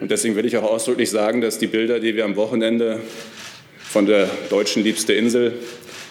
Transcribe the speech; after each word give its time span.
Und 0.00 0.10
deswegen 0.10 0.36
will 0.36 0.44
ich 0.44 0.56
auch 0.56 0.64
ausdrücklich 0.64 1.10
sagen, 1.10 1.40
dass 1.40 1.58
die 1.58 1.66
Bilder, 1.66 2.00
die 2.00 2.16
wir 2.16 2.24
am 2.24 2.36
Wochenende 2.36 3.00
von 3.78 4.06
der 4.06 4.28
deutschen 4.50 4.82
liebste 4.82 5.12
Insel 5.12 5.52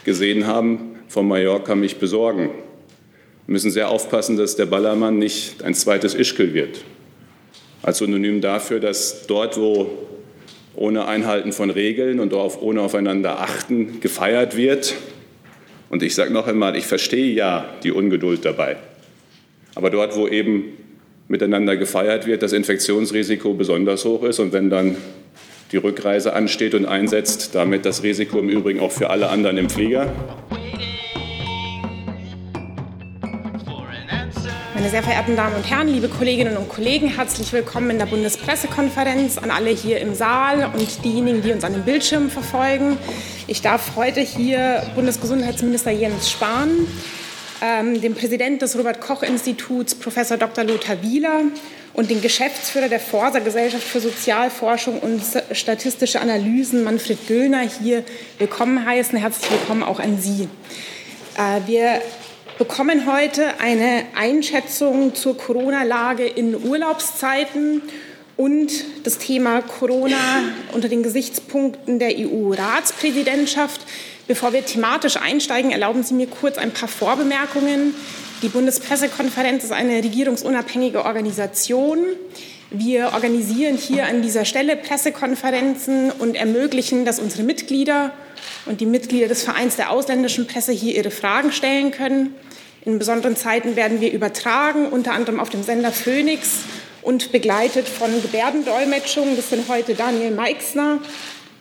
gesehen 0.06 0.48
haben, 0.48 0.96
von 1.10 1.28
Mallorca 1.28 1.76
mich 1.76 1.98
besorgen. 1.98 2.50
Wir 3.46 3.52
müssen 3.54 3.72
sehr 3.72 3.90
aufpassen, 3.90 4.38
dass 4.38 4.56
der 4.56 4.66
Ballermann 4.66 5.20
nicht 5.20 5.64
ein 5.64 5.74
zweites 5.74 6.16
Ischgl 6.16 6.54
wird. 6.54 6.84
Als 7.82 7.98
Synonym 7.98 8.40
dafür, 8.40 8.80
dass 8.80 9.28
dort, 9.28 9.58
wo 9.58 9.90
ohne 10.76 11.06
Einhalten 11.06 11.52
von 11.52 11.70
Regeln 11.70 12.22
und 12.22 12.34
ohne 12.34 12.82
aufeinander 12.82 13.42
achten 13.42 14.00
gefeiert 14.00 14.56
wird, 14.56 14.96
und 15.90 16.02
ich 16.02 16.16
sage 16.16 16.34
noch 16.34 16.48
einmal, 16.48 16.76
ich 16.76 16.88
verstehe 16.88 17.34
ja 17.34 17.70
die 17.84 17.92
Ungeduld 17.92 18.46
dabei, 18.46 18.78
aber 19.76 19.90
dort, 19.90 20.16
wo 20.16 20.28
eben 20.28 20.78
miteinander 21.34 21.76
gefeiert 21.78 22.28
wird, 22.28 22.44
das 22.44 22.54
Infektionsrisiko 22.54 23.56
besonders 23.56 24.06
hoch 24.06 24.24
ist 24.24 24.38
und 24.38 24.54
wenn 24.54 24.70
dann 24.70 24.96
die 25.72 25.78
Rückreise 25.78 26.34
ansteht 26.34 26.76
und 26.76 26.86
einsetzt, 26.86 27.56
damit 27.56 27.86
das 27.86 28.04
Risiko 28.04 28.38
im 28.38 28.50
Übrigen 28.50 28.80
auch 28.80 28.92
für 28.92 29.10
alle 29.10 29.30
anderen 29.30 29.58
im 29.58 29.68
Flieger. 29.68 30.12
Meine 34.76 34.90
sehr 34.92 35.02
verehrten 35.02 35.36
Damen 35.36 35.56
und 35.56 35.68
Herren, 35.68 35.88
liebe 35.88 36.08
Kolleginnen 36.08 36.56
und 36.56 36.70
Kollegen, 36.70 37.08
herzlich 37.08 37.52
willkommen 37.52 37.90
in 37.90 37.98
der 37.98 38.06
Bundespressekonferenz 38.06 39.40
an 39.40 39.50
alle 39.50 39.72
hier 39.72 40.02
im 40.02 40.14
Saal 40.14 40.70
und 40.72 41.04
diejenigen, 41.04 41.42
die 41.42 41.52
uns 41.52 41.64
an 41.64 41.74
den 41.74 41.82
Bildschirmen 41.82 42.30
verfolgen. 42.30 42.98
Ich 43.48 43.64
darf 43.64 43.96
heute 43.96 44.22
hier 44.22 44.84
Bundesgesundheitsminister 44.94 45.90
Jens 45.90 46.30
Spahn, 46.30 46.86
ähm, 47.64 48.02
den 48.02 48.14
Präsidenten 48.14 48.60
des 48.60 48.78
Robert 48.78 49.00
Koch 49.00 49.24
Instituts, 49.24 49.96
Professor 49.96 50.36
Dr. 50.36 50.66
Lothar 50.66 51.02
Wieler 51.02 51.44
und 51.94 52.10
den 52.10 52.22
Geschäftsführer 52.22 52.90
der 52.90 53.00
Forsa 53.00 53.40
Gesellschaft 53.40 53.84
für 53.84 54.02
Sozialforschung 54.02 55.00
und 55.00 55.22
statistische 55.54 56.20
Analysen, 56.20 56.84
Manfred 56.84 57.26
Göllner, 57.26 57.62
hier 57.62 58.04
willkommen 58.38 58.86
heißen. 58.86 59.18
Herzlich 59.18 59.50
willkommen 59.50 59.82
auch 59.82 60.02
an 60.02 60.20
Sie. 60.20 60.50
Äh, 61.38 61.62
wir 61.66 62.02
bekommen 62.58 63.12
heute 63.12 63.60
eine 63.60 64.04
Einschätzung 64.14 65.16
zur 65.16 65.38
Corona-Lage 65.38 66.26
in 66.26 66.66
Urlaubszeiten 66.66 67.82
und 68.36 68.72
das 69.04 69.20
Thema 69.20 69.62
Corona 69.62 70.18
unter 70.74 70.90
den 70.90 71.02
Gesichtspunkten 71.02 72.00
der 72.00 72.10
EU-Ratspräsidentschaft. 72.18 73.82
Bevor 74.26 74.54
wir 74.54 74.66
thematisch 74.66 75.18
einsteigen, 75.18 75.72
erlauben 75.72 76.02
Sie 76.02 76.14
mir 76.14 76.28
kurz 76.28 76.58
ein 76.58 76.72
paar 76.72 76.88
Vorbemerkungen. 76.88 77.94
Die 78.42 78.48
Bundespressekonferenz 78.48 79.66
ist 79.66 79.74
eine 79.74 79.98
regierungsunabhängige 79.98 81.04
Organisation. 81.04 82.06
Wir 82.70 83.12
organisieren 83.14 83.76
hier 83.76 84.06
an 84.06 84.22
dieser 84.22 84.46
Stelle 84.46 84.78
Pressekonferenzen 84.78 86.10
und 86.10 86.36
ermöglichen, 86.36 87.04
dass 87.04 87.20
unsere 87.20 87.44
Mitglieder 87.44 88.14
und 88.66 88.80
die 88.80 88.86
Mitglieder 88.86 89.28
des 89.28 89.44
Vereins 89.44 89.76
der 89.76 89.92
ausländischen 89.92 90.48
Presse 90.48 90.72
hier 90.72 90.96
ihre 90.96 91.12
Fragen 91.12 91.52
stellen 91.52 91.92
können. 91.92 92.34
In 92.86 93.00
besonderen 93.00 93.36
Zeiten 93.36 93.76
werden 93.76 94.00
wir 94.00 94.14
übertragen, 94.14 94.88
unter 94.88 95.12
anderem 95.12 95.42
auf 95.42 95.50
dem 95.50 95.64
Sender 95.64 95.92
Phoenix 95.92 96.60
und 97.02 97.34
begleitet 97.34 97.90
von 97.90 98.10
Gebärdendolmetschungen. 98.22 99.36
Das 99.36 99.50
sind 99.50 99.68
heute 99.68 99.96
Daniel 99.96 100.32
Meixner 100.32 101.00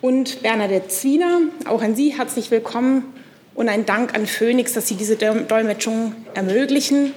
und 0.02 0.42
Bernadette 0.42 0.88
Zwiener. 0.88 1.42
Auch 1.64 1.80
an 1.80 1.94
Sie 1.94 2.12
herzlich 2.12 2.50
willkommen 2.50 3.04
und 3.54 3.68
ein 3.68 3.86
Dank 3.86 4.14
an 4.14 4.26
Phoenix, 4.26 4.74
dass 4.74 4.88
Sie 4.88 4.96
diese 4.96 5.16
Dolmetschung 5.16 6.14
ermöglichen. 6.34 7.14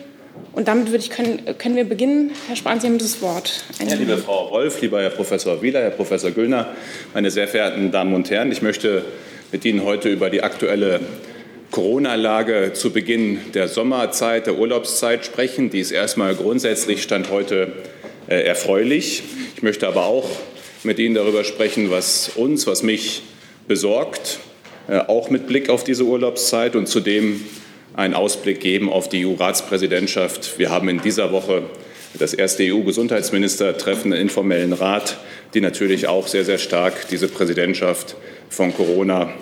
Und 0.53 0.67
damit 0.67 0.91
würde 0.91 0.99
ich 1.03 1.09
können, 1.09 1.41
können 1.57 1.75
wir 1.75 1.83
beginnen. 1.83 2.31
Herr 2.47 2.55
Spahn, 2.55 2.79
Sie 2.79 2.87
haben 2.87 2.99
das 2.99 3.21
Wort. 3.21 3.65
Ja, 3.79 3.95
liebe 3.95 4.17
Frau 4.17 4.51
Wolf, 4.51 4.79
lieber 4.81 5.01
Herr 5.01 5.09
Professor 5.09 5.61
Wieler, 5.61 5.81
Herr 5.81 5.89
Professor 5.89 6.29
Güllner, 6.29 6.67
meine 7.13 7.31
sehr 7.31 7.47
verehrten 7.47 7.91
Damen 7.91 8.13
und 8.13 8.29
Herren, 8.29 8.51
ich 8.51 8.61
möchte 8.61 9.03
mit 9.51 9.65
Ihnen 9.65 9.83
heute 9.83 10.09
über 10.09 10.29
die 10.29 10.43
aktuelle 10.43 10.99
Corona-Lage 11.71 12.73
zu 12.73 12.91
Beginn 12.91 13.39
der 13.53 13.67
Sommerzeit, 13.67 14.45
der 14.45 14.59
Urlaubszeit 14.59 15.25
sprechen. 15.25 15.71
Die 15.71 15.79
ist 15.79 15.91
erstmal 15.91 16.35
grundsätzlich 16.35 17.01
Stand 17.01 17.31
heute 17.31 17.73
äh, 18.27 18.43
erfreulich. 18.43 19.23
Ich 19.55 19.63
möchte 19.63 19.87
aber 19.87 20.05
auch 20.05 20.29
mit 20.85 20.99
Ihnen 20.99 21.15
darüber 21.15 21.43
sprechen, 21.43 21.91
was 21.91 22.31
uns, 22.35 22.67
was 22.67 22.83
mich 22.83 23.23
besorgt, 23.67 24.39
äh, 24.87 24.99
auch 24.99 25.29
mit 25.29 25.47
Blick 25.47 25.69
auf 25.69 25.83
diese 25.83 26.03
Urlaubszeit 26.03 26.75
und 26.75 26.87
zudem 26.87 27.41
einen 27.95 28.13
Ausblick 28.13 28.59
geben 28.59 28.89
auf 28.89 29.09
die 29.09 29.25
EU-Ratspräsidentschaft. 29.25 30.59
Wir 30.59 30.69
haben 30.69 30.89
in 30.89 31.01
dieser 31.01 31.31
Woche 31.31 31.63
das 32.19 32.33
erste 32.33 32.63
EU-Gesundheitsministertreffen 32.63 34.13
im 34.13 34.21
informellen 34.21 34.73
Rat, 34.73 35.17
die 35.53 35.61
natürlich 35.61 36.07
auch 36.07 36.27
sehr, 36.27 36.45
sehr 36.45 36.57
stark 36.57 37.07
diese 37.09 37.27
Präsidentschaft 37.27 38.15
von 38.49 38.73
Corona 38.73 39.33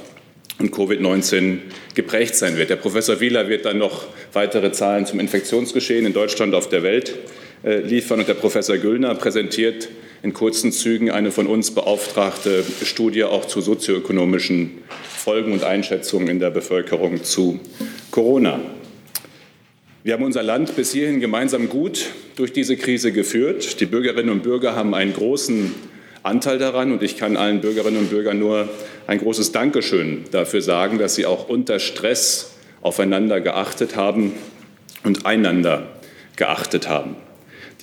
und 0.59 0.73
Covid-19 0.73 1.57
geprägt 1.95 2.35
sein 2.35 2.57
wird. 2.57 2.69
Der 2.69 2.75
Professor 2.75 3.19
Wieler 3.19 3.49
wird 3.49 3.65
dann 3.65 3.77
noch 3.79 4.05
weitere 4.33 4.71
Zahlen 4.71 5.05
zum 5.05 5.19
Infektionsgeschehen 5.19 6.05
in 6.05 6.13
Deutschland 6.13 6.53
und 6.53 6.57
auf 6.57 6.69
der 6.69 6.83
Welt 6.83 7.15
liefern. 7.63 8.19
Und 8.19 8.27
der 8.27 8.33
Professor 8.35 8.77
Güllner 8.77 9.15
präsentiert 9.15 9.89
in 10.21 10.33
kurzen 10.33 10.71
Zügen 10.71 11.11
eine 11.11 11.31
von 11.31 11.47
uns 11.47 11.71
beauftragte 11.71 12.63
Studie 12.83 13.23
auch 13.23 13.45
zu 13.45 13.61
sozioökonomischen 13.61 14.79
Folgen 15.17 15.51
und 15.51 15.63
Einschätzungen 15.63 16.27
in 16.27 16.39
der 16.39 16.49
Bevölkerung 16.49 17.23
zu 17.23 17.59
Corona. 18.11 18.59
Wir 20.03 20.13
haben 20.13 20.23
unser 20.23 20.43
Land 20.43 20.75
bis 20.75 20.91
hierhin 20.91 21.21
gemeinsam 21.21 21.69
gut 21.69 22.07
durch 22.35 22.51
diese 22.51 22.75
Krise 22.75 23.13
geführt. 23.13 23.79
Die 23.79 23.85
Bürgerinnen 23.85 24.29
und 24.29 24.43
Bürger 24.43 24.75
haben 24.75 24.93
einen 24.93 25.13
großen 25.13 25.73
Anteil 26.23 26.57
daran 26.57 26.91
und 26.91 27.03
ich 27.03 27.17
kann 27.17 27.37
allen 27.37 27.61
Bürgerinnen 27.61 27.99
und 27.99 28.09
Bürgern 28.09 28.39
nur 28.39 28.69
ein 29.07 29.19
großes 29.19 29.51
Dankeschön 29.51 30.25
dafür 30.31 30.61
sagen, 30.61 30.97
dass 30.97 31.15
sie 31.15 31.25
auch 31.25 31.47
unter 31.47 31.79
Stress 31.79 32.53
aufeinander 32.81 33.41
geachtet 33.41 33.95
haben 33.95 34.33
und 35.03 35.25
einander 35.25 35.87
geachtet 36.35 36.89
haben. 36.89 37.15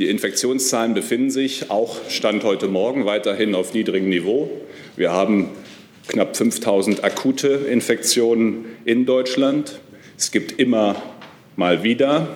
Die 0.00 0.08
Infektionszahlen 0.08 0.94
befinden 0.94 1.30
sich 1.30 1.70
auch 1.70 2.08
Stand 2.08 2.42
heute 2.42 2.68
Morgen 2.68 3.04
weiterhin 3.04 3.54
auf 3.54 3.74
niedrigem 3.74 4.08
Niveau. 4.08 4.50
Wir 4.96 5.12
haben 5.12 5.50
knapp 6.08 6.38
5000 6.38 7.04
akute 7.04 7.48
Infektionen 7.48 8.64
in 8.86 9.04
Deutschland. 9.04 9.78
Es 10.16 10.30
gibt 10.30 10.58
immer 10.58 10.96
mal 11.54 11.82
wieder 11.82 12.28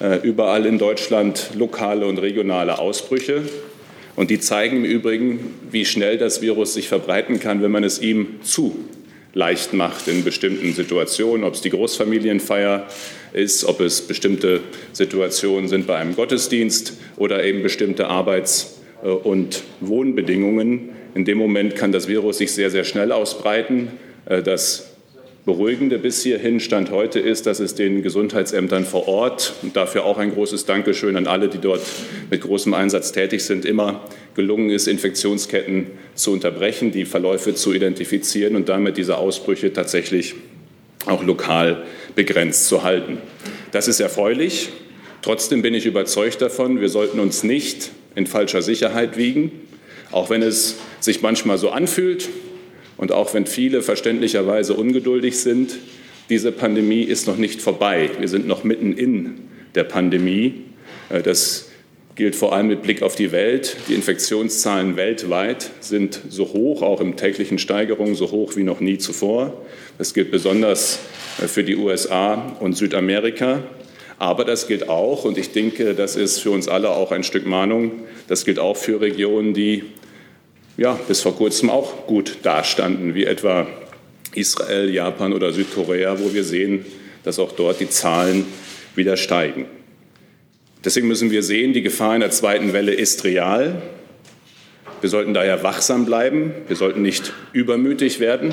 äh, 0.00 0.26
überall 0.26 0.66
in 0.66 0.78
Deutschland 0.78 1.50
lokale 1.56 2.04
und 2.04 2.18
regionale 2.18 2.80
Ausbrüche. 2.80 3.42
Und 4.16 4.30
die 4.30 4.40
zeigen 4.40 4.78
im 4.78 4.84
Übrigen, 4.84 5.54
wie 5.70 5.84
schnell 5.84 6.18
das 6.18 6.42
Virus 6.42 6.74
sich 6.74 6.88
verbreiten 6.88 7.38
kann, 7.38 7.62
wenn 7.62 7.70
man 7.70 7.84
es 7.84 8.00
ihm 8.02 8.40
zu 8.42 8.76
leicht 9.34 9.72
macht 9.72 10.08
in 10.08 10.24
bestimmten 10.24 10.72
Situationen, 10.72 11.44
ob 11.44 11.54
es 11.54 11.60
die 11.60 11.70
Großfamilienfeier 11.70 12.86
ist, 13.32 13.64
ob 13.64 13.80
es 13.80 14.02
bestimmte 14.02 14.60
Situationen 14.92 15.68
sind 15.68 15.86
bei 15.86 15.96
einem 15.96 16.14
Gottesdienst 16.14 16.94
oder 17.16 17.44
eben 17.44 17.62
bestimmte 17.62 18.08
Arbeits- 18.08 18.80
äh, 19.02 19.08
und 19.08 19.62
Wohnbedingungen. 19.80 20.90
In 21.14 21.24
dem 21.24 21.38
Moment 21.38 21.76
kann 21.76 21.92
das 21.92 22.08
Virus 22.08 22.38
sich 22.38 22.52
sehr, 22.52 22.70
sehr 22.70 22.84
schnell 22.84 23.12
ausbreiten. 23.12 23.88
Äh, 24.26 24.42
das 24.42 24.91
Beruhigende 25.44 25.98
bis 25.98 26.22
hierhin 26.22 26.60
Stand 26.60 26.92
heute 26.92 27.18
ist, 27.18 27.46
dass 27.46 27.58
es 27.58 27.74
den 27.74 28.02
Gesundheitsämtern 28.02 28.84
vor 28.84 29.08
Ort 29.08 29.54
und 29.62 29.74
dafür 29.74 30.04
auch 30.04 30.18
ein 30.18 30.32
großes 30.32 30.66
Dankeschön 30.66 31.16
an 31.16 31.26
alle, 31.26 31.48
die 31.48 31.58
dort 31.58 31.82
mit 32.30 32.42
großem 32.42 32.72
Einsatz 32.74 33.10
tätig 33.10 33.42
sind, 33.42 33.64
immer 33.64 34.04
gelungen 34.36 34.70
ist, 34.70 34.86
Infektionsketten 34.86 35.88
zu 36.14 36.30
unterbrechen, 36.30 36.92
die 36.92 37.04
Verläufe 37.04 37.56
zu 37.56 37.72
identifizieren 37.72 38.54
und 38.54 38.68
damit 38.68 38.96
diese 38.96 39.18
Ausbrüche 39.18 39.72
tatsächlich 39.72 40.36
auch 41.06 41.24
lokal 41.24 41.82
begrenzt 42.14 42.68
zu 42.68 42.84
halten. 42.84 43.18
Das 43.72 43.88
ist 43.88 43.98
erfreulich. 43.98 44.68
Trotzdem 45.22 45.60
bin 45.60 45.74
ich 45.74 45.86
überzeugt 45.86 46.40
davon, 46.40 46.80
wir 46.80 46.88
sollten 46.88 47.18
uns 47.18 47.42
nicht 47.42 47.90
in 48.14 48.28
falscher 48.28 48.62
Sicherheit 48.62 49.16
wiegen, 49.16 49.50
auch 50.12 50.30
wenn 50.30 50.42
es 50.42 50.76
sich 51.00 51.20
manchmal 51.20 51.58
so 51.58 51.70
anfühlt, 51.70 52.28
und 53.02 53.10
auch 53.10 53.34
wenn 53.34 53.46
viele 53.46 53.82
verständlicherweise 53.82 54.74
ungeduldig 54.74 55.36
sind, 55.40 55.76
diese 56.30 56.52
Pandemie 56.52 57.02
ist 57.02 57.26
noch 57.26 57.36
nicht 57.36 57.60
vorbei. 57.60 58.08
Wir 58.20 58.28
sind 58.28 58.46
noch 58.46 58.62
mitten 58.62 58.92
in 58.92 59.40
der 59.74 59.82
Pandemie. 59.82 60.62
Äh, 61.08 61.20
das 61.20 61.68
gilt 62.14 62.36
vor 62.36 62.54
allem 62.54 62.68
mit 62.68 62.82
Blick 62.82 63.02
auf 63.02 63.16
die 63.16 63.32
Welt. 63.32 63.76
Die 63.88 63.94
Infektionszahlen 63.94 64.96
weltweit 64.96 65.72
sind 65.80 66.20
so 66.28 66.52
hoch, 66.52 66.82
auch 66.82 67.00
im 67.00 67.16
täglichen 67.16 67.58
Steigerungen, 67.58 68.14
so 68.14 68.30
hoch 68.30 68.54
wie 68.54 68.62
noch 68.62 68.78
nie 68.78 68.98
zuvor. 68.98 69.52
Das 69.98 70.14
gilt 70.14 70.30
besonders 70.30 71.00
äh, 71.42 71.48
für 71.48 71.64
die 71.64 71.74
USA 71.74 72.56
und 72.60 72.76
Südamerika. 72.76 73.64
Aber 74.20 74.44
das 74.44 74.68
gilt 74.68 74.88
auch, 74.88 75.24
und 75.24 75.38
ich 75.38 75.50
denke, 75.50 75.96
das 75.96 76.14
ist 76.14 76.38
für 76.38 76.52
uns 76.52 76.68
alle 76.68 76.90
auch 76.90 77.10
ein 77.10 77.24
Stück 77.24 77.46
Mahnung, 77.46 78.04
das 78.28 78.44
gilt 78.44 78.60
auch 78.60 78.76
für 78.76 79.00
Regionen, 79.00 79.54
die 79.54 79.82
ja, 80.76 80.98
bis 81.08 81.20
vor 81.20 81.36
kurzem 81.36 81.70
auch 81.70 82.06
gut 82.06 82.38
dastanden, 82.42 83.14
wie 83.14 83.24
etwa 83.24 83.66
Israel, 84.34 84.90
Japan 84.90 85.32
oder 85.32 85.52
Südkorea, 85.52 86.18
wo 86.18 86.32
wir 86.32 86.44
sehen, 86.44 86.86
dass 87.24 87.38
auch 87.38 87.52
dort 87.52 87.80
die 87.80 87.88
Zahlen 87.88 88.46
wieder 88.94 89.16
steigen. 89.16 89.66
Deswegen 90.84 91.06
müssen 91.06 91.30
wir 91.30 91.42
sehen, 91.42 91.72
die 91.72 91.82
Gefahr 91.82 92.12
einer 92.12 92.30
zweiten 92.30 92.72
Welle 92.72 92.92
ist 92.92 93.24
real. 93.24 93.82
Wir 95.00 95.10
sollten 95.10 95.34
daher 95.34 95.62
wachsam 95.62 96.06
bleiben. 96.06 96.52
Wir 96.66 96.76
sollten 96.76 97.02
nicht 97.02 97.32
übermütig 97.52 98.18
werden. 98.18 98.52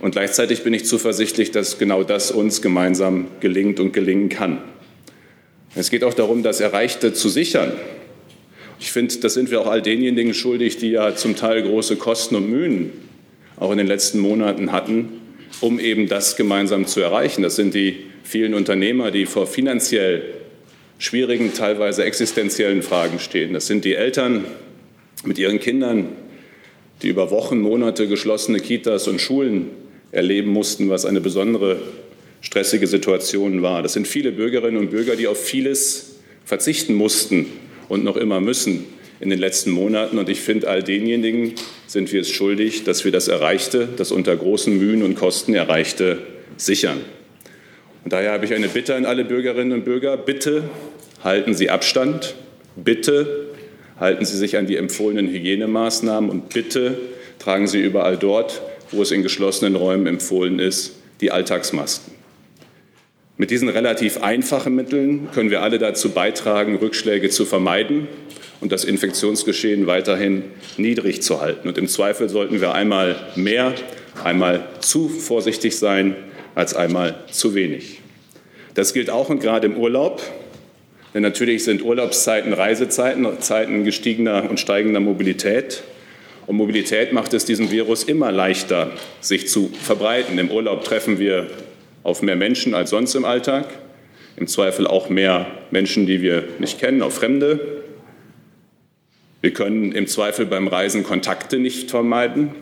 Und 0.00 0.12
gleichzeitig 0.12 0.62
bin 0.62 0.74
ich 0.74 0.86
zuversichtlich, 0.86 1.50
dass 1.50 1.78
genau 1.78 2.04
das 2.04 2.30
uns 2.30 2.62
gemeinsam 2.62 3.26
gelingt 3.40 3.80
und 3.80 3.92
gelingen 3.92 4.28
kann. 4.28 4.62
Es 5.74 5.90
geht 5.90 6.04
auch 6.04 6.14
darum, 6.14 6.42
das 6.42 6.60
Erreichte 6.60 7.12
zu 7.12 7.28
sichern. 7.28 7.72
Ich 8.80 8.92
finde, 8.92 9.16
das 9.16 9.34
sind 9.34 9.50
wir 9.50 9.60
auch 9.60 9.66
all 9.66 9.82
denjenigen 9.82 10.34
schuldig, 10.34 10.76
die 10.76 10.90
ja 10.90 11.14
zum 11.16 11.34
Teil 11.34 11.62
große 11.62 11.96
Kosten 11.96 12.36
und 12.36 12.48
Mühen 12.48 12.92
auch 13.56 13.72
in 13.72 13.78
den 13.78 13.88
letzten 13.88 14.20
Monaten 14.20 14.70
hatten, 14.70 15.08
um 15.60 15.80
eben 15.80 16.08
das 16.08 16.36
gemeinsam 16.36 16.86
zu 16.86 17.00
erreichen. 17.00 17.42
Das 17.42 17.56
sind 17.56 17.74
die 17.74 17.96
vielen 18.22 18.54
Unternehmer, 18.54 19.10
die 19.10 19.26
vor 19.26 19.46
finanziell 19.46 20.22
schwierigen, 20.98 21.52
teilweise 21.54 22.04
existenziellen 22.04 22.82
Fragen 22.82 23.18
stehen. 23.18 23.52
Das 23.52 23.66
sind 23.66 23.84
die 23.84 23.94
Eltern 23.94 24.44
mit 25.24 25.38
ihren 25.38 25.58
Kindern, 25.58 26.10
die 27.02 27.08
über 27.08 27.30
Wochen, 27.30 27.58
Monate 27.58 28.06
geschlossene 28.06 28.60
Kitas 28.60 29.08
und 29.08 29.20
Schulen 29.20 29.70
erleben 30.12 30.50
mussten, 30.52 30.88
was 30.88 31.04
eine 31.04 31.20
besondere 31.20 31.80
stressige 32.40 32.86
Situation 32.86 33.62
war. 33.62 33.82
Das 33.82 33.94
sind 33.94 34.06
viele 34.06 34.30
Bürgerinnen 34.30 34.78
und 34.78 34.90
Bürger, 34.90 35.16
die 35.16 35.26
auf 35.26 35.42
vieles 35.42 36.18
verzichten 36.44 36.94
mussten 36.94 37.46
und 37.88 38.04
noch 38.04 38.16
immer 38.16 38.40
müssen 38.40 38.84
in 39.20 39.30
den 39.30 39.38
letzten 39.38 39.70
Monaten. 39.70 40.18
Und 40.18 40.28
ich 40.28 40.40
finde, 40.40 40.68
all 40.68 40.82
denjenigen 40.82 41.54
sind 41.86 42.12
wir 42.12 42.20
es 42.20 42.30
schuldig, 42.30 42.84
dass 42.84 43.04
wir 43.04 43.12
das 43.12 43.28
Erreichte, 43.28 43.88
das 43.96 44.12
unter 44.12 44.36
großen 44.36 44.76
Mühen 44.76 45.02
und 45.02 45.14
Kosten 45.14 45.54
Erreichte, 45.54 46.18
sichern. 46.56 46.98
Und 48.04 48.12
daher 48.12 48.32
habe 48.32 48.44
ich 48.44 48.54
eine 48.54 48.68
Bitte 48.68 48.94
an 48.94 49.04
alle 49.04 49.24
Bürgerinnen 49.24 49.72
und 49.72 49.84
Bürger. 49.84 50.16
Bitte 50.16 50.64
halten 51.22 51.54
Sie 51.54 51.70
Abstand. 51.70 52.34
Bitte 52.76 53.48
halten 53.98 54.24
Sie 54.24 54.36
sich 54.36 54.56
an 54.56 54.66
die 54.66 54.76
empfohlenen 54.76 55.28
Hygienemaßnahmen. 55.28 56.30
Und 56.30 56.48
bitte 56.48 56.98
tragen 57.38 57.66
Sie 57.66 57.80
überall 57.80 58.16
dort, 58.16 58.62
wo 58.92 59.02
es 59.02 59.10
in 59.10 59.22
geschlossenen 59.22 59.76
Räumen 59.76 60.06
empfohlen 60.06 60.58
ist, 60.58 60.94
die 61.20 61.30
Alltagsmasken. 61.30 62.17
Mit 63.40 63.52
diesen 63.52 63.68
relativ 63.68 64.20
einfachen 64.20 64.74
Mitteln 64.74 65.28
können 65.32 65.50
wir 65.50 65.62
alle 65.62 65.78
dazu 65.78 66.10
beitragen, 66.10 66.74
Rückschläge 66.74 67.30
zu 67.30 67.44
vermeiden 67.44 68.08
und 68.60 68.72
das 68.72 68.82
Infektionsgeschehen 68.82 69.86
weiterhin 69.86 70.42
niedrig 70.76 71.22
zu 71.22 71.40
halten. 71.40 71.68
Und 71.68 71.78
im 71.78 71.86
Zweifel 71.86 72.28
sollten 72.28 72.60
wir 72.60 72.74
einmal 72.74 73.14
mehr, 73.36 73.74
einmal 74.24 74.66
zu 74.80 75.08
vorsichtig 75.08 75.78
sein 75.78 76.16
als 76.56 76.74
einmal 76.74 77.14
zu 77.30 77.54
wenig. 77.54 78.00
Das 78.74 78.92
gilt 78.92 79.08
auch 79.08 79.28
und 79.28 79.40
gerade 79.40 79.68
im 79.68 79.76
Urlaub. 79.76 80.20
Denn 81.14 81.22
natürlich 81.22 81.62
sind 81.62 81.84
Urlaubszeiten 81.84 82.52
Reisezeiten, 82.52 83.40
Zeiten 83.40 83.84
gestiegener 83.84 84.50
und 84.50 84.58
steigender 84.58 84.98
Mobilität. 84.98 85.84
Und 86.48 86.56
Mobilität 86.56 87.12
macht 87.12 87.32
es 87.34 87.44
diesem 87.44 87.70
Virus 87.70 88.02
immer 88.02 88.32
leichter, 88.32 88.90
sich 89.20 89.46
zu 89.46 89.70
verbreiten. 89.80 90.36
Im 90.40 90.50
Urlaub 90.50 90.82
treffen 90.82 91.20
wir 91.20 91.46
auf 92.02 92.22
mehr 92.22 92.36
Menschen 92.36 92.74
als 92.74 92.90
sonst 92.90 93.14
im 93.14 93.24
Alltag, 93.24 93.66
im 94.36 94.46
Zweifel 94.46 94.86
auch 94.86 95.08
mehr 95.08 95.46
Menschen, 95.70 96.06
die 96.06 96.22
wir 96.22 96.44
nicht 96.58 96.78
kennen, 96.78 97.02
auf 97.02 97.14
Fremde. 97.14 97.82
Wir 99.40 99.52
können 99.52 99.92
im 99.92 100.06
Zweifel 100.06 100.46
beim 100.46 100.68
Reisen 100.68 101.04
Kontakte 101.04 101.58
nicht 101.58 101.90
vermeiden, 101.90 102.54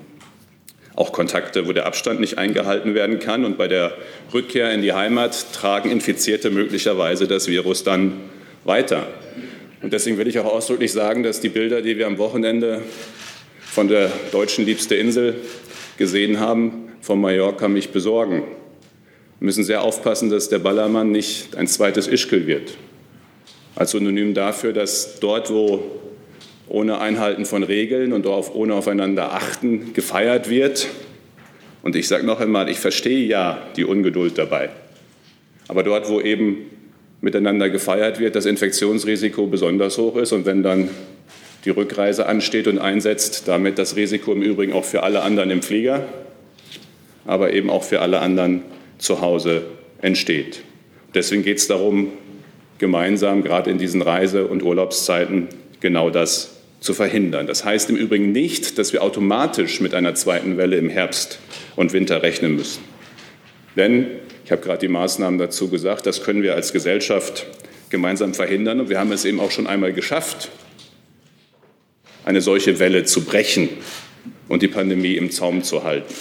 auch 0.95 1.13
Kontakte, 1.13 1.69
wo 1.69 1.73
der 1.73 1.87
Abstand 1.87 2.21
nicht 2.21 2.39
eingehalten 2.39 2.95
werden 2.95 3.19
kann. 3.19 3.45
Und 3.45 3.59
bei 3.59 3.69
der 3.69 3.93
Rückkehr 4.33 4.73
in 4.73 4.83
die 4.83 4.93
Heimat 4.93 5.53
tragen 5.53 5.91
Infizierte 5.91 6.51
möglicherweise 6.51 7.27
das 7.27 7.49
Virus 7.49 7.85
dann 7.85 8.15
weiter. 8.65 9.07
Und 9.83 9.93
deswegen 9.93 10.19
will 10.19 10.27
ich 10.27 10.39
auch 10.39 10.47
ausdrücklich 10.47 10.93
sagen, 10.93 11.23
dass 11.23 11.41
die 11.41 11.51
Bilder, 11.51 11.83
die 11.83 11.99
wir 11.99 12.07
am 12.07 12.19
Wochenende 12.19 12.83
von 13.61 13.89
der 13.89 14.11
deutschen 14.33 14.65
liebste 14.65 14.95
Insel 14.95 15.35
gesehen 15.99 16.41
haben, 16.41 16.93
von 17.03 17.21
Mallorca 17.21 17.69
mich 17.69 17.91
besorgen. 17.91 18.43
Müssen 19.41 19.65
sehr 19.65 19.83
aufpassen, 19.83 20.31
dass 20.31 20.49
der 20.49 20.59
Ballermann 20.59 21.11
nicht 21.11 21.57
ein 21.57 21.67
zweites 21.67 22.09
Ischgl 22.09 22.47
wird. 22.47 22.77
Als 23.75 23.91
Synonym 23.91 24.33
dafür, 24.33 24.73
dass 24.73 25.21
dort, 25.21 25.51
wo 25.51 25.83
ohne 26.69 26.99
Einhalten 26.99 27.45
von 27.45 27.63
Regeln 27.63 28.13
und 28.13 28.27
ohne 28.27 28.75
aufeinander 28.75 29.35
achten 29.35 29.93
gefeiert 29.93 30.49
wird, 30.49 30.89
und 31.83 31.95
ich 31.95 32.09
sage 32.09 32.27
noch 32.27 32.41
einmal, 32.41 32.69
ich 32.69 32.81
verstehe 32.81 33.27
ja 33.27 33.63
die 33.77 33.85
Ungeduld 33.85 34.39
dabei, 34.39 34.71
aber 35.69 35.83
dort, 35.83 36.09
wo 36.09 36.21
eben 36.21 36.71
miteinander 37.21 37.71
gefeiert 37.71 38.19
wird, 38.19 38.35
das 38.35 38.47
Infektionsrisiko 38.47 39.47
besonders 39.47 39.97
hoch 39.99 40.17
ist 40.17 40.33
und 40.33 40.47
wenn 40.47 40.63
dann 40.63 40.89
die 41.65 41.71
Rückreise 41.71 42.27
ansteht 42.27 42.69
und 42.69 42.79
einsetzt, 42.79 43.47
damit 43.47 43.79
das 43.79 43.97
Risiko 43.97 44.33
im 44.33 44.43
Übrigen 44.43 44.73
auch 44.73 44.85
für 44.85 45.03
alle 45.03 45.23
anderen 45.23 45.51
im 45.51 45.63
Flieger, 45.63 46.05
aber 47.25 47.53
eben 47.53 47.71
auch 47.71 47.83
für 47.83 48.01
alle 48.01 48.21
anderen 48.21 48.63
zu 48.99 49.21
Hause 49.21 49.63
entsteht. 50.01 50.63
Deswegen 51.15 51.43
geht 51.43 51.59
es 51.59 51.67
darum, 51.67 52.13
gemeinsam, 52.79 53.43
gerade 53.43 53.71
in 53.71 53.79
diesen 53.79 54.03
Reise- 54.03 54.47
und 54.47 54.63
Urlaubszeiten, 54.63 55.49
genau 55.81 56.11
das 56.11 56.57
zu 56.81 56.95
verhindern. 56.95 57.47
Das 57.47 57.65
heißt 57.65 57.91
im 57.91 57.97
Übrigen 57.97 58.33
nicht, 58.33 58.79
dass 58.79 58.93
wir 58.93 59.03
automatisch 59.03 59.81
mit 59.81 59.95
einer 59.95 60.15
zweiten 60.15 60.57
Welle 60.57 60.77
im 60.77 60.89
Herbst 60.89 61.39
und 61.75 61.93
Winter 61.93 62.23
rechnen 62.23 62.57
müssen. 62.57 62.83
Denn, 63.77 64.07
ich 64.45 64.53
habe 64.53 64.63
gerade 64.63 64.79
die 64.79 64.89
Maßnahmen 64.89 65.39
dazu 65.39 65.69
gesagt, 65.69 66.07
das 66.07 66.23
können 66.23 66.43
wir 66.43 66.55
als 66.55 66.73
Gesellschaft 66.73 67.47
gemeinsam 67.91 68.35
verhindern. 68.35 68.81
Und 68.81 68.89
wir 68.89 68.99
haben 68.99 69.13
es 69.13 69.25
eben 69.25 69.41
auch 69.41 69.51
schon 69.51 69.67
einmal 69.67 69.93
geschafft, 69.93 70.51
eine 72.25 72.41
solche 72.41 72.79
Welle 72.79 73.05
zu 73.05 73.25
brechen 73.25 73.69
und 74.49 74.63
die 74.63 74.69
Pandemie 74.69 75.15
im 75.15 75.31
Zaum 75.31 75.63
zu 75.63 75.85
halten. 75.85 76.13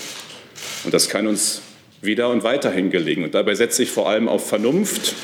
Und 0.84 0.94
das 0.94 1.10
kann 1.10 1.28
uns 1.28 1.62
wieder 2.02 2.30
und 2.30 2.44
weiterhin 2.44 2.92
gelingen. 2.92 3.26
Und 3.26 3.36
dabei 3.36 3.56
setze 3.56 3.84
ich 3.84 3.92
vor 3.92 4.10
allem 4.10 4.28
auf 4.28 4.48
Vernunft 4.48 5.16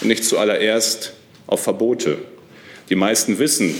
und 0.00 0.08
nicht 0.08 0.24
zuallererst 0.24 1.14
auf 1.46 1.62
Verbote. 1.62 2.18
Die 2.88 2.96
meisten 2.96 3.38
wissen, 3.38 3.74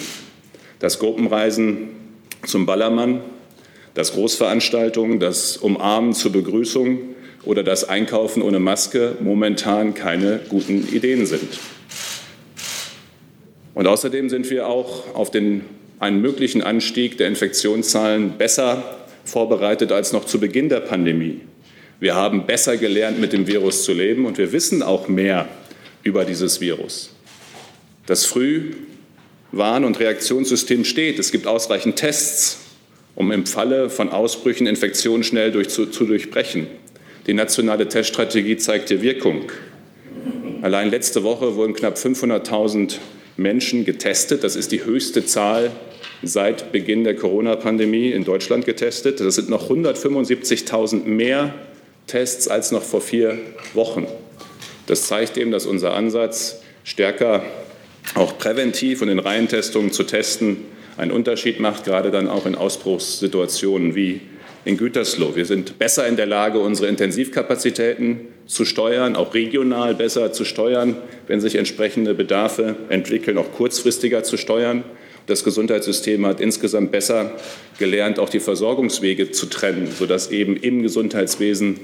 dass 0.79 0.99
Gruppenreisen 0.99 1.91
zum 2.47 2.67
Ballermann, 2.67 3.21
dass 3.95 4.13
Großveranstaltungen, 4.13 5.21
das 5.21 5.57
Umarmen 5.57 6.13
zur 6.13 6.33
Begrüßung 6.33 7.01
oder 7.45 7.63
das 7.63 7.89
Einkaufen 7.89 8.43
ohne 8.43 8.59
Maske 8.59 9.17
momentan 9.21 9.95
keine 9.95 10.41
guten 10.49 10.89
Ideen 10.93 11.27
sind. 11.27 11.59
Und 13.75 13.87
außerdem 13.87 14.29
sind 14.29 14.51
wir 14.51 14.69
auch 14.69 15.15
auf 15.15 15.31
den 15.31 15.65
einen 15.99 16.21
möglichen 16.21 16.63
Anstieg 16.63 17.19
der 17.19 17.29
Infektionszahlen 17.29 18.39
besser 18.39 18.97
vorbereitet 19.25 19.93
als 19.93 20.13
noch 20.13 20.25
zu 20.25 20.41
Beginn 20.41 20.69
der 20.69 20.81
Pandemie. 20.81 21.41
Wir 22.01 22.15
haben 22.15 22.47
besser 22.47 22.79
gelernt, 22.79 23.21
mit 23.21 23.35
dem 23.35 23.47
Virus 23.47 23.85
zu 23.85 23.93
leben 23.93 24.25
und 24.25 24.39
wir 24.39 24.53
wissen 24.53 24.83
auch 24.83 25.07
mehr 25.07 25.49
über 26.03 26.25
dieses 26.25 26.63
Virus. 26.63 27.11
Das 28.07 28.25
Frühwarn- 28.25 29.85
und 29.85 30.01
Reaktionssystem 30.01 30.87
steht. 30.87 31.19
Es 31.19 31.31
gibt 31.31 31.47
ausreichend 31.47 31.97
Tests, 31.97 32.61
um 33.15 33.31
im 33.33 33.45
Falle 33.45 33.91
von 33.91 34.09
Ausbrüchen 34.09 34.67
Infektionen 34.67 35.25
schnell 35.25 35.53
durch, 35.53 35.69
zu, 35.69 35.87
zu 35.87 36.07
durchbrechen. 36.07 36.69
Die 37.27 37.35
nationale 37.35 37.87
Teststrategie 37.87 38.57
zeigt 38.57 38.89
hier 38.89 39.03
Wirkung. 39.03 39.53
Allein 40.63 40.91
letzte 40.91 41.23
Woche 41.23 41.55
wurden 41.55 41.75
knapp 41.75 41.99
500.000 41.99 42.97
Menschen 43.37 43.85
getestet. 43.85 44.43
Das 44.43 44.57
ist 44.57 44.73
die 44.73 44.85
höchste 44.85 45.27
Zahl 45.27 45.71
seit 46.23 46.73
Beginn 46.73 47.05
der 47.05 47.15
Corona-Pandemie 47.15 48.11
in 48.11 48.25
Deutschland 48.25 48.65
getestet. 48.65 49.21
Das 49.21 49.35
sind 49.35 49.51
noch 49.51 49.71
175.000 49.71 51.05
mehr 51.05 51.55
Tests 52.11 52.49
als 52.49 52.73
noch 52.73 52.83
vor 52.83 53.01
vier 53.01 53.39
Wochen. 53.73 54.07
Das 54.87 55.07
zeigt 55.07 55.37
eben, 55.37 55.53
dass 55.53 55.65
unser 55.65 55.95
Ansatz, 55.95 56.61
stärker 56.83 57.45
auch 58.17 58.37
präventiv 58.39 59.03
und 59.03 59.09
in 59.09 59.21
Reihentestungen 59.21 59.93
zu 59.93 60.03
testen, 60.03 60.65
einen 60.97 61.13
Unterschied 61.13 61.61
macht, 61.61 61.85
gerade 61.85 62.11
dann 62.11 62.29
auch 62.29 62.47
in 62.47 62.57
Ausbruchssituationen 62.57 63.95
wie 63.95 64.21
in 64.65 64.77
Gütersloh. 64.77 65.37
Wir 65.37 65.47
sind 65.47 65.79
besser 65.79 66.07
in 66.09 66.17
der 66.17 66.27
Lage, 66.27 66.59
unsere 66.59 66.89
Intensivkapazitäten 66.89 68.23
zu 68.47 68.65
steuern, 68.65 69.15
auch 69.15 69.33
regional 69.33 69.95
besser 69.95 70.33
zu 70.33 70.45
steuern, 70.45 70.97
wenn 71.29 71.41
sich 71.41 71.55
entsprechende 71.55 72.15
Bedarfe 72.15 72.75
entwickeln, 72.89 73.39
auch 73.39 73.53
kurzfristiger 73.53 74.25
zu 74.25 74.37
steuern. 74.37 74.83
Das 75.27 75.45
Gesundheitssystem 75.45 76.27
hat 76.27 76.41
insgesamt 76.41 76.91
besser 76.91 77.37
gelernt, 77.79 78.19
auch 78.19 78.29
die 78.29 78.41
Versorgungswege 78.41 79.31
zu 79.31 79.47
trennen, 79.47 79.89
sodass 79.97 80.33
eben 80.33 80.57
im 80.57 80.83
Gesundheitswesen 80.83 81.79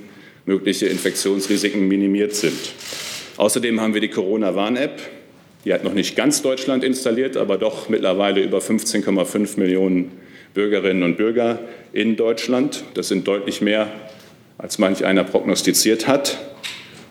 mögliche 0.47 0.87
Infektionsrisiken 0.87 1.87
minimiert 1.87 2.35
sind. 2.35 2.57
Außerdem 3.37 3.81
haben 3.81 3.95
wir 3.95 4.01
die 4.01 4.09
Corona-Warn-App. 4.09 5.01
Die 5.65 5.75
hat 5.75 5.85
noch 5.85 5.95
nicht 5.95 6.17
ganz 6.17 6.43
Deutschland 6.43 6.85
installiert, 6.85 7.37
aber 7.37 7.59
doch 7.59 7.89
mittlerweile 7.89 8.43
über 8.43 8.59
15,5 8.59 9.59
Millionen 9.59 10.13
Bürgerinnen 10.55 11.03
und 11.03 11.17
Bürger 11.17 11.59
in 11.93 12.17
Deutschland. 12.17 12.85
Das 12.95 13.09
sind 13.09 13.27
deutlich 13.29 13.61
mehr, 13.61 13.91
als 14.57 14.79
manch 14.79 15.05
einer 15.05 15.25
prognostiziert 15.25 16.07
hat. 16.07 16.39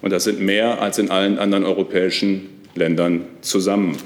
Und 0.01 0.11
das 0.11 0.23
sind 0.23 0.39
mehr 0.39 0.81
als 0.81 0.97
in 0.97 1.11
allen 1.11 1.37
anderen 1.37 1.65
europäischen 1.65 2.49
Ländern 2.73 3.27
zusammen. 3.41 3.97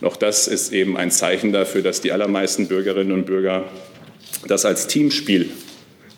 Auch 0.00 0.16
das 0.16 0.48
ist 0.48 0.72
eben 0.72 0.96
ein 0.96 1.10
Zeichen 1.10 1.52
dafür, 1.52 1.82
dass 1.82 2.00
die 2.00 2.10
allermeisten 2.10 2.66
Bürgerinnen 2.66 3.12
und 3.12 3.26
Bürger 3.26 3.64
das 4.48 4.64
als 4.64 4.88
Teamspiel 4.88 5.50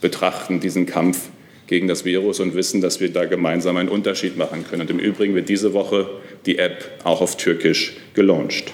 betrachten, 0.00 0.60
diesen 0.60 0.86
Kampf 0.86 1.28
gegen 1.66 1.88
das 1.88 2.04
Virus 2.04 2.40
und 2.40 2.54
wissen, 2.54 2.80
dass 2.80 3.00
wir 3.00 3.10
da 3.10 3.24
gemeinsam 3.24 3.76
einen 3.76 3.88
Unterschied 3.88 4.36
machen 4.36 4.64
können. 4.68 4.82
Und 4.82 4.90
im 4.90 4.98
Übrigen 4.98 5.34
wird 5.34 5.48
diese 5.48 5.72
Woche 5.72 6.08
die 6.46 6.58
App 6.58 6.90
auch 7.04 7.20
auf 7.20 7.36
Türkisch 7.36 7.96
gelauncht. 8.14 8.72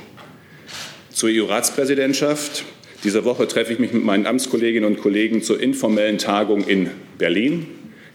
Zur 1.11 1.31
EU-Ratspräsidentschaft. 1.31 2.65
Diese 3.05 3.25
Woche 3.25 3.49
treffe 3.49 3.73
ich 3.73 3.79
mich 3.79 3.93
mit 3.93 4.05
meinen 4.05 4.27
Amtskolleginnen 4.27 4.91
und 4.91 5.01
Kollegen 5.01 5.43
zur 5.43 5.61
informellen 5.61 6.19
Tagung 6.19 6.67
in 6.67 6.91
Berlin. 7.17 7.67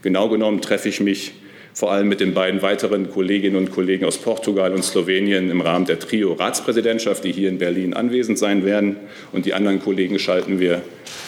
Genau 0.03 0.29
genommen 0.29 0.62
treffe 0.62 0.89
ich 0.89 1.00
mich 1.00 1.32
vor 1.74 1.91
allem 1.91 2.08
mit 2.08 2.22
den 2.22 2.34
beiden 2.34 2.62
weiteren 2.62 3.12
Kolleginnen 3.12 3.58
und 3.58 3.72
Kollegen 3.72 4.05
aus 4.05 4.17
Portugal 4.17 4.74
und 4.74 4.84
Slowenien 4.84 5.51
im 5.51 5.60
Rahmen 5.60 5.86
der 5.86 6.00
Trio-Ratspräsidentschaft, 6.00 7.24
die 7.25 7.34
hier 7.34 7.50
in 7.50 7.58
Berlin 7.58 7.94
anwesend 7.94 8.39
sein 8.39 8.63
werden. 8.63 8.96
Und 9.34 9.46
die 9.46 9.53
anderen 9.53 9.82
Kollegen 9.82 10.17
schalten 10.17 10.60
wir 10.60 10.82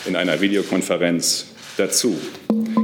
in 0.06 0.16
einer 0.16 0.40
Videokonferenz 0.40 1.48
dazu. 1.76 2.16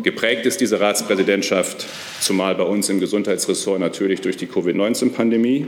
Geprägt 0.03 0.45
ist 0.45 0.60
diese 0.60 0.81
Ratspräsidentschaft 0.81 1.86
zumal 2.19 2.55
bei 2.55 2.63
uns 2.63 2.89
im 2.89 3.00
Gesundheitsressort 3.00 3.79
natürlich 3.79 4.19
durch 4.19 4.36
die 4.36 4.48
Covid-19-Pandemie. 4.48 5.65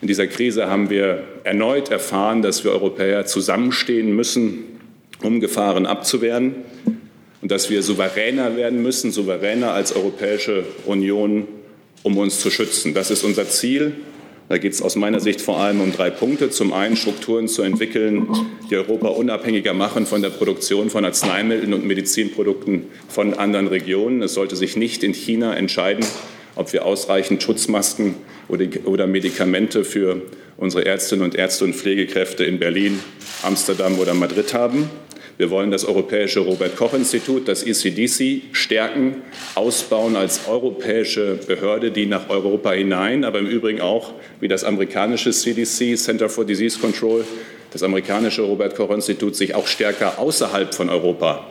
In 0.00 0.08
dieser 0.08 0.28
Krise 0.28 0.68
haben 0.68 0.88
wir 0.88 1.24
erneut 1.42 1.90
erfahren, 1.90 2.42
dass 2.42 2.62
wir 2.62 2.70
Europäer 2.70 3.26
zusammenstehen 3.26 4.14
müssen, 4.14 4.64
um 5.22 5.40
Gefahren 5.40 5.84
abzuwehren 5.84 6.54
und 7.42 7.50
dass 7.50 7.68
wir 7.68 7.82
souveräner 7.82 8.56
werden 8.56 8.82
müssen, 8.82 9.10
souveräner 9.10 9.72
als 9.72 9.96
Europäische 9.96 10.64
Union, 10.84 11.48
um 12.04 12.16
uns 12.18 12.40
zu 12.40 12.50
schützen. 12.50 12.94
Das 12.94 13.10
ist 13.10 13.24
unser 13.24 13.48
Ziel. 13.48 13.94
Da 14.48 14.58
geht 14.58 14.72
es 14.72 14.82
aus 14.82 14.94
meiner 14.94 15.18
Sicht 15.18 15.40
vor 15.40 15.58
allem 15.58 15.80
um 15.80 15.92
drei 15.92 16.08
Punkte. 16.10 16.50
Zum 16.50 16.72
einen 16.72 16.96
Strukturen 16.96 17.48
zu 17.48 17.62
entwickeln, 17.62 18.28
die 18.70 18.76
Europa 18.76 19.08
unabhängiger 19.08 19.74
machen 19.74 20.06
von 20.06 20.22
der 20.22 20.30
Produktion 20.30 20.88
von 20.88 21.04
Arzneimitteln 21.04 21.74
und 21.74 21.84
Medizinprodukten 21.84 22.84
von 23.08 23.34
anderen 23.34 23.66
Regionen. 23.66 24.22
Es 24.22 24.34
sollte 24.34 24.54
sich 24.54 24.76
nicht 24.76 25.02
in 25.02 25.14
China 25.14 25.54
entscheiden, 25.56 26.06
ob 26.54 26.72
wir 26.72 26.84
ausreichend 26.84 27.42
Schutzmasken 27.42 28.14
oder 28.84 29.06
Medikamente 29.08 29.84
für 29.84 30.22
unsere 30.56 30.86
Ärztinnen 30.86 31.24
und 31.24 31.34
Ärzte 31.34 31.64
und 31.64 31.74
Pflegekräfte 31.74 32.44
in 32.44 32.60
Berlin, 32.60 33.00
Amsterdam 33.42 33.98
oder 33.98 34.14
Madrid 34.14 34.54
haben. 34.54 34.88
Wir 35.38 35.50
wollen 35.50 35.70
das 35.70 35.84
Europäische 35.84 36.40
Robert 36.40 36.76
Koch 36.76 36.94
Institut, 36.94 37.46
das 37.46 37.62
ECDC, 37.62 38.42
stärken, 38.52 39.16
ausbauen 39.54 40.16
als 40.16 40.48
europäische 40.48 41.38
Behörde, 41.46 41.90
die 41.90 42.06
nach 42.06 42.30
Europa 42.30 42.72
hinein, 42.72 43.22
aber 43.22 43.38
im 43.38 43.46
Übrigen 43.46 43.82
auch 43.82 44.14
wie 44.40 44.48
das 44.48 44.64
amerikanische 44.64 45.32
CDC, 45.32 45.98
Center 45.98 46.30
for 46.30 46.46
Disease 46.46 46.78
Control, 46.78 47.24
das 47.70 47.82
amerikanische 47.82 48.42
Robert 48.42 48.76
Koch 48.76 48.90
Institut 48.90 49.36
sich 49.36 49.54
auch 49.54 49.66
stärker 49.66 50.18
außerhalb 50.18 50.74
von 50.74 50.88
Europa 50.88 51.46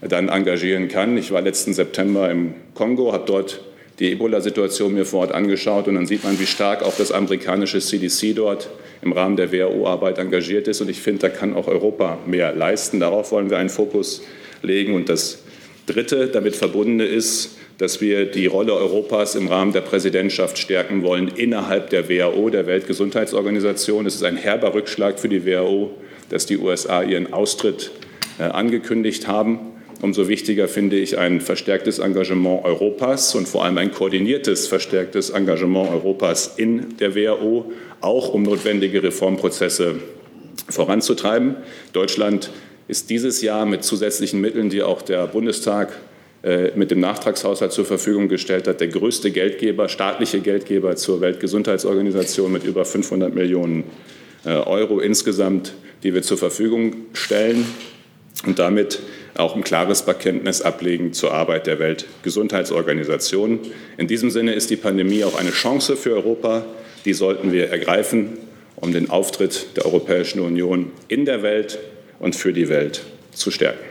dann 0.00 0.30
engagieren 0.30 0.88
kann. 0.88 1.18
Ich 1.18 1.30
war 1.30 1.42
letzten 1.42 1.74
September 1.74 2.30
im 2.30 2.54
Kongo, 2.72 3.12
habe 3.12 3.24
dort 3.26 3.60
die 3.98 4.12
Ebola-Situation 4.12 4.94
mir 4.94 5.04
vor 5.04 5.20
Ort 5.20 5.32
angeschaut 5.32 5.88
und 5.88 5.96
dann 5.96 6.06
sieht 6.06 6.24
man, 6.24 6.38
wie 6.38 6.46
stark 6.46 6.82
auch 6.82 6.96
das 6.96 7.10
amerikanische 7.10 7.80
CDC 7.80 8.34
dort 8.36 8.68
im 9.02 9.12
Rahmen 9.12 9.36
der 9.36 9.52
WHO-Arbeit 9.52 10.18
engagiert 10.18 10.68
ist. 10.68 10.80
Und 10.80 10.88
ich 10.88 11.00
finde, 11.00 11.22
da 11.22 11.28
kann 11.28 11.54
auch 11.54 11.66
Europa 11.66 12.18
mehr 12.26 12.54
leisten. 12.54 13.00
Darauf 13.00 13.32
wollen 13.32 13.50
wir 13.50 13.58
einen 13.58 13.68
Fokus 13.68 14.22
legen. 14.62 14.94
Und 14.94 15.08
das 15.08 15.42
Dritte 15.86 16.28
damit 16.28 16.54
verbundene 16.54 17.04
ist, 17.04 17.56
dass 17.78 18.00
wir 18.00 18.26
die 18.26 18.46
Rolle 18.46 18.74
Europas 18.74 19.36
im 19.36 19.46
Rahmen 19.48 19.72
der 19.72 19.80
Präsidentschaft 19.82 20.58
stärken 20.58 21.02
wollen 21.02 21.28
innerhalb 21.28 21.90
der 21.90 22.08
WHO, 22.08 22.50
der 22.50 22.66
Weltgesundheitsorganisation. 22.66 24.04
Es 24.06 24.16
ist 24.16 24.24
ein 24.24 24.36
herber 24.36 24.74
Rückschlag 24.74 25.18
für 25.18 25.28
die 25.28 25.46
WHO, 25.46 25.92
dass 26.28 26.46
die 26.46 26.58
USA 26.58 27.02
ihren 27.02 27.32
Austritt 27.32 27.92
äh, 28.38 28.44
angekündigt 28.44 29.28
haben. 29.28 29.77
Umso 30.00 30.28
wichtiger 30.28 30.68
finde 30.68 30.96
ich 30.96 31.18
ein 31.18 31.40
verstärktes 31.40 31.98
Engagement 31.98 32.64
Europas 32.64 33.34
und 33.34 33.48
vor 33.48 33.64
allem 33.64 33.78
ein 33.78 33.90
koordiniertes, 33.90 34.68
verstärktes 34.68 35.30
Engagement 35.30 35.90
Europas 35.90 36.54
in 36.56 36.96
der 36.98 37.16
WHO, 37.16 37.72
auch 38.00 38.32
um 38.32 38.44
notwendige 38.44 39.02
Reformprozesse 39.02 39.96
voranzutreiben. 40.68 41.56
Deutschland 41.92 42.50
ist 42.86 43.10
dieses 43.10 43.42
Jahr 43.42 43.66
mit 43.66 43.82
zusätzlichen 43.82 44.40
Mitteln, 44.40 44.70
die 44.70 44.82
auch 44.82 45.02
der 45.02 45.26
Bundestag 45.26 45.92
äh, 46.44 46.70
mit 46.76 46.92
dem 46.92 47.00
Nachtragshaushalt 47.00 47.72
zur 47.72 47.84
Verfügung 47.84 48.28
gestellt 48.28 48.68
hat, 48.68 48.80
der 48.80 48.88
größte 48.88 49.32
Geldgeber, 49.32 49.88
staatliche 49.88 50.38
Geldgeber 50.38 50.94
zur 50.94 51.20
Weltgesundheitsorganisation 51.20 52.52
mit 52.52 52.62
über 52.62 52.84
500 52.84 53.34
Millionen 53.34 53.82
äh, 54.44 54.50
Euro 54.50 55.00
insgesamt, 55.00 55.74
die 56.04 56.14
wir 56.14 56.22
zur 56.22 56.38
Verfügung 56.38 56.94
stellen 57.14 57.66
und 58.46 58.60
damit 58.60 59.00
auch 59.36 59.54
ein 59.54 59.64
klares 59.64 60.02
Bekenntnis 60.02 60.62
ablegen 60.62 61.12
zur 61.12 61.32
Arbeit 61.32 61.66
der 61.66 61.78
Weltgesundheitsorganisation. 61.78 63.60
In 63.96 64.08
diesem 64.08 64.30
Sinne 64.30 64.52
ist 64.52 64.70
die 64.70 64.76
Pandemie 64.76 65.24
auch 65.24 65.38
eine 65.38 65.50
Chance 65.50 65.96
für 65.96 66.14
Europa. 66.14 66.64
Die 67.04 67.12
sollten 67.12 67.52
wir 67.52 67.70
ergreifen, 67.70 68.38
um 68.76 68.92
den 68.92 69.10
Auftritt 69.10 69.76
der 69.76 69.86
Europäischen 69.86 70.40
Union 70.40 70.92
in 71.08 71.24
der 71.24 71.42
Welt 71.42 71.78
und 72.18 72.34
für 72.34 72.52
die 72.52 72.68
Welt 72.68 73.04
zu 73.32 73.50
stärken. 73.50 73.84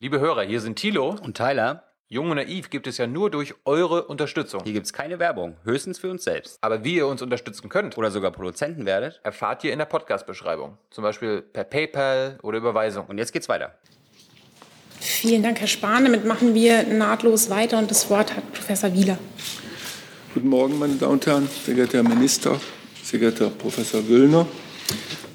Liebe 0.00 0.18
Hörer, 0.18 0.42
hier 0.42 0.60
sind 0.60 0.76
Thilo 0.76 1.14
und 1.22 1.36
Tyler. 1.36 1.91
Jung 2.12 2.28
und 2.28 2.36
Naiv 2.36 2.68
gibt 2.68 2.86
es 2.86 2.98
ja 2.98 3.06
nur 3.06 3.30
durch 3.30 3.54
eure 3.64 4.04
Unterstützung. 4.04 4.60
Hier 4.64 4.74
gibt 4.74 4.84
es 4.84 4.92
keine 4.92 5.18
Werbung, 5.18 5.56
höchstens 5.64 5.98
für 5.98 6.10
uns 6.10 6.24
selbst. 6.24 6.58
Aber 6.60 6.84
wie 6.84 6.96
ihr 6.96 7.06
uns 7.06 7.22
unterstützen 7.22 7.70
könnt 7.70 7.96
oder 7.96 8.10
sogar 8.10 8.32
Produzenten 8.32 8.84
werdet, 8.84 9.18
erfahrt 9.22 9.64
ihr 9.64 9.72
in 9.72 9.78
der 9.78 9.86
Podcast-Beschreibung. 9.86 10.76
Zum 10.90 11.04
Beispiel 11.04 11.40
per 11.40 11.64
PayPal 11.64 12.38
oder 12.42 12.58
Überweisung. 12.58 13.06
Und 13.06 13.16
jetzt 13.16 13.32
geht's 13.32 13.48
weiter. 13.48 13.72
Vielen 15.00 15.42
Dank, 15.42 15.58
Herr 15.58 15.66
Spahn. 15.66 16.04
Damit 16.04 16.26
machen 16.26 16.52
wir 16.52 16.82
nahtlos 16.82 17.48
weiter 17.48 17.78
und 17.78 17.90
das 17.90 18.10
Wort 18.10 18.36
hat 18.36 18.52
Professor 18.52 18.92
Wieler. 18.92 19.16
Guten 20.34 20.50
Morgen, 20.50 20.78
meine 20.78 20.96
Damen 20.96 21.12
und 21.12 21.24
Herren, 21.24 21.48
sehr 21.64 21.74
geehrter 21.74 22.02
Herr 22.02 22.08
Minister, 22.10 22.60
sehr 23.02 23.20
geehrter 23.20 23.48
Professor 23.48 24.02
Güllner. 24.02 24.46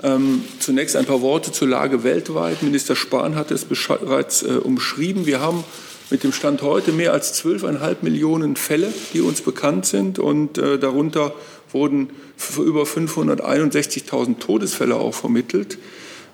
Ähm, 0.04 0.46
zunächst 0.60 0.96
ein 0.96 1.06
paar 1.06 1.22
Worte 1.22 1.52
zur 1.52 1.70
Lage 1.70 2.04
weltweit. 2.04 2.62
Minister 2.62 2.96
Spahn 2.96 3.36
hat 3.36 3.50
es 3.50 3.66
bereits 3.66 4.44
äh, 4.44 4.58
umschrieben. 4.58 5.26
Wir 5.26 5.42
haben 5.42 5.64
mit 6.10 6.24
dem 6.24 6.32
Stand 6.32 6.62
heute 6.62 6.92
mehr 6.92 7.14
als 7.14 7.44
12,5 7.44 7.98
Millionen 8.02 8.56
Fälle, 8.56 8.94
die 9.14 9.22
uns 9.22 9.42
bekannt 9.42 9.86
sind. 9.86 10.20
Und 10.20 10.58
äh, 10.58 10.80
darunter 10.80 11.34
wurden 11.72 12.10
über 12.58 12.84
561.000 12.84 14.40
Todesfälle 14.40 14.96
auch 14.96 15.14
vermittelt. 15.14 15.78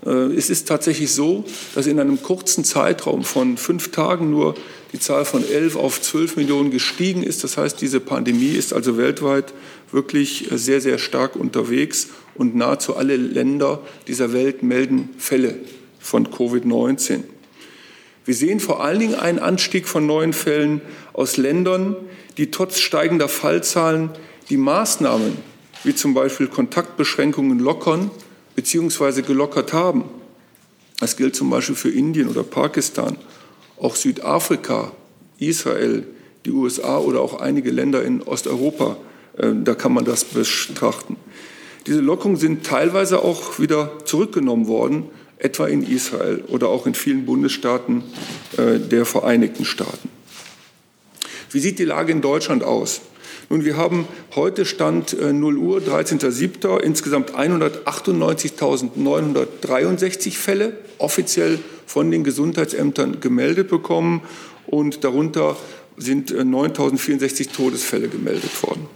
Äh, 0.05 0.09
es 0.09 0.49
ist 0.49 0.67
tatsächlich 0.67 1.11
so, 1.11 1.45
dass 1.75 1.87
in 1.87 1.99
einem 1.99 2.21
kurzen 2.21 2.63
Zeitraum 2.63 3.23
von 3.23 3.57
fünf 3.57 3.91
Tagen 3.91 4.29
nur 4.29 4.55
die 4.91 4.99
Zahl 4.99 5.25
von 5.25 5.47
11 5.47 5.75
auf 5.75 6.01
12 6.01 6.37
Millionen 6.37 6.69
gestiegen 6.69 7.23
ist. 7.23 7.43
Das 7.43 7.57
heißt, 7.57 7.81
diese 7.81 7.99
Pandemie 7.99 8.51
ist 8.51 8.73
also 8.73 8.97
weltweit 8.97 9.53
wirklich 9.91 10.49
sehr, 10.51 10.81
sehr 10.81 10.99
stark 10.99 11.35
unterwegs 11.35 12.09
und 12.35 12.55
nahezu 12.55 12.95
alle 12.95 13.15
Länder 13.15 13.81
dieser 14.07 14.33
Welt 14.33 14.61
melden 14.61 15.09
Fälle 15.17 15.55
von 15.99 16.27
Covid-19. 16.27 17.23
Wir 18.25 18.33
sehen 18.33 18.59
vor 18.59 18.83
allen 18.83 18.99
Dingen 18.99 19.15
einen 19.15 19.39
Anstieg 19.39 19.87
von 19.87 20.05
neuen 20.05 20.33
Fällen 20.33 20.81
aus 21.11 21.37
Ländern, 21.37 21.95
die 22.37 22.51
trotz 22.51 22.79
steigender 22.79 23.27
Fallzahlen 23.27 24.09
die 24.49 24.57
Maßnahmen 24.57 25.37
wie 25.83 25.93
zum 25.93 26.13
Beispiel 26.13 26.47
Kontaktbeschränkungen 26.47 27.59
lockern 27.59 28.09
bzw. 28.55 29.21
gelockert 29.21 29.73
haben. 29.73 30.05
Das 30.99 31.17
gilt 31.17 31.35
zum 31.35 31.49
Beispiel 31.49 31.75
für 31.75 31.89
Indien 31.89 32.29
oder 32.29 32.43
Pakistan, 32.43 33.17
auch 33.77 33.95
Südafrika, 33.95 34.93
Israel, 35.39 36.05
die 36.45 36.51
USA 36.51 36.97
oder 36.97 37.19
auch 37.21 37.41
einige 37.41 37.71
Länder 37.71 38.03
in 38.03 38.21
Osteuropa. 38.21 38.97
Äh, 39.37 39.51
da 39.63 39.75
kann 39.75 39.93
man 39.93 40.05
das 40.05 40.23
betrachten. 40.23 41.17
Diese 41.87 41.99
Lockerungen 41.99 42.37
sind 42.37 42.65
teilweise 42.65 43.19
auch 43.19 43.59
wieder 43.59 44.05
zurückgenommen 44.05 44.67
worden 44.67 45.09
etwa 45.43 45.67
in 45.67 45.83
Israel 45.83 46.43
oder 46.47 46.69
auch 46.69 46.87
in 46.87 46.95
vielen 46.95 47.25
Bundesstaaten 47.25 48.03
äh, 48.57 48.79
der 48.79 49.05
Vereinigten 49.05 49.65
Staaten. 49.65 50.09
Wie 51.51 51.59
sieht 51.59 51.77
die 51.77 51.85
Lage 51.85 52.11
in 52.11 52.21
Deutschland 52.21 52.63
aus? 52.63 53.01
Nun, 53.49 53.65
wir 53.65 53.75
haben 53.77 54.07
heute 54.35 54.65
Stand 54.65 55.13
äh, 55.13 55.31
0 55.33 55.57
Uhr, 55.57 55.77
13.07. 55.79 56.79
insgesamt 56.79 57.35
198.963 57.35 60.31
Fälle 60.31 60.77
offiziell 60.97 61.59
von 61.85 62.09
den 62.09 62.23
Gesundheitsämtern 62.23 63.19
gemeldet 63.19 63.67
bekommen 63.67 64.21
und 64.65 65.03
darunter 65.03 65.57
sind 65.97 66.31
äh, 66.31 66.39
9.064 66.39 67.51
Todesfälle 67.51 68.07
gemeldet 68.07 68.63
worden. 68.63 68.87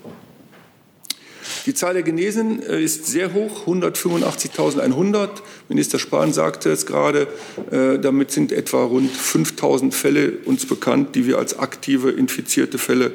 Die 1.67 1.73
Zahl 1.73 1.95
der 1.95 2.03
Genesenen 2.03 2.63
äh, 2.63 2.81
ist 2.81 3.07
sehr 3.07 3.33
hoch, 3.33 3.67
185.100. 3.67 5.29
Minister 5.67 5.99
Spahn 5.99 6.31
sagte 6.31 6.71
es 6.71 6.85
gerade, 6.85 7.27
äh, 7.71 7.99
damit 7.99 8.31
sind 8.31 8.53
etwa 8.53 8.85
rund 8.85 9.11
5.000 9.11 9.91
Fälle 9.91 10.37
uns 10.45 10.65
bekannt, 10.65 11.13
die 11.15 11.27
wir 11.27 11.37
als 11.37 11.59
aktive 11.59 12.11
infizierte 12.11 12.77
Fälle 12.77 13.11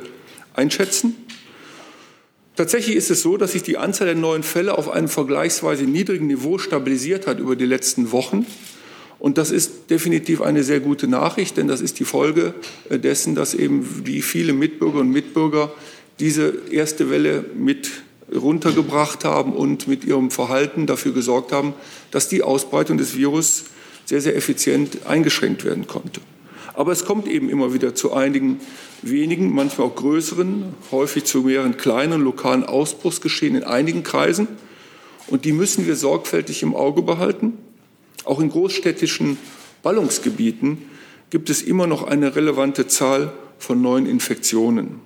einschätzen. 0.53 1.17
Tatsächlich 2.55 2.97
ist 2.97 3.11
es 3.11 3.23
so, 3.23 3.39
dass 3.39 3.53
sich 3.53 3.63
die 3.63 3.79
Anzahl 3.79 4.09
der 4.09 4.17
neuen 4.17 4.43
Fälle 4.43 4.77
auf 4.77 4.91
einem 4.91 5.09
vergleichsweise 5.09 5.85
niedrigen 5.85 6.27
Niveau 6.27 6.59
stabilisiert 6.59 7.27
hat 7.27 7.39
über 7.39 7.57
die 7.57 7.65
letzten 7.65 8.13
Wochen. 8.13 8.45
Und 9.19 9.39
das 9.39 9.51
ist 9.51 9.89
definitiv 9.89 10.43
eine 10.43 10.63
sehr 10.63 10.81
gute 10.81 11.09
Nachricht, 11.09 11.57
denn 11.57 11.69
das 11.69 11.81
ist 11.81 11.99
die 12.01 12.05
Folge 12.05 12.53
äh, 12.91 12.99
dessen, 12.99 13.35
dass 13.35 13.55
eben 13.55 14.05
wie 14.05 14.21
viele 14.21 14.53
Mitbürger 14.53 15.01
und 15.01 15.09
Mitbürger 15.09 15.73
diese 16.21 16.53
erste 16.71 17.09
Welle 17.09 17.47
mit 17.57 17.91
runtergebracht 18.35 19.25
haben 19.25 19.53
und 19.53 19.89
mit 19.89 20.05
ihrem 20.05 20.31
Verhalten 20.31 20.87
dafür 20.87 21.13
gesorgt 21.13 21.53
haben, 21.53 21.75
dass 22.11 22.29
die 22.29 22.43
Ausbreitung 22.43 22.99
des 22.99 23.17
Virus 23.17 23.65
sehr, 24.05 24.21
sehr 24.21 24.37
effizient 24.37 25.07
eingeschränkt 25.07 25.65
werden 25.65 25.87
konnte. 25.87 26.21
Aber 26.75 26.93
es 26.93 27.05
kommt 27.05 27.29
eben 27.29 27.51
immer 27.51 27.75
wieder 27.75 27.95
zu 27.95 28.13
einigen 28.13 28.61
wenigen, 29.03 29.53
manchmal 29.53 29.89
auch 29.89 29.95
größeren, 29.95 30.75
häufig 30.91 31.25
zu 31.25 31.43
mehreren 31.43 31.77
kleinen 31.77 32.23
lokalen 32.23 32.65
Ausbruchsgeschehen 32.65 33.57
in 33.57 33.65
einigen 33.65 34.03
Kreisen. 34.03 34.49
Und 35.27 35.45
die 35.45 35.53
müssen 35.53 35.87
wir 35.87 35.97
sorgfältig 35.97 36.63
im 36.63 36.75
Auge 36.75 37.03
behalten. 37.03 37.59
Auch 38.25 38.41
in 38.41 38.49
großstädtischen 38.49 39.37
Ballungsgebieten 39.83 40.79
gibt 41.31 41.51
es 41.51 41.63
immer 41.63 41.87
noch 41.87 42.05
eine 42.05 42.37
relevante 42.37 42.87
Zahl 42.87 43.33
von 43.59 43.83
neuen 43.83 44.07
Infektionen. 44.07 45.01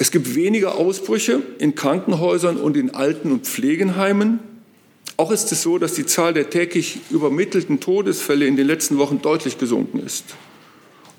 Es 0.00 0.10
gibt 0.10 0.34
weniger 0.34 0.76
Ausbrüche 0.76 1.42
in 1.58 1.74
Krankenhäusern 1.74 2.56
und 2.56 2.74
in 2.78 2.88
Alten- 2.88 3.32
und 3.32 3.46
Pflegenheimen. 3.46 4.40
Auch 5.18 5.30
ist 5.30 5.52
es 5.52 5.60
so, 5.60 5.76
dass 5.76 5.92
die 5.92 6.06
Zahl 6.06 6.32
der 6.32 6.48
täglich 6.48 7.00
übermittelten 7.10 7.80
Todesfälle 7.80 8.46
in 8.46 8.56
den 8.56 8.66
letzten 8.66 8.96
Wochen 8.96 9.20
deutlich 9.20 9.58
gesunken 9.58 9.98
ist. 9.98 10.24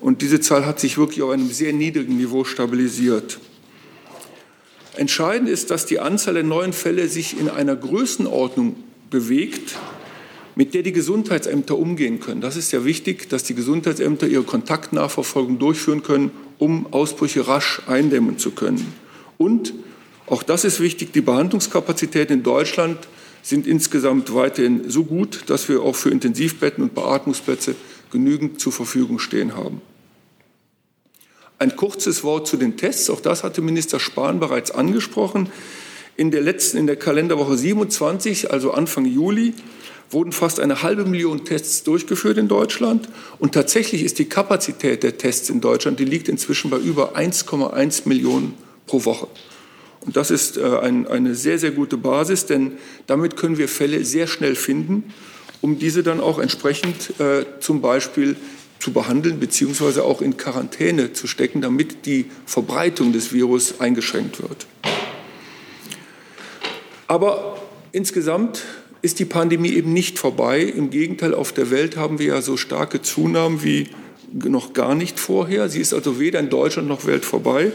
Und 0.00 0.20
diese 0.20 0.40
Zahl 0.40 0.66
hat 0.66 0.80
sich 0.80 0.98
wirklich 0.98 1.22
auf 1.22 1.30
einem 1.30 1.48
sehr 1.52 1.72
niedrigen 1.72 2.16
Niveau 2.16 2.42
stabilisiert. 2.42 3.38
Entscheidend 4.96 5.48
ist, 5.48 5.70
dass 5.70 5.86
die 5.86 6.00
Anzahl 6.00 6.34
der 6.34 6.42
neuen 6.42 6.72
Fälle 6.72 7.06
sich 7.06 7.38
in 7.38 7.48
einer 7.48 7.76
Größenordnung 7.76 8.74
bewegt, 9.10 9.76
mit 10.54 10.74
der 10.74 10.82
die 10.82 10.92
Gesundheitsämter 10.92 11.78
umgehen 11.78 12.20
können. 12.20 12.40
Das 12.40 12.56
ist 12.56 12.72
ja 12.72 12.84
wichtig, 12.84 13.28
dass 13.28 13.44
die 13.44 13.54
Gesundheitsämter 13.54 14.26
ihre 14.26 14.42
Kontaktnachverfolgung 14.42 15.58
durchführen 15.58 16.02
können, 16.02 16.30
um 16.58 16.92
Ausbrüche 16.92 17.48
rasch 17.48 17.80
eindämmen 17.86 18.38
zu 18.38 18.50
können. 18.50 18.94
Und 19.38 19.74
auch 20.26 20.42
das 20.42 20.64
ist 20.64 20.80
wichtig, 20.80 21.12
die 21.12 21.20
Behandlungskapazitäten 21.20 22.38
in 22.38 22.42
Deutschland 22.42 22.98
sind 23.42 23.66
insgesamt 23.66 24.34
weiterhin 24.34 24.88
so 24.88 25.04
gut, 25.04 25.44
dass 25.46 25.68
wir 25.68 25.82
auch 25.82 25.96
für 25.96 26.10
Intensivbetten 26.10 26.84
und 26.84 26.94
Beatmungsplätze 26.94 27.74
genügend 28.10 28.60
zur 28.60 28.72
Verfügung 28.72 29.18
stehen 29.18 29.56
haben. 29.56 29.80
Ein 31.58 31.76
kurzes 31.76 32.24
Wort 32.24 32.46
zu 32.46 32.56
den 32.56 32.76
Tests. 32.76 33.10
Auch 33.10 33.20
das 33.20 33.44
hatte 33.44 33.62
Minister 33.62 34.00
Spahn 34.00 34.40
bereits 34.40 34.70
angesprochen. 34.70 35.48
In 36.16 36.30
der 36.30 36.40
letzten, 36.40 36.76
in 36.76 36.86
der 36.86 36.96
Kalenderwoche 36.96 37.56
27, 37.56 38.50
also 38.50 38.72
Anfang 38.72 39.06
Juli, 39.06 39.54
wurden 40.10 40.32
fast 40.32 40.60
eine 40.60 40.82
halbe 40.82 41.04
Million 41.04 41.44
Tests 41.44 41.84
durchgeführt 41.84 42.38
in 42.38 42.48
Deutschland. 42.48 43.08
Und 43.38 43.52
tatsächlich 43.52 44.02
ist 44.02 44.18
die 44.18 44.26
Kapazität 44.26 45.02
der 45.02 45.18
Tests 45.18 45.48
in 45.50 45.60
Deutschland, 45.60 45.98
die 46.00 46.04
liegt 46.04 46.28
inzwischen 46.28 46.70
bei 46.70 46.78
über 46.78 47.16
1,1 47.16 48.08
Millionen 48.08 48.54
pro 48.86 49.04
Woche. 49.04 49.28
Und 50.00 50.16
das 50.16 50.30
ist 50.30 50.56
äh, 50.56 50.78
ein, 50.78 51.06
eine 51.06 51.34
sehr, 51.34 51.58
sehr 51.58 51.70
gute 51.70 51.96
Basis, 51.96 52.46
denn 52.46 52.72
damit 53.06 53.36
können 53.36 53.58
wir 53.58 53.68
Fälle 53.68 54.04
sehr 54.04 54.26
schnell 54.26 54.56
finden, 54.56 55.12
um 55.60 55.78
diese 55.78 56.02
dann 56.02 56.20
auch 56.20 56.38
entsprechend 56.38 57.20
äh, 57.20 57.44
zum 57.60 57.80
Beispiel 57.80 58.36
zu 58.80 58.92
behandeln 58.92 59.38
beziehungsweise 59.38 60.02
auch 60.02 60.20
in 60.20 60.36
Quarantäne 60.36 61.12
zu 61.12 61.28
stecken, 61.28 61.60
damit 61.60 62.04
die 62.04 62.26
Verbreitung 62.46 63.12
des 63.12 63.32
Virus 63.32 63.80
eingeschränkt 63.80 64.42
wird. 64.42 64.66
Aber 67.06 67.62
insgesamt 67.92 68.64
ist 69.02 69.18
die 69.18 69.24
Pandemie 69.24 69.72
eben 69.72 69.92
nicht 69.92 70.18
vorbei. 70.18 70.62
Im 70.62 70.90
Gegenteil, 70.90 71.34
auf 71.34 71.52
der 71.52 71.70
Welt 71.70 71.96
haben 71.96 72.20
wir 72.20 72.26
ja 72.26 72.42
so 72.42 72.56
starke 72.56 73.02
Zunahmen 73.02 73.62
wie 73.62 73.88
noch 74.32 74.72
gar 74.72 74.94
nicht 74.94 75.20
vorher. 75.20 75.68
Sie 75.68 75.80
ist 75.80 75.92
also 75.92 76.18
weder 76.18 76.38
in 76.40 76.48
Deutschland 76.48 76.88
noch 76.88 77.04
Welt 77.04 77.24
vorbei. 77.24 77.72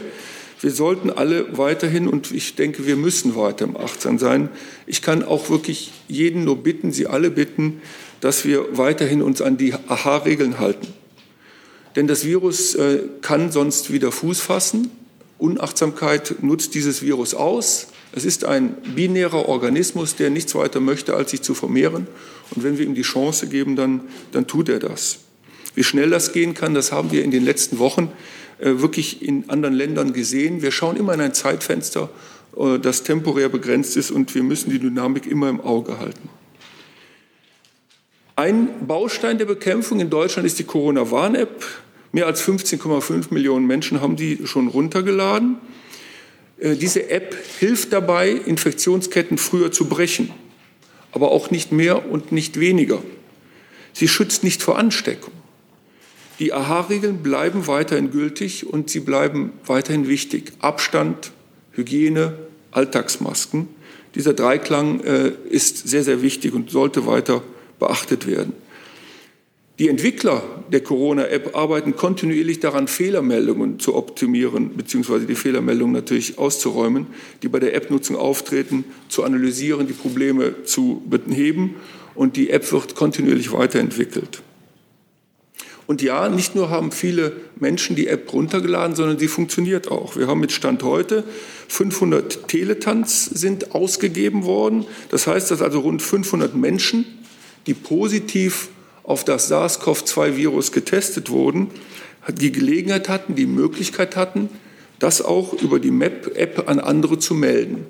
Wir 0.60 0.70
sollten 0.72 1.10
alle 1.10 1.56
weiterhin, 1.56 2.08
und 2.08 2.32
ich 2.32 2.56
denke, 2.56 2.86
wir 2.86 2.96
müssen 2.96 3.36
weiter 3.36 3.66
im 3.66 3.76
Achtsam 3.76 4.18
sein. 4.18 4.48
Ich 4.86 5.02
kann 5.02 5.22
auch 5.22 5.50
wirklich 5.50 5.92
jeden 6.08 6.44
nur 6.44 6.56
bitten, 6.56 6.90
Sie 6.90 7.06
alle 7.06 7.30
bitten, 7.30 7.80
dass 8.20 8.44
wir 8.44 8.76
weiterhin 8.76 9.22
uns 9.22 9.40
an 9.40 9.56
die 9.56 9.74
AHA-Regeln 9.74 10.58
halten. 10.58 10.88
Denn 11.94 12.08
das 12.08 12.24
Virus 12.24 12.74
äh, 12.74 13.02
kann 13.20 13.52
sonst 13.52 13.92
wieder 13.92 14.10
Fuß 14.10 14.40
fassen. 14.40 14.90
Unachtsamkeit 15.38 16.36
nutzt 16.42 16.74
dieses 16.74 17.02
Virus 17.02 17.34
aus. 17.34 17.88
Es 18.18 18.24
ist 18.24 18.44
ein 18.44 18.74
binärer 18.96 19.48
Organismus, 19.48 20.16
der 20.16 20.28
nichts 20.28 20.52
weiter 20.56 20.80
möchte, 20.80 21.14
als 21.14 21.30
sich 21.30 21.40
zu 21.40 21.54
vermehren. 21.54 22.08
Und 22.50 22.64
wenn 22.64 22.76
wir 22.76 22.84
ihm 22.84 22.96
die 22.96 23.02
Chance 23.02 23.46
geben, 23.46 23.76
dann, 23.76 24.00
dann 24.32 24.48
tut 24.48 24.68
er 24.68 24.80
das. 24.80 25.20
Wie 25.76 25.84
schnell 25.84 26.10
das 26.10 26.32
gehen 26.32 26.52
kann, 26.52 26.74
das 26.74 26.90
haben 26.90 27.12
wir 27.12 27.22
in 27.22 27.30
den 27.30 27.44
letzten 27.44 27.78
Wochen 27.78 28.10
äh, 28.58 28.80
wirklich 28.80 29.22
in 29.22 29.48
anderen 29.50 29.76
Ländern 29.76 30.12
gesehen. 30.12 30.62
Wir 30.62 30.72
schauen 30.72 30.96
immer 30.96 31.14
in 31.14 31.20
ein 31.20 31.32
Zeitfenster, 31.32 32.10
äh, 32.56 32.80
das 32.80 33.04
temporär 33.04 33.48
begrenzt 33.48 33.96
ist 33.96 34.10
und 34.10 34.34
wir 34.34 34.42
müssen 34.42 34.70
die 34.70 34.80
Dynamik 34.80 35.24
immer 35.24 35.48
im 35.48 35.60
Auge 35.60 36.00
halten. 36.00 36.28
Ein 38.34 38.88
Baustein 38.88 39.38
der 39.38 39.44
Bekämpfung 39.44 40.00
in 40.00 40.10
Deutschland 40.10 40.44
ist 40.44 40.58
die 40.58 40.64
Corona-Warn-App. 40.64 41.64
Mehr 42.10 42.26
als 42.26 42.42
15,5 42.42 43.32
Millionen 43.32 43.68
Menschen 43.68 44.00
haben 44.00 44.16
die 44.16 44.44
schon 44.44 44.66
runtergeladen. 44.66 45.58
Äh, 46.60 46.76
diese 46.76 47.10
App 47.10 47.36
hilft 47.58 47.92
dabei, 47.92 48.30
Infektionsketten 48.30 49.38
früher 49.38 49.72
zu 49.72 49.86
brechen, 49.86 50.30
aber 51.12 51.30
auch 51.30 51.50
nicht 51.50 51.72
mehr 51.72 52.10
und 52.10 52.32
nicht 52.32 52.60
weniger. 52.60 53.02
Sie 53.92 54.08
schützt 54.08 54.44
nicht 54.44 54.62
vor 54.62 54.78
Ansteckung. 54.78 55.32
Die 56.38 56.52
AHA-Regeln 56.52 57.22
bleiben 57.22 57.66
weiterhin 57.66 58.12
gültig 58.12 58.64
und 58.64 58.90
sie 58.90 59.00
bleiben 59.00 59.52
weiterhin 59.66 60.06
wichtig. 60.06 60.52
Abstand, 60.60 61.32
Hygiene, 61.72 62.38
Alltagsmasken. 62.70 63.68
Dieser 64.14 64.34
Dreiklang 64.34 65.00
äh, 65.00 65.32
ist 65.50 65.88
sehr, 65.88 66.04
sehr 66.04 66.22
wichtig 66.22 66.54
und 66.54 66.70
sollte 66.70 67.06
weiter 67.06 67.42
beachtet 67.78 68.26
werden. 68.26 68.52
Die 69.78 69.88
Entwickler 69.88 70.42
der 70.72 70.80
Corona-App 70.82 71.56
arbeiten 71.56 71.96
kontinuierlich 71.96 72.60
daran, 72.60 72.88
Fehlermeldungen 72.88 73.78
zu 73.78 73.94
optimieren, 73.94 74.76
beziehungsweise 74.76 75.26
die 75.26 75.34
Fehlermeldungen 75.34 75.94
natürlich 75.94 76.38
auszuräumen, 76.38 77.06
die 77.42 77.48
bei 77.48 77.58
der 77.58 77.74
App-Nutzung 77.74 78.16
auftreten, 78.16 78.84
zu 79.08 79.24
analysieren, 79.24 79.86
die 79.86 79.92
Probleme 79.92 80.64
zu 80.64 81.02
beheben. 81.08 81.76
Und 82.14 82.36
die 82.36 82.50
App 82.50 82.70
wird 82.72 82.94
kontinuierlich 82.96 83.52
weiterentwickelt. 83.52 84.42
Und 85.88 86.02
ja, 86.02 86.28
nicht 86.28 86.54
nur 86.54 86.68
haben 86.68 86.92
viele 86.92 87.32
Menschen 87.56 87.96
die 87.96 88.08
App 88.08 88.30
runtergeladen, 88.32 88.94
sondern 88.94 89.18
sie 89.18 89.26
funktioniert 89.26 89.90
auch. 89.90 90.16
Wir 90.16 90.26
haben 90.26 90.40
mit 90.40 90.52
Stand 90.52 90.82
heute 90.82 91.24
500 91.68 92.46
Teletans 92.46 93.24
sind 93.24 93.74
ausgegeben 93.74 94.44
worden. 94.44 94.84
Das 95.10 95.26
heißt, 95.26 95.50
dass 95.50 95.62
also 95.62 95.80
rund 95.80 96.02
500 96.02 96.54
Menschen, 96.54 97.06
die 97.66 97.72
positiv 97.72 98.68
auf 99.08 99.24
das 99.24 99.48
SARS-CoV-2-Virus 99.48 100.70
getestet 100.70 101.30
wurden, 101.30 101.68
die 102.28 102.52
Gelegenheit 102.52 103.08
hatten, 103.08 103.34
die 103.34 103.46
Möglichkeit 103.46 104.16
hatten, 104.16 104.50
das 104.98 105.22
auch 105.22 105.54
über 105.54 105.80
die 105.80 105.90
MAP-App 105.90 106.68
an 106.68 106.78
andere 106.78 107.18
zu 107.18 107.32
melden. 107.32 107.86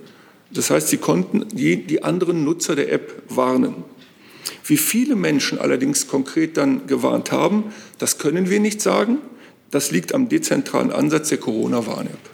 Das 0.52 0.70
heißt, 0.70 0.86
sie 0.86 0.98
konnten 0.98 1.46
die, 1.48 1.84
die 1.84 2.04
anderen 2.04 2.44
Nutzer 2.44 2.76
der 2.76 2.92
App 2.92 3.20
warnen. 3.28 3.82
Wie 4.64 4.76
viele 4.76 5.16
Menschen 5.16 5.58
allerdings 5.58 6.06
konkret 6.06 6.56
dann 6.56 6.86
gewarnt 6.86 7.32
haben, 7.32 7.64
das 7.98 8.18
können 8.18 8.48
wir 8.48 8.60
nicht 8.60 8.80
sagen. 8.80 9.18
Das 9.72 9.90
liegt 9.90 10.14
am 10.14 10.28
dezentralen 10.28 10.92
Ansatz 10.92 11.30
der 11.30 11.38
Corona-Warn-App. 11.38 12.30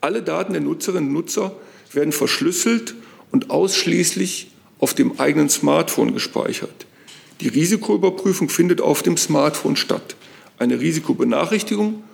Alle 0.00 0.22
Daten 0.22 0.54
der 0.54 0.62
Nutzerinnen 0.62 1.10
und 1.10 1.14
Nutzer 1.14 1.54
werden 1.92 2.12
verschlüsselt 2.12 2.94
und 3.30 3.50
ausschließlich 3.50 4.52
auf 4.78 4.94
dem 4.94 5.20
eigenen 5.20 5.50
Smartphone 5.50 6.14
gespeichert. 6.14 6.86
Die 7.40 7.48
Risikoüberprüfung 7.48 8.48
findet 8.48 8.80
auf 8.80 9.02
dem 9.02 9.16
Smartphone 9.16 9.76
statt. 9.76 10.16
Eine 10.58 10.80
Risikobenachrichtigung, 10.80 12.04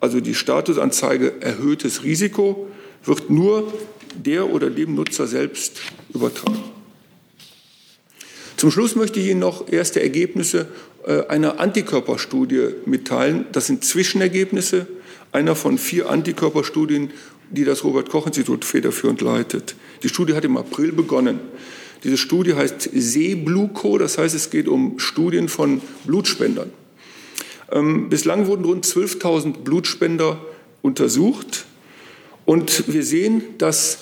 also 0.00 0.20
die 0.20 0.34
Statusanzeige 0.34 1.40
erhöhtes 1.40 2.04
Risiko, 2.04 2.68
wird 3.04 3.30
nur 3.30 3.72
der 4.14 4.50
oder 4.50 4.70
dem 4.70 4.94
Nutzer 4.94 5.26
selbst 5.26 5.80
übertragen. 6.14 6.62
Zum 8.56 8.70
Schluss 8.70 8.96
möchte 8.96 9.20
ich 9.20 9.28
Ihnen 9.28 9.40
noch 9.40 9.70
erste 9.70 10.02
Ergebnisse 10.02 10.66
äh, 11.06 11.26
einer 11.26 11.60
Antikörperstudie 11.60 12.70
mitteilen. 12.86 13.46
Das 13.52 13.66
sind 13.66 13.84
Zwischenergebnisse 13.84 14.86
einer 15.30 15.54
von 15.54 15.78
vier 15.78 16.10
Antikörperstudien, 16.10 17.10
die 17.50 17.64
das 17.64 17.84
Robert 17.84 18.10
Koch 18.10 18.26
Institut 18.26 18.64
federführend 18.64 19.20
leitet. 19.20 19.74
Die 20.02 20.08
Studie 20.08 20.34
hat 20.34 20.44
im 20.44 20.56
April 20.56 20.92
begonnen. 20.92 21.40
Diese 22.04 22.16
Studie 22.16 22.54
heißt 22.54 22.90
Seebluco, 22.94 23.98
das 23.98 24.18
heißt, 24.18 24.34
es 24.34 24.50
geht 24.50 24.68
um 24.68 24.98
Studien 24.98 25.48
von 25.48 25.80
Blutspendern. 26.04 26.70
Ähm, 27.70 28.08
bislang 28.08 28.46
wurden 28.46 28.64
rund 28.64 28.86
12.000 28.86 29.58
Blutspender 29.58 30.38
untersucht 30.82 31.66
Und 32.48 32.90
wir 32.90 33.02
sehen, 33.02 33.42
dass 33.58 33.98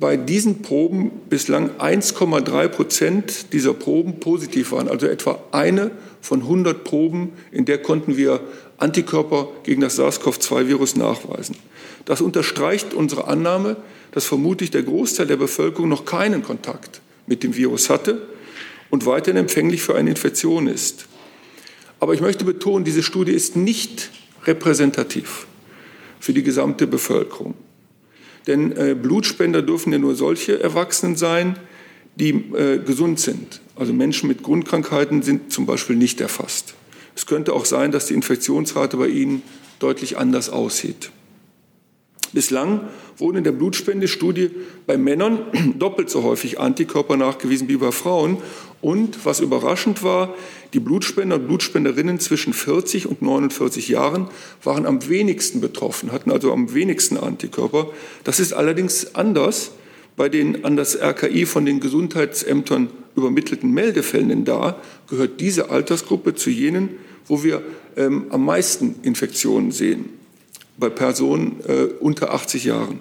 bei 0.00 0.16
diesen 0.16 0.60
Proben 0.60 1.12
bislang 1.30 1.70
1,3 1.78 2.66
Prozent 2.66 3.52
dieser 3.52 3.74
Proben 3.74 4.18
positiv 4.18 4.72
waren, 4.72 4.88
also 4.88 5.06
etwa 5.06 5.38
eine 5.52 5.92
von 6.20 6.40
100 6.40 6.82
Proben, 6.82 7.34
in 7.52 7.64
der 7.64 7.78
konnten 7.78 8.16
wir 8.16 8.40
Antikörper 8.78 9.46
gegen 9.62 9.82
das 9.82 10.00
SARS-CoV-2-Virus 10.00 10.96
nachweisen. 10.96 11.54
Das 12.06 12.20
unterstreicht 12.20 12.92
unsere 12.92 13.28
Annahme, 13.28 13.76
dass 14.10 14.24
vermutlich 14.24 14.72
der 14.72 14.82
Großteil 14.82 15.28
der 15.28 15.36
Bevölkerung 15.36 15.88
noch 15.88 16.04
keinen 16.04 16.42
Kontakt 16.42 17.00
mit 17.26 17.42
dem 17.42 17.56
Virus 17.56 17.90
hatte 17.90 18.26
und 18.90 19.06
weiterhin 19.06 19.38
empfänglich 19.38 19.82
für 19.82 19.94
eine 19.94 20.10
Infektion 20.10 20.66
ist. 20.66 21.06
Aber 22.00 22.14
ich 22.14 22.20
möchte 22.20 22.44
betonen, 22.44 22.84
diese 22.84 23.02
Studie 23.02 23.32
ist 23.32 23.56
nicht 23.56 24.10
repräsentativ 24.44 25.46
für 26.20 26.32
die 26.32 26.42
gesamte 26.42 26.86
Bevölkerung. 26.86 27.54
Denn 28.46 28.72
äh, 28.76 28.94
Blutspender 28.94 29.62
dürfen 29.62 29.92
ja 29.92 29.98
nur 29.98 30.14
solche 30.14 30.60
Erwachsenen 30.60 31.16
sein, 31.16 31.58
die 32.14 32.30
äh, 32.30 32.78
gesund 32.78 33.18
sind. 33.18 33.60
Also 33.74 33.92
Menschen 33.92 34.28
mit 34.28 34.42
Grundkrankheiten 34.42 35.22
sind 35.22 35.52
zum 35.52 35.66
Beispiel 35.66 35.96
nicht 35.96 36.20
erfasst. 36.20 36.74
Es 37.14 37.26
könnte 37.26 37.52
auch 37.52 37.64
sein, 37.64 37.92
dass 37.92 38.06
die 38.06 38.14
Infektionsrate 38.14 38.96
bei 38.96 39.08
ihnen 39.08 39.42
deutlich 39.78 40.16
anders 40.16 40.48
aussieht. 40.48 41.10
Bislang 42.36 42.82
wurden 43.16 43.38
in 43.38 43.44
der 43.44 43.52
Blutspendestudie 43.52 44.50
bei 44.86 44.98
Männern 44.98 45.38
doppelt 45.78 46.10
so 46.10 46.22
häufig 46.22 46.60
Antikörper 46.60 47.16
nachgewiesen 47.16 47.66
wie 47.68 47.78
bei 47.78 47.92
Frauen. 47.92 48.36
Und 48.82 49.24
was 49.24 49.40
überraschend 49.40 50.02
war, 50.02 50.34
die 50.74 50.78
Blutspender 50.78 51.36
und 51.36 51.46
Blutspenderinnen 51.46 52.20
zwischen 52.20 52.52
40 52.52 53.06
und 53.06 53.22
49 53.22 53.88
Jahren 53.88 54.28
waren 54.62 54.84
am 54.84 55.08
wenigsten 55.08 55.62
betroffen, 55.62 56.12
hatten 56.12 56.30
also 56.30 56.52
am 56.52 56.74
wenigsten 56.74 57.16
Antikörper. 57.16 57.88
Das 58.22 58.38
ist 58.38 58.52
allerdings 58.52 59.14
anders 59.14 59.70
bei 60.18 60.28
den 60.28 60.66
an 60.66 60.76
das 60.76 60.94
RKI 60.94 61.46
von 61.46 61.64
den 61.64 61.80
Gesundheitsämtern 61.80 62.90
übermittelten 63.16 63.72
Meldefällen. 63.72 64.28
Denn 64.28 64.44
da 64.44 64.78
gehört 65.08 65.40
diese 65.40 65.70
Altersgruppe 65.70 66.34
zu 66.34 66.50
jenen, 66.50 66.90
wo 67.24 67.42
wir 67.42 67.62
ähm, 67.96 68.26
am 68.28 68.44
meisten 68.44 68.96
Infektionen 69.04 69.72
sehen 69.72 70.15
bei 70.78 70.88
Personen 70.88 71.60
äh, 71.66 71.84
unter 72.00 72.32
80 72.32 72.64
Jahren. 72.64 73.00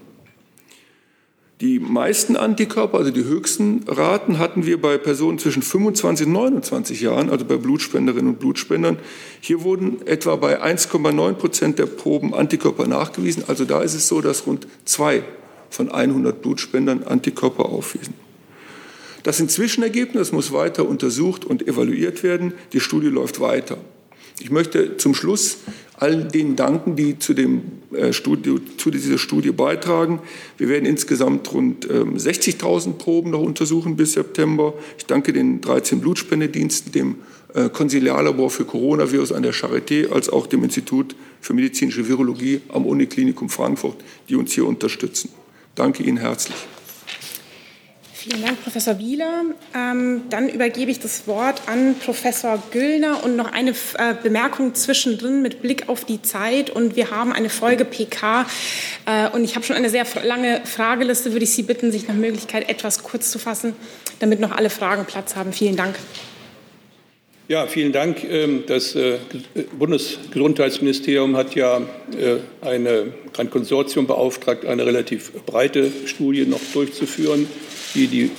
Die 1.62 1.80
meisten 1.80 2.36
Antikörper, 2.36 2.98
also 2.98 3.12
die 3.12 3.24
höchsten 3.24 3.86
Raten, 3.88 4.40
hatten 4.40 4.66
wir 4.66 4.82
bei 4.82 4.98
Personen 4.98 5.40
zwischen 5.40 5.62
25 5.62 6.28
und 6.28 6.34
29 6.34 7.00
Jahren, 7.00 7.30
also 7.30 7.46
bei 7.46 7.56
Blutspenderinnen 7.56 8.34
und 8.34 8.40
Blutspendern. 8.40 9.00
Hier 9.40 9.64
wurden 9.64 10.06
etwa 10.06 10.36
bei 10.36 10.62
1,9 10.62 11.34
Prozent 11.34 11.80
der 11.80 11.86
Proben 11.86 12.34
Antikörper 12.34 12.88
nachgewiesen. 12.88 13.46
Also 13.48 13.64
da 13.64 13.82
ist 13.82 13.94
es 13.94 14.10
so, 14.10 14.20
dass 14.20 14.46
rund 14.46 14.68
zwei 14.84 15.24
von 15.70 15.90
100 15.90 16.42
Blutspendern 16.42 17.04
Antikörper 17.04 17.66
aufwiesen. 17.66 18.16
Das 19.24 19.38
sind 19.38 19.50
Zwischenergebnisse, 19.50 20.20
das 20.20 20.32
muss 20.34 20.52
weiter 20.52 20.88
untersucht 20.88 21.46
und 21.46 21.66
evaluiert 21.66 22.22
werden. 22.22 22.54
Die 22.74 22.82
Studie 22.82 23.08
läuft 23.08 23.40
weiter. 23.40 23.78
Ich 24.40 24.52
möchte 24.52 24.98
zum 24.98 25.16
Schluss 25.16 25.60
all 25.98 26.26
denen 26.26 26.56
danken, 26.56 26.96
die 26.96 27.20
zu, 27.20 27.34
dem, 27.34 27.62
äh, 27.94 28.14
Studie, 28.14 28.56
zu 28.78 28.92
dieser 28.92 29.18
Studie 29.18 29.52
beitragen. 29.52 30.20
Wir 30.58 30.70
werden 30.70 30.86
insgesamt 30.86 31.52
rund 31.54 31.90
ähm, 31.90 32.18
60.000 32.18 32.94
Proben 32.94 33.32
noch 33.32 33.42
untersuchen 33.42 33.96
bis 33.96 34.14
September. 34.14 34.74
Ich 34.98 35.06
danke 35.06 35.34
den 35.34 35.62
13 35.62 36.02
Blutspendediensten, 36.02 36.92
dem 36.92 37.16
äh, 37.54 37.70
Konsiliarlabor 37.70 38.50
für 38.50 38.66
Coronavirus 38.66 39.32
an 39.32 39.44
der 39.44 39.54
Charité, 39.54 40.12
als 40.12 40.30
auch 40.30 40.48
dem 40.48 40.64
Institut 40.64 41.16
für 41.40 41.54
medizinische 41.54 42.08
Virologie 42.08 42.62
am 42.70 42.86
Uniklinikum 42.86 43.50
Frankfurt, 43.50 43.98
die 44.28 44.36
uns 44.36 44.52
hier 44.52 44.66
unterstützen. 44.66 45.30
Danke 45.76 46.04
Ihnen 46.04 46.18
herzlich. 46.18 46.58
Vielen 48.28 48.42
Dank, 48.42 48.64
Professor 48.64 48.98
Wieler. 48.98 49.44
Ähm, 49.76 50.24
dann 50.32 50.50
übergebe 50.50 50.90
ich 50.90 51.00
das 51.00 51.28
Wort 51.28 51.62
an 51.68 51.94
Professor 52.04 52.58
Güllner 52.72 53.24
und 53.24 53.36
noch 53.36 53.52
eine 53.52 53.70
äh, 53.70 54.16
Bemerkung 54.24 54.74
zwischendrin 54.74 55.44
mit 55.44 55.62
Blick 55.62 55.90
auf 55.90 56.06
die 56.06 56.20
Zeit. 56.24 56.72
Und 56.72 56.96
wir 56.96 57.12
haben 57.12 57.32
eine 57.32 57.50
Folge 57.50 57.86
PK 57.86 58.48
äh, 59.06 59.30
und 59.30 59.44
ich 59.44 59.56
habe 59.56 59.64
schon 59.64 59.76
eine 59.76 59.92
sehr 59.92 60.08
lange 60.24 60.62
Frageliste. 60.66 61.34
Würde 61.34 61.44
ich 61.44 61.54
Sie 61.54 61.62
bitten, 61.62 61.92
sich 61.92 62.08
nach 62.08 62.16
Möglichkeit 62.16 62.68
etwas 62.68 63.04
kurz 63.04 63.30
zu 63.30 63.38
fassen, 63.38 63.76
damit 64.18 64.40
noch 64.40 64.54
alle 64.54 64.72
Fragen 64.72 65.06
Platz 65.06 65.36
haben. 65.36 65.54
Vielen 65.54 65.76
Dank. 65.76 65.94
Ja, 67.48 67.68
vielen 67.68 67.92
Dank. 67.92 68.24
Ähm, 68.24 68.64
das 68.66 68.96
äh, 68.96 69.18
Bundesgesundheitsministerium 69.78 71.38
hat 71.38 71.54
ja 71.54 71.78
äh, 71.78 72.38
eine, 72.66 73.14
ein 73.38 73.50
Konsortium 73.52 74.08
beauftragt, 74.08 74.66
eine 74.66 74.86
relativ 74.86 75.32
breite 75.46 75.92
Studie 76.06 76.46
noch 76.46 76.62
durchzuführen 76.74 77.48
die 77.96 78.08
die 78.08 78.30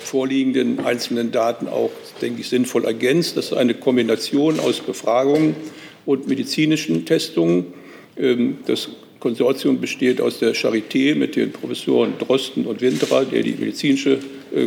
vorliegenden 0.00 0.80
einzelnen 0.80 1.32
Daten 1.32 1.68
auch, 1.68 1.90
denke 2.22 2.40
ich, 2.40 2.48
sinnvoll 2.48 2.84
ergänzt. 2.84 3.36
Das 3.36 3.46
ist 3.46 3.52
eine 3.54 3.74
Kombination 3.74 4.60
aus 4.60 4.80
Befragungen 4.80 5.56
und 6.06 6.28
medizinischen 6.28 7.04
Testungen. 7.04 7.66
Ähm, 8.16 8.58
das 8.66 8.88
Konsortium 9.18 9.80
besteht 9.80 10.20
aus 10.20 10.38
der 10.38 10.54
Charité 10.54 11.14
mit 11.14 11.36
den 11.36 11.52
Professoren 11.52 12.14
Drosten 12.18 12.66
und 12.66 12.80
Winterer, 12.80 13.24
der 13.24 13.42
die 13.42 13.52
medizinische 13.52 14.18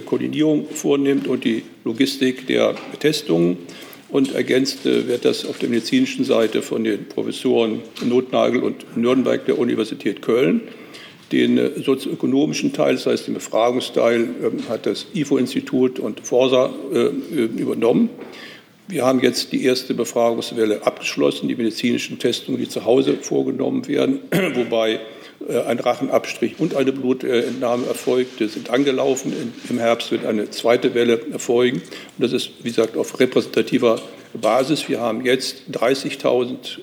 Koordinierung 0.05 0.67
vornimmt 0.69 1.27
und 1.27 1.43
die 1.43 1.63
Logistik 1.83 2.47
der 2.47 2.75
Testungen. 2.99 3.57
Und 4.09 4.33
ergänzt 4.33 4.85
äh, 4.85 5.07
wird 5.07 5.25
das 5.25 5.45
auf 5.45 5.57
der 5.57 5.69
medizinischen 5.69 6.25
Seite 6.25 6.61
von 6.61 6.83
den 6.83 7.07
Professoren 7.09 7.81
Notnagel 8.03 8.63
und 8.63 8.95
Nürnberg 8.95 9.45
der 9.45 9.57
Universität 9.57 10.21
Köln. 10.21 10.61
Den 11.31 11.57
äh, 11.57 11.71
sozioökonomischen 11.81 12.71
Teil, 12.71 12.93
das 12.93 13.07
heißt 13.07 13.27
den 13.27 13.33
Befragungsteil, 13.33 14.21
ähm, 14.21 14.69
hat 14.69 14.85
das 14.85 15.07
IFO-Institut 15.13 15.99
und 15.99 16.21
Forsa 16.21 16.73
äh, 16.93 16.97
äh, 16.97 17.11
übernommen. 17.57 18.09
Wir 18.87 19.03
haben 19.03 19.19
jetzt 19.21 19.51
die 19.51 19.65
erste 19.65 19.95
Befragungswelle 19.95 20.85
abgeschlossen, 20.85 21.47
die 21.47 21.55
medizinischen 21.55 22.19
Testungen, 22.19 22.59
die 22.59 22.69
zu 22.69 22.85
Hause 22.85 23.17
vorgenommen 23.19 23.87
werden, 23.87 24.19
wobei 24.53 24.99
ein 25.49 25.79
Rachenabstrich 25.79 26.55
und 26.59 26.75
eine 26.75 26.91
Blutentnahme 26.91 27.85
erfolgt, 27.87 28.39
sind 28.39 28.69
angelaufen. 28.69 29.33
Im 29.69 29.77
Herbst 29.77 30.11
wird 30.11 30.25
eine 30.25 30.49
zweite 30.49 30.93
Welle 30.95 31.21
erfolgen. 31.31 31.77
Und 31.77 32.19
das 32.19 32.33
ist, 32.33 32.51
wie 32.63 32.69
gesagt, 32.69 32.97
auf 32.97 33.19
repräsentativer 33.19 34.01
Basis. 34.33 34.89
Wir 34.89 34.99
haben 34.99 35.23
jetzt 35.23 35.63
30.000 35.71 36.79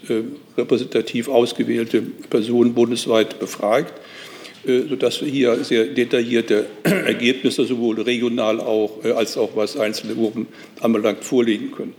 repräsentativ 0.57 1.29
ausgewählte 1.29 2.03
Personen 2.03 2.75
bundesweit 2.75 3.41
befragt. 3.41 3.93
Äh, 4.65 4.83
sodass 4.89 5.21
wir 5.21 5.29
hier 5.29 5.65
sehr 5.65 5.87
detaillierte 5.87 6.67
Ergebnisse 6.85 7.65
sowohl 7.65 8.01
regional 8.01 8.61
auch, 8.61 9.05
äh, 9.05 9.11
als 9.11 9.37
auch 9.37 9.57
was 9.57 9.77
einzelne 9.77 10.15
Gruppen 10.15 10.47
anbelangt 10.81 11.25
vorlegen 11.25 11.73
können. 11.73 11.95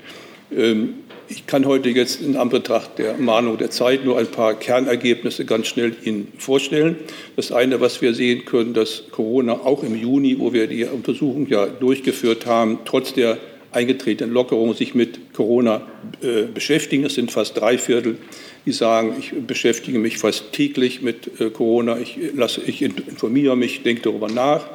Ich 1.35 1.47
kann 1.47 1.65
heute 1.65 1.89
jetzt 1.89 2.21
in 2.21 2.37
Anbetracht 2.37 2.99
der 2.99 3.17
Mahnung 3.17 3.57
der 3.57 3.71
Zeit 3.71 4.05
nur 4.05 4.19
ein 4.19 4.27
paar 4.27 4.53
Kernergebnisse 4.53 5.45
ganz 5.45 5.65
schnell 5.65 5.95
Ihnen 6.03 6.31
vorstellen. 6.37 6.95
Das 7.35 7.51
eine, 7.51 7.81
was 7.81 8.03
wir 8.03 8.13
sehen 8.13 8.45
können, 8.45 8.75
dass 8.75 9.05
Corona 9.09 9.53
auch 9.53 9.81
im 9.81 9.95
Juni, 9.95 10.37
wo 10.37 10.53
wir 10.53 10.67
die 10.67 10.83
Untersuchung 10.83 11.47
ja 11.47 11.65
durchgeführt 11.65 12.45
haben, 12.45 12.77
trotz 12.85 13.15
der 13.15 13.39
eingetretenen 13.71 14.31
Lockerung 14.31 14.75
sich 14.75 14.93
mit 14.93 15.33
Corona 15.33 15.81
äh, 16.21 16.43
beschäftigen. 16.43 17.03
Es 17.05 17.15
sind 17.15 17.31
fast 17.31 17.59
drei 17.59 17.79
Viertel 17.79 18.17
die 18.65 18.71
sagen, 18.71 19.15
ich 19.19 19.33
beschäftige 19.45 19.99
mich 19.99 20.17
fast 20.17 20.53
täglich 20.53 21.01
mit 21.01 21.39
äh, 21.39 21.49
Corona, 21.49 21.99
ich, 21.99 22.17
lasse, 22.33 22.61
ich 22.65 22.81
informiere 22.81 23.57
mich, 23.57 23.83
denke 23.83 24.03
darüber 24.03 24.29
nach. 24.29 24.67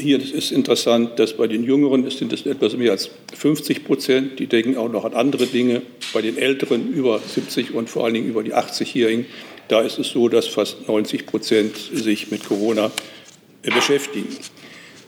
Hier 0.00 0.18
ist 0.18 0.50
interessant, 0.50 1.18
dass 1.18 1.34
bei 1.34 1.46
den 1.46 1.62
Jüngeren 1.62 2.08
sind 2.10 2.32
es 2.32 2.46
etwas 2.46 2.74
mehr 2.74 2.92
als 2.92 3.10
50 3.36 3.84
Prozent, 3.84 4.38
die 4.38 4.46
denken 4.46 4.78
auch 4.78 4.90
noch 4.90 5.04
an 5.04 5.12
andere 5.12 5.46
Dinge. 5.46 5.82
Bei 6.14 6.22
den 6.22 6.38
Älteren 6.38 6.90
über 6.90 7.18
70 7.18 7.74
und 7.74 7.90
vor 7.90 8.06
allen 8.06 8.14
Dingen 8.14 8.28
über 8.28 8.42
die 8.42 8.54
80-Jährigen, 8.54 9.26
da 9.68 9.82
ist 9.82 9.98
es 9.98 10.08
so, 10.08 10.30
dass 10.30 10.46
fast 10.46 10.88
90 10.88 11.26
Prozent 11.26 11.76
sich 11.92 12.30
mit 12.30 12.44
Corona 12.44 12.90
äh, 13.62 13.70
beschäftigen. 13.70 14.28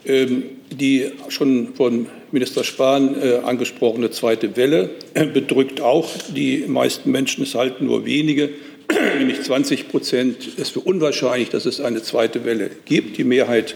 Ähm, 0.05 0.43
die 0.69 1.11
schon 1.29 1.73
von 1.75 2.07
Minister 2.31 2.63
Spahn 2.63 3.15
äh, 3.19 3.37
angesprochene 3.43 4.11
zweite 4.11 4.55
Welle 4.55 4.91
äh, 5.15 5.25
bedrückt 5.25 5.81
auch 5.81 6.09
die 6.35 6.65
meisten 6.67 7.09
Menschen. 7.09 7.43
Es 7.43 7.55
halten 7.55 7.85
nur 7.85 8.05
wenige, 8.05 8.49
nämlich 9.17 9.41
20 9.41 9.87
Prozent, 9.87 10.49
es 10.57 10.69
für 10.69 10.81
unwahrscheinlich, 10.81 11.49
dass 11.49 11.65
es 11.65 11.81
eine 11.81 12.03
zweite 12.03 12.45
Welle 12.45 12.69
gibt. 12.85 13.17
Die 13.17 13.23
Mehrheit 13.23 13.75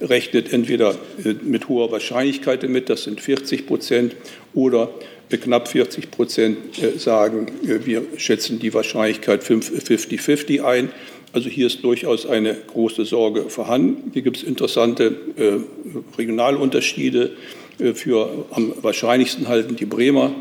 rechnet 0.00 0.52
entweder 0.52 0.94
äh, 1.24 1.34
mit 1.42 1.68
hoher 1.68 1.90
Wahrscheinlichkeit 1.90 2.62
damit, 2.62 2.88
das 2.88 3.04
sind 3.04 3.20
40 3.20 3.66
Prozent, 3.66 4.16
oder 4.54 4.90
knapp 5.30 5.68
40 5.68 6.10
Prozent 6.10 6.56
sagen, 6.96 7.48
wir 7.62 8.02
schätzen 8.16 8.58
die 8.58 8.72
Wahrscheinlichkeit 8.72 9.42
50-50 9.42 10.64
ein. 10.64 10.90
Also 11.32 11.50
hier 11.50 11.66
ist 11.66 11.84
durchaus 11.84 12.24
eine 12.24 12.54
große 12.54 13.04
Sorge 13.04 13.50
vorhanden. 13.50 14.10
Hier 14.14 14.22
gibt 14.22 14.38
es 14.38 14.42
interessante 14.42 15.16
äh, 15.36 16.16
Regionalunterschiede. 16.16 17.32
Äh, 17.78 17.92
für 17.92 18.46
am 18.50 18.72
wahrscheinlichsten 18.80 19.48
halten 19.48 19.76
die 19.76 19.86
Bremer 19.86 20.34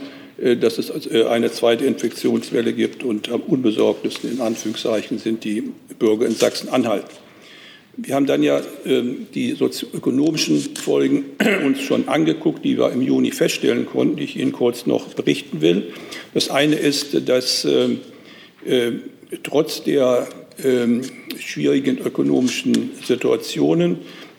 dass 0.59 0.77
es 0.77 1.11
eine 1.11 1.51
zweite 1.51 1.83
Infektionswelle 1.85 2.71
gibt. 2.71 3.03
Und 3.03 3.31
am 3.31 3.41
unbesorgtesten 3.41 4.33
in 4.33 4.39
Anführungszeichen 4.39 5.17
sind 5.17 5.43
die 5.43 5.73
Bürger 5.97 6.27
in 6.27 6.35
Sachsen-Anhalt. 6.35 7.05
Wir 7.97 8.13
haben 8.13 8.27
dann 8.27 8.43
ja 8.43 8.61
die 8.85 9.53
sozioökonomischen 9.53 10.75
Folgen 10.75 11.25
uns 11.65 11.81
schon 11.81 12.07
angeguckt, 12.07 12.63
die 12.63 12.77
wir 12.77 12.91
im 12.91 13.01
Juni 13.01 13.31
feststellen 13.31 13.87
konnten, 13.87 14.17
die 14.17 14.23
ich 14.23 14.37
Ihnen 14.37 14.51
kurz 14.51 14.85
noch 14.85 15.13
berichten 15.15 15.61
will. 15.61 15.91
Das 16.33 16.51
eine 16.51 16.75
ist, 16.75 17.27
dass 17.27 17.67
trotz 19.43 19.83
der 19.83 20.27
schwierigen 21.39 21.97
ökonomischen 21.97 22.91
Situationen 23.03 23.97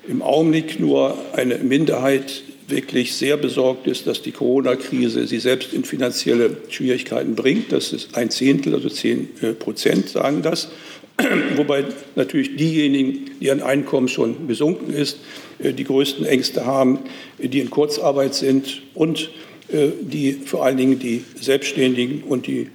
im 0.08 0.22
Augenblick 0.22 0.80
nur 0.80 1.16
eine 1.34 1.58
Minderheit 1.58 2.42
wirklich 2.68 3.14
sehr 3.14 3.36
besorgt 3.36 3.86
ist, 3.86 4.06
dass 4.06 4.22
die 4.22 4.32
Corona-Krise 4.32 5.26
sie 5.26 5.38
selbst 5.38 5.72
in 5.72 5.84
finanzielle 5.84 6.56
Schwierigkeiten 6.68 7.34
bringt. 7.34 7.72
Das 7.72 7.92
ist 7.92 8.14
ein 8.14 8.30
Zehntel, 8.30 8.74
also 8.74 8.88
zehn 8.88 9.28
äh, 9.40 9.52
Prozent 9.52 10.08
sagen 10.08 10.42
das. 10.42 10.68
Wobei 11.56 11.84
natürlich 12.14 12.56
diejenigen, 12.56 13.30
deren 13.40 13.62
Einkommen 13.62 14.08
schon 14.08 14.46
gesunken 14.48 14.92
ist, 14.92 15.18
äh, 15.58 15.72
die 15.72 15.84
größten 15.84 16.24
Ängste 16.24 16.64
haben, 16.64 17.00
die 17.38 17.60
in 17.60 17.70
Kurzarbeit 17.70 18.34
sind 18.34 18.82
und 18.94 19.30
äh, 19.72 19.88
die 20.00 20.32
vor 20.32 20.64
allen 20.64 20.76
Dingen 20.76 20.98
die 20.98 21.24
Selbstständigen 21.40 22.22
und 22.22 22.46
die 22.46 22.68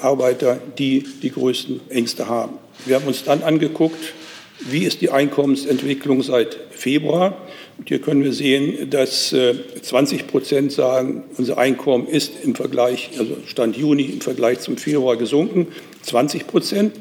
Arbeiter, 0.00 0.60
die 0.78 1.04
die 1.22 1.32
größten 1.32 1.80
Ängste 1.88 2.28
haben. 2.28 2.58
Wir 2.84 2.94
haben 2.94 3.06
uns 3.08 3.24
dann 3.24 3.42
angeguckt, 3.42 4.14
wie 4.60 4.84
ist 4.84 5.00
die 5.00 5.10
Einkommensentwicklung 5.10 6.22
seit 6.22 6.56
Februar. 6.70 7.36
Und 7.78 7.88
hier 7.88 8.00
können 8.00 8.24
wir 8.24 8.32
sehen, 8.32 8.88
dass 8.90 9.34
20 9.82 10.20
äh, 10.20 10.24
Prozent 10.24 10.72
sagen, 10.72 11.24
unser 11.36 11.58
Einkommen 11.58 12.06
ist 12.06 12.32
im 12.42 12.54
Vergleich, 12.54 13.10
also 13.18 13.36
Stand 13.46 13.76
Juni 13.76 14.04
im 14.04 14.20
Vergleich 14.20 14.60
zum 14.60 14.76
Februar 14.76 15.16
gesunken, 15.16 15.68
20 16.02 16.46
Prozent. 16.46 16.92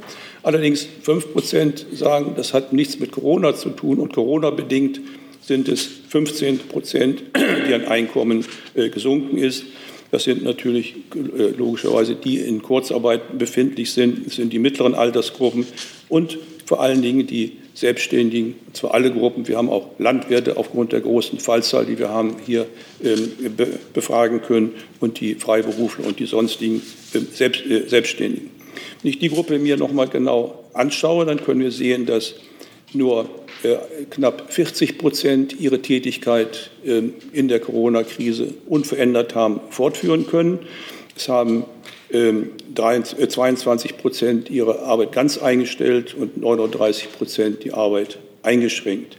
Allerdings 0.45 0.87
5 1.01 1.33
Prozent 1.33 1.87
sagen, 1.91 2.33
das 2.37 2.53
hat 2.53 2.71
nichts 2.71 2.99
mit 2.99 3.09
Corona 3.09 3.55
zu 3.55 3.69
tun 3.69 3.97
und 3.97 4.13
Corona 4.13 4.51
bedingt 4.51 5.01
sind 5.41 5.67
es 5.67 5.89
15 6.09 6.59
Prozent, 6.59 7.23
deren 7.67 7.85
Einkommen 7.85 8.45
äh, 8.75 8.89
gesunken 8.89 9.39
ist. 9.39 9.63
Das 10.11 10.25
sind 10.25 10.43
natürlich 10.43 10.97
äh, 11.15 11.47
logischerweise 11.57 12.13
die 12.13 12.37
in 12.37 12.61
Kurzarbeit 12.61 13.39
befindlich 13.39 13.91
sind, 13.91 14.27
das 14.27 14.35
sind 14.35 14.53
die 14.53 14.59
mittleren 14.59 14.93
Altersgruppen 14.93 15.65
und 16.09 16.37
vor 16.63 16.79
allen 16.79 17.01
Dingen 17.01 17.25
die 17.25 17.53
Selbstständigen, 17.73 18.53
und 18.67 18.77
zwar 18.77 18.93
alle 18.93 19.11
Gruppen. 19.11 19.47
Wir 19.47 19.57
haben 19.57 19.69
auch 19.69 19.89
Landwirte 19.97 20.57
aufgrund 20.57 20.91
der 20.91 21.01
großen 21.01 21.39
Fallzahl, 21.39 21.87
die 21.87 21.97
wir 21.97 22.09
haben, 22.09 22.35
hier 22.45 22.67
ähm, 23.03 23.31
befragen 23.93 24.43
können 24.43 24.73
und 24.99 25.19
die 25.19 25.33
Freiberufler 25.33 26.05
und 26.05 26.19
die 26.19 26.27
sonstigen 26.27 26.83
ähm, 27.15 27.27
äh, 27.39 27.89
Selbstständigen. 27.89 28.54
Wenn 29.01 29.11
ich 29.11 29.19
die 29.19 29.29
Gruppe 29.29 29.59
mir 29.59 29.77
noch 29.77 29.91
mal 29.91 30.07
genau 30.07 30.63
anschaue, 30.73 31.25
dann 31.25 31.43
können 31.43 31.61
wir 31.61 31.71
sehen, 31.71 32.05
dass 32.05 32.35
nur 32.93 33.29
äh, 33.63 33.77
knapp 34.09 34.53
40 34.53 34.97
Prozent 34.97 35.59
ihre 35.59 35.81
Tätigkeit 35.81 36.71
ähm, 36.85 37.13
in 37.33 37.47
der 37.47 37.59
Corona-Krise 37.59 38.53
unverändert 38.67 39.35
haben 39.35 39.59
fortführen 39.69 40.27
können. 40.27 40.59
Es 41.15 41.29
haben 41.29 41.65
22 42.11 43.91
ähm, 43.91 43.97
Prozent 43.97 44.49
ihre 44.49 44.79
Arbeit 44.83 45.11
ganz 45.11 45.37
eingestellt 45.37 46.13
und 46.13 46.37
39 46.37 47.11
Prozent 47.11 47.63
die 47.63 47.73
Arbeit 47.73 48.19
eingeschränkt. 48.43 49.17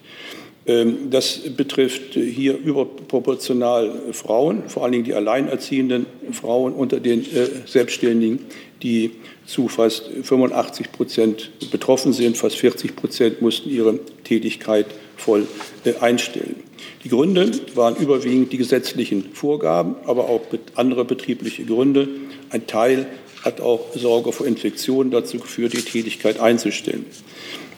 Ähm, 0.66 1.10
das 1.10 1.40
betrifft 1.56 2.14
hier 2.14 2.56
überproportional 2.56 3.92
Frauen, 4.12 4.68
vor 4.68 4.82
allen 4.82 4.92
Dingen 4.92 5.04
die 5.04 5.14
alleinerziehenden 5.14 6.06
Frauen 6.32 6.72
unter 6.72 7.00
den 7.00 7.20
äh, 7.22 7.46
Selbstständigen, 7.66 8.40
die 8.82 9.12
zu 9.46 9.68
fast 9.68 10.10
85 10.22 10.92
Prozent 10.92 11.50
betroffen 11.70 12.12
sind. 12.12 12.36
Fast 12.36 12.56
40 12.56 12.96
Prozent 12.96 13.40
mussten 13.42 13.70
ihre 13.70 13.98
Tätigkeit 14.24 14.86
voll 15.16 15.46
äh, 15.84 15.94
einstellen. 16.00 16.56
Die 17.04 17.08
Gründe 17.08 17.50
waren 17.74 17.96
überwiegend 17.96 18.52
die 18.52 18.58
gesetzlichen 18.58 19.32
Vorgaben, 19.32 19.94
aber 20.04 20.28
auch 20.28 20.42
andere 20.74 21.04
betriebliche 21.04 21.64
Gründe. 21.64 22.08
Ein 22.50 22.66
Teil 22.66 23.06
hat 23.42 23.60
auch 23.60 23.94
Sorge 23.94 24.32
vor 24.32 24.46
Infektionen 24.46 25.10
dazu 25.10 25.38
geführt, 25.38 25.72
die 25.72 25.82
Tätigkeit 25.82 26.40
einzustellen. 26.40 27.06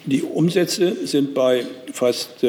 Die 0.07 0.23
Umsätze 0.23 1.07
sind 1.07 1.35
bei 1.35 1.67
fast 1.93 2.41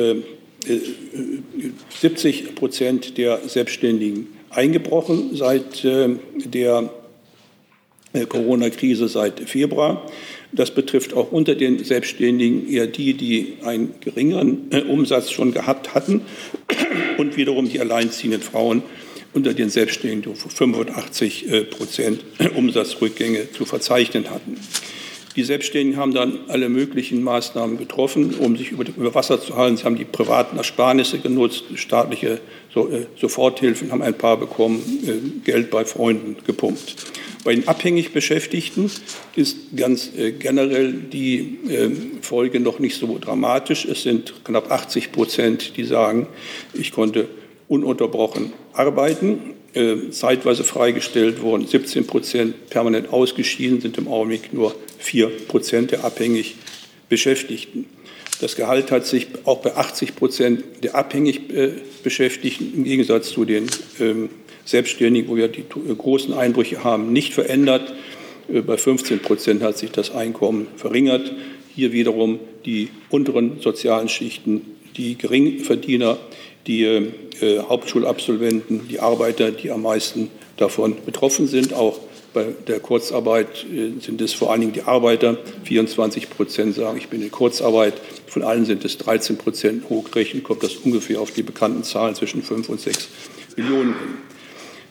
70 2.01 2.43
äh, 2.43 2.51
Prozent 2.53 3.17
der 3.17 3.41
Selbstständigen 3.47 4.27
eingebrochen 4.49 5.35
seit 5.35 5.83
äh, 5.83 6.15
der 6.35 6.79
äh, 6.79 6.98
Corona-Krise 8.27 9.07
seit 9.07 9.39
Februar. 9.41 10.09
Das 10.51 10.71
betrifft 10.71 11.13
auch 11.13 11.31
unter 11.31 11.55
den 11.55 11.83
Selbstständigen 11.83 12.69
eher 12.69 12.87
die, 12.87 13.13
die 13.13 13.57
einen 13.63 13.93
geringeren 14.01 14.69
Umsatz 14.89 15.31
schon 15.31 15.51
gehabt 15.51 15.93
hatten 15.93 16.21
und 17.17 17.37
wiederum 17.37 17.69
die 17.69 17.79
alleinziehenden 17.79 18.41
Frauen 18.41 18.81
unter 19.33 19.53
den 19.53 19.69
Selbstständigen 19.69 20.35
85 20.35 21.69
Prozent 21.69 22.23
Umsatzrückgänge 22.55 23.51
zu 23.51 23.65
verzeichnen 23.65 24.31
hatten. 24.31 24.57
Die 25.35 25.43
Selbstständigen 25.45 25.97
haben 25.97 26.13
dann 26.13 26.39
alle 26.47 26.69
möglichen 26.69 27.23
Maßnahmen 27.23 27.77
getroffen, 27.77 28.35
um 28.39 28.57
sich 28.57 28.71
über, 28.71 29.15
Wasser 29.15 29.39
zu 29.39 29.55
halten. 29.55 29.77
Sie 29.77 29.83
haben 29.83 29.95
die 29.95 30.05
privaten 30.05 30.57
Ersparnisse 30.57 31.19
genutzt, 31.19 31.63
staatliche 31.75 32.41
so, 32.73 32.89
äh, 32.89 33.05
Soforthilfen 33.15 33.91
haben 33.91 34.01
ein 34.01 34.15
paar 34.15 34.37
bekommen, 34.37 34.81
äh, 35.05 35.45
Geld 35.45 35.69
bei 35.69 35.85
Freunden 35.85 36.35
gepumpt. 36.45 36.95
Bei 37.43 37.55
den 37.55 37.67
abhängig 37.67 38.11
Beschäftigten 38.11 38.91
ist 39.35 39.57
ganz 39.75 40.11
äh, 40.17 40.31
generell 40.31 40.93
die 40.93 41.57
äh, 41.69 41.89
Folge 42.21 42.59
noch 42.59 42.79
nicht 42.79 42.97
so 42.97 43.17
dramatisch. 43.17 43.85
Es 43.85 44.03
sind 44.03 44.33
knapp 44.43 44.71
80 44.71 45.11
Prozent, 45.11 45.77
die 45.77 45.85
sagen, 45.85 46.27
ich 46.73 46.91
konnte 46.91 47.27
ununterbrochen 47.69 48.51
arbeiten 48.73 49.55
äh, 49.73 50.09
zeitweise 50.11 50.63
freigestellt 50.63 51.41
worden, 51.41 51.67
17 51.67 52.07
Prozent 52.07 52.69
permanent 52.69 53.13
ausgeschieden, 53.13 53.81
sind 53.81 53.97
im 53.97 54.07
Augenblick 54.07 54.51
nur 54.53 54.75
4 54.97 55.27
Prozent 55.47 55.91
der 55.91 56.03
abhängig 56.03 56.55
Beschäftigten. 57.07 57.85
Das 58.41 58.55
Gehalt 58.55 58.91
hat 58.91 59.05
sich 59.05 59.27
auch 59.43 59.61
bei 59.61 59.75
80 59.75 60.15
Prozent 60.15 60.63
der 60.83 60.95
abhängig 60.95 61.53
äh, 61.53 61.73
Beschäftigten 62.03 62.73
im 62.73 62.83
Gegensatz 62.83 63.29
zu 63.29 63.45
den 63.45 63.67
ähm, 63.99 64.29
Selbstständigen, 64.69 65.29
wo 65.29 65.35
wir 65.35 65.47
die 65.47 65.61
äh, 65.61 65.95
großen 65.97 66.31
Einbrüche 66.33 66.83
haben, 66.83 67.11
nicht 67.11 67.33
verändert. 67.33 67.91
Äh, 68.47 68.61
bei 68.61 68.77
15 68.77 69.19
Prozent 69.19 69.63
hat 69.63 69.79
sich 69.79 69.89
das 69.89 70.11
Einkommen 70.11 70.67
verringert. 70.75 71.31
Hier 71.75 71.91
wiederum 71.91 72.39
die 72.65 72.89
unteren 73.09 73.61
sozialen 73.61 74.09
Schichten, 74.09 74.61
die 74.95 75.17
Geringverdiener, 75.17 76.19
die 76.67 76.83
äh, 76.83 77.09
Hauptschulabsolventen, 77.67 78.87
die 78.89 78.99
Arbeiter, 78.99 79.49
die 79.49 79.71
am 79.71 79.81
meisten 79.81 80.29
davon 80.57 80.97
betroffen 81.03 81.47
sind. 81.47 81.73
Auch 81.73 81.99
bei 82.31 82.45
der 82.67 82.79
Kurzarbeit 82.79 83.65
sind 84.01 84.21
es 84.21 84.33
vor 84.33 84.51
allen 84.51 84.61
Dingen 84.61 84.73
die 84.73 84.83
Arbeiter. 84.83 85.35
24 85.63 86.29
Prozent 86.29 86.75
sagen, 86.75 86.99
ich 86.99 87.07
bin 87.07 87.23
in 87.23 87.31
Kurzarbeit. 87.31 87.95
Von 88.27 88.43
allen 88.43 88.65
sind 88.65 88.85
es 88.85 88.99
13 88.99 89.37
Prozent. 89.39 89.89
Hochrechnen 89.89 90.43
kommt 90.43 90.61
das 90.61 90.75
ungefähr 90.75 91.21
auf 91.21 91.31
die 91.31 91.41
bekannten 91.41 91.83
Zahlen 91.83 92.13
zwischen 92.13 92.43
5 92.43 92.69
und 92.69 92.79
6 92.79 93.07
Millionen 93.55 93.95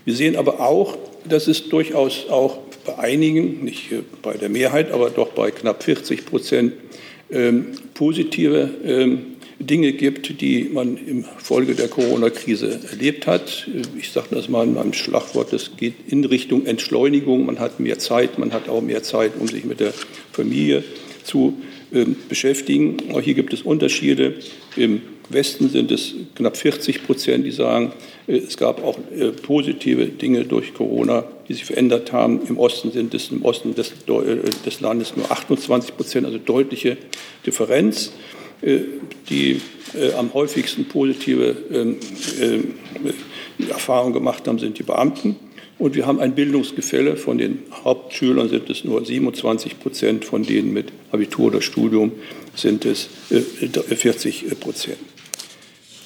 Wir 0.05 0.15
sehen 0.15 0.37
aber 0.37 0.61
auch, 0.61 0.97
dass 1.29 1.49
es 1.49 1.69
durchaus 1.69 2.29
auch 2.29 2.59
bei 2.87 2.99
einigen, 2.99 3.65
nicht 3.65 3.91
bei 4.23 4.35
der 4.35 4.49
Mehrheit, 4.49 4.91
aber 4.93 5.11
doch 5.11 5.31
bei 5.31 5.51
knapp 5.51 5.83
40 5.83 6.27
Prozent 6.27 6.73
ähm, 7.31 7.67
positive 7.95 8.71
ähm, 8.85 9.37
Dinge 9.61 9.93
gibt, 9.93 10.41
die 10.41 10.71
man 10.73 10.97
im 10.97 11.25
Folge 11.25 11.75
der 11.75 11.89
Corona-Krise 11.89 12.81
erlebt 12.91 13.27
hat. 13.27 13.69
Ich 13.99 14.13
sage 14.13 14.29
das 14.31 14.49
mal 14.49 14.67
in 14.67 14.79
einem 14.79 14.93
Schlagwort, 14.93 15.53
das 15.53 15.77
geht 15.77 15.95
in 16.07 16.25
Richtung 16.25 16.65
Entschleunigung. 16.65 17.47
Man 17.47 17.59
hat 17.59 17.81
mehr 17.81 17.99
Zeit, 17.99 18.39
man 18.39 18.53
hat 18.53 18.69
auch 18.69 18.81
mehr 18.81 19.03
Zeit, 19.03 19.33
um 19.39 19.49
sich 19.49 19.65
mit 19.65 19.81
der 19.81 19.93
Familie 20.33 20.85
zu 21.25 21.59
äh, 21.93 22.05
beschäftigen. 22.29 22.97
Auch 23.13 23.21
hier 23.21 23.35
gibt 23.35 23.53
es 23.53 23.63
Unterschiede. 23.63 24.35
Im 24.77 25.03
Westen 25.29 25.69
sind 25.69 25.91
es 25.91 26.15
knapp 26.37 26.57
40 26.57 27.05
Prozent, 27.05 27.45
die 27.45 27.51
sagen, 27.51 27.89
äh, 27.89 28.18
es 28.29 28.59
gab 28.59 28.85
auch 28.85 28.99
äh, 29.17 29.31
positive 29.31 30.07
Dinge 30.07 30.45
durch 30.45 30.75
Corona, 30.75 31.25
die 31.49 31.55
sich 31.55 31.65
verändert 31.65 32.13
haben. 32.13 32.41
Im 32.47 32.59
Osten 32.59 32.93
sind 32.93 33.15
es 33.15 33.31
im 33.31 33.43
Osten 33.43 33.75
des, 33.75 33.93
äh, 34.07 34.51
des 34.67 34.81
Landes 34.81 35.17
nur 35.17 35.31
28 35.33 35.97
Prozent, 35.97 36.27
also 36.27 36.39
deutliche 36.39 36.99
Differenz. 37.47 38.13
Äh, 38.61 38.81
die 39.31 39.61
am 40.19 40.35
häufigsten 40.35 40.87
positive 40.87 41.57
ähm, 41.73 41.97
äh, 42.41 43.71
Erfahrungen 43.71 44.13
gemacht 44.13 44.47
haben, 44.47 44.59
sind 44.59 44.79
die 44.79 44.83
Beamten. 44.83 45.37
Und 45.79 45.95
wir 45.95 46.07
haben 46.07 46.21
ein 46.21 46.35
Bildungsgefälle. 46.35 47.17
Von 47.17 47.39
den 47.39 47.63
Hauptschülern 47.85 48.49
sind 48.49 48.69
es 48.69 48.85
nur 48.85 49.05
27 49.05 49.79
Prozent, 49.79 50.25
von 50.25 50.43
denen 50.43 50.73
mit 50.73 50.93
Abitur 51.13 51.47
oder 51.47 51.63
Studium 51.63 52.13
sind 52.55 52.85
es 52.85 53.09
40 53.31 54.59
Prozent. 54.61 54.99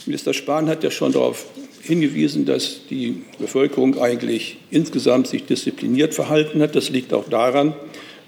Minister 0.07 0.35
Spahn 0.35 0.69
hat 0.69 0.85
ja 0.85 0.91
schon 0.91 1.13
darauf 1.13 1.47
hingewiesen, 1.83 2.47
dass 2.47 2.87
die 2.89 3.23
Bevölkerung 3.39 3.99
eigentlich 3.99 4.59
insgesamt 4.71 5.27
sich 5.27 5.45
diszipliniert 5.45 6.15
verhalten 6.15 6.63
hat. 6.63 6.77
Das 6.77 6.91
liegt 6.91 7.13
auch 7.13 7.29
daran, 7.29 7.75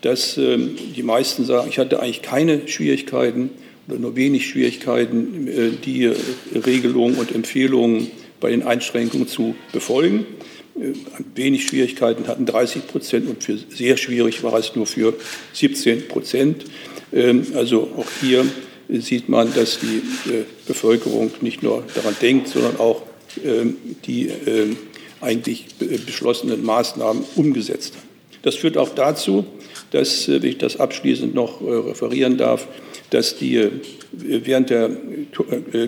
dass 0.02 0.36
ähm, 0.36 0.76
die 0.94 1.02
meisten 1.02 1.44
sagen, 1.44 1.68
ich 1.70 1.78
hatte 1.78 2.00
eigentlich 2.00 2.22
keine 2.22 2.66
Schwierigkeiten 2.68 3.50
oder 3.88 3.98
nur 3.98 4.16
wenig 4.16 4.46
Schwierigkeiten, 4.48 5.48
äh, 5.48 5.70
die 5.84 6.10
Regelungen 6.54 7.16
und 7.16 7.34
Empfehlungen 7.34 8.10
bei 8.40 8.50
den 8.50 8.62
Einschränkungen 8.62 9.28
zu 9.28 9.54
befolgen. 9.72 10.26
Äh, 10.78 10.92
wenig 11.34 11.66
Schwierigkeiten 11.66 12.26
hatten 12.26 12.46
30 12.46 12.88
Prozent 12.88 13.28
und 13.28 13.42
für 13.44 13.56
sehr 13.56 13.96
schwierig 13.96 14.42
war 14.42 14.58
es 14.58 14.74
nur 14.74 14.86
für 14.86 15.14
17 15.52 16.08
Prozent. 16.08 16.64
Ähm, 17.12 17.46
also 17.54 17.88
auch 17.96 18.08
hier 18.20 18.44
sieht 18.88 19.28
man, 19.28 19.54
dass 19.54 19.78
die 19.78 20.02
äh, 20.30 20.42
Bevölkerung 20.66 21.30
nicht 21.40 21.62
nur 21.62 21.84
daran 21.94 22.16
denkt, 22.20 22.48
sondern 22.48 22.76
auch 22.78 23.02
die 23.36 24.30
ähm, 24.46 24.76
eigentlich 25.20 25.66
beschlossenen 26.06 26.64
Maßnahmen 26.64 27.24
umgesetzt 27.36 27.94
hat. 27.94 28.02
Das 28.42 28.56
führt 28.56 28.76
auch 28.76 28.90
dazu, 28.90 29.46
dass, 29.90 30.28
äh, 30.28 30.42
wenn 30.42 30.50
ich 30.50 30.58
das 30.58 30.78
abschließend 30.78 31.34
noch 31.34 31.60
referieren 31.60 32.36
darf, 32.36 32.66
dass 33.10 33.36
die 33.36 33.68
während 34.12 34.70
der 34.70 34.90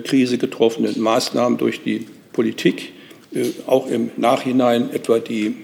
Krise 0.03 0.37
getroffenen 0.37 0.99
Maßnahmen 0.99 1.57
durch 1.57 1.81
die 1.81 2.05
Politik 2.33 2.93
auch 3.65 3.87
im 3.89 4.11
Nachhinein 4.17 4.89
etwa 4.93 5.19
die 5.19 5.55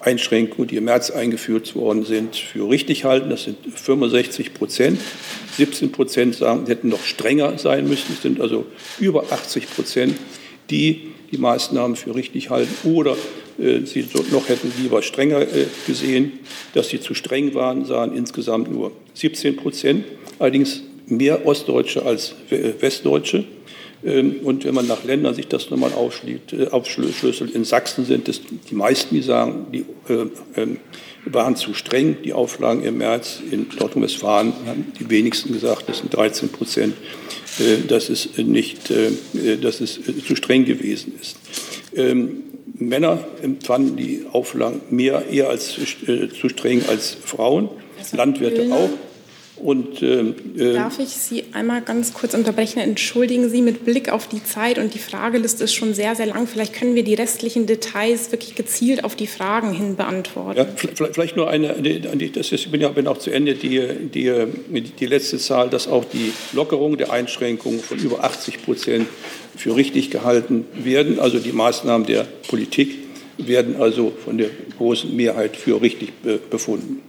Einschränkungen, 0.00 0.68
die 0.68 0.76
im 0.76 0.84
März 0.84 1.10
eingeführt 1.10 1.74
worden 1.74 2.04
sind, 2.04 2.36
für 2.36 2.68
richtig 2.68 3.04
halten. 3.04 3.30
Das 3.30 3.44
sind 3.44 3.58
65 3.74 4.54
Prozent. 4.54 5.00
17 5.56 5.90
Prozent 5.90 6.36
sagen, 6.36 6.66
hätten 6.66 6.88
noch 6.88 7.04
strenger 7.04 7.58
sein 7.58 7.88
müssen. 7.88 8.12
Es 8.12 8.22
sind 8.22 8.40
also 8.40 8.66
über 9.00 9.24
80 9.30 9.68
Prozent, 9.70 10.14
die 10.70 11.12
die 11.30 11.38
Maßnahmen 11.38 11.96
für 11.96 12.14
richtig 12.14 12.50
halten 12.50 12.74
oder 12.88 13.16
äh, 13.58 13.80
sie 13.84 14.06
noch 14.32 14.48
hätten 14.48 14.72
lieber 14.80 15.02
strenger 15.02 15.42
äh, 15.42 15.66
gesehen. 15.86 16.38
Dass 16.74 16.88
sie 16.88 17.00
zu 17.00 17.14
streng 17.14 17.54
waren, 17.54 17.84
sahen 17.84 18.16
insgesamt 18.16 18.70
nur 18.70 18.92
17 19.14 19.56
Prozent. 19.56 20.04
Allerdings 20.38 20.82
mehr 21.06 21.46
Ostdeutsche 21.46 22.04
als 22.04 22.34
Westdeutsche. 22.50 23.44
Ähm, 24.04 24.36
und 24.44 24.64
wenn 24.64 24.74
man 24.74 24.86
nach 24.86 25.04
Ländern 25.04 25.34
sich 25.34 25.48
das 25.48 25.70
nochmal 25.70 25.90
äh, 25.90 26.66
aufschlüsselt, 26.68 27.50
in 27.50 27.64
Sachsen 27.64 28.04
sind 28.04 28.28
es 28.28 28.40
die 28.70 28.74
meisten, 28.74 29.14
die 29.14 29.22
sagen, 29.22 29.66
die 29.72 29.84
äh, 30.08 30.26
ähm, 30.56 30.78
waren 31.24 31.56
zu 31.56 31.74
streng, 31.74 32.16
die 32.24 32.32
Auflagen 32.32 32.84
im 32.84 32.98
März. 32.98 33.40
In 33.50 33.66
Nordrhein-Westfalen 33.78 34.52
haben 34.66 34.92
die 34.98 35.10
wenigsten 35.10 35.52
gesagt, 35.52 35.88
das 35.88 35.98
sind 35.98 36.14
13 36.14 36.50
Prozent, 36.50 36.94
äh, 36.94 37.47
dass 37.88 38.08
es 38.08 38.28
nicht, 38.36 38.90
dass 39.60 39.80
es 39.80 40.00
zu 40.26 40.36
streng 40.36 40.64
gewesen 40.64 41.14
ist. 41.20 41.36
Ähm, 41.94 42.42
Männer 42.74 43.26
empfanden 43.42 43.96
die 43.96 44.24
Auflagen 44.30 44.80
mehr 44.90 45.24
eher 45.30 45.48
als 45.48 45.74
zu 45.74 46.48
streng 46.48 46.82
als 46.88 47.16
Frauen, 47.24 47.68
Landwirte 48.12 48.72
auch. 48.72 48.90
Und, 49.60 50.02
äh, 50.02 50.34
äh, 50.56 50.74
Darf 50.74 50.98
ich 50.98 51.08
Sie 51.08 51.44
einmal 51.52 51.82
ganz 51.82 52.14
kurz 52.14 52.34
unterbrechen? 52.34 52.78
Entschuldigen 52.78 53.50
Sie 53.50 53.62
mit 53.62 53.84
Blick 53.84 54.10
auf 54.10 54.28
die 54.28 54.42
Zeit 54.44 54.78
und 54.78 54.94
die 54.94 54.98
Frageliste 54.98 55.64
ist 55.64 55.74
schon 55.74 55.94
sehr, 55.94 56.14
sehr 56.14 56.26
lang. 56.26 56.46
Vielleicht 56.46 56.74
können 56.74 56.94
wir 56.94 57.02
die 57.02 57.14
restlichen 57.14 57.66
Details 57.66 58.30
wirklich 58.30 58.54
gezielt 58.54 59.04
auf 59.04 59.16
die 59.16 59.26
Fragen 59.26 59.72
hin 59.72 59.96
beantworten. 59.96 60.58
Ja, 60.58 60.66
vielleicht 61.12 61.36
nur 61.36 61.48
eine, 61.48 61.74
das 62.32 62.52
ist, 62.52 62.66
ich 62.66 62.70
bin 62.70 62.80
ja 62.80 62.88
bin 62.88 63.06
auch 63.06 63.18
zu 63.18 63.30
Ende, 63.30 63.54
die, 63.54 63.80
die, 64.12 64.32
die 64.98 65.06
letzte 65.06 65.38
Zahl, 65.38 65.70
dass 65.70 65.88
auch 65.88 66.04
die 66.04 66.32
Lockerung 66.52 66.96
der 66.96 67.12
Einschränkungen 67.12 67.80
von 67.80 67.98
über 67.98 68.24
80 68.24 68.62
Prozent 68.62 69.06
für 69.56 69.74
richtig 69.76 70.10
gehalten 70.10 70.66
werden. 70.74 71.18
Also 71.18 71.38
die 71.38 71.52
Maßnahmen 71.52 72.06
der 72.06 72.26
Politik 72.48 72.94
werden 73.38 73.76
also 73.76 74.12
von 74.24 74.38
der 74.38 74.50
großen 74.76 75.14
Mehrheit 75.14 75.56
für 75.56 75.80
richtig 75.80 76.12
befunden. 76.50 77.02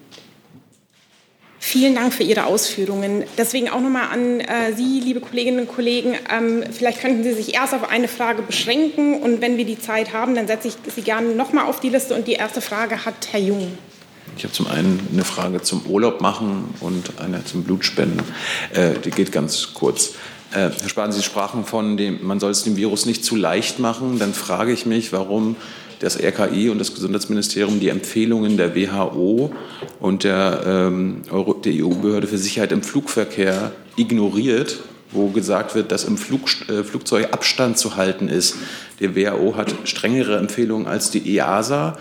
Vielen 1.61 1.93
Dank 1.93 2.13
für 2.13 2.23
Ihre 2.23 2.45
Ausführungen. 2.45 3.25
Deswegen 3.37 3.69
auch 3.69 3.81
nochmal 3.81 4.09
an 4.13 4.39
äh, 4.39 4.73
Sie, 4.75 5.01
liebe 5.01 5.19
Kolleginnen 5.19 5.59
und 5.59 5.67
Kollegen. 5.67 6.15
Ähm, 6.31 6.63
vielleicht 6.71 7.01
könnten 7.01 7.23
Sie 7.23 7.33
sich 7.33 7.53
erst 7.53 7.73
auf 7.73 7.89
eine 7.89 8.07
Frage 8.07 8.41
beschränken 8.41 9.21
und 9.21 9.41
wenn 9.41 9.57
wir 9.57 9.65
die 9.65 9.77
Zeit 9.77 10.13
haben, 10.13 10.35
dann 10.35 10.47
setze 10.47 10.69
ich 10.69 10.75
Sie 10.95 11.01
gerne 11.01 11.35
nochmal 11.35 11.65
auf 11.65 11.81
die 11.81 11.89
Liste. 11.89 12.15
Und 12.15 12.27
die 12.27 12.33
erste 12.33 12.61
Frage 12.61 13.05
hat 13.05 13.27
Herr 13.31 13.41
Jung. 13.41 13.77
Ich 14.37 14.43
habe 14.45 14.53
zum 14.53 14.67
einen 14.67 15.05
eine 15.11 15.25
Frage 15.25 15.61
zum 15.61 15.85
Urlaub 15.85 16.21
machen 16.21 16.73
und 16.79 17.19
eine 17.19 17.43
zum 17.43 17.65
Blutspenden. 17.65 18.23
Äh, 18.73 18.93
die 19.03 19.11
geht 19.11 19.33
ganz 19.33 19.73
kurz. 19.73 20.11
Äh, 20.51 20.69
Herr 20.79 20.89
Spahn, 20.89 21.11
Sie 21.11 21.21
sprachen 21.21 21.65
von 21.65 21.97
dem, 21.97 22.25
man 22.25 22.39
soll 22.39 22.51
es 22.51 22.63
dem 22.63 22.77
Virus 22.77 23.05
nicht 23.05 23.25
zu 23.25 23.35
leicht 23.35 23.79
machen. 23.79 24.17
Dann 24.17 24.33
frage 24.33 24.71
ich 24.71 24.85
mich, 24.85 25.11
warum 25.11 25.57
das 25.99 26.17
RKI 26.17 26.69
und 26.69 26.79
das 26.79 26.93
Gesundheitsministerium 26.93 27.79
die 27.79 27.89
Empfehlungen 27.89 28.57
der 28.57 28.75
WHO 28.75 29.51
und 29.99 30.23
der, 30.23 30.63
ähm, 30.65 31.21
der 31.63 31.73
EU-Behörde 31.85 32.27
für 32.27 32.37
Sicherheit 32.37 32.71
im 32.71 32.81
Flugverkehr 32.81 33.71
ignoriert, 33.97 34.79
wo 35.11 35.27
gesagt 35.29 35.75
wird, 35.75 35.91
dass 35.91 36.05
im 36.05 36.17
Flug, 36.17 36.49
äh, 36.69 36.83
Flugzeug 36.83 37.33
Abstand 37.33 37.77
zu 37.77 37.95
halten 37.97 38.29
ist. 38.29 38.55
Die 38.99 39.15
WHO 39.15 39.55
hat 39.55 39.73
strengere 39.83 40.37
Empfehlungen 40.37 40.87
als 40.87 41.11
die 41.11 41.37
EASA 41.37 41.97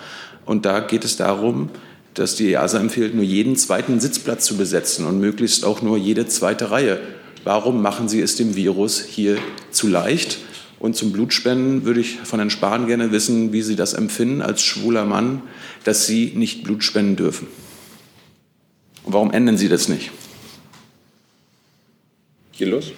und 0.46 0.64
da 0.64 0.80
geht 0.80 1.04
es 1.04 1.16
darum, 1.16 1.70
dass 2.14 2.36
die 2.36 2.52
EASA 2.52 2.78
empfiehlt, 2.78 3.14
nur 3.14 3.24
jeden 3.24 3.56
zweiten 3.56 4.00
Sitzplatz 4.00 4.44
zu 4.44 4.56
besetzen 4.56 5.06
und 5.06 5.20
möglichst 5.20 5.64
auch 5.64 5.82
nur 5.82 5.98
jede 5.98 6.26
zweite 6.26 6.70
Reihe. 6.70 7.00
Warum 7.44 7.82
machen 7.82 8.08
Sie 8.08 8.20
es 8.20 8.36
dem 8.36 8.56
Virus 8.56 9.00
hier 9.00 9.38
zu 9.70 9.88
leicht? 9.88 10.38
Und 10.80 10.94
zum 10.94 11.12
Blutspenden 11.12 11.84
würde 11.84 12.00
ich 12.00 12.18
von 12.18 12.38
Herrn 12.38 12.50
Spahn 12.50 12.86
gerne 12.86 13.10
wissen, 13.10 13.52
wie 13.52 13.62
Sie 13.62 13.76
das 13.76 13.94
empfinden 13.94 14.42
als 14.42 14.62
schwuler 14.62 15.04
Mann, 15.04 15.42
dass 15.84 16.06
Sie 16.06 16.32
nicht 16.34 16.62
Blut 16.62 16.84
spenden 16.84 17.16
dürfen. 17.16 17.48
Und 19.04 19.12
warum 19.12 19.32
ändern 19.32 19.56
Sie 19.56 19.68
das 19.68 19.88
nicht? 19.88 20.10
Geht 22.56 22.68
los? 22.68 22.92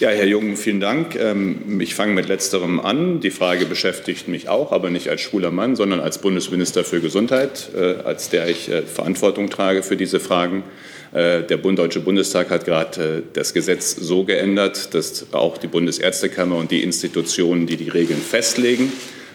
Ja, 0.00 0.10
Herr 0.10 0.26
Jung, 0.26 0.56
vielen 0.56 0.78
Dank. 0.80 1.16
Ähm, 1.16 1.80
ich 1.80 1.96
fange 1.96 2.12
mit 2.12 2.28
letzterem 2.28 2.78
an. 2.78 3.20
Die 3.20 3.30
Frage 3.30 3.66
beschäftigt 3.66 4.28
mich 4.28 4.48
auch, 4.48 4.70
aber 4.70 4.90
nicht 4.90 5.08
als 5.08 5.20
schwuler 5.20 5.50
Mann, 5.50 5.74
sondern 5.74 5.98
als 5.98 6.18
Bundesminister 6.18 6.84
für 6.84 7.00
Gesundheit, 7.00 7.70
äh, 7.76 7.96
als 8.04 8.28
der 8.28 8.48
ich 8.48 8.68
äh, 8.70 8.82
Verantwortung 8.82 9.50
trage 9.50 9.82
für 9.82 9.96
diese 9.96 10.20
Fragen. 10.20 10.62
Äh, 11.12 11.42
der 11.42 11.56
Deutsche 11.58 12.00
Bundestag 12.00 12.50
hat 12.50 12.64
gerade 12.64 13.22
das 13.32 13.54
Gesetz 13.54 13.96
so 13.96 14.24
geändert, 14.24 14.94
dass 14.94 15.32
auch 15.32 15.58
die 15.58 15.66
Bundesärztekammer 15.66 16.56
und 16.56 16.70
die 16.70 16.82
Institutionen, 16.82 17.66
die 17.66 17.76
die 17.76 17.88
Regeln 17.88 18.20
festlegen, 18.20 18.92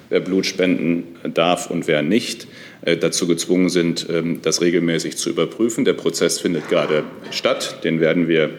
wer 0.10 0.20
Blut 0.20 0.46
spenden 0.46 1.16
darf 1.34 1.70
und 1.70 1.88
wer 1.88 2.02
nicht, 2.02 2.48
dazu 3.00 3.28
gezwungen 3.28 3.70
sind, 3.70 4.08
ähm, 4.10 4.42
das 4.42 4.60
regelmäßig 4.60 5.16
zu 5.16 5.30
überprüfen. 5.30 5.86
Der 5.86 5.94
Prozess 5.94 6.40
findet 6.40 6.68
gerade 6.68 7.06
statt. 7.32 7.78
Den 7.86 8.02
werden 8.02 8.28
wir 8.28 8.50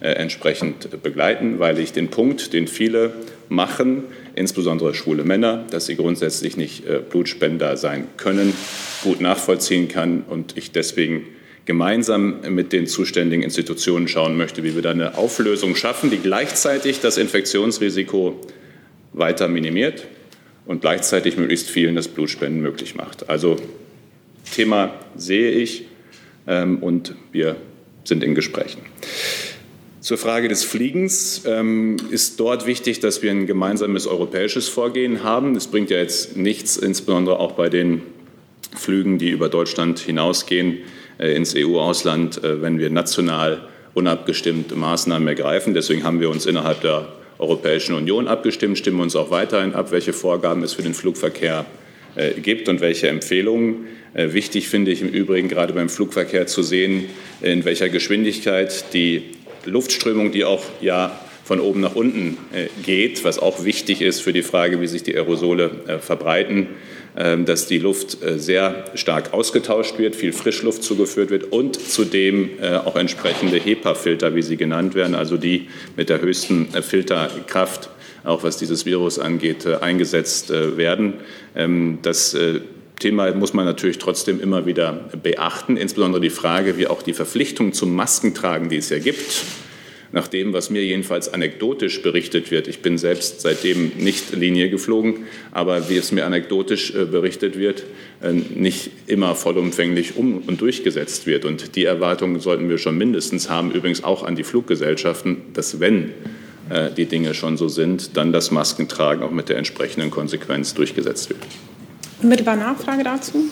äh, 0.00 0.12
entsprechend 0.12 1.02
begleiten, 1.02 1.58
weil 1.58 1.78
ich 1.78 1.92
den 1.92 2.08
Punkt, 2.08 2.54
den 2.54 2.68
viele 2.68 3.12
machen, 3.50 4.04
insbesondere 4.34 4.94
schwule 4.94 5.24
Männer, 5.24 5.66
dass 5.70 5.84
sie 5.84 5.96
grundsätzlich 5.96 6.56
nicht 6.56 6.86
äh, 6.86 7.00
Blutspender 7.06 7.76
sein 7.76 8.06
können, 8.16 8.54
gut 9.02 9.20
nachvollziehen 9.20 9.88
kann 9.88 10.22
und 10.26 10.56
ich 10.56 10.72
deswegen 10.72 11.26
gemeinsam 11.66 12.40
mit 12.48 12.72
den 12.72 12.86
zuständigen 12.86 13.42
Institutionen 13.42 14.08
schauen 14.08 14.36
möchte, 14.36 14.64
wie 14.64 14.74
wir 14.74 14.82
da 14.82 14.90
eine 14.90 15.16
Auflösung 15.16 15.76
schaffen, 15.76 16.10
die 16.10 16.18
gleichzeitig 16.18 17.00
das 17.00 17.16
Infektionsrisiko 17.16 18.40
weiter 19.12 19.48
minimiert 19.48 20.06
und 20.66 20.80
gleichzeitig 20.80 21.36
möglichst 21.36 21.68
vielen 21.68 21.96
das 21.96 22.08
Blutspenden 22.08 22.62
möglich 22.62 22.94
macht. 22.94 23.28
Also 23.28 23.56
Thema 24.52 24.94
sehe 25.16 25.50
ich 25.50 25.86
ähm, 26.46 26.78
und 26.78 27.14
wir 27.32 27.56
sind 28.04 28.24
in 28.24 28.34
Gesprächen. 28.34 28.80
Zur 30.00 30.16
Frage 30.16 30.48
des 30.48 30.64
Fliegens 30.64 31.42
ähm, 31.44 31.96
ist 32.10 32.40
dort 32.40 32.66
wichtig, 32.66 33.00
dass 33.00 33.22
wir 33.22 33.30
ein 33.30 33.46
gemeinsames 33.46 34.06
europäisches 34.06 34.68
Vorgehen 34.68 35.22
haben. 35.22 35.54
Es 35.56 35.66
bringt 35.66 35.90
ja 35.90 35.98
jetzt 35.98 36.36
nichts, 36.36 36.78
insbesondere 36.78 37.38
auch 37.38 37.52
bei 37.52 37.68
den 37.68 38.02
Flügen, 38.74 39.18
die 39.18 39.28
über 39.28 39.48
Deutschland 39.48 39.98
hinausgehen, 39.98 40.78
ins 41.28 41.54
EU-Ausland, 41.56 42.42
äh, 42.42 42.62
wenn 42.62 42.78
wir 42.78 42.90
national 42.90 43.62
unabgestimmt 43.94 44.74
Maßnahmen 44.76 45.26
ergreifen. 45.28 45.74
Deswegen 45.74 46.04
haben 46.04 46.20
wir 46.20 46.30
uns 46.30 46.46
innerhalb 46.46 46.80
der 46.80 47.08
Europäischen 47.38 47.94
Union 47.94 48.28
abgestimmt, 48.28 48.78
stimmen 48.78 49.00
uns 49.00 49.16
auch 49.16 49.30
weiterhin 49.30 49.74
ab, 49.74 49.92
welche 49.92 50.12
Vorgaben 50.12 50.62
es 50.62 50.74
für 50.74 50.82
den 50.82 50.94
Flugverkehr 50.94 51.64
äh, 52.14 52.32
gibt 52.32 52.68
und 52.68 52.80
welche 52.80 53.08
Empfehlungen. 53.08 53.86
Äh, 54.14 54.32
wichtig 54.32 54.68
finde 54.68 54.90
ich 54.90 55.00
im 55.02 55.08
Übrigen 55.08 55.48
gerade 55.48 55.72
beim 55.72 55.88
Flugverkehr 55.88 56.46
zu 56.46 56.62
sehen, 56.62 57.06
in 57.40 57.64
welcher 57.64 57.88
Geschwindigkeit 57.88 58.92
die 58.92 59.22
Luftströmung, 59.64 60.32
die 60.32 60.44
auch 60.44 60.62
ja 60.80 61.18
von 61.44 61.60
oben 61.60 61.80
nach 61.80 61.96
unten 61.96 62.36
äh, 62.52 62.66
geht, 62.84 63.24
was 63.24 63.38
auch 63.38 63.64
wichtig 63.64 64.02
ist 64.02 64.20
für 64.20 64.32
die 64.32 64.42
Frage, 64.42 64.80
wie 64.80 64.86
sich 64.86 65.02
die 65.02 65.16
Aerosole 65.16 65.70
äh, 65.86 65.98
verbreiten, 65.98 66.68
dass 67.14 67.66
die 67.66 67.78
Luft 67.78 68.22
äh, 68.22 68.38
sehr 68.38 68.84
stark 68.94 69.32
ausgetauscht 69.32 69.98
wird, 69.98 70.14
viel 70.14 70.32
Frischluft 70.32 70.82
zugeführt 70.82 71.30
wird 71.30 71.52
und 71.52 71.80
zudem 71.80 72.50
auch 72.84 72.96
entsprechende 72.96 73.58
HEPA-Filter, 73.58 74.34
wie 74.34 74.42
sie 74.42 74.56
genannt 74.56 74.94
werden, 74.94 75.14
also 75.14 75.36
die 75.36 75.68
mit 75.96 76.08
der 76.08 76.20
höchsten 76.20 76.68
Filterkraft 76.68 77.90
auch 78.22 78.42
was 78.42 78.58
dieses 78.58 78.84
Virus 78.84 79.18
angeht, 79.18 79.66
eingesetzt 79.66 80.50
werden. 80.50 81.14
Ähm, 81.56 81.98
das 82.02 82.36
Thema 83.00 83.32
muss 83.34 83.54
man 83.54 83.64
natürlich 83.64 83.98
trotzdem 83.98 84.40
immer 84.40 84.66
wieder 84.66 85.08
beachten, 85.22 85.76
insbesondere 85.76 86.20
die 86.20 86.30
Frage, 86.30 86.78
wie 86.78 86.86
auch 86.86 87.02
die 87.02 87.14
Verpflichtung 87.14 87.72
zum 87.72 87.94
Maskentragen, 87.96 88.68
die 88.68 88.76
es 88.76 88.90
ja 88.90 88.98
gibt, 88.98 89.42
nach 90.12 90.28
dem, 90.28 90.52
was 90.52 90.70
mir 90.70 90.84
jedenfalls 90.84 91.32
anekdotisch 91.32 92.02
berichtet 92.02 92.50
wird. 92.50 92.68
Ich 92.68 92.80
bin 92.80 92.98
selbst 92.98 93.40
seitdem 93.40 93.92
nicht 93.98 94.34
Linie 94.34 94.70
geflogen, 94.70 95.26
aber 95.52 95.88
wie 95.88 95.96
es 95.96 96.12
mir 96.12 96.26
anekdotisch 96.26 96.94
äh, 96.94 97.04
berichtet 97.04 97.58
wird, 97.58 97.84
äh, 98.22 98.32
nicht 98.32 98.90
immer 99.06 99.34
vollumfänglich 99.34 100.16
um 100.16 100.38
und 100.38 100.60
durchgesetzt 100.60 101.26
wird. 101.26 101.44
Und 101.44 101.76
die 101.76 101.84
Erwartungen 101.84 102.40
sollten 102.40 102.68
wir 102.68 102.78
schon 102.78 102.98
mindestens 102.98 103.48
haben, 103.48 103.70
übrigens 103.70 104.02
auch 104.02 104.24
an 104.24 104.36
die 104.36 104.44
Fluggesellschaften, 104.44 105.38
dass 105.54 105.80
wenn 105.80 106.12
äh, 106.70 106.90
die 106.90 107.06
Dinge 107.06 107.34
schon 107.34 107.56
so 107.56 107.68
sind, 107.68 108.16
dann 108.16 108.32
das 108.32 108.50
Maskentragen 108.50 109.22
auch 109.22 109.30
mit 109.30 109.48
der 109.48 109.58
entsprechenden 109.58 110.10
Konsequenz 110.10 110.74
durchgesetzt 110.74 111.28
wird. 111.28 111.40
Unmittelbar 112.22 112.56
Nachfrage 112.56 113.04
dazu? 113.04 113.44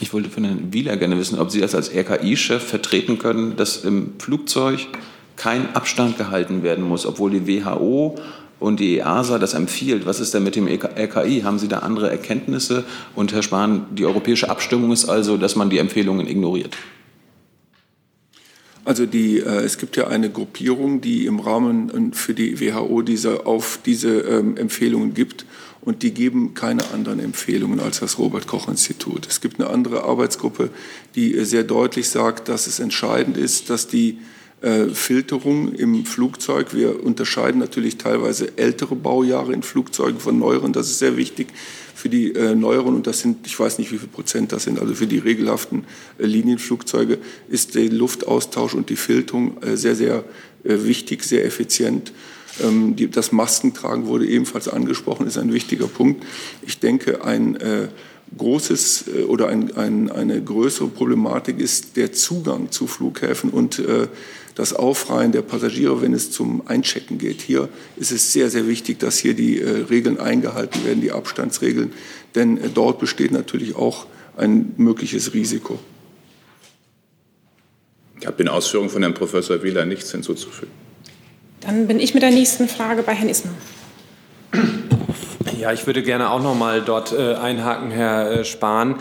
Ich 0.00 0.12
wollte 0.12 0.28
von 0.28 0.44
Herrn 0.44 0.72
Wieler 0.72 0.96
gerne 0.96 1.16
wissen, 1.18 1.38
ob 1.38 1.50
Sie 1.50 1.60
das 1.60 1.74
als 1.74 1.94
RKI-Chef 1.94 2.62
vertreten 2.62 3.18
können, 3.18 3.56
dass 3.56 3.84
im 3.84 4.14
Flugzeug 4.18 4.80
kein 5.36 5.74
Abstand 5.74 6.18
gehalten 6.18 6.62
werden 6.62 6.84
muss, 6.84 7.06
obwohl 7.06 7.30
die 7.30 7.46
WHO 7.46 8.16
und 8.60 8.80
die 8.80 8.98
EASA 8.98 9.38
das 9.38 9.54
empfiehlt. 9.54 10.06
Was 10.06 10.20
ist 10.20 10.32
denn 10.34 10.42
mit 10.44 10.56
dem 10.56 10.66
RKI? 10.66 11.42
Haben 11.42 11.58
Sie 11.58 11.68
da 11.68 11.80
andere 11.80 12.10
Erkenntnisse? 12.10 12.84
Und 13.14 13.32
Herr 13.32 13.42
Spahn, 13.42 13.86
die 13.92 14.06
europäische 14.06 14.48
Abstimmung 14.48 14.92
ist 14.92 15.06
also, 15.06 15.36
dass 15.36 15.56
man 15.56 15.70
die 15.70 15.78
Empfehlungen 15.78 16.26
ignoriert. 16.26 16.76
Also 18.84 19.06
die, 19.06 19.38
äh, 19.38 19.62
es 19.62 19.78
gibt 19.78 19.96
ja 19.96 20.08
eine 20.08 20.30
Gruppierung, 20.30 21.00
die 21.00 21.24
im 21.26 21.40
Rahmen 21.40 22.12
äh, 22.12 22.14
für 22.14 22.34
die 22.34 22.60
WHO 22.60 23.02
diese, 23.02 23.46
auf 23.46 23.80
diese 23.84 24.20
ähm, 24.20 24.56
Empfehlungen 24.56 25.14
gibt 25.14 25.46
und 25.80 26.02
die 26.02 26.12
geben 26.12 26.54
keine 26.54 26.90
anderen 26.92 27.18
Empfehlungen 27.18 27.80
als 27.80 28.00
das 28.00 28.18
Robert 28.18 28.46
Koch 28.46 28.68
Institut. 28.68 29.26
Es 29.26 29.40
gibt 29.40 29.58
eine 29.58 29.70
andere 29.70 30.04
Arbeitsgruppe, 30.04 30.70
die 31.14 31.34
äh, 31.34 31.44
sehr 31.44 31.64
deutlich 31.64 32.10
sagt, 32.10 32.48
dass 32.48 32.66
es 32.66 32.78
entscheidend 32.78 33.38
ist, 33.38 33.70
dass 33.70 33.88
die 33.88 34.18
äh, 34.64 34.88
Filterung 34.94 35.74
im 35.74 36.06
Flugzeug. 36.06 36.74
Wir 36.74 37.04
unterscheiden 37.04 37.60
natürlich 37.60 37.98
teilweise 37.98 38.56
ältere 38.56 38.96
Baujahre 38.96 39.52
in 39.52 39.62
Flugzeugen 39.62 40.20
von 40.20 40.38
neueren. 40.38 40.72
Das 40.72 40.88
ist 40.88 41.00
sehr 41.00 41.18
wichtig 41.18 41.48
für 41.94 42.08
die 42.08 42.34
äh, 42.34 42.54
neueren 42.54 42.94
und 42.94 43.06
das 43.06 43.20
sind, 43.20 43.46
ich 43.46 43.60
weiß 43.60 43.78
nicht, 43.78 43.92
wie 43.92 43.98
viel 43.98 44.08
Prozent 44.08 44.52
das 44.52 44.64
sind, 44.64 44.80
also 44.80 44.94
für 44.94 45.06
die 45.06 45.18
regelhaften 45.18 45.84
äh, 46.18 46.24
Linienflugzeuge 46.24 47.18
ist 47.48 47.74
der 47.74 47.90
Luftaustausch 47.90 48.74
und 48.74 48.88
die 48.88 48.96
Filterung 48.96 49.62
äh, 49.62 49.76
sehr, 49.76 49.94
sehr 49.94 50.24
äh, 50.64 50.78
wichtig, 50.84 51.24
sehr 51.24 51.44
effizient. 51.44 52.12
Ähm, 52.62 52.96
die, 52.96 53.10
das 53.10 53.32
Maskentragen 53.32 54.06
wurde 54.06 54.26
ebenfalls 54.26 54.68
angesprochen, 54.68 55.26
ist 55.26 55.36
ein 55.36 55.52
wichtiger 55.52 55.88
Punkt. 55.88 56.24
Ich 56.62 56.80
denke, 56.80 57.22
ein 57.22 57.58
großes 58.36 59.04
äh, 59.08 59.22
oder 59.22 59.48
ein, 59.48 59.76
ein, 59.76 60.10
eine 60.10 60.42
größere 60.42 60.88
Problematik 60.88 61.58
ist 61.58 61.96
der 61.96 62.12
Zugang 62.12 62.70
zu 62.70 62.86
Flughäfen 62.86 63.50
und 63.50 63.78
äh, 63.78 64.08
das 64.54 64.72
Aufreihen 64.72 65.32
der 65.32 65.42
Passagiere, 65.42 66.00
wenn 66.00 66.12
es 66.12 66.30
zum 66.30 66.66
Einchecken 66.66 67.18
geht. 67.18 67.42
Hier 67.42 67.68
ist 67.96 68.12
es 68.12 68.32
sehr, 68.32 68.50
sehr 68.50 68.68
wichtig, 68.68 68.98
dass 69.00 69.18
hier 69.18 69.34
die 69.34 69.60
äh, 69.60 69.84
Regeln 69.90 70.20
eingehalten 70.20 70.84
werden, 70.84 71.00
die 71.00 71.12
Abstandsregeln, 71.12 71.92
denn 72.34 72.58
äh, 72.58 72.68
dort 72.72 72.98
besteht 72.98 73.32
natürlich 73.32 73.74
auch 73.74 74.06
ein 74.36 74.74
mögliches 74.76 75.34
Risiko. 75.34 75.78
Ich 78.20 78.26
habe 78.26 78.42
in 78.42 78.48
Ausführungen 78.48 78.90
von 78.90 79.02
Herrn 79.02 79.14
Professor 79.14 79.62
Wieler 79.62 79.84
nichts 79.84 80.10
hinzuzufügen. 80.12 80.72
Dann 81.60 81.86
bin 81.86 82.00
ich 82.00 82.14
mit 82.14 82.22
der 82.22 82.30
nächsten 82.30 82.68
Frage 82.68 83.02
bei 83.02 83.14
Herrn 83.14 83.28
Ismer. 83.28 83.52
Ja, 85.64 85.72
ich 85.72 85.86
würde 85.86 86.02
gerne 86.02 86.30
auch 86.30 86.42
noch 86.42 86.54
mal 86.54 86.82
dort 86.82 87.14
äh, 87.14 87.36
einhaken, 87.36 87.90
Herr 87.90 88.30
äh, 88.30 88.44
Spahn. 88.44 88.96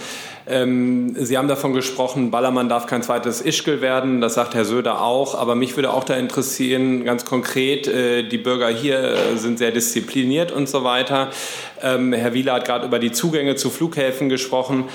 Ähm, 0.48 1.14
Sie 1.20 1.38
haben 1.38 1.50
davon 1.50 1.74
gesprochen, 1.74 2.32
Ballermann 2.32 2.70
darf 2.70 2.86
kein 2.86 3.04
zweites 3.04 3.42
Ischgl 3.42 3.82
werden, 3.82 4.22
das 4.22 4.36
sagt 4.36 4.56
Herr 4.56 4.64
Söder 4.64 5.02
auch. 5.02 5.36
Aber 5.38 5.56
mich 5.56 5.76
würde 5.76 5.92
auch 5.92 6.06
da 6.06 6.14
interessieren, 6.14 7.04
ganz 7.04 7.26
konkret, 7.26 7.90
äh, 7.90 8.24
die 8.24 8.38
Bürger 8.38 8.70
hier 8.70 8.98
äh, 8.98 9.36
sind 9.36 9.58
sehr 9.58 9.72
diszipliniert 9.72 10.54
und 10.54 10.70
so 10.70 10.86
weiter. 10.86 11.32
Ähm, 11.82 12.14
Herr 12.14 12.34
Wieler 12.34 12.54
hat 12.54 12.66
gerade 12.66 12.86
über 12.86 13.00
die 13.00 13.12
Zugänge 13.12 13.58
zu 13.58 13.70
Flughäfen 13.70 14.30
gesprochen. 14.30 14.86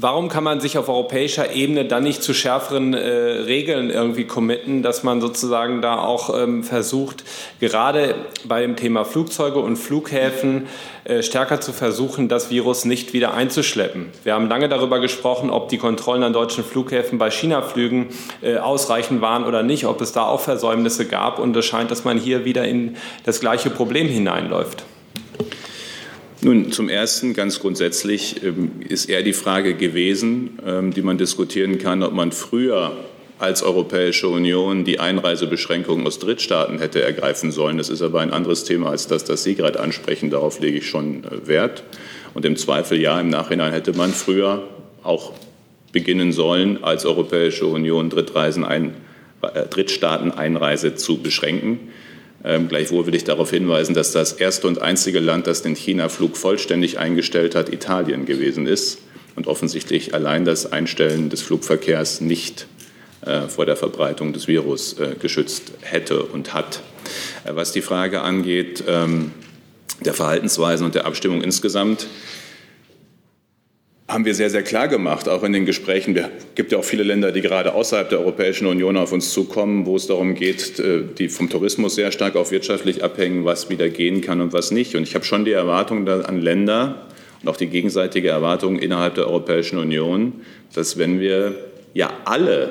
Warum 0.00 0.30
kann 0.30 0.42
man 0.42 0.58
sich 0.58 0.78
auf 0.78 0.88
europäischer 0.88 1.52
Ebene 1.52 1.84
dann 1.84 2.04
nicht 2.04 2.22
zu 2.22 2.32
schärferen 2.32 2.94
äh, 2.94 2.98
Regeln 3.00 3.90
irgendwie 3.90 4.24
committen, 4.24 4.82
dass 4.82 5.02
man 5.02 5.20
sozusagen 5.20 5.82
da 5.82 5.98
auch 5.98 6.34
ähm, 6.34 6.64
versucht, 6.64 7.24
gerade 7.60 8.14
bei 8.44 8.62
dem 8.62 8.74
Thema 8.74 9.04
Flugzeuge 9.04 9.58
und 9.58 9.76
Flughäfen 9.76 10.66
äh, 11.04 11.22
stärker 11.22 11.60
zu 11.60 11.74
versuchen, 11.74 12.28
das 12.28 12.48
Virus 12.48 12.86
nicht 12.86 13.12
wieder 13.12 13.34
einzuschleppen? 13.34 14.06
Wir 14.24 14.32
haben 14.32 14.48
lange 14.48 14.70
darüber 14.70 14.98
gesprochen, 14.98 15.50
ob 15.50 15.68
die 15.68 15.76
Kontrollen 15.76 16.22
an 16.22 16.32
deutschen 16.32 16.64
Flughäfen 16.64 17.18
bei 17.18 17.30
China-Flügen 17.30 18.08
äh, 18.40 18.56
ausreichend 18.56 19.20
waren 19.20 19.44
oder 19.44 19.62
nicht, 19.62 19.84
ob 19.84 20.00
es 20.00 20.12
da 20.12 20.24
auch 20.24 20.40
Versäumnisse 20.40 21.06
gab. 21.06 21.38
Und 21.38 21.54
es 21.54 21.66
scheint, 21.66 21.90
dass 21.90 22.04
man 22.04 22.16
hier 22.16 22.46
wieder 22.46 22.64
in 22.64 22.96
das 23.26 23.40
gleiche 23.40 23.68
Problem 23.68 24.08
hineinläuft. 24.08 24.84
Nun, 26.44 26.72
zum 26.72 26.88
Ersten 26.88 27.34
ganz 27.34 27.60
grundsätzlich 27.60 28.42
ähm, 28.42 28.72
ist 28.88 29.08
eher 29.08 29.22
die 29.22 29.32
Frage 29.32 29.74
gewesen, 29.74 30.58
ähm, 30.66 30.92
die 30.92 31.02
man 31.02 31.16
diskutieren 31.16 31.78
kann, 31.78 32.02
ob 32.02 32.12
man 32.14 32.32
früher 32.32 32.96
als 33.38 33.62
Europäische 33.62 34.26
Union 34.26 34.84
die 34.84 34.98
Einreisebeschränkungen 34.98 36.04
aus 36.04 36.18
Drittstaaten 36.18 36.80
hätte 36.80 37.00
ergreifen 37.00 37.52
sollen. 37.52 37.78
Das 37.78 37.90
ist 37.90 38.02
aber 38.02 38.20
ein 38.20 38.32
anderes 38.32 38.64
Thema 38.64 38.90
als 38.90 39.06
das, 39.06 39.22
das 39.22 39.44
Sie 39.44 39.54
gerade 39.54 39.78
ansprechen. 39.78 40.30
Darauf 40.30 40.58
lege 40.58 40.78
ich 40.78 40.88
schon 40.88 41.22
äh, 41.22 41.46
Wert. 41.46 41.84
Und 42.34 42.44
im 42.44 42.56
Zweifel 42.56 43.00
ja, 43.00 43.20
im 43.20 43.28
Nachhinein 43.28 43.72
hätte 43.72 43.96
man 43.96 44.10
früher 44.10 44.64
auch 45.04 45.34
beginnen 45.92 46.32
sollen, 46.32 46.82
als 46.82 47.06
Europäische 47.06 47.66
Union 47.66 48.10
Drittreisen 48.10 48.64
ein, 48.64 48.94
äh, 49.42 49.66
Drittstaaten-Einreise 49.68 50.96
zu 50.96 51.18
beschränken. 51.18 51.78
Ähm, 52.44 52.68
gleichwohl 52.68 53.06
will 53.06 53.14
ich 53.14 53.24
darauf 53.24 53.50
hinweisen, 53.50 53.94
dass 53.94 54.12
das 54.12 54.32
erste 54.32 54.66
und 54.66 54.82
einzige 54.82 55.20
Land, 55.20 55.46
das 55.46 55.62
den 55.62 55.76
China-Flug 55.76 56.36
vollständig 56.36 56.98
eingestellt 56.98 57.54
hat, 57.54 57.72
Italien 57.72 58.26
gewesen 58.26 58.66
ist 58.66 58.98
und 59.36 59.46
offensichtlich 59.46 60.14
allein 60.14 60.44
das 60.44 60.72
Einstellen 60.72 61.30
des 61.30 61.42
Flugverkehrs 61.42 62.20
nicht 62.20 62.66
äh, 63.24 63.42
vor 63.42 63.66
der 63.66 63.76
Verbreitung 63.76 64.32
des 64.32 64.48
Virus 64.48 64.98
äh, 64.98 65.14
geschützt 65.18 65.72
hätte 65.82 66.24
und 66.24 66.54
hat. 66.54 66.82
Äh, 67.44 67.54
was 67.54 67.70
die 67.70 67.82
Frage 67.82 68.22
angeht, 68.22 68.82
ähm, 68.88 69.30
der 70.04 70.14
Verhaltensweisen 70.14 70.84
und 70.84 70.96
der 70.96 71.06
Abstimmung 71.06 71.42
insgesamt, 71.42 72.08
haben 74.08 74.24
wir 74.24 74.34
sehr, 74.34 74.50
sehr 74.50 74.62
klar 74.62 74.88
gemacht, 74.88 75.28
auch 75.28 75.42
in 75.42 75.52
den 75.52 75.64
Gesprächen. 75.64 76.16
Es 76.16 76.26
gibt 76.54 76.72
ja 76.72 76.78
auch 76.78 76.84
viele 76.84 77.02
Länder, 77.02 77.32
die 77.32 77.40
gerade 77.40 77.72
außerhalb 77.74 78.08
der 78.08 78.20
Europäischen 78.20 78.66
Union 78.66 78.96
auf 78.96 79.12
uns 79.12 79.32
zukommen, 79.32 79.86
wo 79.86 79.96
es 79.96 80.06
darum 80.06 80.34
geht, 80.34 80.78
äh, 80.78 81.02
die 81.16 81.28
vom 81.28 81.48
Tourismus 81.48 81.94
sehr 81.94 82.12
stark 82.12 82.36
auch 82.36 82.50
wirtschaftlich 82.50 83.02
abhängen, 83.02 83.44
was 83.44 83.70
wieder 83.70 83.88
gehen 83.88 84.20
kann 84.20 84.40
und 84.40 84.52
was 84.52 84.70
nicht. 84.70 84.94
Und 84.94 85.04
ich 85.04 85.14
habe 85.14 85.24
schon 85.24 85.44
die 85.44 85.52
Erwartung 85.52 86.08
an 86.08 86.40
Länder 86.40 87.06
und 87.42 87.48
auch 87.48 87.56
die 87.56 87.68
gegenseitige 87.68 88.28
Erwartung 88.28 88.78
innerhalb 88.78 89.14
der 89.14 89.26
Europäischen 89.26 89.78
Union, 89.78 90.32
dass 90.74 90.98
wenn 90.98 91.20
wir 91.20 91.54
ja 91.94 92.10
alle 92.24 92.70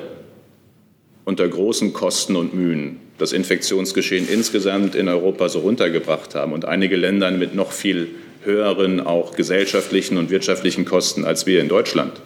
unter 1.25 1.47
großen 1.47 1.93
Kosten 1.93 2.35
und 2.35 2.53
Mühen 2.53 2.99
das 3.17 3.33
Infektionsgeschehen 3.33 4.27
insgesamt 4.27 4.95
in 4.95 5.07
Europa 5.07 5.47
so 5.47 5.59
runtergebracht 5.59 6.33
haben 6.33 6.53
und 6.53 6.65
einige 6.65 6.95
Länder 6.95 7.29
mit 7.31 7.53
noch 7.53 7.71
viel 7.71 8.09
höheren 8.43 8.99
auch 8.99 9.35
gesellschaftlichen 9.35 10.17
und 10.17 10.29
wirtschaftlichen 10.29 10.85
Kosten 10.85 11.25
als 11.25 11.45
wir 11.45 11.61
in 11.61 11.69
Deutschland. 11.69 12.21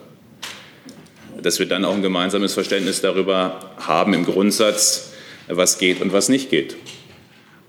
Dass 1.40 1.58
wir 1.58 1.66
dann 1.66 1.84
auch 1.84 1.94
ein 1.94 2.02
gemeinsames 2.02 2.54
Verständnis 2.54 3.00
darüber 3.00 3.60
haben 3.78 4.14
im 4.14 4.24
Grundsatz, 4.24 5.12
was 5.48 5.78
geht 5.78 6.00
und 6.00 6.12
was 6.12 6.28
nicht 6.28 6.50
geht. 6.50 6.76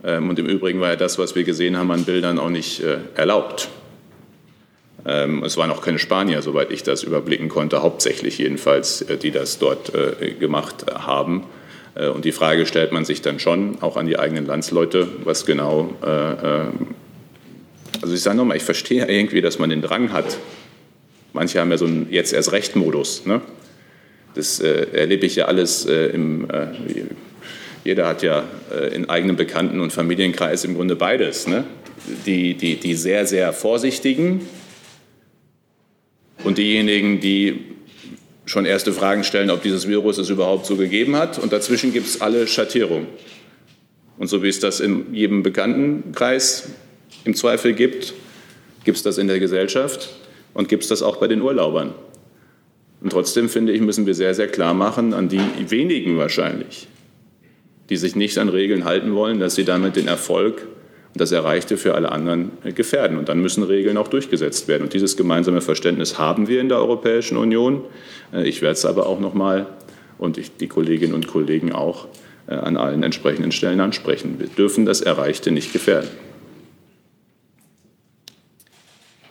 Ähm, 0.03 0.29
und 0.29 0.39
im 0.39 0.45
Übrigen 0.47 0.79
war 0.79 0.89
ja 0.89 0.95
das, 0.95 1.19
was 1.19 1.35
wir 1.35 1.43
gesehen 1.43 1.77
haben 1.77 1.91
an 1.91 2.05
Bildern, 2.05 2.39
auch 2.39 2.49
nicht 2.49 2.81
äh, 2.81 2.97
erlaubt. 3.15 3.69
Ähm, 5.05 5.43
es 5.43 5.57
waren 5.57 5.71
auch 5.71 5.81
keine 5.81 5.99
Spanier, 5.99 6.41
soweit 6.41 6.71
ich 6.71 6.83
das 6.83 7.03
überblicken 7.03 7.49
konnte, 7.49 7.81
hauptsächlich 7.81 8.37
jedenfalls, 8.37 9.01
äh, 9.03 9.17
die 9.17 9.31
das 9.31 9.59
dort 9.59 9.93
äh, 9.93 10.31
gemacht 10.33 10.85
haben. 10.93 11.43
Und 12.13 12.25
die 12.25 12.31
Frage 12.31 12.67
stellt 12.67 12.91
man 12.91 13.05
sich 13.05 13.23
dann 13.23 13.39
schon, 13.39 13.81
auch 13.81 13.97
an 13.97 14.05
die 14.05 14.19
eigenen 14.19 14.45
Landsleute, 14.45 15.07
was 15.23 15.47
genau 15.47 15.95
also 18.07 18.15
ich 18.15 18.21
sage 18.21 18.37
nochmal, 18.37 18.55
ich 18.55 18.63
verstehe 18.63 19.05
irgendwie, 19.05 19.41
dass 19.41 19.59
man 19.59 19.69
den 19.69 19.81
Drang 19.81 20.13
hat. 20.13 20.37
Manche 21.33 21.59
haben 21.59 21.71
ja 21.71 21.77
so 21.77 21.85
einen 21.87 22.07
jetzt 22.09 22.31
erst 22.31 22.53
Recht-Modus. 22.53 23.25
Ne? 23.25 23.41
Das 24.33 24.61
äh, 24.61 24.87
erlebe 24.93 25.25
ich 25.25 25.35
ja 25.35 25.45
alles 25.45 25.85
äh, 25.85 26.05
im. 26.07 26.49
Äh, 26.49 26.67
jeder 27.83 28.07
hat 28.07 28.23
ja 28.23 28.45
äh, 28.73 28.95
in 28.95 29.09
eigenem 29.09 29.35
Bekannten- 29.35 29.81
und 29.81 29.91
Familienkreis 29.91 30.63
im 30.63 30.75
Grunde 30.75 30.95
beides. 30.95 31.47
Ne? 31.47 31.65
Die, 32.25 32.53
die, 32.53 32.77
die 32.77 32.93
sehr, 32.93 33.25
sehr 33.25 33.51
Vorsichtigen 33.51 34.47
und 36.45 36.57
diejenigen, 36.57 37.19
die 37.19 37.65
schon 38.45 38.65
erste 38.65 38.93
Fragen 38.93 39.25
stellen, 39.25 39.49
ob 39.49 39.63
dieses 39.63 39.85
Virus 39.89 40.17
es 40.17 40.29
überhaupt 40.29 40.65
so 40.65 40.77
gegeben 40.77 41.17
hat. 41.17 41.39
Und 41.39 41.51
dazwischen 41.51 41.91
gibt 41.91 42.07
es 42.07 42.21
alle 42.21 42.47
Schattierungen. 42.47 43.07
Und 44.17 44.27
so 44.27 44.43
wie 44.43 44.47
es 44.47 44.61
das 44.61 44.79
in 44.79 45.13
jedem 45.13 45.43
Bekanntenkreis 45.43 46.69
im 47.27 47.35
Zweifel 47.35 47.73
gibt, 47.73 48.13
gibt 48.85 48.97
es 48.97 49.03
das 49.03 49.17
in 49.17 49.27
der 49.27 49.39
Gesellschaft 49.39 50.09
und 50.53 50.69
gibt 50.69 50.83
es 50.83 50.89
das 50.89 51.03
auch 51.03 51.17
bei 51.17 51.27
den 51.27 51.41
Urlaubern. 51.41 51.93
Und 53.01 53.11
trotzdem 53.11 53.49
finde 53.49 53.73
ich, 53.73 53.81
müssen 53.81 54.05
wir 54.05 54.15
sehr, 54.15 54.33
sehr 54.33 54.47
klar 54.47 54.73
machen, 54.73 55.13
an 55.13 55.27
die 55.27 55.41
wenigen 55.69 56.17
wahrscheinlich, 56.17 56.87
die 57.89 57.97
sich 57.97 58.15
nicht 58.15 58.37
an 58.37 58.49
Regeln 58.49 58.85
halten 58.85 59.13
wollen, 59.13 59.39
dass 59.39 59.55
sie 59.55 59.65
damit 59.65 59.97
den 59.97 60.07
Erfolg 60.07 60.65
und 61.13 61.21
das 61.21 61.33
Erreichte 61.33 61.75
für 61.75 61.95
alle 61.95 62.11
anderen 62.13 62.53
gefährden. 62.63 63.17
Und 63.17 63.27
dann 63.27 63.41
müssen 63.41 63.63
Regeln 63.63 63.97
auch 63.97 64.07
durchgesetzt 64.07 64.69
werden. 64.69 64.83
Und 64.83 64.93
dieses 64.93 65.17
gemeinsame 65.17 65.61
Verständnis 65.61 66.17
haben 66.17 66.47
wir 66.47 66.61
in 66.61 66.69
der 66.69 66.79
Europäischen 66.79 67.37
Union. 67.37 67.83
Äh, 68.33 68.47
ich 68.47 68.61
werde 68.61 68.73
es 68.73 68.85
aber 68.85 69.05
auch 69.05 69.19
noch 69.19 69.33
mal 69.33 69.67
und 70.17 70.37
ich, 70.37 70.55
die 70.55 70.67
Kolleginnen 70.67 71.13
und 71.13 71.27
Kollegen 71.27 71.73
auch 71.73 72.07
äh, 72.47 72.55
an 72.55 72.77
allen 72.77 73.03
entsprechenden 73.03 73.51
Stellen 73.51 73.81
ansprechen. 73.81 74.39
Wir 74.39 74.47
dürfen 74.47 74.85
das 74.85 75.01
Erreichte 75.01 75.51
nicht 75.51 75.73
gefährden. 75.73 76.09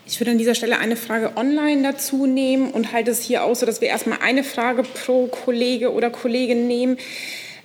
Ich 0.08 0.20
würde 0.20 0.30
an 0.30 0.38
dieser 0.38 0.54
Stelle 0.54 0.78
eine 0.78 0.94
Frage 0.94 1.32
online 1.36 1.82
dazu 1.82 2.26
nehmen 2.26 2.70
und 2.70 2.92
halte 2.92 3.10
es 3.10 3.22
hier 3.22 3.42
aus, 3.42 3.58
dass 3.60 3.80
wir 3.80 3.88
erstmal 3.88 4.18
eine 4.22 4.44
Frage 4.44 4.84
pro 4.84 5.26
Kollege 5.26 5.92
oder 5.92 6.10
Kollegin 6.10 6.68
nehmen. 6.68 6.96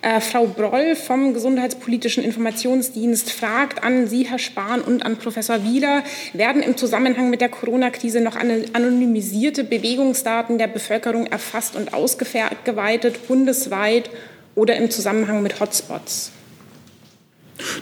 Äh, 0.02 0.20
Frau 0.20 0.46
Broll 0.46 0.96
vom 0.96 1.34
Gesundheitspolitischen 1.34 2.24
Informationsdienst 2.24 3.30
fragt 3.30 3.84
an 3.84 4.08
Sie, 4.08 4.24
Herr 4.24 4.40
Spahn, 4.40 4.80
und 4.80 5.06
an 5.06 5.18
Professor 5.18 5.62
Wieler, 5.62 6.02
werden 6.32 6.62
im 6.62 6.76
Zusammenhang 6.76 7.30
mit 7.30 7.40
der 7.40 7.48
Corona-Krise 7.48 8.20
noch 8.20 8.34
anonymisierte 8.34 9.62
Bewegungsdaten 9.62 10.58
der 10.58 10.66
Bevölkerung 10.66 11.28
erfasst 11.28 11.76
und 11.76 11.94
ausgeweitet, 11.94 13.28
bundesweit 13.28 14.10
oder 14.56 14.74
im 14.74 14.90
Zusammenhang 14.90 15.44
mit 15.44 15.60
Hotspots? 15.60 16.32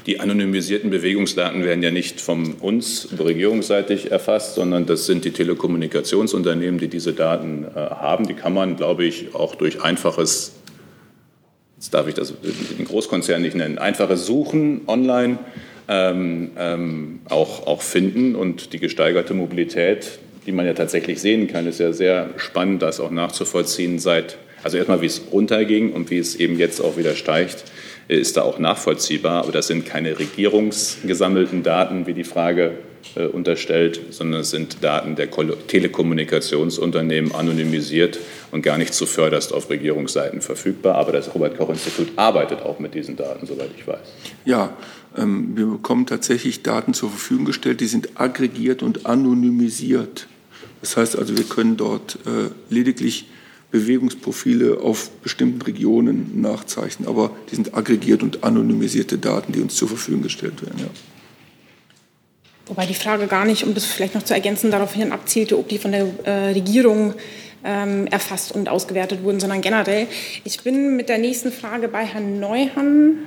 Die 0.07 0.21
anonymisierten 0.21 0.91
Bewegungsdaten 0.91 1.65
werden 1.65 1.83
ja 1.83 1.91
nicht 1.91 2.21
von 2.21 2.55
uns 2.55 3.09
regierungsseitig 3.19 4.11
erfasst, 4.11 4.55
sondern 4.55 4.87
das 4.87 5.07
sind 5.07 5.25
die 5.25 5.31
Telekommunikationsunternehmen, 5.31 6.79
die 6.79 6.89
diese 6.89 7.13
Daten 7.13 7.65
äh, 7.65 7.79
haben. 7.79 8.27
Die 8.27 8.35
kann 8.35 8.55
man, 8.55 8.77
glaube 8.77 9.05
ich, 9.05 9.35
auch 9.35 9.55
durch 9.55 9.83
einfaches, 9.83 10.53
jetzt 11.77 11.95
darf 11.95 12.09
ich 12.09 12.15
das 12.15 12.35
den 12.79 12.85
Großkonzern 12.85 13.43
nicht 13.43 13.55
nennen, 13.55 13.79
einfaches 13.79 14.27
Suchen 14.27 14.83
online 14.87 15.39
ähm, 15.89 16.51
ähm, 16.59 17.21
auch, 17.29 17.67
auch 17.67 17.83
finden. 17.83 18.35
Und 18.35 18.73
die 18.73 18.79
gesteigerte 18.79 19.35
Mobilität, 19.35 20.19
die 20.47 20.53
man 20.53 20.67
ja 20.67 20.75
tatsächlich 20.75 21.21
sehen 21.21 21.49
kann, 21.49 21.67
ist 21.67 21.81
ja 21.81 21.93
sehr 21.93 22.31
spannend, 22.37 22.83
das 22.83 23.01
auch 23.01 23.11
nachzuvollziehen 23.11 23.99
seit, 23.99 24.39
also 24.63 24.77
erstmal, 24.77 25.03
wie 25.03 25.07
es 25.07 25.23
runterging 25.33 25.93
und 25.93 26.11
wie 26.11 26.19
es 26.19 26.37
eben 26.37 26.59
jetzt 26.59 26.81
auch 26.81 26.97
wieder 26.97 27.15
steigt 27.15 27.65
ist 28.17 28.37
da 28.37 28.43
auch 28.43 28.59
nachvollziehbar. 28.59 29.43
Aber 29.43 29.53
das 29.53 29.67
sind 29.67 29.87
keine 29.87 30.19
regierungsgesammelten 30.19 31.63
Daten, 31.63 32.07
wie 32.07 32.15
die 32.15 32.25
Frage 32.25 32.73
äh, 33.15 33.25
unterstellt, 33.25 34.01
sondern 34.11 34.43
es 34.43 34.51
sind 34.51 34.85
Daten 34.85 35.17
der 35.17 35.31
Telekommunikationsunternehmen 35.31 37.35
anonymisiert 37.35 38.19
und 38.51 38.63
gar 38.63 38.79
nicht 38.79 38.95
zuvörderst 38.95 39.53
auf 39.53 39.71
Regierungsseiten 39.71 40.43
verfügbar. 40.43 40.97
Aber 40.97 41.13
das 41.13 41.35
Robert-Koch-Institut 41.35 42.11
arbeitet 42.17 42.63
auch 42.63 42.79
mit 42.79 42.95
diesen 42.95 43.17
Daten, 43.17 43.47
soweit 43.47 43.71
ich 43.77 43.87
weiß. 43.87 43.99
Ja, 44.45 44.77
ähm, 45.17 45.57
wir 45.57 45.67
bekommen 45.67 46.07
tatsächlich 46.07 46.63
Daten 46.63 46.95
zur 46.95 47.11
Verfügung 47.11 47.47
gestellt, 47.47 47.81
die 47.81 47.87
sind 47.87 48.21
aggregiert 48.21 48.83
und 48.83 49.07
anonymisiert. 49.07 50.27
Das 50.81 50.97
heißt 50.97 51.19
also, 51.19 51.37
wir 51.37 51.45
können 51.45 51.77
dort 51.77 52.19
äh, 52.27 52.51
lediglich 52.73 53.27
Bewegungsprofile 53.71 54.81
auf 54.81 55.11
bestimmten 55.23 55.63
Regionen 55.63 56.41
nachzeichnen. 56.41 57.09
Aber 57.09 57.31
die 57.51 57.57
sind 57.57 57.75
aggregiert 57.75 58.23
und 58.23 58.45
anonymisierte 58.45 59.19
Daten, 59.19 59.53
die 59.53 59.61
uns 59.61 59.75
zur 59.77 59.89
Verfügung 59.89 60.23
gestellt 60.23 60.63
werden. 60.63 60.79
Ja. 60.79 60.87
Wobei 62.67 62.87
die 62.87 62.95
Frage 62.95 63.27
gar 63.27 63.45
nicht, 63.45 63.65
um 63.65 63.75
das 63.75 63.85
vielleicht 63.85 64.15
noch 64.15 64.23
zu 64.23 64.35
ergänzen, 64.35 64.71
daraufhin 64.71 65.13
abzielte, 65.13 65.59
ob 65.59 65.69
die 65.69 65.79
von 65.79 65.93
der 65.93 66.07
äh, 66.25 66.53
Regierung 66.53 67.15
ähm, 67.65 68.07
erfasst 68.07 68.53
und 68.53 68.69
ausgewertet 68.69 69.23
wurden, 69.23 69.41
sondern 69.41 69.61
generell. 69.61 70.07
Ich 70.45 70.63
bin 70.63 70.97
mit 70.97 71.09
der 71.09 71.19
nächsten 71.19 71.53
Frage 71.53 71.89
bei 71.89 72.05
Herrn 72.05 72.41
Neuhann. 72.41 73.19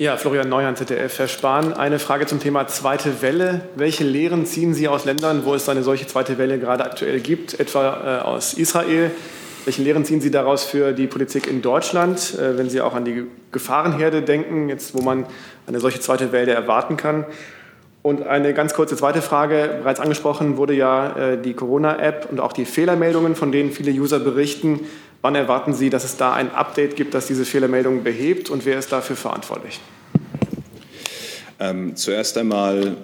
Ja, 0.00 0.16
Florian 0.16 0.48
Neuhan, 0.48 0.74
ZDF. 0.74 1.20
Herr 1.20 1.28
Spahn, 1.28 1.72
eine 1.72 2.00
Frage 2.00 2.26
zum 2.26 2.40
Thema 2.40 2.66
zweite 2.66 3.22
Welle. 3.22 3.60
Welche 3.76 4.02
Lehren 4.02 4.44
ziehen 4.44 4.74
Sie 4.74 4.88
aus 4.88 5.04
Ländern, 5.04 5.44
wo 5.44 5.54
es 5.54 5.68
eine 5.68 5.84
solche 5.84 6.08
zweite 6.08 6.36
Welle 6.36 6.58
gerade 6.58 6.84
aktuell 6.84 7.20
gibt, 7.20 7.60
etwa 7.60 8.18
äh, 8.18 8.22
aus 8.24 8.54
Israel? 8.54 9.12
Welche 9.64 9.82
Lehren 9.82 10.04
ziehen 10.04 10.20
Sie 10.20 10.32
daraus 10.32 10.64
für 10.64 10.92
die 10.92 11.06
Politik 11.06 11.46
in 11.46 11.62
Deutschland, 11.62 12.36
äh, 12.36 12.58
wenn 12.58 12.68
Sie 12.68 12.80
auch 12.80 12.94
an 12.94 13.04
die 13.04 13.22
Gefahrenherde 13.52 14.22
denken, 14.22 14.68
jetzt 14.68 14.96
wo 14.96 15.00
man 15.00 15.26
eine 15.68 15.78
solche 15.78 16.00
zweite 16.00 16.32
Welle 16.32 16.50
erwarten 16.50 16.96
kann? 16.96 17.24
Und 18.02 18.26
eine 18.26 18.52
ganz 18.52 18.74
kurze 18.74 18.96
zweite 18.96 19.22
Frage. 19.22 19.76
Bereits 19.78 20.00
angesprochen 20.00 20.56
wurde 20.56 20.74
ja 20.74 21.16
äh, 21.16 21.40
die 21.40 21.54
Corona-App 21.54 22.26
und 22.32 22.40
auch 22.40 22.52
die 22.52 22.64
Fehlermeldungen, 22.64 23.36
von 23.36 23.52
denen 23.52 23.70
viele 23.70 23.92
User 23.92 24.18
berichten. 24.18 24.80
Wann 25.24 25.36
erwarten 25.36 25.72
Sie, 25.72 25.88
dass 25.88 26.04
es 26.04 26.18
da 26.18 26.34
ein 26.34 26.50
Update 26.50 26.96
gibt, 26.96 27.14
das 27.14 27.26
diese 27.26 27.46
Fehlermeldungen 27.46 28.04
behebt 28.04 28.50
und 28.50 28.66
wer 28.66 28.78
ist 28.78 28.92
dafür 28.92 29.16
verantwortlich? 29.16 29.80
Ähm, 31.58 31.96
zuerst 31.96 32.36
einmal 32.36 32.98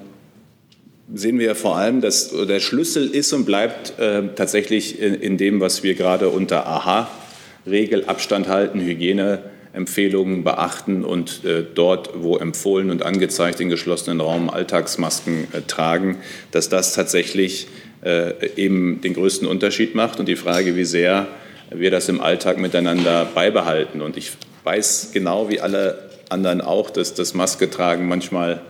sehen 1.15 1.39
wir 1.39 1.55
vor 1.55 1.79
allem, 1.79 2.03
dass 2.03 2.31
der 2.31 2.61
Schlüssel 2.61 3.09
ist 3.09 3.33
und 3.33 3.47
bleibt 3.47 3.99
äh, 3.99 4.35
tatsächlich 4.37 5.01
in, 5.01 5.15
in, 5.15 5.39
dem, 5.39 5.61
was 5.61 5.83
wir 5.83 5.95
gerade 5.95 6.29
unter 6.29 6.67
AHA-Regel 6.67 8.05
Abstand 8.05 8.49
halten, 8.49 8.81
Hygieneempfehlungen 8.81 10.45
beachten 10.45 11.07
und 11.07 11.43
äh, 11.47 11.65
dort, 11.75 12.11
wo 12.23 12.37
empfohlen 12.37 12.91
und 12.91 13.03
angezeigt 13.03 13.61
in 13.61 13.71
geschlossenen 13.71 14.21
Raum 14.21 14.51
Alltagsmasken 14.51 15.49
äh, 15.55 15.63
tragen, 15.67 16.19
dass 16.51 16.69
das 16.69 16.93
tatsächlich 16.93 17.67
äh, 18.05 18.35
eben 18.57 19.01
den 19.01 19.15
größten 19.15 19.49
Unterschied 19.49 19.95
macht. 19.95 20.21
Und 20.21 20.27
die 20.27 20.37
Frage, 20.37 20.77
wie 20.77 20.85
sehr 20.85 21.27
wir 21.71 21.91
das 21.91 22.09
im 22.09 22.21
Alltag 22.21 22.59
miteinander 22.59 23.27
beibehalten. 23.35 24.03
Und 24.03 24.17
ich 24.17 24.33
weiß 24.65 25.11
genau 25.13 25.49
wie 25.49 25.61
alle 25.61 26.11
anderen 26.29 26.61
auch, 26.61 26.91
dass 26.91 27.15
das 27.15 27.35
Maske 27.35 27.71
tragen 27.71 28.09
manchmal 28.09 28.61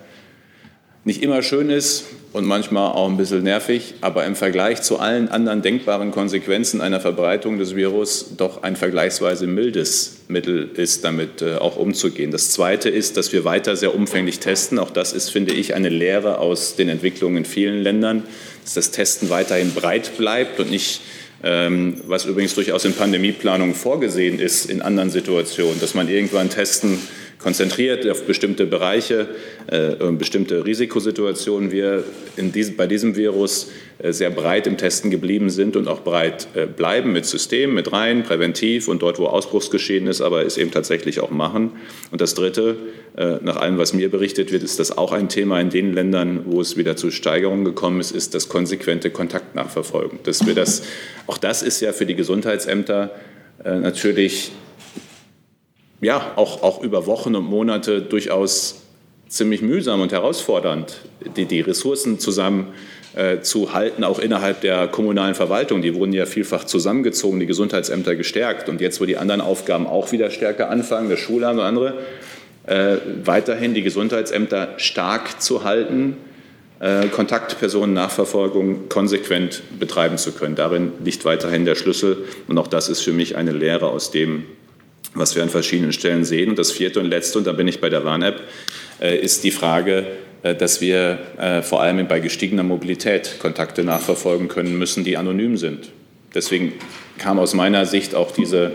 nicht 1.04 1.22
immer 1.22 1.42
schön 1.42 1.70
ist 1.70 2.04
und 2.32 2.44
manchmal 2.44 2.92
auch 2.92 3.08
ein 3.08 3.16
bisschen 3.16 3.42
nervig, 3.42 3.94
aber 4.02 4.24
im 4.26 4.36
Vergleich 4.36 4.82
zu 4.82 4.98
allen 4.98 5.28
anderen 5.28 5.62
denkbaren 5.62 6.10
Konsequenzen 6.10 6.80
einer 6.80 7.00
Verbreitung 7.00 7.58
des 7.58 7.74
Virus 7.74 8.36
doch 8.36 8.62
ein 8.62 8.76
vergleichsweise 8.76 9.46
mildes 9.46 10.18
Mittel 10.28 10.70
ist, 10.74 11.02
damit 11.02 11.42
äh, 11.42 11.56
auch 11.56 11.76
umzugehen. 11.76 12.30
Das 12.30 12.50
Zweite 12.50 12.90
ist, 12.90 13.16
dass 13.16 13.32
wir 13.32 13.44
weiter 13.44 13.76
sehr 13.76 13.94
umfänglich 13.94 14.40
testen. 14.40 14.78
Auch 14.78 14.90
das 14.90 15.12
ist, 15.12 15.30
finde 15.30 15.54
ich, 15.54 15.74
eine 15.74 15.88
Lehre 15.88 16.38
aus 16.38 16.76
den 16.76 16.88
Entwicklungen 16.88 17.38
in 17.38 17.44
vielen 17.44 17.82
Ländern, 17.82 18.22
dass 18.62 18.74
das 18.74 18.90
Testen 18.90 19.30
weiterhin 19.30 19.72
breit 19.72 20.16
bleibt 20.18 20.60
und 20.60 20.70
nicht 20.70 21.00
was 21.42 22.26
übrigens 22.26 22.54
durchaus 22.54 22.84
in 22.84 22.92
Pandemieplanungen 22.92 23.74
vorgesehen 23.74 24.38
ist 24.38 24.66
in 24.66 24.82
anderen 24.82 25.10
Situationen, 25.10 25.80
dass 25.80 25.94
man 25.94 26.08
irgendwann 26.08 26.50
testen 26.50 26.98
konzentriert 27.42 28.08
auf 28.08 28.24
bestimmte 28.24 28.66
Bereiche, 28.66 29.28
äh, 29.66 29.94
bestimmte 30.12 30.64
Risikosituationen. 30.64 31.70
Wir 31.70 32.04
diesem, 32.36 32.76
bei 32.76 32.86
diesem 32.86 33.16
Virus 33.16 33.70
äh, 33.98 34.12
sehr 34.12 34.30
breit 34.30 34.66
im 34.66 34.76
Testen 34.76 35.10
geblieben 35.10 35.50
sind 35.50 35.76
und 35.76 35.88
auch 35.88 36.00
breit 36.00 36.48
äh, 36.54 36.66
bleiben 36.66 37.12
mit 37.12 37.26
Systemen, 37.26 37.74
mit 37.74 37.92
rein, 37.92 38.22
präventiv 38.22 38.88
und 38.88 39.02
dort, 39.02 39.18
wo 39.18 39.26
Ausbruchsgeschehen 39.26 40.06
ist, 40.06 40.20
aber 40.20 40.44
es 40.44 40.58
eben 40.58 40.70
tatsächlich 40.70 41.20
auch 41.20 41.30
machen. 41.30 41.72
Und 42.10 42.20
das 42.20 42.34
Dritte, 42.34 42.76
äh, 43.16 43.36
nach 43.42 43.56
allem, 43.56 43.78
was 43.78 43.94
mir 43.94 44.10
berichtet 44.10 44.52
wird, 44.52 44.62
ist 44.62 44.78
das 44.78 44.96
auch 44.96 45.12
ein 45.12 45.28
Thema 45.28 45.60
in 45.60 45.70
den 45.70 45.94
Ländern, 45.94 46.42
wo 46.46 46.60
es 46.60 46.76
wieder 46.76 46.96
zu 46.96 47.10
Steigerungen 47.10 47.64
gekommen 47.64 48.00
ist, 48.00 48.10
ist 48.10 48.34
das 48.34 48.48
konsequente 48.48 49.10
Kontaktnachverfolgen. 49.10 50.20
Dass 50.24 50.46
wir 50.46 50.54
das, 50.54 50.82
auch 51.26 51.38
das 51.38 51.62
ist 51.62 51.80
ja 51.80 51.92
für 51.92 52.06
die 52.06 52.14
Gesundheitsämter 52.14 53.10
äh, 53.64 53.76
natürlich 53.76 54.52
ja, 56.00 56.32
auch, 56.36 56.62
auch 56.62 56.82
über 56.82 57.06
Wochen 57.06 57.34
und 57.34 57.44
Monate 57.44 58.00
durchaus 58.02 58.82
ziemlich 59.28 59.62
mühsam 59.62 60.00
und 60.00 60.12
herausfordernd, 60.12 61.02
die, 61.36 61.44
die 61.44 61.60
Ressourcen 61.60 62.18
zusammen 62.18 62.68
äh, 63.14 63.40
zu 63.40 63.72
halten, 63.74 64.04
auch 64.04 64.18
innerhalb 64.18 64.60
der 64.60 64.88
kommunalen 64.88 65.34
Verwaltung. 65.34 65.82
Die 65.82 65.94
wurden 65.94 66.12
ja 66.12 66.26
vielfach 66.26 66.64
zusammengezogen, 66.64 67.40
die 67.40 67.46
Gesundheitsämter 67.46 68.16
gestärkt. 68.16 68.68
Und 68.68 68.80
jetzt, 68.80 69.00
wo 69.00 69.04
die 69.04 69.16
anderen 69.16 69.40
Aufgaben 69.40 69.86
auch 69.86 70.12
wieder 70.12 70.30
stärker 70.30 70.70
anfangen, 70.70 71.10
das 71.10 71.20
Schulamt 71.20 71.58
und 71.58 71.64
andere, 71.64 71.98
äh, 72.66 72.96
weiterhin 73.24 73.74
die 73.74 73.82
Gesundheitsämter 73.82 74.74
stark 74.78 75.40
zu 75.40 75.64
halten, 75.64 76.16
äh, 76.80 77.08
Kontaktpersonennachverfolgung 77.08 78.88
konsequent 78.88 79.62
betreiben 79.78 80.18
zu 80.18 80.32
können. 80.32 80.54
Darin 80.54 80.92
liegt 81.04 81.24
weiterhin 81.24 81.64
der 81.64 81.74
Schlüssel. 81.74 82.18
Und 82.48 82.58
auch 82.58 82.68
das 82.68 82.88
ist 82.88 83.00
für 83.00 83.12
mich 83.12 83.36
eine 83.36 83.52
Lehre 83.52 83.88
aus 83.88 84.10
dem, 84.10 84.44
was 85.14 85.34
wir 85.34 85.42
an 85.42 85.50
verschiedenen 85.50 85.92
Stellen 85.92 86.24
sehen. 86.24 86.50
Und 86.50 86.58
das 86.58 86.72
vierte 86.72 87.00
und 87.00 87.06
letzte, 87.06 87.38
und 87.38 87.46
da 87.46 87.52
bin 87.52 87.68
ich 87.68 87.80
bei 87.80 87.88
der 87.88 88.04
Warn-App, 88.04 88.42
äh, 89.00 89.16
ist 89.18 89.44
die 89.44 89.50
Frage, 89.50 90.06
äh, 90.42 90.54
dass 90.54 90.80
wir 90.80 91.18
äh, 91.38 91.62
vor 91.62 91.82
allem 91.82 92.06
bei 92.06 92.20
gestiegener 92.20 92.62
Mobilität 92.62 93.36
Kontakte 93.38 93.84
nachverfolgen 93.84 94.48
können 94.48 94.78
müssen, 94.78 95.04
die 95.04 95.16
anonym 95.16 95.56
sind. 95.56 95.90
deswegen 96.34 96.72
kam 97.18 97.38
aus 97.38 97.54
meiner 97.54 97.84
Sicht 97.84 98.14
auch 98.14 98.30
diese 98.30 98.72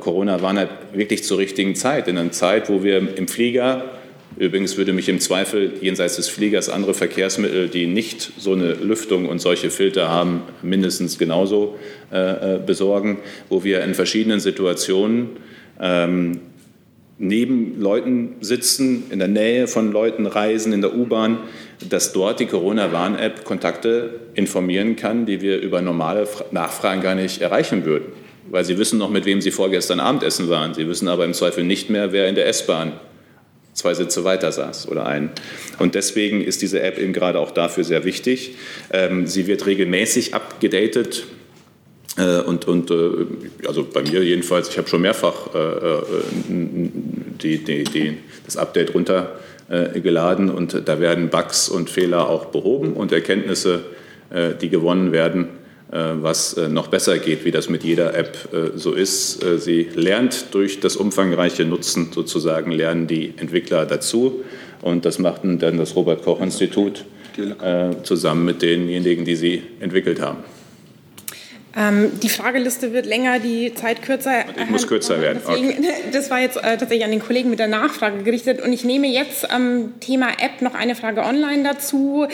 Corona-Warn-App 0.00 0.92
wirklich 0.92 1.24
zur 1.24 1.38
richtigen 1.38 1.74
Zeit, 1.74 2.08
in 2.08 2.18
einer 2.18 2.30
Zeit, 2.30 2.68
wo 2.68 2.84
wir 2.84 3.16
im 3.16 3.26
Flieger 3.26 3.97
Übrigens 4.38 4.76
würde 4.76 4.92
mich 4.92 5.08
im 5.08 5.18
Zweifel 5.18 5.72
jenseits 5.80 6.14
des 6.14 6.28
Fliegers 6.28 6.68
andere 6.68 6.94
Verkehrsmittel, 6.94 7.68
die 7.68 7.86
nicht 7.86 8.32
so 8.38 8.52
eine 8.52 8.74
Lüftung 8.74 9.28
und 9.28 9.40
solche 9.40 9.68
Filter 9.68 10.08
haben, 10.08 10.42
mindestens 10.62 11.18
genauso 11.18 11.76
äh, 12.12 12.54
äh 12.54 12.60
besorgen, 12.64 13.18
wo 13.48 13.64
wir 13.64 13.82
in 13.82 13.94
verschiedenen 13.94 14.38
Situationen 14.38 15.30
ähm, 15.80 16.40
neben 17.18 17.80
Leuten 17.80 18.36
sitzen, 18.40 19.10
in 19.10 19.18
der 19.18 19.26
Nähe 19.26 19.66
von 19.66 19.90
Leuten 19.90 20.26
reisen, 20.26 20.72
in 20.72 20.82
der 20.82 20.94
U-Bahn, 20.94 21.38
dass 21.88 22.12
dort 22.12 22.38
die 22.38 22.46
Corona-Warn-App 22.46 23.44
Kontakte 23.44 24.20
informieren 24.34 24.94
kann, 24.94 25.26
die 25.26 25.40
wir 25.40 25.60
über 25.60 25.82
normale 25.82 26.28
Nachfragen 26.52 27.02
gar 27.02 27.16
nicht 27.16 27.40
erreichen 27.40 27.84
würden. 27.84 28.12
Weil 28.50 28.64
sie 28.64 28.78
wissen 28.78 29.00
noch, 29.00 29.10
mit 29.10 29.24
wem 29.24 29.40
sie 29.40 29.50
vorgestern 29.50 29.98
Abendessen 29.98 30.48
waren. 30.48 30.74
Sie 30.74 30.88
wissen 30.88 31.08
aber 31.08 31.24
im 31.24 31.34
Zweifel 31.34 31.64
nicht 31.64 31.90
mehr, 31.90 32.12
wer 32.12 32.28
in 32.28 32.36
der 32.36 32.46
S-Bahn 32.46 32.92
zwei 33.78 33.94
Sitze 33.94 34.24
weiter 34.24 34.50
saß 34.50 34.88
oder 34.88 35.06
ein. 35.06 35.30
Und 35.78 35.94
deswegen 35.94 36.42
ist 36.42 36.62
diese 36.62 36.82
App 36.82 36.98
eben 36.98 37.12
gerade 37.12 37.38
auch 37.38 37.52
dafür 37.52 37.84
sehr 37.84 38.04
wichtig. 38.04 38.56
Ähm, 38.92 39.26
sie 39.26 39.46
wird 39.46 39.66
regelmäßig 39.66 40.34
abgedatet. 40.34 41.26
Äh, 42.18 42.40
und, 42.40 42.66
und 42.66 42.90
äh, 42.90 43.66
also 43.66 43.84
bei 43.84 44.02
mir 44.02 44.24
jedenfalls, 44.24 44.68
ich 44.68 44.78
habe 44.78 44.88
schon 44.88 45.02
mehrfach 45.02 45.54
äh, 45.54 46.02
die, 46.48 47.58
die, 47.58 47.84
die, 47.84 48.16
das 48.44 48.56
Update 48.56 48.94
runtergeladen 48.94 50.50
und 50.50 50.82
da 50.88 50.98
werden 50.98 51.28
Bugs 51.28 51.68
und 51.68 51.88
Fehler 51.88 52.28
auch 52.28 52.46
behoben 52.46 52.94
und 52.94 53.12
Erkenntnisse, 53.12 53.84
die 54.60 54.68
gewonnen 54.68 55.12
werden, 55.12 55.48
was 55.90 56.54
äh, 56.54 56.68
noch 56.68 56.88
besser 56.88 57.18
geht, 57.18 57.44
wie 57.44 57.50
das 57.50 57.68
mit 57.68 57.82
jeder 57.82 58.14
App 58.14 58.36
äh, 58.52 58.76
so 58.76 58.92
ist. 58.92 59.40
Sie 59.58 59.88
lernt 59.94 60.52
durch 60.52 60.80
das 60.80 60.96
umfangreiche 60.96 61.64
Nutzen 61.64 62.10
sozusagen, 62.12 62.72
lernen 62.72 63.06
die 63.06 63.32
Entwickler 63.36 63.86
dazu. 63.86 64.44
Und 64.82 65.04
das 65.04 65.18
macht 65.18 65.42
dann 65.44 65.78
das 65.78 65.96
Robert-Koch-Institut 65.96 67.04
zusammen 68.02 68.44
mit 68.44 68.62
denjenigen, 68.62 69.24
die 69.24 69.36
sie 69.36 69.62
entwickelt 69.80 70.20
haben. 70.20 70.38
Ähm, 71.78 72.18
die 72.20 72.28
Frageliste 72.28 72.92
wird 72.92 73.06
länger, 73.06 73.38
die 73.38 73.72
Zeit 73.72 74.02
kürzer. 74.02 74.44
Ich 74.60 74.68
muss 74.68 74.88
kürzer 74.88 75.20
werden. 75.20 75.40
Deswegen, 75.46 75.68
okay. 75.78 75.92
Das 76.12 76.28
war 76.28 76.40
jetzt 76.40 76.56
äh, 76.56 76.76
tatsächlich 76.76 77.04
an 77.04 77.12
den 77.12 77.20
Kollegen 77.20 77.50
mit 77.50 77.60
der 77.60 77.68
Nachfrage 77.68 78.24
gerichtet. 78.24 78.60
Und 78.60 78.72
ich 78.72 78.84
nehme 78.84 79.06
jetzt 79.06 79.48
am 79.48 79.62
ähm, 79.62 79.94
Thema 80.00 80.28
App 80.40 80.60
noch 80.60 80.74
eine 80.74 80.96
Frage 80.96 81.22
online 81.22 81.62
dazu. 81.62 82.26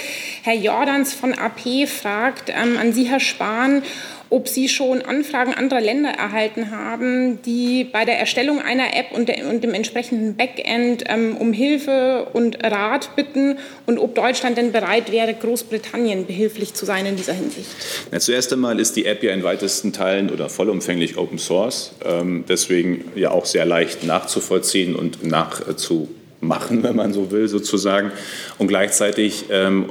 Herr 0.42 0.54
Jordans 0.54 1.12
von 1.12 1.34
AP 1.34 1.86
fragt 1.86 2.48
ähm, 2.48 2.78
an 2.78 2.94
Sie, 2.94 3.04
Herr 3.04 3.20
Spahn, 3.20 3.82
ob 4.30 4.48
Sie 4.48 4.68
schon 4.68 5.02
Anfragen 5.02 5.54
anderer 5.54 5.80
Länder 5.80 6.10
erhalten 6.10 6.70
haben, 6.70 7.40
die 7.42 7.84
bei 7.84 8.04
der 8.04 8.18
Erstellung 8.18 8.60
einer 8.60 8.96
App 8.96 9.12
und, 9.12 9.28
der, 9.28 9.48
und 9.48 9.62
dem 9.62 9.74
entsprechenden 9.74 10.36
Backend 10.36 11.04
ähm, 11.06 11.36
um 11.36 11.52
Hilfe 11.52 12.28
und 12.32 12.62
Rat 12.64 13.14
bitten 13.16 13.58
und 13.86 13.98
ob 13.98 14.14
Deutschland 14.14 14.56
denn 14.56 14.72
bereit 14.72 15.12
wäre, 15.12 15.34
Großbritannien 15.34 16.26
behilflich 16.26 16.74
zu 16.74 16.84
sein 16.84 17.06
in 17.06 17.16
dieser 17.16 17.34
Hinsicht. 17.34 17.68
Na, 18.10 18.20
zuerst 18.20 18.52
einmal 18.52 18.80
ist 18.80 18.96
die 18.96 19.06
App 19.06 19.22
ja 19.22 19.32
in 19.32 19.42
weitesten 19.42 19.92
Teilen 19.92 20.30
oder 20.30 20.48
vollumfänglich 20.48 21.16
Open 21.16 21.38
Source, 21.38 21.92
ähm, 22.04 22.44
deswegen 22.48 23.04
ja 23.14 23.30
auch 23.30 23.44
sehr 23.44 23.66
leicht 23.66 24.04
nachzuvollziehen 24.04 24.96
und 24.96 25.24
nachzumachen, 25.24 26.82
wenn 26.82 26.96
man 26.96 27.12
so 27.12 27.30
will, 27.30 27.48
sozusagen. 27.48 28.12
Und 28.58 28.68
gleichzeitig 28.68 29.46
ähm, 29.50 29.90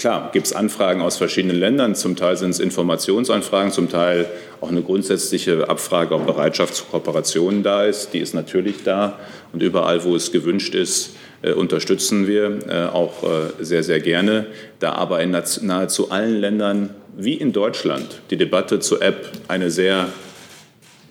Klar, 0.00 0.30
gibt 0.32 0.46
es 0.46 0.54
Anfragen 0.54 1.02
aus 1.02 1.18
verschiedenen 1.18 1.58
Ländern, 1.58 1.94
zum 1.94 2.16
Teil 2.16 2.34
sind 2.38 2.48
es 2.48 2.58
Informationsanfragen, 2.58 3.70
zum 3.70 3.90
Teil 3.90 4.24
auch 4.62 4.70
eine 4.70 4.80
grundsätzliche 4.80 5.68
Abfrage, 5.68 6.14
ob 6.14 6.24
Bereitschaft 6.24 6.74
zur 6.74 6.86
Kooperation 6.86 7.62
da 7.62 7.84
ist. 7.84 8.14
Die 8.14 8.18
ist 8.18 8.32
natürlich 8.32 8.82
da 8.82 9.18
und 9.52 9.62
überall, 9.62 10.02
wo 10.04 10.16
es 10.16 10.32
gewünscht 10.32 10.74
ist, 10.74 11.16
äh, 11.42 11.52
unterstützen 11.52 12.26
wir 12.26 12.60
äh, 12.66 12.86
auch 12.86 13.24
äh, 13.24 13.62
sehr, 13.62 13.82
sehr 13.82 14.00
gerne. 14.00 14.46
Da 14.78 14.92
aber 14.92 15.20
in 15.20 15.36
nahezu 15.60 16.10
allen 16.10 16.40
Ländern 16.40 16.94
wie 17.18 17.34
in 17.34 17.52
Deutschland 17.52 18.22
die 18.30 18.38
Debatte 18.38 18.80
zur 18.80 19.02
App 19.02 19.30
eine 19.48 19.70
sehr 19.70 20.08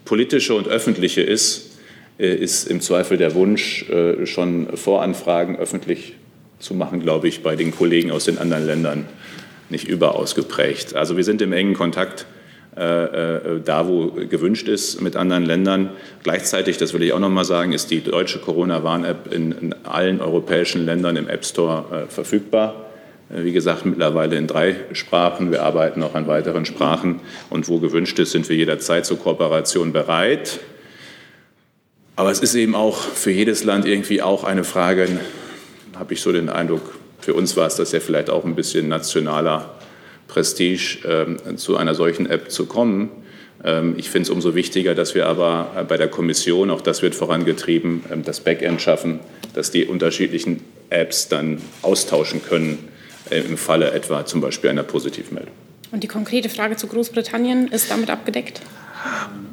politische 0.04 0.56
und 0.56 0.68
öffentliche 0.68 1.22
ist, 1.22 1.78
ist 2.18 2.68
im 2.68 2.82
Zweifel 2.82 3.18
der 3.18 3.36
Wunsch, 3.36 3.86
schon 4.26 4.76
Voranfragen 4.76 5.56
öffentlich 5.56 6.16
zu 6.60 6.74
machen, 6.74 7.02
glaube 7.02 7.28
ich, 7.28 7.42
bei 7.42 7.56
den 7.56 7.72
Kollegen 7.72 8.12
aus 8.12 8.26
den 8.26 8.38
anderen 8.38 8.66
Ländern 8.66 9.06
nicht 9.70 9.88
überaus 9.88 10.36
geprägt. 10.36 10.96
Also 10.96 11.18
wir 11.18 11.24
sind 11.24 11.42
im 11.42 11.54
engen 11.54 11.74
Kontakt 11.74 12.26
äh, 12.80 13.04
äh, 13.36 13.62
da, 13.64 13.88
wo 13.88 14.08
gewünscht 14.08 14.68
ist 14.68 15.02
mit 15.02 15.16
anderen 15.16 15.46
Ländern. 15.46 15.90
Gleichzeitig, 16.24 16.78
das 16.78 16.94
will 16.94 17.04
ich 17.04 17.14
auch 17.14 17.20
noch 17.20 17.30
mal 17.30 17.44
sagen, 17.44 17.74
ist 17.74 17.92
die 17.92 18.02
deutsche 18.02 18.40
Corona-Warn-App 18.40 19.34
in, 19.34 19.52
in, 19.52 19.76
allen 19.84 20.22
europäischen 20.22 20.86
Ländern 20.86 21.16
im 21.16 21.28
App 21.28 21.44
Store 21.46 22.06
äh, 22.06 22.12
verfügbar. 22.12 22.86
Äh, 23.30 23.44
wie 23.44 23.52
gesagt, 23.52 23.86
mittlerweile 23.86 24.38
in 24.38 24.48
drei 24.48 24.76
Sprachen. 24.94 25.52
Wir 25.52 25.64
arbeiten 25.64 26.02
auch 26.04 26.16
an 26.16 26.28
weiteren 26.28 26.66
Sprachen. 26.66 27.22
Und 27.50 27.68
wo 27.68 27.80
gewünscht 27.80 28.18
ist, 28.20 28.32
sind 28.32 28.48
wir 28.48 28.56
jederzeit 28.56 29.06
zur 29.06 29.20
Kooperation 29.20 29.92
bereit. 29.92 30.60
Aber 32.16 32.32
es 32.32 32.40
ist 32.40 32.56
eben 32.56 32.76
auch 32.76 32.98
für 32.98 33.32
jedes 33.32 33.64
Land 33.64 33.86
irgendwie 33.86 34.22
auch 34.22 34.44
eine 34.44 34.64
Frage 34.64 35.08
habe 36.00 36.14
ich 36.14 36.22
so 36.22 36.32
den 36.32 36.50
Eindruck, 36.50 36.96
für 37.20 37.34
uns 37.34 37.56
war 37.58 37.68
es 37.68 37.76
das 37.76 37.92
ja 37.92 38.00
vielleicht 38.00 38.30
auch 38.30 38.46
ein 38.46 38.56
bisschen 38.56 38.88
nationaler 38.88 39.76
Prestige, 40.28 41.00
ähm, 41.06 41.58
zu 41.58 41.76
einer 41.76 41.94
solchen 41.94 42.30
App 42.30 42.50
zu 42.50 42.66
kommen. 42.66 43.10
Ähm, 43.64 43.96
ich 43.98 44.10
finde 44.10 44.24
es 44.24 44.30
umso 44.30 44.56
wichtiger, 44.56 44.96
dass 44.96 45.16
wir 45.16 45.28
aber 45.28 45.86
bei 45.88 45.98
der 45.98 46.08
Kommission, 46.08 46.70
auch 46.70 46.82
das 46.82 47.02
wird 47.02 47.16
vorangetrieben, 47.16 48.04
ähm, 48.12 48.24
das 48.24 48.40
Backend 48.40 48.82
schaffen, 48.82 49.20
dass 49.54 49.72
die 49.72 49.86
unterschiedlichen 49.86 50.62
Apps 50.90 51.28
dann 51.28 51.62
austauschen 51.82 52.42
können, 52.42 52.88
äh, 53.30 53.40
im 53.42 53.58
Falle 53.58 53.92
etwa 53.92 54.26
zum 54.26 54.40
Beispiel 54.40 54.70
einer 54.70 54.84
Positivmeldung. 54.84 55.54
Und 55.92 56.04
die 56.04 56.08
konkrete 56.08 56.50
Frage 56.50 56.78
zu 56.78 56.88
Großbritannien 56.88 57.68
ist 57.68 57.92
damit 57.92 58.10
abgedeckt? 58.10 58.62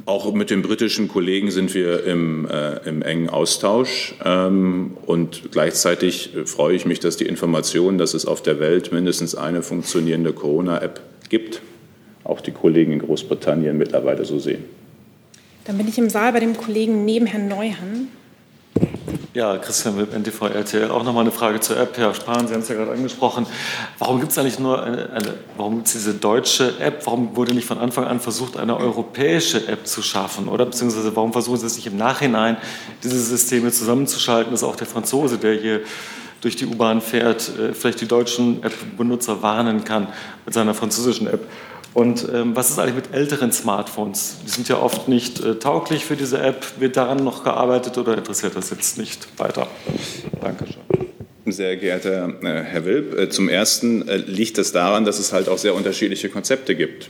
Auch 0.05 0.33
mit 0.33 0.49
den 0.49 0.61
britischen 0.61 1.07
Kollegen 1.07 1.51
sind 1.51 1.73
wir 1.73 2.03
im, 2.05 2.47
äh, 2.49 2.77
im 2.87 3.01
engen 3.01 3.29
Austausch. 3.29 4.15
Ähm, 4.23 4.97
und 5.05 5.51
gleichzeitig 5.51 6.31
freue 6.45 6.75
ich 6.75 6.85
mich, 6.85 6.99
dass 6.99 7.17
die 7.17 7.25
Information, 7.25 7.97
dass 7.97 8.13
es 8.13 8.25
auf 8.25 8.41
der 8.41 8.59
Welt 8.59 8.91
mindestens 8.91 9.35
eine 9.35 9.63
funktionierende 9.63 10.33
Corona-App 10.33 11.01
gibt, 11.29 11.61
auch 12.23 12.41
die 12.41 12.51
Kollegen 12.51 12.93
in 12.93 12.99
Großbritannien 12.99 13.77
mittlerweile 13.77 14.25
so 14.25 14.39
sehen. 14.39 14.63
Dann 15.65 15.77
bin 15.77 15.87
ich 15.87 15.97
im 15.97 16.09
Saal 16.09 16.31
bei 16.31 16.39
dem 16.39 16.55
Kollegen 16.55 17.03
neben 17.03 17.25
Herrn 17.25 17.49
Neuhan. 17.49 18.07
Ja, 19.37 19.55
Christian 19.57 19.95
Wipp, 19.99 20.13
NTV 20.13 20.47
RTL. 20.47 20.89
Auch 20.89 21.03
nochmal 21.03 21.21
eine 21.21 21.31
Frage 21.31 21.59
zur 21.59 21.77
App. 21.77 21.95
Herr 21.95 22.11
Spahn, 22.15 22.47
Sie 22.47 22.55
haben 22.55 22.61
es 22.61 22.69
ja 22.69 22.75
gerade 22.75 22.93
angesprochen. 22.93 23.45
Warum 23.99 24.19
gibt 24.19 24.31
es 24.31 24.37
eigentlich 24.39 24.57
nur 24.57 24.81
eine, 24.81 25.11
eine 25.11 25.33
warum 25.55 25.75
gibt 25.75 25.85
es 25.85 25.93
diese 25.93 26.15
deutsche 26.15 26.79
App? 26.79 27.05
Warum 27.05 27.35
wurde 27.35 27.53
nicht 27.53 27.67
von 27.67 27.77
Anfang 27.77 28.05
an 28.05 28.19
versucht, 28.19 28.57
eine 28.57 28.75
europäische 28.75 29.67
App 29.67 29.85
zu 29.85 30.01
schaffen? 30.01 30.47
Oder 30.47 30.65
beziehungsweise 30.65 31.15
warum 31.15 31.33
versuchen 31.33 31.57
Sie 31.57 31.67
es 31.67 31.75
nicht 31.75 31.85
im 31.85 31.97
Nachhinein, 31.97 32.57
diese 33.03 33.21
Systeme 33.21 33.71
zusammenzuschalten, 33.71 34.51
dass 34.51 34.63
auch 34.63 34.75
der 34.75 34.87
Franzose, 34.87 35.37
der 35.37 35.53
hier 35.53 35.81
durch 36.41 36.55
die 36.55 36.65
U-Bahn 36.65 36.99
fährt, 37.01 37.51
äh, 37.59 37.75
vielleicht 37.75 38.01
die 38.01 38.07
deutschen 38.07 38.63
App-Benutzer 38.63 39.43
warnen 39.43 39.83
kann 39.83 40.07
mit 40.45 40.55
seiner 40.55 40.73
französischen 40.73 41.27
App? 41.27 41.41
Und 41.97 42.29
ähm, 42.31 42.55
was 42.55 42.69
ist 42.69 42.77
eigentlich 42.77 42.93
mit 42.93 43.11
älteren 43.11 43.51
Smartphones? 43.51 44.35
Die 44.45 44.51
sind 44.51 44.69
ja 44.69 44.79
oft 44.79 45.07
nicht 45.07 45.43
äh, 45.43 45.55
tauglich 45.55 46.05
für 46.05 46.15
diese 46.15 46.37
App. 46.39 46.63
Wird 46.77 46.95
daran 46.95 47.23
noch 47.23 47.43
gearbeitet 47.43 47.97
oder 47.97 48.15
interessiert 48.15 48.55
das 48.55 48.69
jetzt 48.69 48.99
nicht 48.99 49.27
weiter? 49.39 49.65
Dankeschön. 50.39 50.83
Sehr 51.47 51.75
geehrter 51.75 52.35
äh, 52.43 52.61
Herr 52.61 52.85
Wilb, 52.85 53.17
äh, 53.17 53.29
zum 53.29 53.49
Ersten 53.49 54.07
äh, 54.07 54.17
liegt 54.17 54.59
es 54.59 54.71
daran, 54.71 55.05
dass 55.05 55.17
es 55.17 55.33
halt 55.33 55.49
auch 55.49 55.57
sehr 55.57 55.73
unterschiedliche 55.73 56.29
Konzepte 56.29 56.75
gibt. 56.75 57.09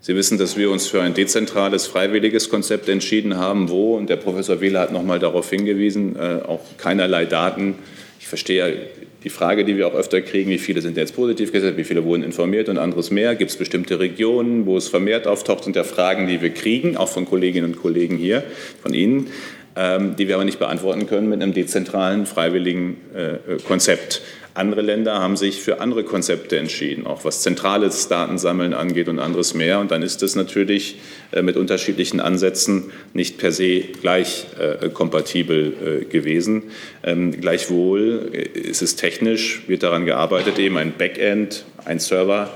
Sie 0.00 0.16
wissen, 0.16 0.38
dass 0.38 0.56
wir 0.56 0.70
uns 0.70 0.86
für 0.86 1.02
ein 1.02 1.12
dezentrales, 1.12 1.86
freiwilliges 1.86 2.48
Konzept 2.48 2.88
entschieden 2.88 3.36
haben, 3.36 3.68
wo, 3.68 3.98
und 3.98 4.08
der 4.08 4.16
Professor 4.16 4.62
Wähler 4.62 4.80
hat 4.80 4.92
noch 4.92 5.02
mal 5.02 5.18
darauf 5.18 5.50
hingewiesen, 5.50 6.16
äh, 6.16 6.40
auch 6.48 6.62
keinerlei 6.78 7.26
Daten. 7.26 7.74
Ich 8.18 8.28
verstehe 8.28 8.88
die 9.24 9.30
Frage, 9.30 9.64
die 9.64 9.78
wir 9.78 9.86
auch 9.86 9.94
öfter 9.94 10.20
kriegen, 10.20 10.50
wie 10.50 10.58
viele 10.58 10.82
sind 10.82 10.98
jetzt 10.98 11.16
positiv 11.16 11.50
gesetzt, 11.50 11.78
wie 11.78 11.84
viele 11.84 12.04
wurden 12.04 12.22
informiert 12.22 12.68
und 12.68 12.76
anderes 12.76 13.10
mehr. 13.10 13.34
Gibt 13.34 13.50
es 13.50 13.56
bestimmte 13.56 13.98
Regionen, 13.98 14.66
wo 14.66 14.76
es 14.76 14.88
vermehrt 14.88 15.26
auftaucht, 15.26 15.64
sind 15.64 15.76
ja 15.76 15.84
Fragen, 15.84 16.26
die 16.26 16.42
wir 16.42 16.50
kriegen, 16.50 16.98
auch 16.98 17.08
von 17.08 17.24
Kolleginnen 17.24 17.72
und 17.72 17.80
Kollegen 17.80 18.18
hier, 18.18 18.44
von 18.82 18.92
Ihnen, 18.92 19.28
ähm, 19.76 20.14
die 20.16 20.28
wir 20.28 20.34
aber 20.34 20.44
nicht 20.44 20.58
beantworten 20.58 21.06
können 21.06 21.30
mit 21.30 21.42
einem 21.42 21.54
dezentralen, 21.54 22.26
freiwilligen 22.26 22.98
äh, 23.14 23.56
Konzept. 23.66 24.20
Andere 24.56 24.82
Länder 24.82 25.20
haben 25.20 25.36
sich 25.36 25.60
für 25.60 25.80
andere 25.80 26.04
Konzepte 26.04 26.56
entschieden, 26.58 27.08
auch 27.08 27.24
was 27.24 27.40
zentrales 27.40 28.06
Datensammeln 28.06 28.72
angeht 28.72 29.08
und 29.08 29.18
anderes 29.18 29.52
mehr. 29.52 29.80
Und 29.80 29.90
dann 29.90 30.02
ist 30.02 30.22
es 30.22 30.36
natürlich 30.36 31.00
äh, 31.32 31.42
mit 31.42 31.56
unterschiedlichen 31.56 32.20
Ansätzen 32.20 32.92
nicht 33.14 33.36
per 33.36 33.50
se 33.50 33.80
gleich 33.80 34.46
äh, 34.60 34.90
kompatibel 34.90 36.02
äh, 36.02 36.04
gewesen. 36.04 36.62
Ähm, 37.02 37.32
gleichwohl 37.32 38.30
ist 38.54 38.80
es 38.80 38.94
technisch, 38.94 39.64
wird 39.66 39.82
daran 39.82 40.06
gearbeitet, 40.06 40.60
eben 40.60 40.78
ein 40.78 40.92
Backend, 40.96 41.64
ein 41.84 41.98
Server 41.98 42.50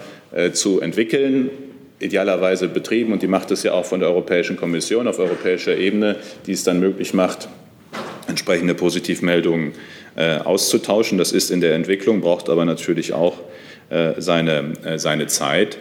zu 0.53 0.81
entwickeln, 0.81 1.49
idealerweise 2.01 2.69
betrieben 2.69 3.15
und 3.15 3.23
die 3.23 3.27
macht 3.27 3.51
es 3.51 3.63
ja 3.63 3.73
auch 3.73 3.87
von 3.87 4.01
der 4.01 4.11
Europäischen 4.11 4.57
Kommission 4.57 5.09
auf 5.09 5.19
europäischer 5.19 5.75
Ebene, 5.75 6.17
die 6.47 6.53
es 6.53 6.65
dann 6.65 6.81
möglich 6.81 7.15
macht, 7.15 7.49
entsprechende 8.39 8.75
Positivmeldungen 8.75 9.73
äh, 10.15 10.39
auszutauschen. 10.39 11.19
Das 11.19 11.33
ist 11.33 11.51
in 11.51 11.61
der 11.61 11.75
Entwicklung, 11.75 12.21
braucht 12.21 12.49
aber 12.49 12.65
natürlich 12.65 13.13
auch 13.13 13.35
äh, 13.91 14.13
seine, 14.19 14.75
äh, 14.85 14.99
seine 14.99 15.27
Zeit. 15.27 15.79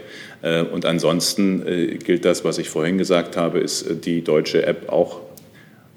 Und 0.71 0.85
ansonsten 0.85 1.97
gilt 2.05 2.23
das, 2.23 2.45
was 2.45 2.59
ich 2.59 2.69
vorhin 2.69 2.99
gesagt 2.99 3.35
habe, 3.35 3.57
ist 3.57 4.05
die 4.05 4.23
deutsche 4.23 4.67
App 4.67 4.87
auch 4.87 5.21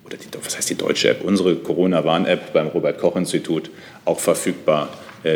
oder 0.02 0.16
die, 0.16 0.28
was 0.42 0.56
heißt 0.56 0.70
die 0.70 0.76
deutsche 0.76 1.10
App, 1.10 1.22
unsere 1.22 1.56
Corona-Warn-App 1.56 2.54
beim 2.54 2.68
Robert-Koch-Institut 2.68 3.70
auch 4.06 4.18
verfügbar 4.18 4.88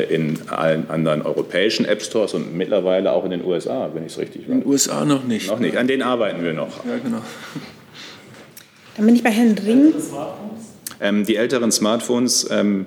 in 0.08 0.38
allen 0.48 0.88
anderen 0.88 1.20
europäischen 1.20 1.84
App 1.84 2.00
Stores 2.00 2.32
und 2.32 2.56
mittlerweile 2.56 3.12
auch 3.12 3.26
in 3.26 3.32
den 3.32 3.44
USA, 3.44 3.90
wenn 3.92 4.06
ich 4.06 4.12
es 4.12 4.18
richtig 4.18 4.48
weiß. 4.48 4.54
In 4.54 4.60
den 4.60 4.68
USA 4.68 5.04
noch 5.04 5.24
nicht. 5.24 5.48
Noch 5.48 5.58
nicht, 5.58 5.76
an 5.76 5.86
denen 5.86 6.02
arbeiten 6.02 6.42
wir 6.42 6.54
noch. 6.54 6.82
Ja, 6.86 6.96
genau. 6.96 7.20
Dann 8.96 9.04
bin 9.04 9.14
ich 9.16 9.22
bei 9.22 9.30
Herrn 9.30 9.54
Ring. 9.58 9.92
Ähm, 11.04 11.26
die 11.26 11.36
älteren 11.36 11.70
Smartphones, 11.70 12.48
ähm, 12.50 12.86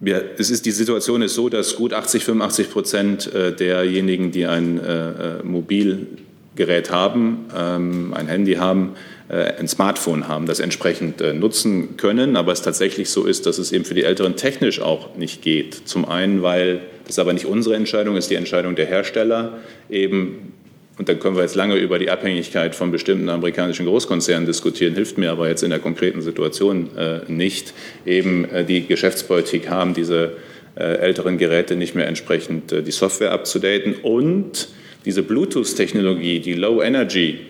ja, 0.00 0.20
es 0.36 0.50
ist, 0.50 0.66
die 0.66 0.72
Situation 0.72 1.22
ist 1.22 1.34
so, 1.34 1.48
dass 1.48 1.74
gut 1.74 1.94
80, 1.94 2.22
85 2.22 2.70
Prozent 2.70 3.34
äh, 3.34 3.56
derjenigen, 3.56 4.30
die 4.30 4.44
ein 4.46 4.78
äh, 4.78 5.38
äh, 5.38 5.42
Mobilgerät 5.42 6.90
haben, 6.90 7.46
ähm, 7.56 8.12
ein 8.12 8.28
Handy 8.28 8.56
haben, 8.56 8.90
äh, 9.30 9.54
ein 9.58 9.68
Smartphone 9.68 10.28
haben, 10.28 10.44
das 10.44 10.60
entsprechend 10.60 11.22
nutzen 11.34 11.96
können. 11.96 12.36
Aber 12.36 12.52
es 12.52 12.60
tatsächlich 12.60 13.08
so 13.08 13.24
ist, 13.24 13.46
dass 13.46 13.56
es 13.56 13.72
eben 13.72 13.86
für 13.86 13.94
die 13.94 14.04
Älteren 14.04 14.36
technisch 14.36 14.82
auch 14.82 15.16
nicht 15.16 15.40
geht. 15.40 15.88
Zum 15.88 16.06
einen, 16.06 16.42
weil 16.42 16.82
das 17.06 17.18
aber 17.18 17.32
nicht 17.32 17.46
unsere 17.46 17.74
Entscheidung 17.74 18.16
ist, 18.16 18.30
die 18.30 18.34
Entscheidung 18.34 18.76
der 18.76 18.84
Hersteller, 18.84 19.60
eben 19.88 20.52
und 20.96 21.08
dann 21.08 21.18
können 21.18 21.34
wir 21.34 21.42
jetzt 21.42 21.56
lange 21.56 21.76
über 21.76 21.98
die 21.98 22.10
Abhängigkeit 22.10 22.74
von 22.74 22.92
bestimmten 22.92 23.28
amerikanischen 23.28 23.86
Großkonzernen 23.86 24.46
diskutieren, 24.46 24.94
hilft 24.94 25.18
mir 25.18 25.32
aber 25.32 25.48
jetzt 25.48 25.62
in 25.62 25.70
der 25.70 25.80
konkreten 25.80 26.22
Situation 26.22 26.96
äh, 26.96 27.20
nicht, 27.26 27.74
eben 28.06 28.44
äh, 28.44 28.64
die 28.64 28.86
Geschäftspolitik 28.86 29.68
haben, 29.68 29.94
diese 29.94 30.34
äh, 30.76 30.82
älteren 30.82 31.38
Geräte 31.38 31.76
nicht 31.76 31.94
mehr 31.94 32.06
entsprechend 32.06 32.70
äh, 32.72 32.82
die 32.82 32.92
Software 32.92 33.32
abzudaten 33.32 33.96
und 34.02 34.68
diese 35.04 35.22
Bluetooth-Technologie, 35.22 36.40
die 36.40 36.54
Low 36.54 36.80
Energy 36.80 37.40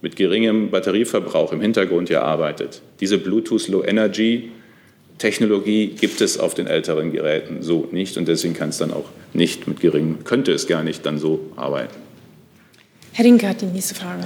mit 0.00 0.16
geringem 0.16 0.70
Batterieverbrauch 0.70 1.52
im 1.52 1.60
Hintergrund 1.60 2.08
ja 2.08 2.22
arbeitet. 2.22 2.82
Diese 3.00 3.18
Bluetooth 3.18 3.68
Low 3.68 3.84
Energy 3.84 4.50
Technologie 5.18 5.88
gibt 5.88 6.20
es 6.20 6.38
auf 6.38 6.54
den 6.54 6.66
älteren 6.66 7.12
Geräten 7.12 7.62
so 7.62 7.88
nicht 7.92 8.16
und 8.16 8.26
deswegen 8.26 8.54
kann 8.54 8.70
es 8.70 8.78
dann 8.78 8.92
auch 8.92 9.04
nicht 9.32 9.68
mit 9.68 9.80
geringem, 9.80 10.24
könnte 10.24 10.52
es 10.52 10.66
gar 10.66 10.82
nicht 10.82 11.06
dann 11.06 11.18
so 11.18 11.52
arbeiten. 11.54 11.94
Herr 13.14 13.26
Rinke 13.26 13.46
hat 13.46 13.60
die 13.60 13.66
nächste 13.66 13.94
Frage. 13.94 14.22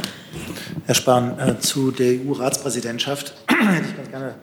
Herr 0.86 0.94
Spahn, 0.94 1.36
äh, 1.40 1.58
zu 1.58 1.90
der 1.90 2.20
EU-Ratspräsidentschaft 2.20 3.34
hätte 3.48 3.88
ich 3.88 3.96
ganz 3.96 4.10
gerne 4.10 4.34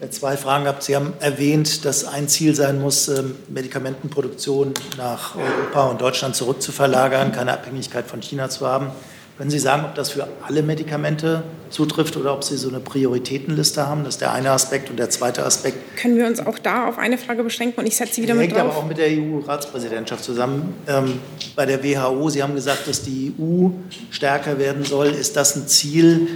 äh, 0.00 0.08
zwei 0.08 0.36
Fragen 0.36 0.64
gehabt. 0.64 0.82
Sie 0.82 0.96
haben 0.96 1.12
erwähnt, 1.20 1.84
dass 1.84 2.04
ein 2.04 2.26
Ziel 2.26 2.56
sein 2.56 2.80
muss, 2.80 3.06
äh, 3.06 3.22
Medikamentenproduktion 3.48 4.74
nach 4.96 5.36
Europa 5.36 5.90
und 5.90 6.00
Deutschland 6.00 6.34
zurückzuverlagern, 6.34 7.30
keine 7.30 7.52
Abhängigkeit 7.52 8.06
von 8.06 8.20
China 8.20 8.50
zu 8.50 8.66
haben. 8.66 8.88
Können 9.36 9.50
Sie 9.50 9.58
sagen, 9.58 9.84
ob 9.84 9.96
das 9.96 10.10
für 10.10 10.28
alle 10.46 10.62
Medikamente 10.62 11.42
zutrifft 11.68 12.16
oder 12.16 12.32
ob 12.32 12.44
Sie 12.44 12.56
so 12.56 12.68
eine 12.68 12.78
Prioritätenliste 12.78 13.84
haben? 13.84 14.04
Das 14.04 14.14
ist 14.14 14.20
der 14.20 14.32
eine 14.32 14.52
Aspekt. 14.52 14.90
Und 14.90 14.96
der 14.96 15.10
zweite 15.10 15.44
Aspekt. 15.44 15.96
Können 15.96 16.16
wir 16.16 16.26
uns 16.26 16.38
auch 16.38 16.56
da 16.56 16.86
auf 16.86 16.98
eine 16.98 17.18
Frage 17.18 17.42
beschränken 17.42 17.80
und 17.80 17.86
ich 17.86 17.96
setze 17.96 18.14
sie 18.14 18.22
wieder 18.22 18.34
hängt 18.34 18.52
mit 18.52 18.56
drauf? 18.56 18.70
aber 18.70 18.76
auch 18.76 18.86
mit 18.86 18.96
der 18.96 19.08
EU-Ratspräsidentschaft 19.08 20.22
zusammen. 20.22 20.74
Ähm, 20.86 21.18
bei 21.56 21.66
der 21.66 21.82
WHO, 21.82 22.28
Sie 22.28 22.44
haben 22.44 22.54
gesagt, 22.54 22.86
dass 22.86 23.02
die 23.02 23.34
EU 23.40 23.70
stärker 24.10 24.58
werden 24.58 24.84
soll. 24.84 25.08
Ist 25.08 25.34
das 25.34 25.56
ein 25.56 25.66
Ziel, 25.66 26.28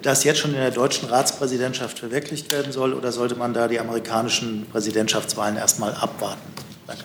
das 0.00 0.24
jetzt 0.24 0.38
schon 0.38 0.54
in 0.54 0.60
der 0.60 0.70
deutschen 0.70 1.06
Ratspräsidentschaft 1.10 1.98
verwirklicht 1.98 2.50
werden 2.50 2.72
soll? 2.72 2.94
Oder 2.94 3.12
sollte 3.12 3.34
man 3.34 3.52
da 3.52 3.68
die 3.68 3.78
amerikanischen 3.78 4.64
Präsidentschaftswahlen 4.72 5.58
erstmal 5.58 5.92
abwarten? 5.92 6.40
Danke. 6.86 7.04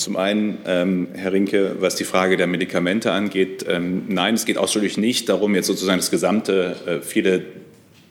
Zum 0.00 0.16
einen, 0.16 0.56
ähm, 0.66 1.08
Herr 1.12 1.34
Rinke, 1.34 1.76
was 1.80 1.94
die 1.94 2.04
Frage 2.04 2.38
der 2.38 2.46
Medikamente 2.46 3.12
angeht, 3.12 3.66
ähm, 3.68 4.04
nein, 4.08 4.34
es 4.34 4.46
geht 4.46 4.56
ausdrücklich 4.56 4.96
nicht 4.96 5.28
darum, 5.28 5.54
jetzt 5.54 5.66
sozusagen 5.66 5.98
das 5.98 6.10
gesamte, 6.10 6.74
äh, 6.86 7.02
viele 7.02 7.42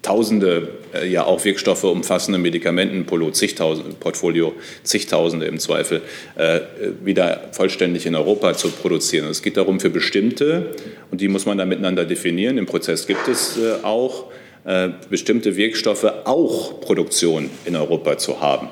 Tausende, 0.03 0.69
äh, 0.93 1.07
ja 1.07 1.25
auch 1.25 1.43
Wirkstoffe 1.43 1.83
umfassende 1.85 2.37
Medikamentenportfolio, 2.37 3.31
zigtausende, 3.31 3.95
Portfolio, 3.99 4.53
zigtausende 4.83 5.47
im 5.47 5.57
Zweifel, 5.57 6.03
äh, 6.35 6.59
wieder 7.03 7.49
vollständig 7.53 8.05
in 8.05 8.13
Europa 8.13 8.53
zu 8.53 8.69
produzieren. 8.69 9.27
Es 9.27 9.41
geht 9.41 9.57
darum, 9.57 9.79
für 9.79 9.89
bestimmte, 9.89 10.75
und 11.09 11.21
die 11.21 11.27
muss 11.27 11.47
man 11.47 11.57
dann 11.57 11.69
miteinander 11.69 12.05
definieren, 12.05 12.59
im 12.59 12.67
Prozess 12.67 13.07
gibt 13.07 13.27
es 13.27 13.57
äh, 13.57 13.83
auch, 13.83 14.25
äh, 14.63 14.89
bestimmte 15.09 15.55
Wirkstoffe 15.55 16.05
auch 16.25 16.79
Produktion 16.81 17.49
in 17.65 17.75
Europa 17.75 18.19
zu 18.19 18.39
haben. 18.41 18.69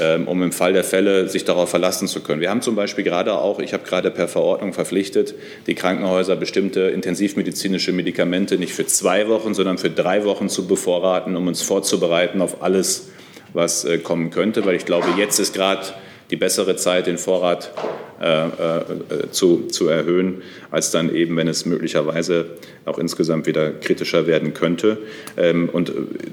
Ähm, 0.00 0.28
um 0.28 0.42
im 0.42 0.52
Fall 0.52 0.72
der 0.72 0.84
Fälle 0.84 1.28
sich 1.28 1.44
darauf 1.44 1.70
verlassen 1.70 2.06
zu 2.06 2.20
können. 2.22 2.40
Wir 2.40 2.50
haben 2.50 2.60
zum 2.60 2.74
Beispiel 2.74 3.04
gerade 3.04 3.38
auch, 3.38 3.60
ich 3.60 3.72
habe 3.72 3.84
gerade 3.84 4.10
per 4.10 4.28
Verordnung 4.28 4.72
verpflichtet, 4.72 5.34
die 5.66 5.74
Krankenhäuser 5.74 6.36
bestimmte 6.36 6.80
intensivmedizinische 6.80 7.92
Medikamente 7.92 8.58
nicht 8.58 8.74
für 8.74 8.86
zwei 8.86 9.28
Wochen, 9.28 9.54
sondern 9.54 9.78
für 9.78 9.90
drei 9.90 10.24
Wochen 10.24 10.48
zu 10.48 10.66
bevorraten, 10.66 11.34
um 11.36 11.46
uns 11.46 11.62
vorzubereiten 11.62 12.42
auf 12.42 12.62
alles, 12.62 13.08
was 13.54 13.84
äh, 13.84 13.98
kommen 13.98 14.30
könnte, 14.30 14.66
weil 14.66 14.76
ich 14.76 14.84
glaube, 14.84 15.06
jetzt 15.16 15.38
ist 15.38 15.54
gerade 15.54 15.86
die 16.30 16.36
bessere 16.36 16.76
Zeit, 16.76 17.06
den 17.06 17.18
Vorrat 17.18 17.72
äh, 18.20 18.46
äh, 18.46 19.30
zu, 19.30 19.66
zu 19.68 19.88
erhöhen, 19.88 20.42
als 20.70 20.90
dann 20.90 21.14
eben, 21.14 21.36
wenn 21.36 21.48
es 21.48 21.66
möglicherweise 21.66 22.46
auch 22.84 22.98
insgesamt 22.98 23.46
wieder 23.46 23.72
kritischer 23.72 24.26
werden 24.26 24.54
könnte. 24.54 24.98
Ähm, 25.36 25.68
und 25.68 25.92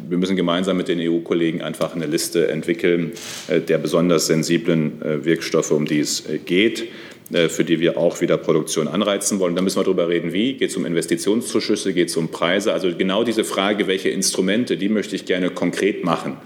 wir 0.10 0.18
müssen 0.18 0.36
gemeinsam 0.36 0.78
mit 0.78 0.88
den 0.88 1.00
EU-Kollegen 1.00 1.62
einfach 1.62 1.96
eine 1.96 2.06
Liste 2.06 2.48
entwickeln 2.48 3.12
äh, 3.48 3.60
der 3.60 3.78
besonders 3.78 4.28
sensiblen 4.28 5.02
äh, 5.02 5.26
Wirkstoffe, 5.26 5.72
um 5.72 5.86
die 5.86 6.00
es 6.00 6.28
äh, 6.28 6.38
geht 6.38 6.86
äh, 7.32 7.50
für 7.50 7.64
die 7.64 7.80
wir 7.80 7.98
auch 7.98 8.22
wieder 8.22 8.38
Produktion 8.38 8.88
anreizen 8.88 9.39
wollen. 9.39 9.56
Da 9.56 9.62
müssen 9.62 9.80
wir 9.80 9.84
darüber 9.84 10.08
reden, 10.08 10.34
wie. 10.34 10.54
Geht 10.54 10.70
es 10.70 10.78
um 10.78 10.86
Investitionszuschüsse, 10.86 11.94
geht 11.94 12.10
es 12.10 12.18
um 12.18 12.30
Preise? 12.30 12.74
Also 12.74 12.94
genau 12.96 13.24
diese 13.24 13.44
Frage, 13.44 13.88
welche 13.88 14.10
Instrumente, 14.10 14.78
die 14.78 14.89
möchte 14.89 15.16
ich 15.16 15.26
gerne 15.26 15.50
konkret 15.50 16.04
machen. 16.04 16.38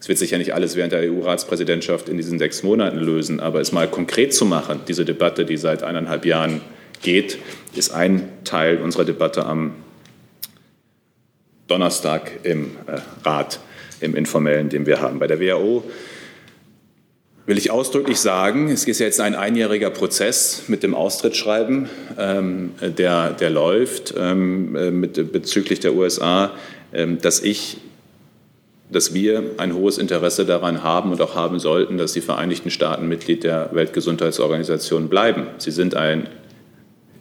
Es 0.00 0.08
wird 0.08 0.18
sich 0.18 0.30
ja 0.30 0.38
nicht 0.38 0.54
alles 0.54 0.76
während 0.76 0.92
der 0.92 1.12
EU-Ratspräsidentschaft 1.12 2.08
in 2.08 2.16
diesen 2.16 2.38
sechs 2.38 2.62
Monaten 2.62 2.98
lösen, 2.98 3.38
aber 3.38 3.60
es 3.60 3.70
mal 3.70 3.86
konkret 3.86 4.32
zu 4.32 4.46
machen, 4.46 4.80
diese 4.88 5.04
Debatte, 5.04 5.44
die 5.44 5.58
seit 5.58 5.82
eineinhalb 5.82 6.24
Jahren 6.24 6.62
geht, 7.02 7.38
ist 7.74 7.92
ein 7.92 8.28
Teil 8.44 8.78
unserer 8.78 9.04
Debatte 9.04 9.44
am 9.44 9.74
Donnerstag 11.66 12.30
im 12.44 12.70
äh, 12.86 12.98
Rat, 13.24 13.60
im 14.00 14.16
informellen, 14.16 14.70
den 14.70 14.86
wir 14.86 15.02
haben. 15.02 15.18
Bei 15.18 15.26
der 15.26 15.38
WHO 15.38 15.84
will 17.44 17.58
ich 17.58 17.70
ausdrücklich 17.70 18.18
sagen, 18.18 18.70
es 18.70 18.84
ist 18.84 19.00
jetzt 19.00 19.20
ein 19.20 19.34
einjähriger 19.34 19.90
Prozess 19.90 20.64
mit 20.68 20.82
dem 20.82 20.94
Austrittsschreiben, 20.94 21.90
ähm, 22.18 22.72
der, 22.80 23.32
der 23.32 23.50
läuft 23.50 24.14
ähm, 24.16 24.74
äh, 24.76 24.90
mit, 24.90 25.30
bezüglich 25.30 25.80
der 25.80 25.94
USA, 25.94 26.52
ähm, 26.92 27.18
dass 27.20 27.40
ich 27.40 27.78
dass 28.92 29.14
wir 29.14 29.42
ein 29.58 29.74
hohes 29.74 29.98
Interesse 29.98 30.44
daran 30.44 30.82
haben 30.82 31.12
und 31.12 31.20
auch 31.20 31.34
haben 31.34 31.58
sollten, 31.58 31.96
dass 31.98 32.12
die 32.12 32.20
Vereinigten 32.20 32.70
Staaten 32.70 33.08
Mitglied 33.08 33.44
der 33.44 33.70
Weltgesundheitsorganisation 33.72 35.08
bleiben. 35.08 35.46
Sie 35.58 35.70
sind 35.70 35.94
ein 35.94 36.28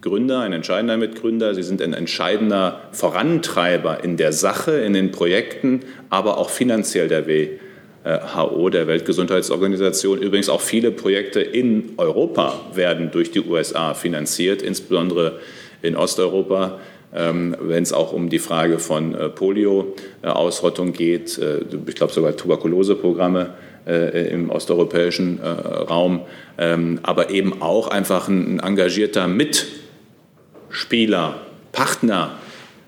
Gründer, 0.01 0.39
ein 0.39 0.53
entscheidender 0.53 0.97
Mitgründer, 0.97 1.53
sie 1.53 1.63
sind 1.63 1.81
ein 1.81 1.93
entscheidender 1.93 2.81
Vorantreiber 2.91 4.03
in 4.03 4.17
der 4.17 4.31
Sache, 4.31 4.71
in 4.71 4.93
den 4.93 5.11
Projekten, 5.11 5.81
aber 6.09 6.37
auch 6.37 6.49
finanziell 6.49 7.09
der 7.09 7.27
WHO, 7.27 8.69
der 8.69 8.87
Weltgesundheitsorganisation. 8.87 10.21
Übrigens 10.21 10.47
auch 10.47 10.61
viele 10.61 10.91
Projekte 10.91 11.41
in 11.41 11.93
Europa 11.97 12.61
werden 12.73 13.11
durch 13.11 13.31
die 13.31 13.41
USA 13.41 13.93
finanziert, 13.93 14.61
insbesondere 14.61 15.39
in 15.81 15.95
Osteuropa 15.97 16.79
wenn 17.11 17.83
es 17.83 17.91
auch 17.91 18.13
um 18.13 18.29
die 18.29 18.39
Frage 18.39 18.77
von 18.77 19.15
äh, 19.15 19.29
Polio-Ausrottung 19.29 20.93
geht, 20.93 21.39
äh, 21.39 21.61
ich 21.87 21.95
glaube 21.95 22.13
sogar 22.13 22.35
Tuberkuloseprogramme 22.35 23.55
äh, 23.87 24.31
im 24.31 24.51
osteuropäischen 24.51 25.39
Raum, 25.39 26.21
ähm, 26.57 26.99
aber 27.01 27.31
eben 27.31 27.61
auch 27.61 27.87
einfach 27.87 28.27
ein 28.27 28.59
engagierter 28.59 29.27
Mitspieler, 29.27 31.39
Partner. 31.71 32.37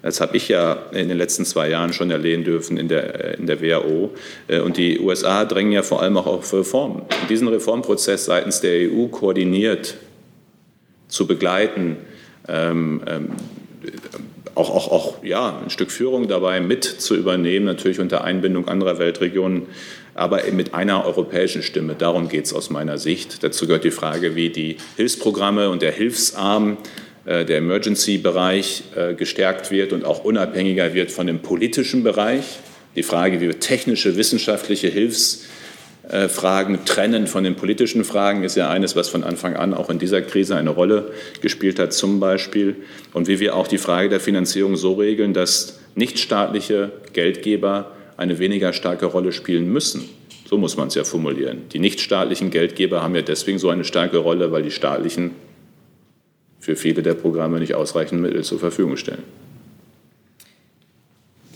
Das 0.04 0.22
habe 0.22 0.38
ich 0.38 0.50
ja 0.50 0.74
in 0.92 1.10
den 1.10 1.18
letzten 1.18 1.46
zwei 1.46 1.70
Jahren 1.70 1.94
schon 1.94 2.10
erleben 2.10 2.44
dürfen 2.44 2.78
in 2.78 2.88
der, 2.88 3.38
in 3.38 3.46
der 3.46 3.62
WHO. 3.62 4.10
Und 4.66 4.78
die 4.78 5.00
USA 5.00 5.46
drängen 5.46 5.72
ja 5.72 5.84
vor 5.84 6.02
allem 6.02 6.18
auch 6.18 6.26
auf 6.26 6.52
Reformen. 6.52 7.02
Und 7.02 7.30
diesen 7.30 7.48
Reformprozess 7.48 8.26
seitens 8.26 8.62
der 8.62 8.90
EU 8.90 9.10
koordiniert 9.10 9.98
zu 11.08 11.28
begleiten, 11.28 11.98
ähm, 12.48 13.04
auch, 14.56 14.70
auch, 14.70 14.92
auch 14.92 15.24
ja, 15.24 15.60
ein 15.64 15.70
Stück 15.70 15.92
Führung 15.92 16.28
dabei 16.28 16.60
mit 16.60 16.84
zu 16.84 17.16
übernehmen, 17.16 17.66
natürlich 17.66 18.00
unter 18.00 18.24
Einbindung 18.24 18.68
anderer 18.68 19.00
Weltregionen, 19.00 19.68
aber 20.14 20.42
mit 20.52 20.74
einer 20.74 21.06
europäischen 21.06 21.64
Stimme. 21.64 21.96
Darum 21.98 22.28
geht 22.28 22.46
es 22.46 22.54
aus 22.54 22.70
meiner 22.70 22.98
Sicht. 22.98 23.44
Dazu 23.44 23.66
gehört 23.66 23.84
die 23.84 23.92
Frage, 23.92 24.36
wie 24.36 24.50
die 24.50 24.78
Hilfsprogramme 24.98 25.70
und 25.70 25.82
der 25.82 25.92
Hilfsarm 25.92 26.78
äh, 27.26 27.46
der 27.46 27.58
Emergency-Bereich 27.58 28.84
äh, 28.96 29.14
gestärkt 29.14 29.72
wird 29.72 29.94
und 29.94 30.04
auch 30.04 30.24
unabhängiger 30.24 30.94
wird 30.94 31.12
von 31.12 31.28
dem 31.28 31.40
politischen 31.40 32.04
Bereich. 32.04 32.44
Die 32.96 33.04
Frage, 33.04 33.40
wie 33.40 33.48
wir 33.48 33.60
technische, 33.60 34.18
wissenschaftliche 34.18 34.90
Hilfsfragen 36.10 36.84
trennen 36.86 37.28
von 37.28 37.44
den 37.44 37.56
politischen 37.56 38.04
Fragen, 38.04 38.44
ist 38.44 38.56
ja 38.56 38.70
eines, 38.70 38.96
was 38.96 39.10
von 39.10 39.24
Anfang 39.24 39.56
an 39.56 39.74
auch 39.74 39.90
in 39.90 40.00
dieser 40.00 40.22
Krise 40.22 40.56
eine 40.56 40.72
Rolle 40.72 41.12
gespielt 41.42 41.80
hat, 41.80 41.94
zum 41.94 42.20
Beispiel. 42.20 42.76
Und 43.14 43.28
wie 43.28 43.40
wir 43.40 43.56
auch 43.56 43.68
die 43.68 43.78
Frage 43.78 44.10
der 44.10 44.20
Finanzierung 44.20 44.76
so 44.76 44.94
regeln, 44.94 45.34
dass 45.34 45.80
nichtstaatliche 45.96 46.92
Geldgeber 47.14 47.92
eine 48.18 48.40
weniger 48.40 48.74
starke 48.74 49.06
Rolle 49.06 49.32
spielen 49.32 49.72
müssen. 49.72 50.10
So 50.50 50.58
muss 50.58 50.76
man 50.76 50.90
es 50.90 50.96
ja 50.96 51.04
formulieren. 51.04 51.64
Die 51.72 51.80
nichtstaatlichen 51.80 52.52
Geldgeber 52.52 53.02
haben 53.02 53.16
ja 53.16 53.22
deswegen 53.22 53.58
so 53.58 53.70
eine 53.70 53.86
starke 53.86 54.18
Rolle, 54.18 54.52
weil 54.52 54.64
die 54.64 54.72
staatlichen 54.72 55.32
für 56.60 56.76
viele 56.76 57.02
der 57.04 57.14
Programme 57.14 57.60
nicht 57.60 57.74
ausreichend 57.74 58.22
Mittel 58.22 58.44
zur 58.44 58.60
Verfügung 58.60 58.98
stellen. 58.98 59.24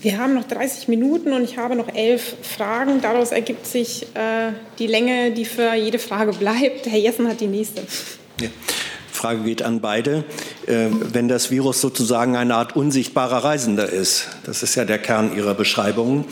Wir 0.00 0.18
haben 0.18 0.34
noch 0.34 0.44
30 0.44 0.88
Minuten 0.88 1.32
und 1.32 1.42
ich 1.42 1.56
habe 1.56 1.74
noch 1.74 1.88
elf 1.94 2.36
Fragen. 2.42 3.00
Daraus 3.00 3.32
ergibt 3.32 3.66
sich 3.66 4.02
äh, 4.14 4.52
die 4.78 4.86
Länge, 4.86 5.32
die 5.32 5.44
für 5.44 5.74
jede 5.74 5.98
Frage 5.98 6.32
bleibt. 6.32 6.86
Herr 6.86 6.98
Jessen 6.98 7.26
hat 7.28 7.40
die 7.40 7.46
nächste. 7.46 7.82
Ja. 8.40 8.48
Frage 9.10 9.42
geht 9.44 9.62
an 9.62 9.80
beide. 9.80 10.24
Äh, 10.66 10.88
wenn 11.12 11.28
das 11.28 11.50
Virus 11.50 11.80
sozusagen 11.80 12.36
eine 12.36 12.54
Art 12.54 12.76
unsichtbarer 12.76 13.44
Reisender 13.44 13.88
ist, 13.88 14.28
das 14.44 14.62
ist 14.62 14.74
ja 14.74 14.84
der 14.84 14.98
Kern 14.98 15.34
Ihrer 15.34 15.54
Beschreibung, 15.54 16.26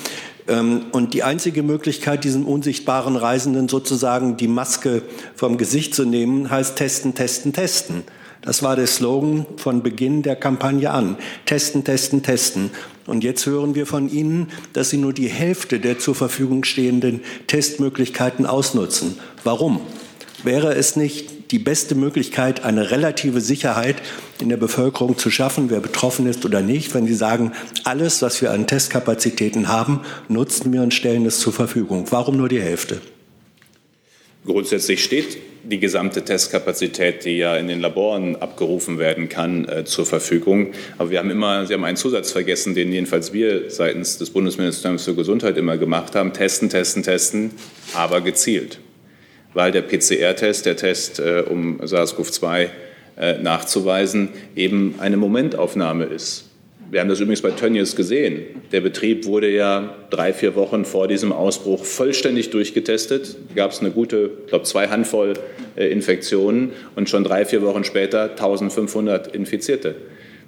ähm, 0.46 0.86
und 0.92 1.14
die 1.14 1.22
einzige 1.22 1.62
Möglichkeit, 1.62 2.24
diesem 2.24 2.46
unsichtbaren 2.46 3.16
Reisenden 3.16 3.68
sozusagen 3.68 4.36
die 4.36 4.48
Maske 4.48 5.02
vom 5.34 5.56
Gesicht 5.56 5.94
zu 5.94 6.04
nehmen, 6.04 6.50
heißt 6.50 6.76
testen, 6.76 7.14
testen, 7.14 7.52
testen. 7.52 8.04
Das 8.42 8.62
war 8.62 8.76
der 8.76 8.86
Slogan 8.86 9.46
von 9.56 9.82
Beginn 9.82 10.22
der 10.22 10.36
Kampagne 10.36 10.90
an. 10.90 11.16
Testen, 11.46 11.82
testen, 11.82 12.22
testen. 12.22 12.70
Und 13.06 13.22
jetzt 13.22 13.44
hören 13.46 13.74
wir 13.74 13.86
von 13.86 14.10
Ihnen, 14.10 14.48
dass 14.72 14.90
Sie 14.90 14.96
nur 14.96 15.12
die 15.12 15.28
Hälfte 15.28 15.80
der 15.80 15.98
zur 15.98 16.14
Verfügung 16.14 16.64
stehenden 16.64 17.20
Testmöglichkeiten 17.46 18.46
ausnutzen. 18.46 19.18
Warum? 19.44 19.80
Wäre 20.42 20.74
es 20.74 20.96
nicht 20.96 21.52
die 21.52 21.58
beste 21.58 21.94
Möglichkeit, 21.94 22.64
eine 22.64 22.90
relative 22.90 23.40
Sicherheit 23.40 23.96
in 24.40 24.48
der 24.48 24.56
Bevölkerung 24.56 25.16
zu 25.16 25.30
schaffen, 25.30 25.70
wer 25.70 25.80
betroffen 25.80 26.26
ist 26.26 26.44
oder 26.44 26.60
nicht, 26.60 26.94
wenn 26.94 27.06
Sie 27.06 27.14
sagen, 27.14 27.52
alles, 27.84 28.22
was 28.22 28.42
wir 28.42 28.50
an 28.50 28.66
Testkapazitäten 28.66 29.68
haben, 29.68 30.00
nutzen 30.28 30.72
wir 30.72 30.82
und 30.82 30.92
stellen 30.92 31.24
es 31.26 31.38
zur 31.38 31.52
Verfügung? 31.52 32.06
Warum 32.10 32.36
nur 32.36 32.48
die 32.48 32.60
Hälfte? 32.60 33.00
Grundsätzlich 34.46 35.02
steht 35.02 35.38
die 35.62 35.80
gesamte 35.80 36.22
Testkapazität, 36.22 37.24
die 37.24 37.38
ja 37.38 37.56
in 37.56 37.68
den 37.68 37.80
Laboren 37.80 38.36
abgerufen 38.36 38.98
werden 38.98 39.30
kann, 39.30 39.66
äh, 39.66 39.84
zur 39.84 40.04
Verfügung. 40.04 40.72
Aber 40.98 41.10
wir 41.10 41.18
haben 41.18 41.30
immer, 41.30 41.64
Sie 41.66 41.72
haben 41.72 41.84
einen 41.84 41.96
Zusatz 41.96 42.30
vergessen, 42.32 42.74
den 42.74 42.92
jedenfalls 42.92 43.32
wir 43.32 43.70
seitens 43.70 44.18
des 44.18 44.30
Bundesministeriums 44.30 45.04
für 45.04 45.14
Gesundheit 45.14 45.56
immer 45.56 45.78
gemacht 45.78 46.14
haben. 46.14 46.34
Testen, 46.34 46.68
testen, 46.68 47.02
testen, 47.02 47.52
aber 47.94 48.20
gezielt. 48.20 48.78
Weil 49.54 49.72
der 49.72 49.82
PCR-Test, 49.82 50.66
der 50.66 50.76
Test, 50.76 51.20
äh, 51.20 51.44
um 51.48 51.80
SARS-CoV-2 51.80 52.68
äh, 53.16 53.38
nachzuweisen, 53.38 54.28
eben 54.54 54.96
eine 54.98 55.16
Momentaufnahme 55.16 56.04
ist. 56.04 56.50
Wir 56.94 57.00
haben 57.00 57.08
das 57.08 57.18
übrigens 57.18 57.42
bei 57.42 57.50
Tönnies 57.50 57.96
gesehen. 57.96 58.44
Der 58.70 58.80
Betrieb 58.80 59.26
wurde 59.26 59.50
ja 59.50 59.96
drei, 60.10 60.32
vier 60.32 60.54
Wochen 60.54 60.84
vor 60.84 61.08
diesem 61.08 61.32
Ausbruch 61.32 61.84
vollständig 61.84 62.50
durchgetestet. 62.50 63.36
Da 63.48 63.54
gab 63.56 63.72
es 63.72 63.80
eine 63.80 63.90
gute, 63.90 64.30
ich 64.44 64.50
glaube, 64.50 64.64
zwei 64.64 64.86
Handvoll 64.86 65.34
äh, 65.74 65.88
Infektionen 65.88 66.70
und 66.94 67.10
schon 67.10 67.24
drei, 67.24 67.46
vier 67.46 67.62
Wochen 67.62 67.82
später 67.82 68.30
1500 68.30 69.34
Infizierte. 69.34 69.96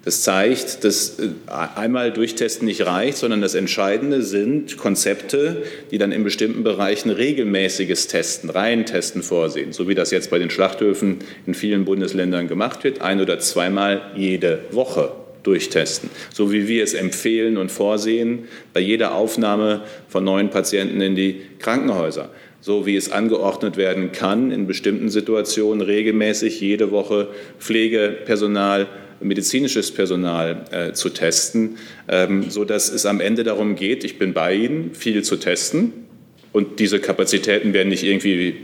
Das 0.05 0.23
zeigt, 0.23 0.85
dass 0.85 1.19
äh, 1.19 1.31
einmal 1.75 2.13
durchtesten 2.13 2.67
nicht 2.67 2.87
reicht, 2.87 3.17
sondern 3.17 3.41
das 3.41 3.57
Entscheidende 3.57 4.23
sind 4.23 4.77
Konzepte, 4.77 5.65
die 5.91 5.99
dann 5.99 6.13
in 6.13 6.23
bestimmten 6.23 6.63
Bereichen 6.63 7.11
regelmäßiges 7.11 8.07
Testen, 8.07 8.51
Reihentesten 8.51 9.25
vorsehen, 9.25 9.73
so 9.73 9.89
wie 9.89 9.97
das 9.97 10.13
jetzt 10.13 10.31
bei 10.31 10.39
den 10.39 10.51
Schlachthöfen 10.51 11.17
in 11.45 11.55
vielen 11.55 11.85
Bundesländern 11.85 12.47
gemacht 12.47 12.85
wird, 12.85 13.01
ein 13.01 13.21
oder 13.21 13.41
zweimal 13.41 14.13
jede 14.15 14.61
Woche 14.71 15.11
durchtesten. 15.47 16.11
So 16.33 16.53
wie 16.53 16.67
wir 16.69 16.83
es 16.83 16.95
empfehlen 16.95 17.57
und 17.57 17.71
vorsehen 17.71 18.49
bei 18.73 18.81
jeder 18.81 19.15
Aufnahme 19.15 19.83
von 20.09 20.25
neuen 20.25 20.51
Patienten 20.51 21.01
in 21.01 21.15
die 21.15 21.41
Krankenhäuser. 21.59 22.31
So 22.61 22.85
wie 22.85 22.97
es 22.97 23.13
angeordnet 23.13 23.77
werden 23.77 24.11
kann, 24.11 24.51
in 24.51 24.67
bestimmten 24.67 25.09
Situationen 25.09 25.83
regelmäßig 25.83 26.61
jede 26.61 26.91
Woche 26.91 27.29
Pflegepersonal, 27.61 28.89
medizinisches 29.21 29.93
Personal 29.93 30.65
äh, 30.73 30.93
zu 30.93 31.11
testen, 31.11 31.77
ähm, 32.09 32.51
sodass 32.51 32.91
es 32.91 33.07
am 33.07 33.21
Ende 33.21 33.45
darum 33.45 33.77
geht, 33.77 34.05
ich 34.05 34.19
bin 34.19 34.35
bei 34.35 34.55
Ihnen, 34.55 34.95
viel 34.95 35.23
zu 35.23 35.37
testen. 35.37 35.93
Und 36.53 36.81
diese 36.81 37.01
Kapazitäten 37.01 37.73
werden 37.73 37.91
nicht 37.91 38.03
irgendwie 38.03 38.57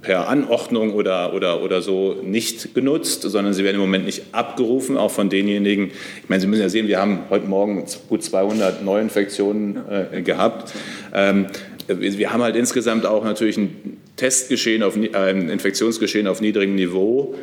per 0.00 0.28
Anordnung 0.28 0.92
oder, 0.92 1.34
oder, 1.34 1.62
oder 1.62 1.82
so 1.82 2.16
nicht 2.22 2.74
genutzt, 2.74 3.22
sondern 3.22 3.52
sie 3.52 3.64
werden 3.64 3.76
im 3.76 3.80
Moment 3.80 4.06
nicht 4.06 4.22
abgerufen, 4.32 4.96
auch 4.96 5.10
von 5.10 5.28
denjenigen. 5.28 5.90
Ich 6.22 6.28
meine, 6.28 6.40
Sie 6.40 6.46
müssen 6.46 6.62
ja 6.62 6.68
sehen, 6.68 6.88
wir 6.88 7.00
haben 7.00 7.20
heute 7.30 7.46
Morgen 7.46 7.84
gut 8.08 8.22
200 8.22 8.84
Neuinfektionen 8.84 9.78
äh, 9.88 10.22
gehabt. 10.22 10.72
Ähm, 11.12 11.46
wir 11.88 12.32
haben 12.32 12.42
halt 12.42 12.54
insgesamt 12.54 13.06
auch 13.06 13.24
natürlich 13.24 13.56
ein 13.56 13.98
Testgeschehen, 14.16 14.82
auf, 14.82 14.96
äh, 14.96 15.16
ein 15.16 15.48
Infektionsgeschehen 15.48 16.26
auf 16.26 16.40
niedrigem 16.40 16.74
Niveau. 16.74 17.34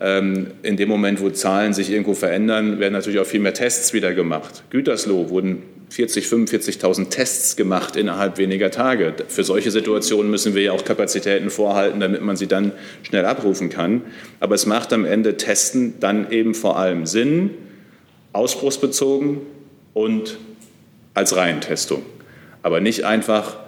Ähm, 0.00 0.48
in 0.62 0.76
dem 0.76 0.88
Moment, 0.88 1.20
wo 1.20 1.30
Zahlen 1.30 1.72
sich 1.72 1.90
irgendwo 1.90 2.14
verändern, 2.14 2.80
werden 2.80 2.94
natürlich 2.94 3.20
auch 3.20 3.26
viel 3.26 3.40
mehr 3.40 3.54
Tests 3.54 3.92
wieder 3.92 4.12
gemacht. 4.12 4.64
Gütersloh 4.70 5.30
wurden 5.30 5.62
40, 5.92 6.24
45.000 6.24 7.10
Tests 7.10 7.54
gemacht 7.54 7.96
innerhalb 7.96 8.38
weniger 8.38 8.70
Tage. 8.70 9.12
Für 9.28 9.44
solche 9.44 9.70
Situationen 9.70 10.30
müssen 10.30 10.54
wir 10.54 10.62
ja 10.62 10.72
auch 10.72 10.86
Kapazitäten 10.86 11.50
vorhalten, 11.50 12.00
damit 12.00 12.22
man 12.22 12.34
sie 12.34 12.46
dann 12.46 12.72
schnell 13.02 13.26
abrufen 13.26 13.68
kann. 13.68 14.00
Aber 14.40 14.54
es 14.54 14.64
macht 14.64 14.94
am 14.94 15.04
Ende 15.04 15.36
Testen 15.36 16.00
dann 16.00 16.30
eben 16.30 16.54
vor 16.54 16.78
allem 16.78 17.04
Sinn, 17.04 17.50
ausbruchsbezogen 18.32 19.42
und 19.92 20.38
als 21.12 21.36
Reihentestung. 21.36 22.00
Aber 22.62 22.80
nicht 22.80 23.04
einfach, 23.04 23.58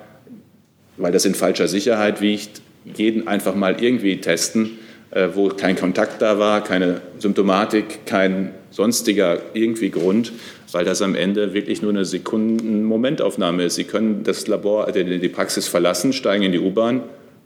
weil 0.97 1.13
das 1.13 1.27
in 1.27 1.35
falscher 1.35 1.69
Sicherheit 1.69 2.23
wiegt, 2.23 2.63
jeden 2.87 3.29
einfach 3.29 3.55
mal 3.55 3.83
irgendwie 3.83 4.23
testen, 4.23 4.79
äh, 5.11 5.29
wo 5.35 5.49
kein 5.49 5.77
Kontakt 5.77 6.23
da 6.23 6.39
war, 6.39 6.65
keine 6.65 7.03
Symptomatik, 7.19 8.07
kein 8.07 8.55
sonstiger 8.71 9.43
irgendwie 9.53 9.91
Grund, 9.91 10.33
weil 10.75 10.85
das 10.85 11.01
am 11.03 11.15
Ende 11.15 11.55
wirklich 11.55 11.83
nur 11.83 11.93
eine 11.93 12.05
Sekunden-Momentaufnahme 12.05 13.63
ist. 13.63 13.77
Sie 13.77 13.85
können 13.85 14.25
das 14.25 14.47
Labor, 14.49 14.89
äh, 14.89 15.19
die 15.19 15.29
Praxis 15.29 15.69
verlassen, 15.69 16.13
steigen 16.13 16.43
in 16.43 16.53
die 16.53 16.59
U-Bahn 16.59 17.03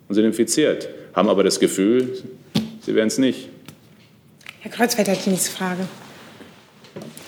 und 0.09 0.15
sind 0.15 0.25
infiziert, 0.25 0.89
haben 1.15 1.29
aber 1.29 1.45
das 1.45 1.61
Gefühl, 1.61 2.23
sie 2.81 2.95
wären 2.95 3.09
es 3.09 3.19
nicht. 3.19 3.51
Herr 4.61 4.71
Kreuzfeld 4.71 5.09
hat 5.09 5.25
die 5.25 5.31
nächste 5.31 5.51
Frage. 5.51 5.87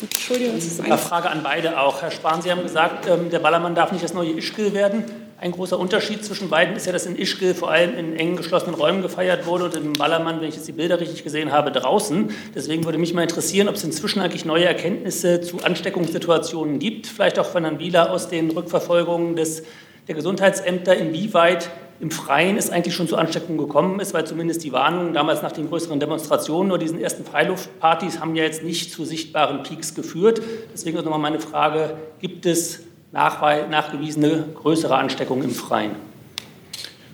Entschuldigung, 0.00 0.56
das 0.56 0.64
ist 0.64 0.80
eine 0.80 0.96
Frage 0.96 1.28
an 1.28 1.42
beide 1.42 1.78
auch. 1.78 2.00
Herr 2.00 2.10
Spahn, 2.10 2.40
Sie 2.40 2.50
haben 2.50 2.62
gesagt, 2.62 3.06
ähm, 3.06 3.30
der 3.30 3.38
Ballermann 3.38 3.74
darf 3.74 3.92
nicht 3.92 4.02
das 4.02 4.14
neue 4.14 4.32
Ischgl 4.32 4.72
werden. 4.72 5.04
Ein 5.40 5.52
großer 5.52 5.78
Unterschied 5.78 6.22
zwischen 6.22 6.50
beiden 6.50 6.76
ist 6.76 6.84
ja, 6.84 6.92
dass 6.92 7.06
in 7.06 7.16
Ischgl 7.16 7.54
vor 7.54 7.70
allem 7.70 7.96
in 7.96 8.14
engen 8.14 8.36
geschlossenen 8.36 8.74
Räumen 8.74 9.00
gefeiert 9.00 9.46
wurde 9.46 9.64
und 9.64 9.74
im 9.74 9.94
Ballermann, 9.94 10.38
wenn 10.42 10.50
ich 10.50 10.56
jetzt 10.56 10.68
die 10.68 10.72
Bilder 10.72 11.00
richtig 11.00 11.24
gesehen 11.24 11.50
habe, 11.50 11.72
draußen. 11.72 12.30
Deswegen 12.54 12.84
würde 12.84 12.98
mich 12.98 13.14
mal 13.14 13.22
interessieren, 13.22 13.66
ob 13.66 13.76
es 13.76 13.82
inzwischen 13.82 14.20
eigentlich 14.20 14.44
neue 14.44 14.66
Erkenntnisse 14.66 15.40
zu 15.40 15.62
Ansteckungssituationen 15.62 16.78
gibt, 16.78 17.06
vielleicht 17.06 17.38
auch 17.38 17.46
von 17.46 17.64
Herrn 17.64 17.78
Wieler 17.78 18.10
aus 18.10 18.28
den 18.28 18.50
Rückverfolgungen 18.50 19.34
des, 19.34 19.62
der 20.08 20.14
Gesundheitsämter, 20.14 20.94
inwieweit 20.94 21.70
im 22.00 22.10
Freien 22.10 22.58
es 22.58 22.68
eigentlich 22.68 22.94
schon 22.94 23.08
zu 23.08 23.16
Ansteckungen 23.16 23.56
gekommen 23.56 23.98
ist, 23.98 24.12
weil 24.12 24.26
zumindest 24.26 24.62
die 24.62 24.72
Warnungen 24.72 25.14
damals 25.14 25.40
nach 25.40 25.52
den 25.52 25.70
größeren 25.70 26.00
Demonstrationen 26.00 26.70
oder 26.70 26.82
diesen 26.82 27.00
ersten 27.00 27.24
Freiluftpartys 27.24 28.20
haben 28.20 28.34
ja 28.34 28.44
jetzt 28.44 28.62
nicht 28.62 28.92
zu 28.92 29.06
sichtbaren 29.06 29.62
Peaks 29.62 29.94
geführt. 29.94 30.42
Deswegen 30.74 30.98
ist 30.98 31.04
nochmal 31.04 31.18
meine 31.18 31.40
Frage, 31.40 31.96
gibt 32.20 32.44
es 32.44 32.80
nachgewiesene 33.12 34.44
größere 34.54 34.96
Ansteckungen 34.96 35.44
im 35.44 35.50
Freien. 35.50 35.92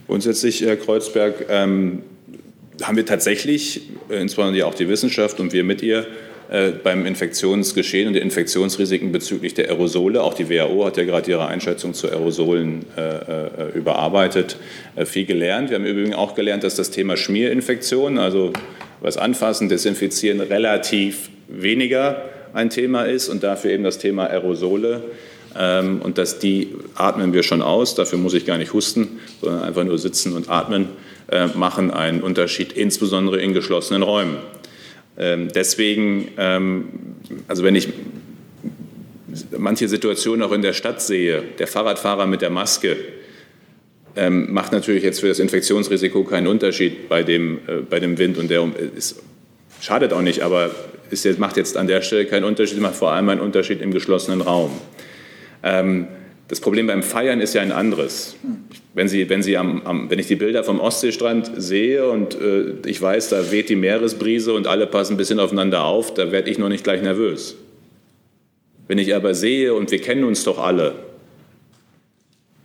Grundsätzlich, 0.06 0.60
Herr 0.60 0.76
Kreuzberg, 0.76 1.46
ähm, 1.48 2.02
haben 2.82 2.96
wir 2.96 3.06
tatsächlich, 3.06 3.88
äh, 4.10 4.20
insbesondere 4.20 4.66
auch 4.66 4.74
die 4.74 4.88
Wissenschaft 4.88 5.40
und 5.40 5.52
wir 5.52 5.64
mit 5.64 5.82
ihr, 5.82 6.06
äh, 6.48 6.70
beim 6.70 7.06
Infektionsgeschehen 7.06 8.06
und 8.06 8.14
den 8.14 8.22
Infektionsrisiken 8.22 9.10
bezüglich 9.10 9.54
der 9.54 9.68
Aerosole, 9.68 10.22
auch 10.22 10.34
die 10.34 10.48
WHO 10.48 10.84
hat 10.84 10.96
ja 10.96 11.02
gerade 11.02 11.28
ihre 11.28 11.46
Einschätzung 11.46 11.92
zu 11.92 12.08
Aerosolen 12.08 12.84
äh, 12.96 13.00
äh 13.00 13.72
überarbeitet, 13.74 14.56
äh, 14.94 15.06
viel 15.06 15.26
gelernt. 15.26 15.70
Wir 15.70 15.78
haben 15.78 15.86
übrigens 15.86 16.14
auch 16.14 16.36
gelernt, 16.36 16.62
dass 16.62 16.76
das 16.76 16.92
Thema 16.92 17.16
Schmierinfektion, 17.16 18.18
also 18.18 18.52
was 19.00 19.16
anfassen, 19.16 19.68
desinfizieren, 19.68 20.40
relativ 20.40 21.30
weniger 21.48 22.22
ein 22.52 22.70
Thema 22.70 23.02
ist 23.02 23.28
und 23.28 23.42
dafür 23.42 23.72
eben 23.72 23.82
das 23.82 23.98
Thema 23.98 24.28
Aerosole 24.28 25.02
und 25.58 26.18
dass 26.18 26.38
die 26.38 26.74
atmen 26.94 27.32
wir 27.32 27.42
schon 27.42 27.62
aus, 27.62 27.94
dafür 27.94 28.18
muss 28.18 28.34
ich 28.34 28.44
gar 28.44 28.58
nicht 28.58 28.72
husten, 28.72 29.20
sondern 29.40 29.62
einfach 29.62 29.84
nur 29.84 29.98
sitzen 29.98 30.34
und 30.34 30.50
atmen, 30.50 30.88
äh, 31.28 31.46
machen 31.48 31.90
einen 31.90 32.22
Unterschied, 32.22 32.72
insbesondere 32.72 33.40
in 33.40 33.52
geschlossenen 33.52 34.02
Räumen. 34.02 34.36
Ähm, 35.18 35.48
deswegen, 35.54 36.28
ähm, 36.36 36.88
also 37.48 37.64
wenn 37.64 37.74
ich 37.74 37.88
manche 39.56 39.88
Situationen 39.88 40.42
auch 40.42 40.52
in 40.52 40.62
der 40.62 40.72
Stadt 40.72 41.02
sehe, 41.02 41.42
der 41.58 41.66
Fahrradfahrer 41.66 42.26
mit 42.26 42.42
der 42.42 42.50
Maske, 42.50 42.96
ähm, 44.14 44.52
macht 44.52 44.72
natürlich 44.72 45.02
jetzt 45.02 45.20
für 45.20 45.28
das 45.28 45.38
Infektionsrisiko 45.38 46.24
keinen 46.24 46.46
Unterschied 46.46 47.08
bei 47.08 47.22
dem, 47.22 47.58
äh, 47.66 47.76
bei 47.88 48.00
dem 48.00 48.18
Wind 48.18 48.38
und 48.38 48.50
der 48.50 48.66
ist, 48.96 49.22
schadet 49.80 50.12
auch 50.12 50.22
nicht, 50.22 50.42
aber 50.42 50.70
jetzt, 51.10 51.38
macht 51.38 51.56
jetzt 51.56 51.76
an 51.76 51.86
der 51.86 52.02
Stelle 52.02 52.26
keinen 52.26 52.44
Unterschied, 52.44 52.80
macht 52.80 52.96
vor 52.96 53.12
allem 53.12 53.28
einen 53.28 53.40
Unterschied 53.40 53.82
im 53.82 53.92
geschlossenen 53.92 54.40
Raum. 54.40 54.70
Ähm, 55.62 56.08
das 56.48 56.60
Problem 56.60 56.86
beim 56.86 57.02
Feiern 57.02 57.40
ist 57.40 57.54
ja 57.54 57.62
ein 57.62 57.72
anderes. 57.72 58.36
Wenn, 58.94 59.08
Sie, 59.08 59.28
wenn, 59.28 59.42
Sie 59.42 59.56
am, 59.56 59.82
am, 59.84 60.10
wenn 60.10 60.18
ich 60.18 60.28
die 60.28 60.36
Bilder 60.36 60.62
vom 60.62 60.78
Ostseestrand 60.78 61.50
sehe 61.56 62.08
und 62.08 62.40
äh, 62.40 62.74
ich 62.86 63.02
weiß, 63.02 63.30
da 63.30 63.50
weht 63.50 63.68
die 63.68 63.76
Meeresbrise 63.76 64.52
und 64.52 64.68
alle 64.68 64.86
passen 64.86 65.14
ein 65.14 65.16
bisschen 65.16 65.40
aufeinander 65.40 65.84
auf, 65.84 66.14
da 66.14 66.30
werde 66.30 66.48
ich 66.48 66.58
noch 66.58 66.68
nicht 66.68 66.84
gleich 66.84 67.02
nervös. 67.02 67.56
Wenn 68.86 68.98
ich 68.98 69.14
aber 69.14 69.34
sehe, 69.34 69.74
und 69.74 69.90
wir 69.90 70.00
kennen 70.00 70.22
uns 70.22 70.44
doch 70.44 70.58
alle, 70.58 70.94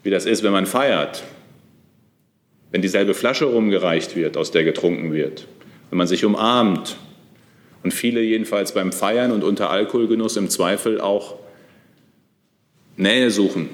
wie 0.03 0.11
das 0.11 0.25
ist, 0.25 0.43
wenn 0.43 0.51
man 0.51 0.67
feiert, 0.67 1.23
wenn 2.71 2.81
dieselbe 2.81 3.15
Flasche 3.15 3.45
rumgereicht 3.45 4.15
wird, 4.15 4.37
aus 4.37 4.51
der 4.51 4.63
getrunken 4.63 5.13
wird, 5.13 5.47
wenn 5.89 5.97
man 5.97 6.07
sich 6.07 6.23
umarmt 6.23 6.97
und 7.83 7.93
viele 7.93 8.21
jedenfalls 8.21 8.73
beim 8.73 8.91
Feiern 8.91 9.31
und 9.31 9.43
unter 9.43 9.71
Alkoholgenuss 9.71 10.37
im 10.37 10.49
Zweifel 10.49 11.01
auch 11.01 11.35
Nähe 13.01 13.31
suchen, 13.31 13.69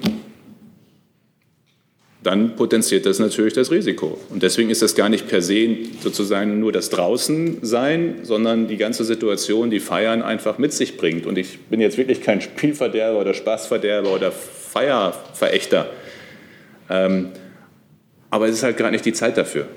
dann 2.22 2.56
potenziert 2.56 3.06
das 3.06 3.20
natürlich 3.20 3.54
das 3.54 3.70
Risiko. 3.70 4.18
Und 4.28 4.42
deswegen 4.42 4.70
ist 4.70 4.82
das 4.82 4.94
gar 4.94 5.08
nicht 5.08 5.28
per 5.28 5.40
se 5.40 5.76
sozusagen 6.00 6.58
nur 6.58 6.72
das 6.72 6.90
Draußensein, 6.90 8.20
sondern 8.22 8.66
die 8.66 8.76
ganze 8.76 9.04
Situation, 9.04 9.70
die 9.70 9.80
Feiern 9.80 10.22
einfach 10.22 10.58
mit 10.58 10.72
sich 10.72 10.96
bringt. 10.96 11.26
Und 11.26 11.38
ich 11.38 11.58
bin 11.70 11.80
jetzt 11.80 11.96
wirklich 11.96 12.20
kein 12.20 12.40
Spielverderber 12.40 13.20
oder 13.20 13.34
Spaßverderber 13.34 14.12
oder 14.12 14.32
Feierverächter. 14.32 15.90
Ähm, 16.90 17.28
aber 18.30 18.48
es 18.48 18.56
ist 18.56 18.62
halt 18.62 18.76
gerade 18.76 18.92
nicht 18.92 19.04
die 19.04 19.12
Zeit 19.12 19.38
dafür. 19.38 19.68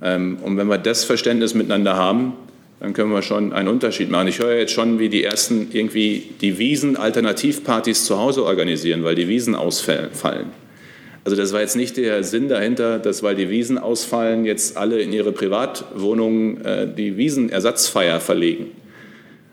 Ähm, 0.00 0.38
und 0.42 0.56
wenn 0.56 0.68
wir 0.68 0.78
das 0.78 1.04
Verständnis 1.04 1.54
miteinander 1.54 1.96
haben, 1.96 2.34
dann 2.80 2.92
können 2.92 3.10
wir 3.10 3.22
schon 3.22 3.52
einen 3.52 3.68
Unterschied 3.68 4.10
machen. 4.10 4.28
Ich 4.28 4.38
höre 4.38 4.56
jetzt 4.56 4.72
schon, 4.72 4.98
wie 4.98 5.08
die 5.08 5.24
ersten 5.24 5.68
irgendwie 5.72 6.30
die 6.40 6.58
Wiesen-Alternativpartys 6.58 8.04
zu 8.04 8.18
Hause 8.18 8.44
organisieren, 8.44 9.02
weil 9.02 9.14
die 9.14 9.28
Wiesen 9.28 9.54
ausfallen. 9.54 10.50
Also 11.24 11.36
das 11.36 11.52
war 11.52 11.60
jetzt 11.60 11.74
nicht 11.74 11.96
der 11.96 12.22
Sinn 12.22 12.48
dahinter, 12.48 12.98
dass 12.98 13.22
weil 13.22 13.34
die 13.34 13.50
Wiesen 13.50 13.78
ausfallen, 13.78 14.44
jetzt 14.44 14.76
alle 14.76 15.00
in 15.00 15.12
ihre 15.12 15.32
Privatwohnungen 15.32 16.64
äh, 16.64 16.86
die 16.86 17.16
Wiesenersatzfeier 17.16 18.20
verlegen 18.20 18.66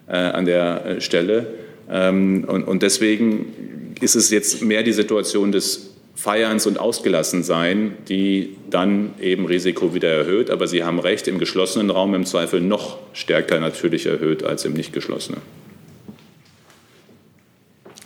äh, 0.07 0.17
an 0.17 0.45
der 0.45 0.85
äh, 0.85 1.01
Stelle. 1.01 1.47
Ähm, 1.89 2.43
und, 2.47 2.65
und 2.65 2.83
deswegen 2.83 3.95
ist 4.01 4.15
es 4.15 4.29
jetzt 4.29 4.61
mehr 4.61 4.83
die 4.83 4.93
Situation 4.93 5.51
des 5.51 5.92
Feierns 6.15 6.67
und 6.67 6.79
Ausgelassensein, 6.79 7.97
die 8.07 8.55
dann 8.69 9.13
eben 9.19 9.45
Risiko 9.45 9.93
wieder 9.93 10.09
erhöht. 10.09 10.49
Aber 10.49 10.67
Sie 10.67 10.83
haben 10.83 10.99
recht, 10.99 11.27
im 11.27 11.39
geschlossenen 11.39 11.89
Raum 11.89 12.13
im 12.13 12.25
Zweifel 12.25 12.61
noch 12.61 12.99
stärker 13.13 13.59
natürlich 13.59 14.05
erhöht 14.05 14.43
als 14.43 14.63
im 14.65 14.73
nicht 14.73 14.93
geschlossenen. 14.93 15.41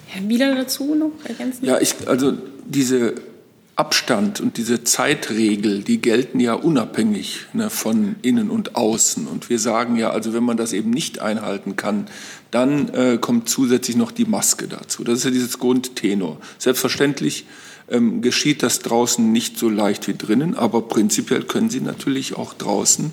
Herr 0.08 0.28
Wieler 0.28 0.56
dazu 0.56 0.96
noch 0.96 1.12
ergänzen? 1.26 1.66
Ja, 1.66 1.80
ich, 1.80 1.96
also 2.08 2.34
diese 2.66 3.16
Abstand 3.76 4.42
und 4.42 4.58
diese 4.58 4.84
Zeitregel, 4.84 5.84
die 5.84 6.02
gelten 6.02 6.40
ja 6.40 6.54
unabhängig 6.54 7.46
ne, 7.54 7.70
von 7.70 8.16
innen 8.24 8.50
und 8.50 8.76
außen. 8.76 9.28
Und 9.28 9.52
wir 9.52 9.60
sagen 9.60 9.98
ja, 9.98 10.10
also 10.10 10.34
wenn 10.34 10.44
man 10.44 10.58
das 10.58 10.74
eben 10.74 10.90
nicht 10.90 11.20
einhalten 11.20 11.76
kann, 11.76 12.08
dann 12.50 12.90
äh, 12.90 13.18
kommt 13.20 13.50
zusätzlich 13.50 13.96
noch 13.96 14.12
die 14.12 14.26
Maske 14.26 14.68
dazu. 14.68 15.04
Das 15.04 15.20
ist 15.20 15.26
ja 15.26 15.30
dieses 15.30 15.60
Grundtenor. 15.60 16.40
Selbstverständlich 16.58 17.46
ähm, 17.90 18.22
geschieht 18.22 18.64
das 18.64 18.80
draußen 18.80 19.32
nicht 19.32 19.58
so 19.58 19.70
leicht 19.70 20.08
wie 20.08 20.16
drinnen, 20.16 20.56
aber 20.56 20.82
prinzipiell 20.82 21.44
können 21.44 21.70
Sie 21.70 21.82
natürlich 21.82 22.36
auch 22.36 22.54
draußen 22.54 23.12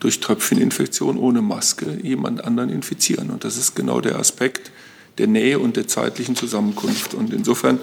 durch 0.00 0.20
Tröpfcheninfektion 0.20 1.16
ohne 1.16 1.42
Maske 1.42 1.98
jemand 2.02 2.44
anderen 2.44 2.70
infizieren. 2.70 3.30
Und 3.30 3.44
das 3.44 3.56
ist 3.56 3.74
genau 3.74 4.00
der 4.00 4.18
Aspekt 4.18 4.72
der 5.18 5.26
Nähe 5.26 5.58
und 5.58 5.76
der 5.76 5.86
zeitlichen 5.86 6.36
Zusammenkunft. 6.36 7.14
Und 7.14 7.32
insofern 7.32 7.78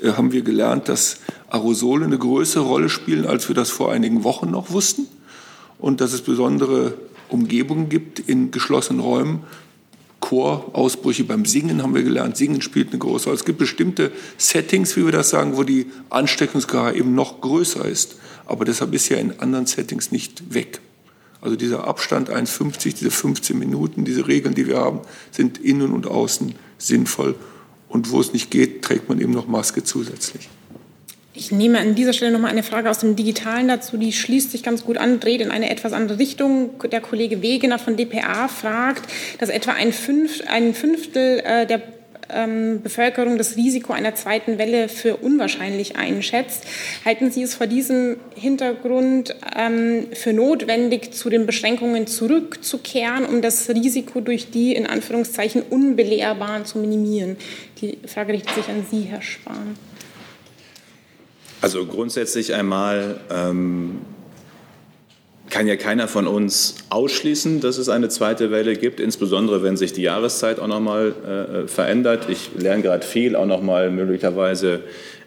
äh, 0.00 0.12
haben 0.12 0.32
wir 0.32 0.42
gelernt, 0.42 0.88
dass 0.88 1.18
Aerosole 1.50 2.04
eine 2.04 2.18
größere 2.18 2.64
Rolle 2.64 2.88
spielen, 2.88 3.26
als 3.26 3.48
wir 3.48 3.54
das 3.54 3.70
vor 3.70 3.92
einigen 3.92 4.24
Wochen 4.24 4.50
noch 4.50 4.70
wussten. 4.70 5.06
Und 5.78 6.00
dass 6.00 6.12
es 6.12 6.22
besondere 6.22 6.94
Umgebungen 7.28 7.88
gibt 7.88 8.18
in 8.18 8.50
geschlossenen 8.50 9.00
Räumen. 9.00 9.44
Chorausbrüche 10.28 11.24
beim 11.24 11.46
Singen 11.46 11.82
haben 11.82 11.94
wir 11.94 12.02
gelernt. 12.02 12.36
Singen 12.36 12.60
spielt 12.60 12.90
eine 12.90 12.98
große 12.98 13.24
Rolle. 13.24 13.36
Es 13.36 13.46
gibt 13.46 13.58
bestimmte 13.58 14.12
Settings, 14.36 14.94
wie 14.94 15.06
wir 15.06 15.12
das 15.12 15.30
sagen, 15.30 15.56
wo 15.56 15.62
die 15.62 15.86
Ansteckungsgefahr 16.10 16.94
eben 16.94 17.14
noch 17.14 17.40
größer 17.40 17.86
ist. 17.86 18.16
Aber 18.44 18.66
deshalb 18.66 18.92
ist 18.92 19.08
ja 19.08 19.16
in 19.16 19.40
anderen 19.40 19.64
Settings 19.64 20.12
nicht 20.12 20.52
weg. 20.52 20.80
Also 21.40 21.56
dieser 21.56 21.88
Abstand 21.88 22.28
1,50, 22.28 22.98
diese 22.98 23.10
15 23.10 23.58
Minuten, 23.58 24.04
diese 24.04 24.28
Regeln, 24.28 24.54
die 24.54 24.66
wir 24.66 24.76
haben, 24.76 25.00
sind 25.30 25.56
innen 25.56 25.92
und 25.92 26.06
außen 26.06 26.54
sinnvoll. 26.76 27.34
Und 27.88 28.10
wo 28.10 28.20
es 28.20 28.34
nicht 28.34 28.50
geht, 28.50 28.82
trägt 28.82 29.08
man 29.08 29.22
eben 29.22 29.32
noch 29.32 29.48
Maske 29.48 29.82
zusätzlich. 29.82 30.50
Ich 31.38 31.52
nehme 31.52 31.78
an 31.78 31.94
dieser 31.94 32.12
Stelle 32.12 32.32
noch 32.32 32.40
mal 32.40 32.48
eine 32.48 32.64
Frage 32.64 32.90
aus 32.90 32.98
dem 32.98 33.14
Digitalen 33.14 33.68
dazu, 33.68 33.96
die 33.96 34.12
schließt 34.12 34.50
sich 34.50 34.64
ganz 34.64 34.84
gut 34.84 34.98
an, 34.98 35.20
dreht 35.20 35.40
in 35.40 35.52
eine 35.52 35.70
etwas 35.70 35.92
andere 35.92 36.18
Richtung. 36.18 36.70
Der 36.90 37.00
Kollege 37.00 37.42
Wegener 37.42 37.78
von 37.78 37.96
dpa 37.96 38.48
fragt, 38.48 39.08
dass 39.38 39.48
etwa 39.48 39.70
ein, 39.70 39.92
Fünf, 39.92 40.42
ein 40.48 40.74
Fünftel 40.74 41.38
äh, 41.44 41.64
der 41.64 41.80
ähm, 42.28 42.82
Bevölkerung 42.82 43.38
das 43.38 43.54
Risiko 43.54 43.92
einer 43.92 44.16
zweiten 44.16 44.58
Welle 44.58 44.88
für 44.88 45.16
unwahrscheinlich 45.18 45.94
einschätzt. 45.94 46.64
Halten 47.04 47.30
Sie 47.30 47.42
es 47.42 47.54
vor 47.54 47.68
diesem 47.68 48.16
Hintergrund 48.34 49.36
ähm, 49.56 50.08
für 50.14 50.32
notwendig, 50.32 51.14
zu 51.14 51.30
den 51.30 51.46
Beschränkungen 51.46 52.08
zurückzukehren, 52.08 53.24
um 53.24 53.42
das 53.42 53.68
Risiko 53.68 54.20
durch 54.20 54.50
die 54.50 54.74
in 54.74 54.88
Anführungszeichen 54.88 55.62
Unbelehrbaren 55.62 56.64
zu 56.64 56.78
minimieren? 56.78 57.36
Die 57.80 57.96
Frage 58.06 58.32
richtet 58.32 58.56
sich 58.56 58.68
an 58.68 58.84
Sie, 58.90 59.02
Herr 59.02 59.22
Spahn. 59.22 59.76
Also 61.60 61.86
grundsätzlich 61.86 62.54
einmal 62.54 63.18
ähm, 63.30 63.98
kann 65.50 65.66
ja 65.66 65.76
keiner 65.76 66.08
von 66.08 66.26
uns 66.26 66.76
ausschließen, 66.90 67.60
dass 67.60 67.78
es 67.78 67.88
eine 67.88 68.08
zweite 68.08 68.50
Welle 68.50 68.76
gibt, 68.76 69.00
insbesondere 69.00 69.62
wenn 69.62 69.76
sich 69.76 69.92
die 69.92 70.02
Jahreszeit 70.02 70.60
auch 70.60 70.66
noch 70.68 70.80
mal 70.80 71.14
äh, 71.64 71.68
verändert. 71.68 72.28
Ich 72.28 72.50
lerne 72.56 72.82
gerade 72.82 73.04
viel, 73.04 73.34
auch 73.34 73.46
noch 73.46 73.62
mal 73.62 73.90
möglicherweise 73.90 74.80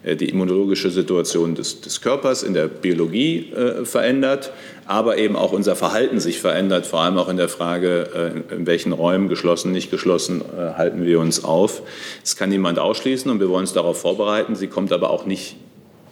äh, 0.04 0.16
die 0.16 0.28
immunologische 0.30 0.90
Situation 0.90 1.54
des, 1.54 1.80
des, 1.80 2.00
Körpers 2.00 2.42
in 2.44 2.54
der 2.54 2.68
Biologie 2.68 3.52
äh, 3.52 3.84
verändert, 3.84 4.52
aber 4.86 5.18
eben 5.18 5.36
auch 5.36 5.52
unser 5.52 5.76
Verhalten 5.76 6.20
sich 6.20 6.40
verändert, 6.40 6.86
vor 6.86 7.00
allem 7.00 7.18
auch 7.18 7.28
in 7.28 7.36
der 7.36 7.48
Frage, 7.48 8.42
äh, 8.50 8.54
in 8.54 8.66
welchen 8.66 8.92
Räumen 8.92 9.28
geschlossen, 9.28 9.72
nicht 9.72 9.90
geschlossen 9.90 10.40
äh, 10.40 10.78
halten 10.78 11.04
wir 11.04 11.20
uns 11.20 11.44
auf. 11.44 11.82
Das 12.22 12.36
kann 12.36 12.48
niemand 12.48 12.78
ausschließen 12.78 13.30
und 13.30 13.40
wir 13.40 13.48
wollen 13.48 13.62
uns 13.62 13.72
darauf 13.72 14.00
vorbereiten. 14.00 14.56
Sie 14.56 14.68
kommt 14.68 14.92
aber 14.92 15.10
auch 15.10 15.26
nicht 15.26 15.56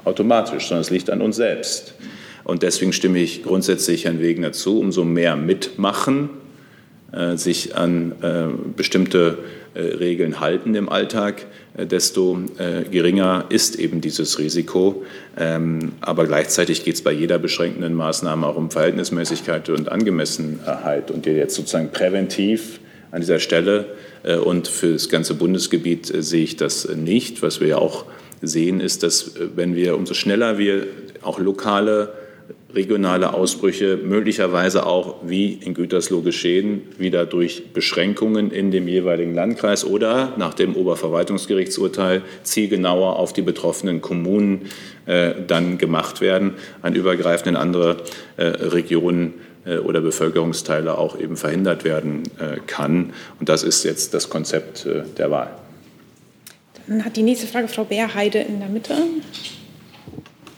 automatisch, 0.05 0.69
sondern 0.69 0.83
es 0.83 0.91
liegt 0.91 1.11
an 1.11 1.21
uns 1.21 1.37
selbst. 1.37 1.95
Und 2.45 2.63
deswegen 2.63 2.93
stimme 2.93 3.19
ich 3.19 3.43
grundsätzlich 3.43 4.05
Herrn 4.05 4.21
Wegener 4.21 4.53
zu, 4.53 4.81
umso 4.81 5.05
mehr 5.05 5.37
mitmachen, 5.37 6.31
äh, 7.13 7.37
sich 7.37 7.77
an 7.77 8.13
äh, 8.23 8.47
bestimmte 8.77 9.39
äh, 9.73 9.83
Regeln 9.83 10.41
halten 10.41 10.75
im 10.75 10.89
Alltag, 10.89 11.47
äh, 11.77 11.87
desto 11.87 12.41
äh, 12.59 12.83
geringer 12.91 13.45
ist 13.51 13.77
eben 13.77 14.01
dieses 14.01 14.41
Risiko. 14.41 15.05
Ähm, 15.39 15.93
aber 16.01 16.27
gleichzeitig 16.27 16.85
geht 16.85 16.97
es 16.97 17.03
bei 17.03 17.13
jeder 17.13 17.39
beschränkenden 17.39 17.95
Maßnahme 17.95 18.47
auch 18.47 18.57
um 18.57 18.73
Verhältnismäßigkeit 18.73 19.69
und 19.69 19.89
Angemessenheit. 19.89 21.13
Und 21.13 21.25
jetzt 21.27 21.55
sozusagen 21.55 21.91
präventiv 21.93 22.81
an 23.13 23.21
dieser 23.21 23.39
Stelle 23.39 23.87
äh, 24.25 24.37
und 24.37 24.67
für 24.67 24.95
das 24.95 25.09
ganze 25.09 25.35
Bundesgebiet 25.35 26.07
sehe 26.07 26.43
ich 26.43 26.57
das 26.57 26.89
nicht, 26.89 27.41
was 27.43 27.61
wir 27.61 27.69
ja 27.69 27.79
auch 27.79 28.07
sehen, 28.43 28.81
ist, 28.81 29.03
dass 29.03 29.37
äh, 29.37 29.49
wenn 29.55 29.75
wir 29.75 29.97
umso 29.97 30.15
schneller 30.15 30.59
wir 30.59 30.87
auch 31.23 31.39
lokale, 31.39 32.13
regionale 32.75 33.35
Ausbrüche 33.35 33.99
möglicherweise 34.03 34.87
auch 34.87 35.17
wie 35.25 35.55
in 35.55 35.75
Gütersloh 35.75 36.21
geschehen, 36.21 36.83
wieder 36.99 37.27
durch 37.27 37.73
Beschränkungen 37.73 38.51
in 38.51 38.71
dem 38.71 38.87
jeweiligen 38.87 39.35
Landkreis 39.35 39.85
oder 39.85 40.35
nach 40.37 40.55
dem 40.55 40.77
Oberverwaltungsgerichtsurteil 40.77 42.23
zielgenauer 42.43 43.17
auf 43.17 43.33
die 43.33 43.43
betroffenen 43.43 44.01
Kommunen 44.01 44.67
äh, 45.07 45.33
dann 45.47 45.79
gemacht 45.79 46.21
werden, 46.21 46.55
an 46.83 46.95
übergreifenden 46.95 47.57
andere 47.57 47.97
äh, 48.37 48.45
Regionen 48.45 49.35
äh, 49.65 49.79
oder 49.79 50.01
Bevölkerungsteile 50.01 50.97
auch 50.97 51.19
eben 51.19 51.37
verhindert 51.37 51.85
werden 51.85 52.23
äh, 52.39 52.59
kann. 52.67 53.13
Und 53.41 53.49
das 53.49 53.63
ist 53.63 53.85
jetzt 53.85 54.15
das 54.15 54.31
Konzept 54.31 54.87
der 55.19 55.31
Wahl. 55.31 55.51
Dann 56.87 57.05
hat 57.05 57.17
die 57.17 57.23
nächste 57.23 57.47
Frage 57.47 57.69
Frau 57.69 57.85
Beerheide 57.85 58.39
in 58.39 58.61
der 58.61 58.69
Mitte. 58.69 58.97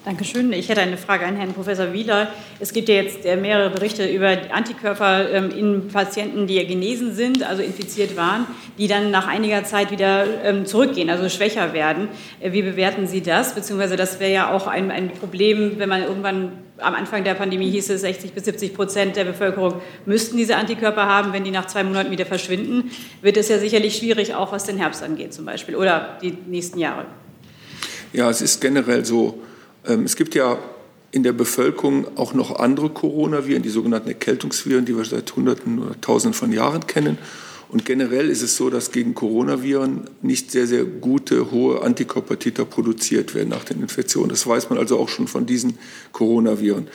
Dankeschön. 0.04 0.52
Ich 0.52 0.68
hätte 0.68 0.80
eine 0.80 0.96
Frage 0.96 1.24
an 1.26 1.36
Herrn 1.36 1.52
Professor 1.52 1.92
Wieler. 1.92 2.26
Es 2.58 2.72
gibt 2.72 2.88
ja 2.88 2.96
jetzt 2.96 3.24
äh, 3.24 3.36
mehrere 3.36 3.70
Berichte 3.70 4.04
über 4.04 4.36
Antikörper 4.50 5.30
ähm, 5.30 5.50
in 5.50 5.88
Patienten, 5.92 6.48
die 6.48 6.66
genesen 6.66 7.14
sind, 7.14 7.44
also 7.44 7.62
infiziert 7.62 8.16
waren, 8.16 8.48
die 8.78 8.88
dann 8.88 9.12
nach 9.12 9.28
einiger 9.28 9.62
Zeit 9.62 9.92
wieder 9.92 10.24
ähm, 10.42 10.66
zurückgehen, 10.66 11.08
also 11.08 11.28
schwächer 11.28 11.72
werden. 11.72 12.08
Äh, 12.40 12.50
wie 12.50 12.62
bewerten 12.62 13.06
Sie 13.06 13.20
das? 13.20 13.54
Beziehungsweise 13.54 13.94
das 13.94 14.18
wäre 14.18 14.32
ja 14.32 14.52
auch 14.52 14.66
ein, 14.66 14.90
ein 14.90 15.10
Problem, 15.10 15.78
wenn 15.78 15.88
man 15.88 16.02
irgendwann 16.02 16.50
am 16.78 16.94
Anfang 16.94 17.22
der 17.22 17.34
Pandemie 17.34 17.70
hieß 17.70 17.90
es, 17.90 18.00
60 18.00 18.32
bis 18.32 18.44
70 18.46 18.74
Prozent 18.74 19.14
der 19.14 19.22
Bevölkerung 19.22 19.74
müssten 20.04 20.36
diese 20.36 20.56
Antikörper 20.56 21.06
haben. 21.06 21.32
Wenn 21.32 21.44
die 21.44 21.52
nach 21.52 21.68
zwei 21.68 21.84
Monaten 21.84 22.10
wieder 22.10 22.26
verschwinden, 22.26 22.90
wird 23.20 23.36
es 23.36 23.48
ja 23.48 23.60
sicherlich 23.60 23.98
schwierig, 23.98 24.34
auch 24.34 24.50
was 24.50 24.64
den 24.64 24.78
Herbst 24.78 25.04
angeht 25.04 25.32
zum 25.32 25.44
Beispiel 25.44 25.76
oder 25.76 26.18
die 26.20 26.36
nächsten 26.48 26.80
Jahre. 26.80 27.04
Ja, 28.12 28.28
es 28.28 28.42
ist 28.42 28.60
generell 28.60 29.04
so, 29.04 29.38
es 29.84 30.16
gibt 30.16 30.34
ja 30.34 30.58
in 31.12 31.22
der 31.22 31.32
Bevölkerung 31.32 32.06
auch 32.16 32.34
noch 32.34 32.58
andere 32.58 32.88
Coronaviren, 32.88 33.62
die 33.62 33.68
sogenannten 33.68 34.08
Erkältungsviren, 34.08 34.86
die 34.86 34.96
wir 34.96 35.04
seit 35.04 35.36
Hunderten 35.36 35.78
oder 35.78 36.00
Tausenden 36.00 36.34
von 36.34 36.52
Jahren 36.52 36.86
kennen. 36.86 37.18
Und 37.68 37.86
generell 37.86 38.28
ist 38.28 38.42
es 38.42 38.56
so, 38.56 38.68
dass 38.68 38.92
gegen 38.92 39.14
Coronaviren 39.14 40.02
nicht 40.20 40.50
sehr, 40.50 40.66
sehr 40.66 40.84
gute, 40.84 41.50
hohe 41.50 41.80
Antikörpertiter 41.80 42.66
produziert 42.66 43.34
werden 43.34 43.48
nach 43.48 43.64
den 43.64 43.80
Infektionen. 43.80 44.28
Das 44.28 44.46
weiß 44.46 44.68
man 44.68 44.78
also 44.78 44.98
auch 44.98 45.08
schon 45.08 45.26
von 45.26 45.46
diesen 45.46 45.78
Coronaviren. 46.12 46.88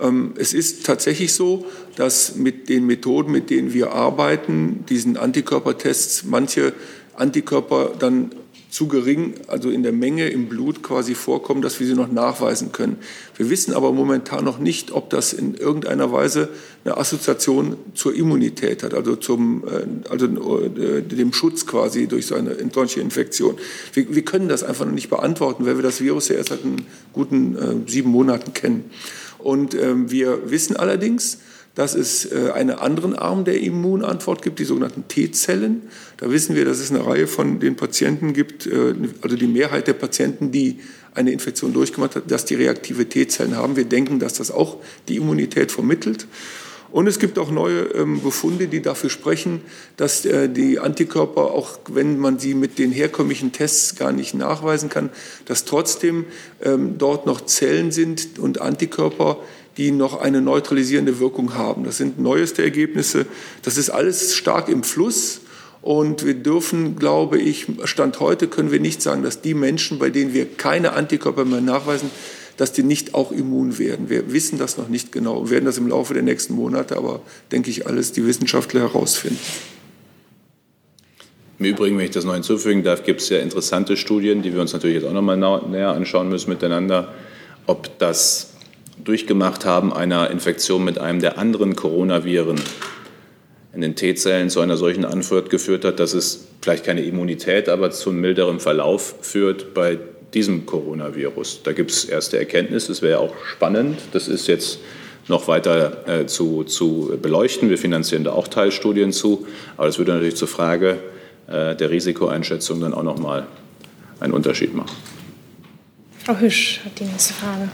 Ähm, 0.00 0.34
es 0.36 0.52
ist 0.52 0.86
tatsächlich 0.86 1.32
so, 1.32 1.66
dass 1.94 2.34
mit 2.34 2.68
den 2.68 2.84
Methoden, 2.84 3.30
mit 3.30 3.48
denen 3.48 3.72
wir 3.72 3.92
arbeiten, 3.92 4.84
diesen 4.88 5.16
Antikörpertests, 5.16 6.24
manche 6.24 6.72
Antikörper 7.14 7.92
dann 7.96 8.32
zu 8.74 8.88
gering, 8.88 9.34
also 9.46 9.70
in 9.70 9.84
der 9.84 9.92
Menge 9.92 10.30
im 10.30 10.48
Blut 10.48 10.82
quasi 10.82 11.14
vorkommen, 11.14 11.62
dass 11.62 11.78
wir 11.78 11.86
sie 11.86 11.94
noch 11.94 12.10
nachweisen 12.10 12.72
können. 12.72 12.96
Wir 13.36 13.48
wissen 13.48 13.72
aber 13.72 13.92
momentan 13.92 14.44
noch 14.44 14.58
nicht, 14.58 14.90
ob 14.90 15.10
das 15.10 15.32
in 15.32 15.54
irgendeiner 15.54 16.10
Weise 16.10 16.48
eine 16.84 16.96
Assoziation 16.96 17.76
zur 17.94 18.16
Immunität 18.16 18.82
hat, 18.82 18.92
also 18.92 19.14
zum, 19.14 19.62
äh, 19.68 20.10
also 20.10 20.26
äh, 20.26 21.02
dem 21.02 21.32
Schutz 21.32 21.66
quasi 21.66 22.08
durch 22.08 22.26
so 22.26 22.34
eine 22.34 22.56
solche 22.74 23.00
Infektion. 23.00 23.58
Wir, 23.92 24.12
wir, 24.12 24.24
können 24.24 24.48
das 24.48 24.64
einfach 24.64 24.84
noch 24.84 24.92
nicht 24.92 25.08
beantworten, 25.08 25.66
weil 25.66 25.76
wir 25.76 25.84
das 25.84 26.00
Virus 26.00 26.26
ja 26.26 26.34
erst 26.34 26.48
seit 26.48 26.58
guten 27.12 27.56
äh, 27.56 27.88
sieben 27.88 28.10
Monaten 28.10 28.54
kennen. 28.54 28.90
Und 29.38 29.74
ähm, 29.74 30.10
wir 30.10 30.50
wissen 30.50 30.74
allerdings, 30.74 31.38
dass 31.74 31.94
es 31.94 32.30
äh, 32.30 32.50
einen 32.52 32.70
anderen 32.70 33.14
Arm 33.14 33.44
der 33.44 33.60
Immunantwort 33.60 34.42
gibt, 34.42 34.58
die 34.58 34.64
sogenannten 34.64 35.08
T-Zellen. 35.08 35.82
Da 36.18 36.30
wissen 36.30 36.54
wir, 36.54 36.64
dass 36.64 36.78
es 36.78 36.90
eine 36.90 37.04
Reihe 37.04 37.26
von 37.26 37.58
den 37.60 37.76
Patienten 37.76 38.32
gibt, 38.32 38.66
äh, 38.66 38.94
also 39.22 39.36
die 39.36 39.46
Mehrheit 39.46 39.88
der 39.88 39.94
Patienten, 39.94 40.52
die 40.52 40.78
eine 41.14 41.32
Infektion 41.32 41.72
durchgemacht 41.72 42.16
hat, 42.16 42.30
dass 42.30 42.44
die 42.44 42.54
reaktive 42.54 43.08
T-Zellen 43.08 43.56
haben. 43.56 43.76
Wir 43.76 43.84
denken, 43.84 44.18
dass 44.18 44.34
das 44.34 44.50
auch 44.50 44.78
die 45.08 45.16
Immunität 45.16 45.72
vermittelt. 45.72 46.26
Und 46.94 47.08
es 47.08 47.18
gibt 47.18 47.40
auch 47.40 47.50
neue 47.50 47.80
ähm, 47.96 48.22
Befunde, 48.22 48.68
die 48.68 48.80
dafür 48.80 49.10
sprechen, 49.10 49.62
dass 49.96 50.24
äh, 50.24 50.48
die 50.48 50.78
Antikörper, 50.78 51.50
auch 51.50 51.80
wenn 51.88 52.20
man 52.20 52.38
sie 52.38 52.54
mit 52.54 52.78
den 52.78 52.92
herkömmlichen 52.92 53.50
Tests 53.50 53.96
gar 53.96 54.12
nicht 54.12 54.34
nachweisen 54.34 54.90
kann, 54.90 55.10
dass 55.46 55.64
trotzdem 55.64 56.24
ähm, 56.62 56.96
dort 56.96 57.26
noch 57.26 57.46
Zellen 57.46 57.90
sind 57.90 58.38
und 58.38 58.60
Antikörper, 58.60 59.38
die 59.76 59.90
noch 59.90 60.20
eine 60.20 60.40
neutralisierende 60.40 61.18
Wirkung 61.18 61.54
haben. 61.54 61.84
Das 61.84 61.96
sind 61.96 62.18
neueste 62.18 62.62
Ergebnisse. 62.62 63.26
Das 63.62 63.76
ist 63.76 63.90
alles 63.90 64.34
stark 64.34 64.68
im 64.68 64.82
Fluss. 64.82 65.40
Und 65.82 66.24
wir 66.24 66.34
dürfen, 66.34 66.96
glaube 66.96 67.38
ich, 67.38 67.66
Stand 67.84 68.20
heute 68.20 68.48
können 68.48 68.70
wir 68.70 68.80
nicht 68.80 69.02
sagen, 69.02 69.22
dass 69.22 69.42
die 69.42 69.52
Menschen, 69.52 69.98
bei 69.98 70.08
denen 70.10 70.32
wir 70.32 70.46
keine 70.46 70.94
Antikörper 70.94 71.44
mehr 71.44 71.60
nachweisen, 71.60 72.10
dass 72.56 72.72
die 72.72 72.82
nicht 72.82 73.14
auch 73.14 73.32
immun 73.32 73.78
werden. 73.78 74.08
Wir 74.08 74.32
wissen 74.32 74.58
das 74.58 74.78
noch 74.78 74.88
nicht 74.88 75.12
genau 75.12 75.38
und 75.38 75.50
werden 75.50 75.64
das 75.64 75.76
im 75.76 75.88
Laufe 75.88 76.14
der 76.14 76.22
nächsten 76.22 76.54
Monate, 76.54 76.96
aber 76.96 77.20
denke 77.52 77.68
ich, 77.70 77.86
alles 77.86 78.12
die 78.12 78.24
Wissenschaftler 78.26 78.80
herausfinden. 78.80 79.40
Im 81.58 81.66
Übrigen, 81.66 81.98
wenn 81.98 82.04
ich 82.04 82.10
das 82.10 82.24
noch 82.24 82.34
hinzufügen 82.34 82.82
darf, 82.82 83.04
gibt 83.04 83.20
es 83.20 83.28
ja 83.28 83.38
interessante 83.38 83.96
Studien, 83.96 84.42
die 84.42 84.52
wir 84.52 84.60
uns 84.60 84.72
natürlich 84.72 84.96
jetzt 84.96 85.06
auch 85.06 85.12
noch 85.12 85.22
mal 85.22 85.36
näher 85.36 85.90
anschauen 85.90 86.28
müssen 86.28 86.48
miteinander, 86.50 87.12
ob 87.66 87.98
das 87.98 88.53
durchgemacht 89.04 89.64
haben 89.64 89.92
einer 89.92 90.30
Infektion 90.30 90.84
mit 90.84 90.98
einem 90.98 91.20
der 91.20 91.38
anderen 91.38 91.76
Coronaviren 91.76 92.60
in 93.74 93.80
den 93.80 93.96
T-Zellen 93.96 94.50
zu 94.50 94.60
einer 94.60 94.76
solchen 94.76 95.04
Antwort 95.04 95.50
geführt 95.50 95.84
hat, 95.84 96.00
dass 96.00 96.14
es 96.14 96.46
vielleicht 96.62 96.84
keine 96.84 97.02
Immunität, 97.02 97.68
aber 97.68 97.90
zu 97.90 98.10
einem 98.10 98.20
milderen 98.20 98.60
Verlauf 98.60 99.16
führt 99.20 99.74
bei 99.74 99.98
diesem 100.32 100.66
Coronavirus. 100.66 101.62
Da 101.64 101.72
gibt 101.72 101.90
es 101.90 102.04
erste 102.04 102.38
Erkenntnisse, 102.38 102.88
das 102.88 103.02
wäre 103.02 103.18
auch 103.18 103.34
spannend. 103.46 103.98
Das 104.12 104.28
ist 104.28 104.46
jetzt 104.46 104.78
noch 105.28 105.48
weiter 105.48 106.08
äh, 106.08 106.26
zu, 106.26 106.64
zu 106.64 107.18
beleuchten. 107.20 107.70
Wir 107.70 107.78
finanzieren 107.78 108.24
da 108.24 108.32
auch 108.32 108.48
Teilstudien 108.48 109.12
zu, 109.12 109.46
aber 109.76 109.86
das 109.86 109.98
würde 109.98 110.12
natürlich 110.12 110.36
zur 110.36 110.48
Frage 110.48 110.98
äh, 111.46 111.74
der 111.74 111.90
Risikoeinschätzung 111.90 112.80
dann 112.80 112.94
auch 112.94 113.02
noch 113.02 113.18
mal 113.18 113.46
einen 114.20 114.32
Unterschied 114.32 114.74
machen. 114.74 114.96
Frau 116.24 116.38
Hüsch 116.38 116.80
hat 116.84 116.98
die 116.98 117.04
nächste 117.04 117.34
Frage. 117.34 117.68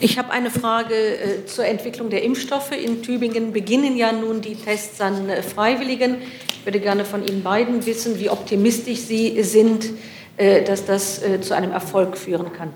Ich 0.00 0.18
habe 0.18 0.30
eine 0.30 0.50
Frage 0.50 0.94
äh, 0.94 1.46
zur 1.46 1.64
Entwicklung 1.64 2.10
der 2.10 2.22
Impfstoffe. 2.22 2.72
In 2.72 3.02
Tübingen 3.02 3.52
beginnen 3.52 3.96
ja 3.96 4.12
nun 4.12 4.40
die 4.40 4.54
Tests 4.54 5.00
an 5.00 5.28
äh, 5.28 5.42
Freiwilligen. 5.42 6.16
Ich 6.48 6.66
würde 6.66 6.80
gerne 6.80 7.04
von 7.04 7.26
Ihnen 7.26 7.42
beiden 7.42 7.86
wissen, 7.86 8.18
wie 8.18 8.28
optimistisch 8.28 8.98
Sie 8.98 9.42
sind, 9.42 9.90
äh, 10.36 10.62
dass 10.62 10.84
das 10.84 11.22
äh, 11.22 11.40
zu 11.40 11.54
einem 11.54 11.72
Erfolg 11.72 12.18
führen 12.18 12.52
kann. 12.52 12.70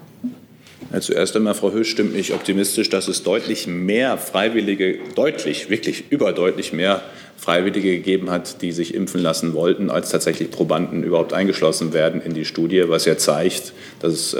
Ja, 0.93 1.01
zuerst 1.01 1.37
einmal, 1.37 1.55
Frau 1.55 1.73
Hüsch, 1.73 1.91
stimmt 1.91 2.15
mich 2.15 2.33
optimistisch, 2.33 2.89
dass 2.89 3.07
es 3.07 3.23
deutlich 3.23 3.67
mehr 3.67 4.17
Freiwillige, 4.19 4.99
deutlich, 5.15 5.71
wirklich 5.71 6.05
überdeutlich 6.11 6.73
mehr 6.73 7.03
Freiwillige 7.37 7.97
gegeben 7.97 8.31
hat, 8.31 8.61
die 8.63 8.73
sich 8.73 8.95
impfen 8.95 9.21
lassen 9.21 9.55
wollten, 9.55 9.91
als 9.91 10.11
tatsächlich 10.11 10.51
Probanden 10.51 11.05
überhaupt 11.05 11.33
eingeschlossen 11.33 11.93
werden 11.93 12.21
in 12.21 12.35
die 12.35 12.45
Studie, 12.45 12.85
was 12.89 13.05
ja 13.05 13.17
zeigt, 13.17 13.73
dass 14.01 14.13
es 14.13 14.37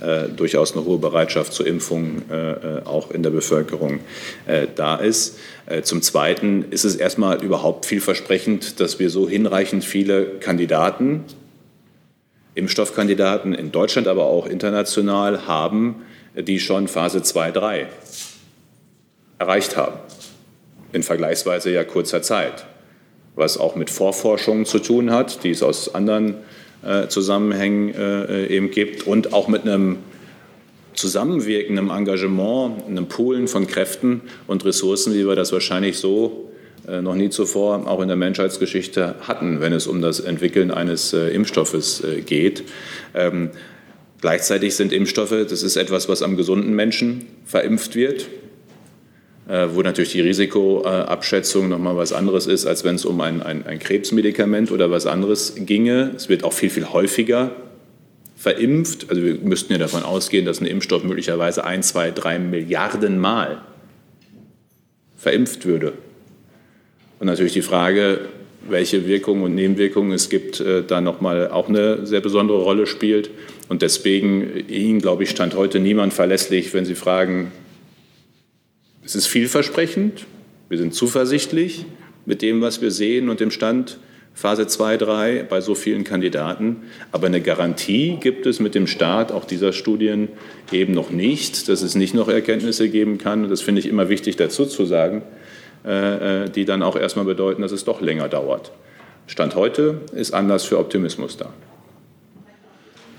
äh, 0.00 0.28
durchaus 0.28 0.74
eine 0.74 0.84
hohe 0.84 0.98
Bereitschaft 0.98 1.52
zur 1.52 1.66
Impfung 1.66 2.22
äh, 2.30 2.52
äh 2.52 2.82
auch 2.84 3.10
in 3.10 3.22
der 3.22 3.30
Bevölkerung 3.30 4.00
äh, 4.46 4.66
da 4.74 4.96
ist. 4.96 5.38
Äh, 5.66 5.82
zum 5.82 6.02
Zweiten 6.02 6.66
ist 6.70 6.84
es 6.84 6.96
erstmal 6.96 7.42
überhaupt 7.42 7.86
vielversprechend, 7.86 8.80
dass 8.80 8.98
wir 8.98 9.10
so 9.10 9.28
hinreichend 9.28 9.84
viele 9.84 10.24
Kandidaten, 10.40 11.24
Impfstoffkandidaten 12.54 13.54
in 13.54 13.72
Deutschland, 13.72 14.08
aber 14.08 14.24
auch 14.24 14.46
international 14.46 15.46
haben, 15.46 16.02
die 16.36 16.60
schon 16.60 16.88
Phase 16.88 17.22
2, 17.22 17.50
3 17.50 17.86
erreicht 19.38 19.76
haben 19.76 19.98
in 20.96 21.02
vergleichsweise 21.02 21.70
ja 21.70 21.84
kurzer 21.84 22.22
Zeit, 22.22 22.66
was 23.34 23.58
auch 23.58 23.76
mit 23.76 23.90
Vorforschungen 23.90 24.64
zu 24.64 24.78
tun 24.78 25.12
hat, 25.12 25.44
die 25.44 25.50
es 25.50 25.62
aus 25.62 25.94
anderen 25.94 26.38
Zusammenhängen 27.08 27.94
äh, 27.94 28.46
eben 28.46 28.70
gibt 28.70 29.06
und 29.06 29.32
auch 29.32 29.48
mit 29.48 29.62
einem 29.62 29.98
zusammenwirkenden 30.94 31.90
Engagement, 31.90 32.86
einem 32.86 33.06
Poolen 33.06 33.48
von 33.48 33.66
Kräften 33.66 34.22
und 34.46 34.64
Ressourcen, 34.64 35.14
wie 35.14 35.26
wir 35.26 35.36
das 35.36 35.52
wahrscheinlich 35.52 35.98
so 35.98 36.50
äh, 36.88 37.02
noch 37.02 37.14
nie 37.14 37.30
zuvor 37.30 37.86
auch 37.86 38.00
in 38.00 38.08
der 38.08 38.16
Menschheitsgeschichte 38.16 39.16
hatten, 39.22 39.60
wenn 39.60 39.72
es 39.72 39.86
um 39.86 40.00
das 40.00 40.20
Entwickeln 40.20 40.70
eines 40.70 41.12
äh, 41.12 41.28
Impfstoffes 41.28 42.02
äh, 42.02 42.22
geht. 42.22 42.64
Ähm, 43.14 43.50
gleichzeitig 44.20 44.74
sind 44.74 44.92
Impfstoffe, 44.92 45.34
das 45.48 45.62
ist 45.62 45.76
etwas, 45.76 46.08
was 46.08 46.22
am 46.22 46.36
gesunden 46.36 46.74
Menschen 46.74 47.26
verimpft 47.44 47.94
wird. 47.94 48.26
Äh, 49.48 49.68
wo 49.74 49.82
natürlich 49.82 50.10
die 50.10 50.22
Risikoabschätzung 50.22 51.68
nochmal 51.68 51.96
was 51.96 52.12
anderes 52.12 52.48
ist, 52.48 52.66
als 52.66 52.82
wenn 52.82 52.96
es 52.96 53.04
um 53.04 53.20
ein, 53.20 53.42
ein, 53.42 53.64
ein 53.64 53.78
Krebsmedikament 53.78 54.72
oder 54.72 54.90
was 54.90 55.06
anderes 55.06 55.54
ginge. 55.56 56.10
Es 56.16 56.28
wird 56.28 56.42
auch 56.42 56.52
viel, 56.52 56.68
viel 56.70 56.86
häufiger 56.86 57.52
verimpft. 58.36 59.08
Also 59.08 59.22
wir 59.22 59.36
müssten 59.36 59.72
ja 59.72 59.78
davon 59.78 60.02
ausgehen, 60.02 60.44
dass 60.44 60.60
ein 60.60 60.66
Impfstoff 60.66 61.04
möglicherweise 61.04 61.64
ein, 61.64 61.84
zwei, 61.84 62.10
drei 62.10 62.40
Milliarden 62.40 63.20
Mal 63.20 63.62
verimpft 65.16 65.64
würde. 65.64 65.92
Und 67.20 67.28
natürlich 67.28 67.52
die 67.52 67.62
Frage, 67.62 68.22
welche 68.68 69.06
Wirkungen 69.06 69.44
und 69.44 69.54
Nebenwirkungen 69.54 70.10
es 70.10 70.28
gibt, 70.28 70.58
äh, 70.58 70.82
da 70.82 71.00
nochmal 71.00 71.50
auch 71.52 71.68
eine 71.68 72.04
sehr 72.04 72.20
besondere 72.20 72.62
Rolle 72.62 72.88
spielt. 72.88 73.30
Und 73.68 73.82
deswegen 73.82 74.66
Ihnen, 74.68 75.00
glaube 75.00 75.22
ich, 75.22 75.30
stand 75.30 75.54
heute 75.54 75.78
niemand 75.78 76.12
verlässlich, 76.12 76.74
wenn 76.74 76.84
Sie 76.84 76.96
fragen, 76.96 77.52
es 79.06 79.14
ist 79.14 79.28
vielversprechend. 79.28 80.26
Wir 80.68 80.78
sind 80.78 80.92
zuversichtlich 80.92 81.86
mit 82.24 82.42
dem, 82.42 82.60
was 82.60 82.82
wir 82.82 82.90
sehen 82.90 83.28
und 83.28 83.38
dem 83.38 83.52
Stand 83.52 83.98
Phase 84.34 84.66
2, 84.66 84.96
3 84.96 85.46
bei 85.48 85.60
so 85.60 85.76
vielen 85.76 86.02
Kandidaten. 86.02 86.82
Aber 87.12 87.28
eine 87.28 87.40
Garantie 87.40 88.18
gibt 88.20 88.46
es 88.46 88.58
mit 88.58 88.74
dem 88.74 88.88
Start 88.88 89.30
auch 89.30 89.44
dieser 89.44 89.72
Studien 89.72 90.28
eben 90.72 90.92
noch 90.92 91.10
nicht, 91.10 91.68
dass 91.68 91.82
es 91.82 91.94
nicht 91.94 92.14
noch 92.14 92.28
Erkenntnisse 92.28 92.88
geben 92.88 93.16
kann. 93.16 93.44
Und 93.44 93.50
das 93.50 93.62
finde 93.62 93.78
ich 93.78 93.86
immer 93.86 94.08
wichtig 94.08 94.36
dazu 94.36 94.66
zu 94.66 94.84
sagen, 94.84 95.22
äh, 95.86 96.44
äh, 96.44 96.50
die 96.50 96.64
dann 96.64 96.82
auch 96.82 96.96
erstmal 96.96 97.24
bedeuten, 97.24 97.62
dass 97.62 97.72
es 97.72 97.84
doch 97.84 98.00
länger 98.00 98.28
dauert. 98.28 98.72
Stand 99.28 99.54
heute 99.54 100.00
ist 100.12 100.34
Anlass 100.34 100.64
für 100.64 100.78
Optimismus 100.78 101.36
da. 101.36 101.54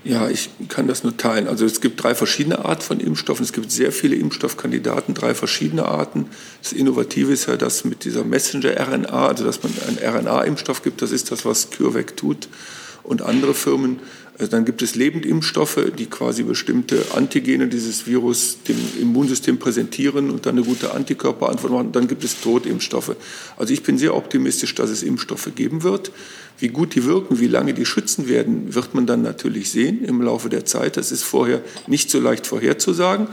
Ja, 0.04 0.28
ich 0.28 0.50
kann 0.68 0.86
das 0.86 1.02
nur 1.02 1.16
teilen. 1.16 1.48
Also 1.48 1.66
es 1.66 1.80
gibt 1.80 2.02
drei 2.02 2.14
verschiedene 2.14 2.64
Arten 2.64 2.82
von 2.82 3.00
Impfstoffen. 3.00 3.44
Es 3.44 3.52
gibt 3.52 3.70
sehr 3.70 3.92
viele 3.92 4.14
Impfstoffkandidaten, 4.16 5.14
drei 5.14 5.34
verschiedene 5.34 5.86
Arten. 5.86 6.26
Das 6.62 6.72
Innovative 6.72 7.32
ist 7.32 7.46
ja 7.46 7.56
das 7.56 7.84
mit 7.84 8.04
dieser 8.04 8.24
Messenger-RNA, 8.24 9.26
also 9.26 9.44
dass 9.44 9.62
man 9.62 9.72
einen 9.86 9.98
RNA-Impfstoff 9.98 10.82
gibt. 10.82 11.02
Das 11.02 11.10
ist 11.10 11.32
das, 11.32 11.44
was 11.44 11.70
CureVac 11.70 12.16
tut 12.16 12.48
und 13.02 13.22
andere 13.22 13.54
Firmen. 13.54 13.98
Also 14.38 14.52
dann 14.52 14.64
gibt 14.64 14.82
es 14.82 14.94
Lebendimpfstoffe, 14.94 15.80
die 15.98 16.06
quasi 16.06 16.44
bestimmte 16.44 17.04
Antigene 17.14 17.66
dieses 17.66 18.06
Virus 18.06 18.58
dem 18.68 18.76
Immunsystem 19.00 19.58
präsentieren 19.58 20.30
und 20.30 20.46
dann 20.46 20.56
eine 20.56 20.64
gute 20.64 20.94
Antikörperantwort 20.94 21.72
machen. 21.72 21.92
Dann 21.92 22.06
gibt 22.06 22.22
es 22.22 22.40
Totimpfstoffe. 22.40 23.16
Also 23.56 23.72
ich 23.72 23.82
bin 23.82 23.98
sehr 23.98 24.14
optimistisch, 24.14 24.76
dass 24.76 24.90
es 24.90 25.02
Impfstoffe 25.02 25.50
geben 25.56 25.82
wird. 25.82 26.12
Wie 26.60 26.68
gut 26.68 26.94
die 26.94 27.04
wirken, 27.04 27.40
wie 27.40 27.48
lange 27.48 27.74
die 27.74 27.84
schützen 27.84 28.28
werden, 28.28 28.74
wird 28.74 28.94
man 28.94 29.06
dann 29.06 29.22
natürlich 29.22 29.70
sehen 29.70 30.04
im 30.04 30.22
Laufe 30.22 30.48
der 30.48 30.64
Zeit. 30.64 30.96
Das 30.96 31.10
ist 31.10 31.24
vorher 31.24 31.60
nicht 31.88 32.08
so 32.08 32.20
leicht 32.20 32.46
vorherzusagen. 32.46 33.28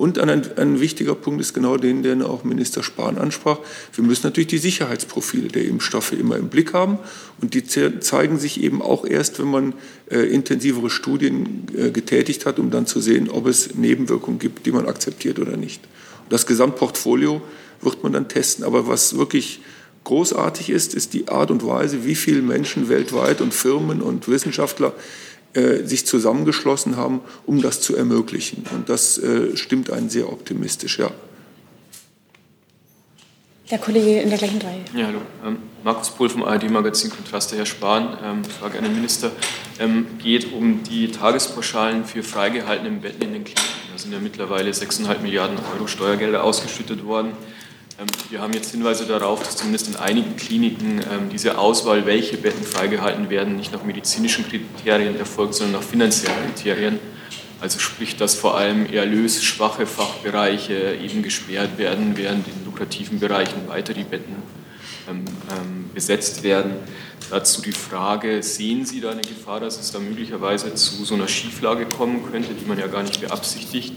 Und 0.00 0.18
ein, 0.18 0.56
ein, 0.56 0.80
wichtiger 0.80 1.14
Punkt 1.14 1.42
ist 1.42 1.52
genau 1.52 1.76
den, 1.76 2.02
den 2.02 2.22
auch 2.22 2.42
Minister 2.42 2.82
Spahn 2.82 3.18
ansprach. 3.18 3.58
Wir 3.92 4.02
müssen 4.02 4.22
natürlich 4.24 4.46
die 4.46 4.56
Sicherheitsprofile 4.56 5.48
der 5.48 5.66
Impfstoffe 5.66 6.12
immer 6.12 6.38
im 6.38 6.48
Blick 6.48 6.72
haben. 6.72 6.98
Und 7.42 7.52
die 7.52 7.66
zeigen 7.66 8.38
sich 8.38 8.62
eben 8.62 8.80
auch 8.80 9.04
erst, 9.04 9.38
wenn 9.40 9.50
man 9.50 9.74
äh, 10.10 10.20
intensivere 10.20 10.88
Studien 10.88 11.66
äh, 11.76 11.90
getätigt 11.90 12.46
hat, 12.46 12.58
um 12.58 12.70
dann 12.70 12.86
zu 12.86 13.02
sehen, 13.02 13.28
ob 13.28 13.46
es 13.46 13.74
Nebenwirkungen 13.74 14.38
gibt, 14.38 14.64
die 14.64 14.72
man 14.72 14.86
akzeptiert 14.86 15.38
oder 15.38 15.58
nicht. 15.58 15.82
Und 16.24 16.32
das 16.32 16.46
Gesamtportfolio 16.46 17.42
wird 17.82 18.02
man 18.02 18.14
dann 18.14 18.26
testen. 18.26 18.64
Aber 18.64 18.88
was 18.88 19.18
wirklich 19.18 19.60
großartig 20.04 20.70
ist, 20.70 20.94
ist 20.94 21.12
die 21.12 21.28
Art 21.28 21.50
und 21.50 21.62
Weise, 21.66 22.06
wie 22.06 22.14
viele 22.14 22.40
Menschen 22.40 22.88
weltweit 22.88 23.42
und 23.42 23.52
Firmen 23.52 24.00
und 24.00 24.28
Wissenschaftler 24.28 24.94
äh, 25.54 25.84
sich 25.84 26.06
zusammengeschlossen 26.06 26.96
haben, 26.96 27.20
um 27.46 27.60
das 27.60 27.80
zu 27.80 27.96
ermöglichen. 27.96 28.64
Und 28.72 28.88
das 28.88 29.18
äh, 29.18 29.56
stimmt 29.56 29.90
einen 29.90 30.08
sehr 30.08 30.32
optimistisch, 30.32 30.98
ja. 30.98 31.10
Der 33.70 33.78
Kollege 33.78 34.20
in 34.20 34.28
der 34.30 34.38
gleichen 34.38 34.60
Reihe. 34.60 34.80
Ja, 34.96 35.06
hallo. 35.06 35.20
Ähm, 35.46 35.58
Markus 35.84 36.10
Pohl 36.10 36.28
vom 36.28 36.42
ARD-Magazin 36.42 37.10
Kontraste, 37.10 37.56
Herr 37.56 37.66
Spahn. 37.66 38.18
Ähm, 38.22 38.44
Frage 38.44 38.78
an 38.78 38.84
den 38.84 38.94
Minister. 38.94 39.30
Ähm, 39.78 40.06
geht 40.18 40.52
um 40.52 40.82
die 40.82 41.10
Tagespauschalen 41.10 42.04
für 42.04 42.22
freigehaltene 42.22 42.90
Betten 42.98 43.22
in 43.22 43.32
den 43.32 43.44
Kliniken. 43.44 43.70
Da 43.92 43.98
sind 43.98 44.12
ja 44.12 44.18
mittlerweile 44.18 44.70
6,5 44.70 45.20
Milliarden 45.20 45.56
Euro 45.74 45.86
Steuergelder 45.86 46.42
ausgeschüttet 46.42 47.04
worden. 47.04 47.32
Ähm, 48.00 48.06
wir 48.30 48.40
haben 48.40 48.52
jetzt 48.52 48.70
Hinweise 48.70 49.04
darauf, 49.06 49.42
dass 49.42 49.56
zumindest 49.56 49.88
in 49.88 49.96
einigen 49.96 50.36
Kliniken 50.36 51.00
ähm, 51.00 51.28
diese 51.30 51.58
Auswahl, 51.58 52.06
welche 52.06 52.36
Betten 52.36 52.64
freigehalten 52.64 53.30
werden, 53.30 53.56
nicht 53.56 53.72
nach 53.72 53.84
medizinischen 53.84 54.46
Kriterien 54.48 55.18
erfolgt, 55.18 55.54
sondern 55.54 55.80
nach 55.80 55.86
finanziellen 55.86 56.54
Kriterien. 56.54 56.98
Also 57.60 57.78
sprich, 57.78 58.16
dass 58.16 58.36
vor 58.36 58.56
allem 58.56 58.86
erlösschwache 58.86 59.84
Fachbereiche 59.84 60.96
eben 61.02 61.22
gesperrt 61.22 61.76
werden, 61.76 62.16
während 62.16 62.48
in 62.48 62.64
lukrativen 62.64 63.20
Bereichen 63.20 63.68
weiter 63.68 63.92
die 63.92 64.04
Betten 64.04 64.36
ähm, 65.10 65.90
besetzt 65.92 66.42
werden. 66.42 66.72
Dazu 67.28 67.60
die 67.60 67.72
Frage, 67.72 68.42
sehen 68.42 68.86
Sie 68.86 69.02
da 69.02 69.10
eine 69.10 69.20
Gefahr, 69.20 69.60
dass 69.60 69.78
es 69.78 69.92
da 69.92 69.98
möglicherweise 69.98 70.72
zu 70.74 71.04
so 71.04 71.14
einer 71.14 71.28
Schieflage 71.28 71.84
kommen 71.84 72.24
könnte, 72.30 72.54
die 72.54 72.64
man 72.64 72.78
ja 72.78 72.86
gar 72.86 73.02
nicht 73.02 73.20
beabsichtigt? 73.20 73.92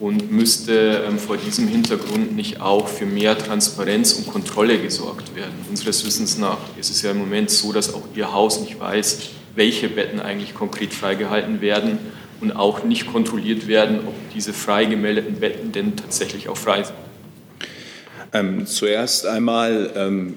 Und 0.00 0.32
müsste 0.32 1.04
ähm, 1.06 1.18
vor 1.18 1.36
diesem 1.36 1.68
Hintergrund 1.68 2.34
nicht 2.34 2.60
auch 2.60 2.88
für 2.88 3.04
mehr 3.04 3.36
Transparenz 3.36 4.14
und 4.14 4.26
Kontrolle 4.26 4.78
gesorgt 4.78 5.36
werden. 5.36 5.52
Unseres 5.68 6.04
Wissens 6.06 6.38
nach 6.38 6.58
ist 6.78 6.90
es 6.90 7.02
ja 7.02 7.10
im 7.10 7.18
Moment 7.18 7.50
so, 7.50 7.72
dass 7.72 7.92
auch 7.92 8.02
Ihr 8.16 8.32
Haus 8.32 8.60
nicht 8.60 8.80
weiß, 8.80 9.30
welche 9.54 9.88
Betten 9.88 10.18
eigentlich 10.18 10.54
konkret 10.54 10.94
freigehalten 10.94 11.60
werden 11.60 11.98
und 12.40 12.52
auch 12.52 12.82
nicht 12.82 13.06
kontrolliert 13.06 13.68
werden, 13.68 13.98
ob 14.06 14.14
diese 14.34 14.54
frei 14.54 14.86
gemeldeten 14.86 15.34
Betten 15.38 15.72
denn 15.72 15.96
tatsächlich 15.96 16.48
auch 16.48 16.56
frei 16.56 16.82
sind. 16.82 16.96
Ähm, 18.32 18.66
zuerst 18.66 19.26
einmal 19.26 19.90
ähm, 19.96 20.36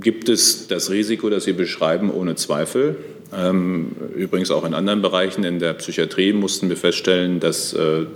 gibt 0.00 0.28
es 0.28 0.66
das 0.66 0.90
Risiko, 0.90 1.30
das 1.30 1.44
Sie 1.44 1.54
beschreiben, 1.54 2.10
ohne 2.10 2.34
Zweifel. 2.34 2.96
Ähm, 3.34 3.92
übrigens 4.14 4.50
auch 4.50 4.64
in 4.64 4.74
anderen 4.74 5.00
Bereichen 5.00 5.44
in 5.44 5.58
der 5.58 5.74
Psychiatrie 5.74 6.32
mussten 6.32 6.68
wir 6.68 6.76
feststellen, 6.76 7.40
dass 7.40 7.72
äh, 7.72 8.06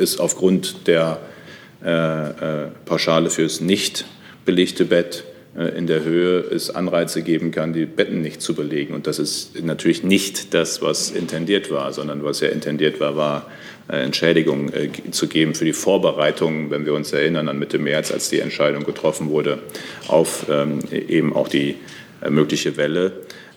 es 0.00 0.18
aufgrund 0.18 0.86
der 0.86 1.20
äh, 1.84 2.30
äh, 2.30 2.68
Pauschale 2.86 3.30
fürs 3.30 3.60
nicht 3.60 4.04
belegte 4.44 4.84
Bett 4.84 5.22
äh, 5.56 5.78
in 5.78 5.86
der 5.86 6.02
Höhe 6.02 6.40
es 6.40 6.74
Anreize 6.74 7.22
geben 7.22 7.52
kann, 7.52 7.72
die 7.72 7.86
Betten 7.86 8.20
nicht 8.20 8.42
zu 8.42 8.54
belegen. 8.54 8.94
Und 8.94 9.06
das 9.06 9.20
ist 9.20 9.62
natürlich 9.62 10.02
nicht 10.02 10.54
das, 10.54 10.82
was 10.82 11.12
intendiert 11.12 11.70
war, 11.70 11.92
sondern 11.92 12.24
was 12.24 12.40
ja 12.40 12.48
intendiert 12.48 12.98
war, 12.98 13.16
war 13.16 13.46
äh, 13.88 14.02
Entschädigung 14.02 14.72
zu 15.12 15.28
geben 15.28 15.54
für 15.54 15.64
die 15.64 15.72
Vorbereitung, 15.72 16.72
wenn 16.72 16.84
wir 16.84 16.94
uns 16.94 17.12
erinnern 17.12 17.48
an 17.48 17.60
Mitte 17.60 17.78
März, 17.78 18.10
als 18.10 18.28
die 18.28 18.40
Entscheidung 18.40 18.82
getroffen 18.82 19.30
wurde, 19.30 19.60
auf 20.08 20.46
ähm, 20.50 20.80
eben 20.90 21.32
auch 21.32 21.46
die 21.46 21.76
mögliche 22.28 22.76
Welle. 22.76 23.12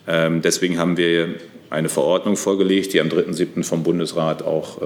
Ähm, 0.07 0.43
deswegen 0.43 0.77
haben 0.77 0.95
wir 0.95 1.30
eine 1.72 1.89
Verordnung 1.89 2.35
vorgelegt, 2.35 2.93
die 2.93 3.01
am 3.01 3.07
3.7. 3.07 3.63
vom 3.63 3.81
Bundesrat 3.81 4.43
auch 4.43 4.80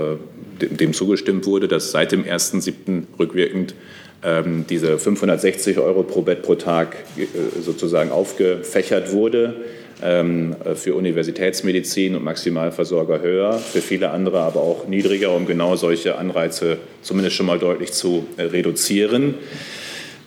dem 0.59 0.93
zugestimmt 0.93 1.45
wurde, 1.45 1.67
dass 1.67 1.91
seit 1.91 2.11
dem 2.11 2.23
1.7. 2.23 3.03
rückwirkend 3.19 3.75
ähm, 4.23 4.65
diese 4.69 4.97
560 4.97 5.77
Euro 5.77 6.03
pro 6.03 6.21
Bett 6.21 6.41
pro 6.41 6.55
Tag 6.55 6.95
äh, 7.17 7.25
sozusagen 7.61 8.11
aufgefächert 8.11 9.11
wurde. 9.11 9.55
Ähm, 10.03 10.55
für 10.75 10.93
Universitätsmedizin 10.93 12.15
und 12.15 12.23
Maximalversorger 12.25 13.21
höher, 13.21 13.53
für 13.53 13.79
viele 13.79 14.09
andere 14.09 14.41
aber 14.41 14.59
auch 14.59 14.87
niedriger, 14.87 15.33
um 15.33 15.45
genau 15.45 15.77
solche 15.77 16.17
Anreize 16.17 16.77
zumindest 17.01 17.37
schon 17.37 17.45
mal 17.45 17.59
deutlich 17.59 17.93
zu 17.93 18.25
äh, 18.35 18.43
reduzieren. 18.43 19.35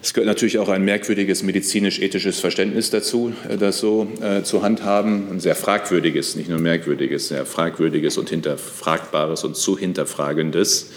Es 0.00 0.14
gehört 0.14 0.28
natürlich 0.28 0.58
auch 0.58 0.68
ein 0.68 0.84
merkwürdiges 0.84 1.42
medizinisch-ethisches 1.42 2.38
Verständnis 2.38 2.90
dazu, 2.90 3.32
äh, 3.48 3.56
das 3.56 3.78
so 3.78 4.06
äh, 4.22 4.42
zu 4.42 4.62
handhaben. 4.62 5.28
Ein 5.30 5.40
sehr 5.40 5.56
fragwürdiges, 5.56 6.36
nicht 6.36 6.48
nur 6.48 6.60
merkwürdiges, 6.60 7.28
sehr 7.28 7.44
fragwürdiges 7.44 8.16
und 8.16 8.30
hinterfragbares 8.30 9.42
und 9.42 9.56
zu 9.56 9.76
hinterfragendes. 9.76 10.92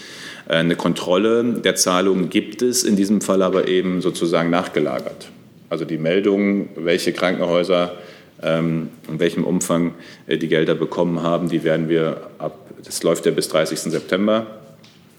Äh, 0.48 0.54
eine 0.54 0.76
Kontrolle 0.76 1.42
der 1.64 1.74
Zahlungen 1.74 2.30
gibt 2.30 2.62
es, 2.62 2.84
in 2.84 2.94
diesem 2.94 3.20
Fall 3.20 3.42
aber 3.42 3.66
eben 3.66 4.02
sozusagen 4.02 4.50
nachgelagert. 4.50 5.30
Also 5.68 5.84
die 5.84 5.98
Meldung, 5.98 6.68
welche 6.76 7.12
Krankenhäuser 7.12 7.96
ähm, 8.42 8.90
in 9.08 9.18
welchem 9.18 9.44
Umfang 9.44 9.94
die 10.28 10.48
Gelder 10.48 10.74
bekommen 10.74 11.22
haben, 11.22 11.48
die 11.48 11.64
werden 11.64 11.88
wir 11.88 12.28
ab, 12.38 12.58
das 12.84 13.02
läuft 13.02 13.24
ja 13.26 13.32
bis 13.32 13.48
30. 13.48 13.78
September, 13.78 14.46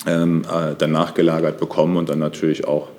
ähm, 0.06 0.44
äh, 0.44 0.76
dann 0.78 0.92
nachgelagert 0.92 1.58
bekommen 1.58 1.98
und 1.98 2.10
dann 2.10 2.20
natürlich 2.20 2.68
auch 2.68 2.90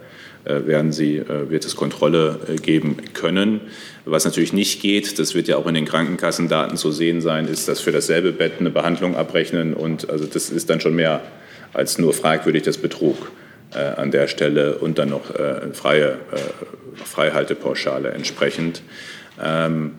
werden 0.45 0.93
sie, 0.93 1.17
äh, 1.17 1.51
wird 1.51 1.65
es 1.65 1.77
Kontrolle 1.77 2.41
äh, 2.49 2.57
geben 2.57 2.97
können. 3.13 3.61
Was 4.05 4.25
natürlich 4.25 4.53
nicht 4.53 4.83
geht, 4.83 5.19
das 5.19 5.35
wird 5.35 5.49
ja 5.49 5.57
auch 5.57 5.67
in 5.67 5.75
den 5.75 5.87
Krankenkassendaten 5.87 6.77
zu 6.77 6.93
sehen 6.93 7.21
sein, 7.21 7.49
ist, 7.49 7.69
dass 7.69 7.81
für 7.81 7.93
dasselbe 7.93 8.33
Bett 8.33 8.55
eine 8.61 8.71
Behandlung 8.71 9.17
abrechnen 9.17 9.75
und 9.75 10.11
also 10.11 10.27
das 10.27 10.51
ist 10.51 10.69
dann 10.69 10.81
schon 10.81 10.95
mehr 10.95 11.23
als 11.73 11.99
nur 11.99 12.13
fragwürdig 12.13 12.63
das 12.63 12.79
Betrug 12.79 13.33
an 13.97 14.13
der 14.13 14.29
Stelle 14.29 14.79
und 14.79 14.99
dann 14.99 15.09
noch 15.09 15.33
freie 15.73 16.19
Freihaltepauschale 17.03 18.11
entsprechend. 18.11 18.83
Ähm, 19.43 19.93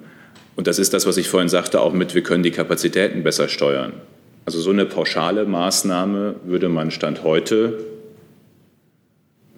und 0.56 0.68
das 0.68 0.80
ist 0.80 0.94
das, 0.94 1.06
was 1.06 1.18
ich 1.18 1.28
vorhin 1.28 1.50
sagte, 1.50 1.82
auch 1.82 1.94
mit, 1.94 2.16
wir 2.16 2.24
können 2.24 2.44
die 2.44 2.52
Kapazitäten 2.52 3.24
besser 3.24 3.50
steuern. 3.50 3.94
Also 4.46 4.60
so 4.62 4.70
eine 4.70 4.86
pauschale 4.86 5.46
Maßnahme 5.46 6.36
würde 6.46 6.70
man 6.70 6.92
Stand 6.92 7.24
heute 7.24 7.78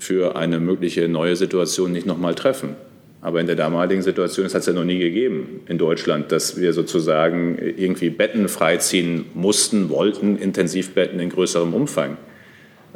für 0.07 0.37
eine 0.37 0.61
mögliche 0.61 1.09
neue 1.09 1.35
Situation 1.35 1.91
nicht 1.91 2.07
nochmal 2.07 2.33
treffen. 2.33 2.77
Aber 3.19 3.41
in 3.41 3.47
der 3.47 3.57
damaligen 3.57 4.01
Situation, 4.01 4.45
das 4.45 4.53
hat 4.53 4.61
es 4.61 4.67
ja 4.67 4.73
noch 4.73 4.85
nie 4.85 4.99
gegeben 4.99 5.59
in 5.67 5.77
Deutschland, 5.77 6.31
dass 6.31 6.61
wir 6.61 6.71
sozusagen 6.71 7.57
irgendwie 7.59 8.09
Betten 8.09 8.47
freiziehen 8.47 9.25
mussten, 9.33 9.89
wollten, 9.89 10.37
Intensivbetten 10.37 11.19
in 11.19 11.29
größerem 11.29 11.73
Umfang. 11.73 12.15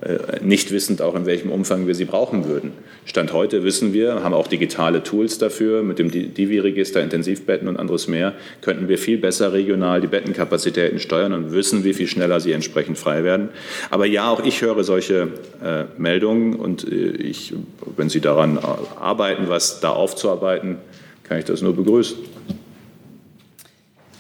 Äh, 0.02 0.44
nicht 0.44 0.72
wissend 0.72 1.02
auch, 1.02 1.14
in 1.14 1.28
welchem 1.28 1.52
Umfang 1.52 1.86
wir 1.86 1.94
sie 1.94 2.06
brauchen 2.06 2.46
würden. 2.46 2.72
Stand 3.06 3.34
heute 3.34 3.64
wissen 3.64 3.94
wir, 3.94 4.24
haben 4.24 4.34
auch 4.34 4.48
digitale 4.48 5.04
Tools 5.04 5.38
dafür, 5.38 5.84
mit 5.84 6.00
dem 6.00 6.10
Divi-Register, 6.10 7.04
Intensivbetten 7.04 7.68
und 7.68 7.78
anderes 7.78 8.08
mehr, 8.08 8.34
könnten 8.62 8.88
wir 8.88 8.98
viel 8.98 9.20
besser 9.20 9.54
regional 9.54 10.02
die 10.02 10.08
Bettenkapazitäten 10.08 11.00
steuern 11.00 11.34
und 11.34 11.52
wissen, 11.52 11.84
wie 11.84 11.94
viel 11.94 12.08
schneller 12.08 12.40
sie 12.40 12.52
entsprechend 12.52 12.98
frei 12.98 13.24
werden. 13.24 13.50
Aber 13.92 14.08
ja, 14.08 14.28
auch 14.32 14.44
ich 14.44 14.64
höre 14.64 14.84
solche 14.84 15.34
äh, 15.64 15.84
Meldungen 15.98 16.56
und 16.56 16.84
äh, 16.92 17.12
ich, 17.12 17.54
wenn 17.96 18.10
Sie 18.10 18.22
daran 18.22 18.58
arbeiten, 18.58 19.50
was 19.50 19.82
da 19.82 19.92
aufzuarbeiten, 19.92 20.78
kann 21.24 21.38
ich 21.38 21.46
das 21.46 21.62
nur 21.62 21.76
begrüßen. 21.76 22.18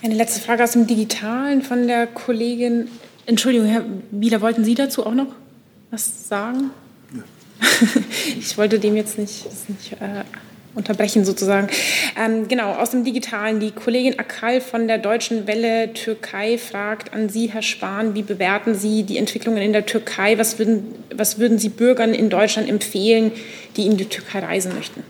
Eine 0.03 0.13
letzte 0.13 0.41
Frage 0.41 0.63
aus 0.63 0.73
dem 0.73 0.85
Digitalen 0.85 1.63
von 1.63 1.87
der 1.87 2.05
Kollegin. 2.05 2.87
Entschuldigung, 3.25 3.67
Herr 3.67 3.83
Wieler, 4.11 4.41
wollten 4.41 4.63
Sie 4.63 4.75
dazu 4.75 5.05
auch 5.05 5.13
noch? 5.13 5.40
Was 5.91 6.27
sagen? 6.27 6.72
Ja. 7.13 7.23
ich 8.39 8.57
wollte 8.57 8.80
dem 8.80 8.95
jetzt 8.95 9.18
nicht. 9.18 9.45
nicht 9.69 9.93
äh 9.93 10.23
unterbrechen 10.73 11.26
sozusagen. 11.26 11.68
Ähm, 12.18 12.47
genau, 12.47 12.73
aus 12.73 12.91
dem 12.91 13.03
Digitalen. 13.03 13.59
Die 13.59 13.72
Kollegin 13.72 14.19
Akal 14.19 14.61
von 14.61 14.88
der 14.88 14.97
Deutschen 14.97 15.47
Welle 15.47 15.93
Türkei 15.93 16.57
fragt 16.57 17.13
an 17.13 17.30
Sie, 17.30 17.47
Herr 17.47 17.61
Spahn, 17.61 18.15
wie 18.15 18.23
bewerten 18.23 18.76
Sie 18.76 19.03
die 19.03 19.18
Entwicklungen 19.18 19.61
in 19.61 19.73
der 19.73 19.85
Türkei? 19.85 20.38
Was 20.38 20.59
würden, 20.59 20.95
was 21.13 21.39
würden 21.39 21.59
Sie 21.59 21.69
Bürgern 21.69 22.13
in 22.13 22.30
Deutschland 22.30 22.69
empfehlen, 22.69 23.31
die 23.76 23.85
in 23.85 23.97
die 23.97 24.05
Türkei 24.05 24.39
reisen 24.39 24.73
möchten? 24.76 25.03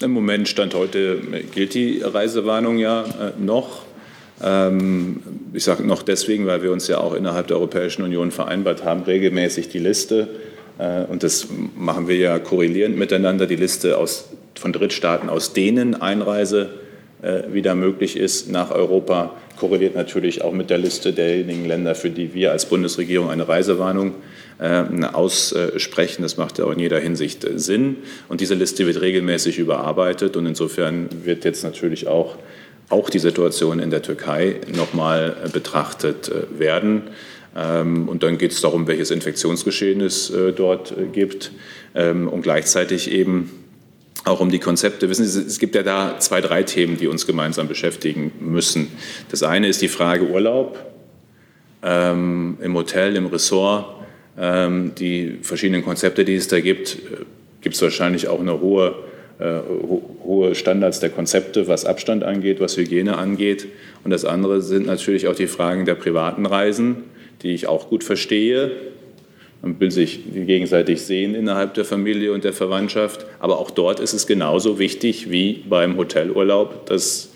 Im 0.00 0.10
Moment, 0.10 0.48
Stand 0.48 0.74
heute, 0.74 1.20
gilt 1.54 1.74
die 1.74 2.00
Reisewarnung 2.02 2.78
ja 2.78 3.04
äh, 3.04 3.32
noch. 3.38 3.84
Ähm, 4.44 5.22
ich 5.52 5.64
sage 5.64 5.84
noch 5.84 6.02
deswegen, 6.02 6.46
weil 6.46 6.62
wir 6.62 6.70
uns 6.70 6.86
ja 6.88 6.98
auch 6.98 7.14
innerhalb 7.14 7.46
der 7.46 7.56
Europäischen 7.56 8.02
Union 8.02 8.30
vereinbart 8.30 8.84
haben, 8.84 9.02
regelmäßig 9.04 9.68
die 9.68 9.78
Liste 9.78 10.28
äh, 10.78 11.04
und 11.04 11.22
das 11.22 11.48
machen 11.76 12.08
wir 12.08 12.16
ja 12.16 12.38
korrelierend 12.38 12.96
miteinander, 12.96 13.46
die 13.46 13.56
Liste 13.56 13.98
aus, 13.98 14.28
von 14.54 14.72
Drittstaaten, 14.72 15.28
aus 15.28 15.52
denen 15.52 16.00
Einreise 16.00 16.70
äh, 17.22 17.52
wieder 17.52 17.74
möglich 17.74 18.16
ist 18.16 18.50
nach 18.50 18.70
Europa, 18.70 19.32
korreliert 19.58 19.94
natürlich 19.94 20.42
auch 20.42 20.52
mit 20.52 20.70
der 20.70 20.78
Liste 20.78 21.12
derjenigen 21.12 21.64
Länder, 21.64 21.94
für 21.94 22.10
die 22.10 22.34
wir 22.34 22.52
als 22.52 22.66
Bundesregierung 22.66 23.30
eine 23.30 23.48
Reisewarnung 23.48 24.14
äh, 24.58 24.84
aussprechen. 25.12 26.22
Das 26.22 26.36
macht 26.36 26.58
ja 26.58 26.64
auch 26.64 26.72
in 26.72 26.80
jeder 26.80 26.98
Hinsicht 26.98 27.46
Sinn. 27.56 27.96
Und 28.28 28.40
diese 28.40 28.54
Liste 28.54 28.86
wird 28.86 29.00
regelmäßig 29.00 29.58
überarbeitet. 29.58 30.36
Und 30.36 30.46
insofern 30.46 31.08
wird 31.24 31.44
jetzt 31.44 31.62
natürlich 31.62 32.08
auch, 32.08 32.36
auch 32.88 33.10
die 33.10 33.18
Situation 33.18 33.78
in 33.80 33.90
der 33.90 34.02
Türkei 34.02 34.60
nochmal 34.74 35.48
betrachtet 35.52 36.30
werden. 36.58 37.02
Ähm, 37.56 38.08
und 38.08 38.22
dann 38.22 38.38
geht 38.38 38.52
es 38.52 38.60
darum, 38.60 38.86
welches 38.86 39.10
Infektionsgeschehen 39.10 40.00
es 40.00 40.30
äh, 40.30 40.52
dort 40.52 40.92
äh, 40.92 41.06
gibt 41.06 41.52
ähm, 41.94 42.28
und 42.28 42.42
gleichzeitig 42.42 43.10
eben 43.10 43.50
auch 44.24 44.40
um 44.40 44.50
die 44.50 44.58
Konzepte. 44.58 45.08
Wissen 45.08 45.24
Sie, 45.24 45.40
es 45.40 45.58
gibt 45.58 45.74
ja 45.74 45.82
da 45.82 46.18
zwei, 46.18 46.40
drei 46.40 46.62
Themen, 46.62 46.96
die 46.96 47.06
uns 47.06 47.26
gemeinsam 47.26 47.68
beschäftigen 47.68 48.32
müssen. 48.40 48.88
Das 49.30 49.42
eine 49.42 49.68
ist 49.68 49.82
die 49.82 49.88
Frage 49.88 50.28
Urlaub 50.28 50.78
ähm, 51.82 52.56
im 52.60 52.74
Hotel, 52.74 53.16
im 53.16 53.26
Ressort. 53.26 53.94
die 54.36 55.38
verschiedenen 55.42 55.84
Konzepte, 55.84 56.24
die 56.24 56.34
es 56.34 56.48
da 56.48 56.58
gibt, 56.58 56.96
äh, 56.96 57.24
gibt 57.60 57.76
es 57.76 57.82
wahrscheinlich 57.82 58.26
auch 58.26 58.40
eine 58.40 58.60
hohe 58.60 58.96
hohe 59.38 60.54
Standards 60.54 61.00
der 61.00 61.10
Konzepte, 61.10 61.66
was 61.66 61.84
Abstand 61.84 62.22
angeht, 62.22 62.60
was 62.60 62.76
Hygiene 62.76 63.18
angeht. 63.18 63.66
Und 64.04 64.10
das 64.10 64.24
andere 64.24 64.62
sind 64.62 64.86
natürlich 64.86 65.26
auch 65.26 65.34
die 65.34 65.48
Fragen 65.48 65.84
der 65.84 65.96
privaten 65.96 66.46
Reisen 66.46 67.04
die 67.44 67.54
ich 67.54 67.68
auch 67.68 67.88
gut 67.88 68.02
verstehe. 68.02 68.72
Man 69.62 69.78
will 69.78 69.90
sich 69.90 70.20
gegenseitig 70.34 71.02
sehen 71.02 71.34
innerhalb 71.34 71.74
der 71.74 71.84
Familie 71.84 72.32
und 72.32 72.42
der 72.42 72.52
Verwandtschaft. 72.52 73.26
Aber 73.38 73.58
auch 73.58 73.70
dort 73.70 74.00
ist 74.00 74.14
es 74.14 74.26
genauso 74.26 74.78
wichtig 74.78 75.30
wie 75.30 75.62
beim 75.68 75.96
Hotelurlaub, 75.96 76.86
dass 76.86 77.30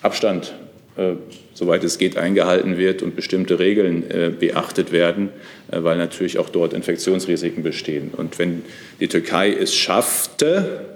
Abstand, 0.00 0.54
äh, 0.96 1.12
soweit 1.54 1.84
es 1.84 1.98
geht, 1.98 2.16
eingehalten 2.16 2.78
wird 2.78 3.02
und 3.02 3.14
bestimmte 3.14 3.58
Regeln 3.58 4.10
äh, 4.10 4.30
beachtet 4.36 4.90
werden, 4.90 5.28
äh, 5.70 5.82
weil 5.82 5.98
natürlich 5.98 6.38
auch 6.38 6.48
dort 6.48 6.72
Infektionsrisiken 6.72 7.62
bestehen. 7.62 8.10
Und 8.16 8.38
wenn 8.38 8.64
die 9.00 9.08
Türkei 9.08 9.52
es 9.52 9.74
schaffte, 9.74 10.86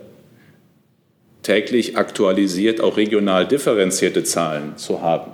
täglich 1.46 1.96
aktualisiert 1.96 2.80
auch 2.80 2.96
regional 2.96 3.46
differenzierte 3.46 4.24
Zahlen 4.24 4.76
zu 4.76 5.00
haben, 5.00 5.30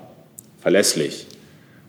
verlässlich, 0.61 1.27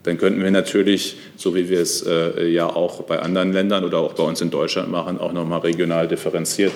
dann 0.04 0.18
könnten 0.18 0.41
wir 0.41 0.52
natürlich, 0.52 1.18
so 1.36 1.56
wie 1.56 1.70
wir 1.70 1.82
es 1.82 2.06
äh, 2.08 2.48
ja 2.48 2.68
auch 2.68 3.04
bei 3.04 3.20
anderen 3.20 3.52
Ländern 3.52 3.84
oder 3.84 4.00
auch 4.00 4.14
bei 4.14 4.24
uns 4.24 4.40
in 4.40 4.50
Deutschland 4.50 4.90
machen, 4.90 5.20
auch 5.20 5.34
nochmal 5.34 5.60
regional 5.60 6.08
differenziert 6.08 6.74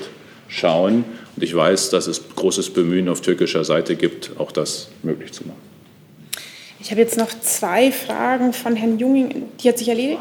schauen. 0.50 1.06
Und 1.36 1.44
ich 1.44 1.56
weiß, 1.56 1.90
dass 1.90 2.08
es 2.08 2.22
großes 2.36 2.72
Bemühen 2.72 3.08
auf 3.08 3.22
türkischer 3.22 3.64
Seite 3.64 3.96
gibt, 3.96 4.32
auch 4.38 4.52
das 4.52 4.90
möglich 5.04 5.32
zu 5.32 5.46
machen. 5.48 5.62
Ich 6.82 6.92
habe 6.92 7.00
jetzt 7.00 7.18
noch 7.18 7.30
zwei 7.42 7.92
Fragen 7.92 8.52
von 8.52 8.76
Herrn 8.76 9.00
Junging. 9.00 9.44
Die 9.62 9.70
hat 9.70 9.78
sich 9.78 9.88
erledigt? 9.88 10.20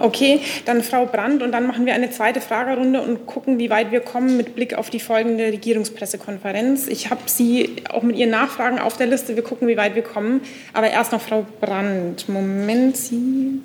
Okay, 0.00 0.40
dann 0.64 0.82
Frau 0.82 1.06
Brandt 1.06 1.42
und 1.42 1.52
dann 1.52 1.66
machen 1.66 1.86
wir 1.86 1.94
eine 1.94 2.10
zweite 2.10 2.40
Fragerunde 2.40 3.00
und 3.00 3.26
gucken, 3.26 3.58
wie 3.58 3.70
weit 3.70 3.92
wir 3.92 4.00
kommen 4.00 4.36
mit 4.36 4.54
Blick 4.54 4.74
auf 4.74 4.90
die 4.90 5.00
folgende 5.00 5.46
Regierungspressekonferenz. 5.46 6.86
Ich 6.88 7.10
habe 7.10 7.22
Sie 7.26 7.76
auch 7.90 8.02
mit 8.02 8.16
Ihren 8.16 8.30
Nachfragen 8.30 8.78
auf 8.78 8.96
der 8.96 9.06
Liste. 9.06 9.36
Wir 9.36 9.42
gucken, 9.42 9.68
wie 9.68 9.76
weit 9.76 9.94
wir 9.94 10.02
kommen. 10.02 10.40
Aber 10.72 10.90
erst 10.90 11.12
noch 11.12 11.20
Frau 11.20 11.46
Brandt. 11.60 12.28
Moment, 12.28 12.96
Sie. 12.96 13.60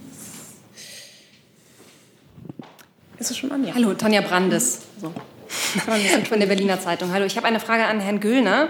Ist 3.20 3.32
es 3.32 3.38
schon 3.38 3.52
an? 3.52 3.66
Ja. 3.66 3.76
Hallo, 3.76 3.94
Tanja 3.94 4.22
Brandes. 4.22 4.82
So. 5.00 5.14
Von 6.28 6.40
der 6.40 6.48
Berliner 6.48 6.80
Zeitung. 6.80 7.12
Hallo, 7.14 7.26
ich 7.26 7.38
habe 7.38 7.46
eine 7.48 7.60
Frage 7.60 7.86
an 7.86 8.00
Herrn 8.00 8.20
Güllner. 8.20 8.70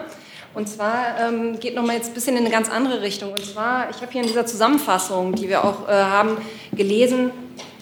Und 0.54 0.68
zwar 0.68 1.20
ähm, 1.20 1.60
geht 1.60 1.76
nochmal 1.76 1.96
jetzt 1.96 2.10
ein 2.10 2.14
bisschen 2.14 2.36
in 2.36 2.44
eine 2.44 2.54
ganz 2.54 2.70
andere 2.70 3.02
Richtung. 3.02 3.32
Und 3.32 3.46
zwar, 3.46 3.90
ich 3.90 4.02
habe 4.02 4.12
hier 4.12 4.22
in 4.22 4.28
dieser 4.28 4.46
Zusammenfassung, 4.46 5.34
die 5.34 5.48
wir 5.48 5.64
auch 5.64 5.88
äh, 5.88 5.92
haben, 5.94 6.38
gelesen, 6.74 7.32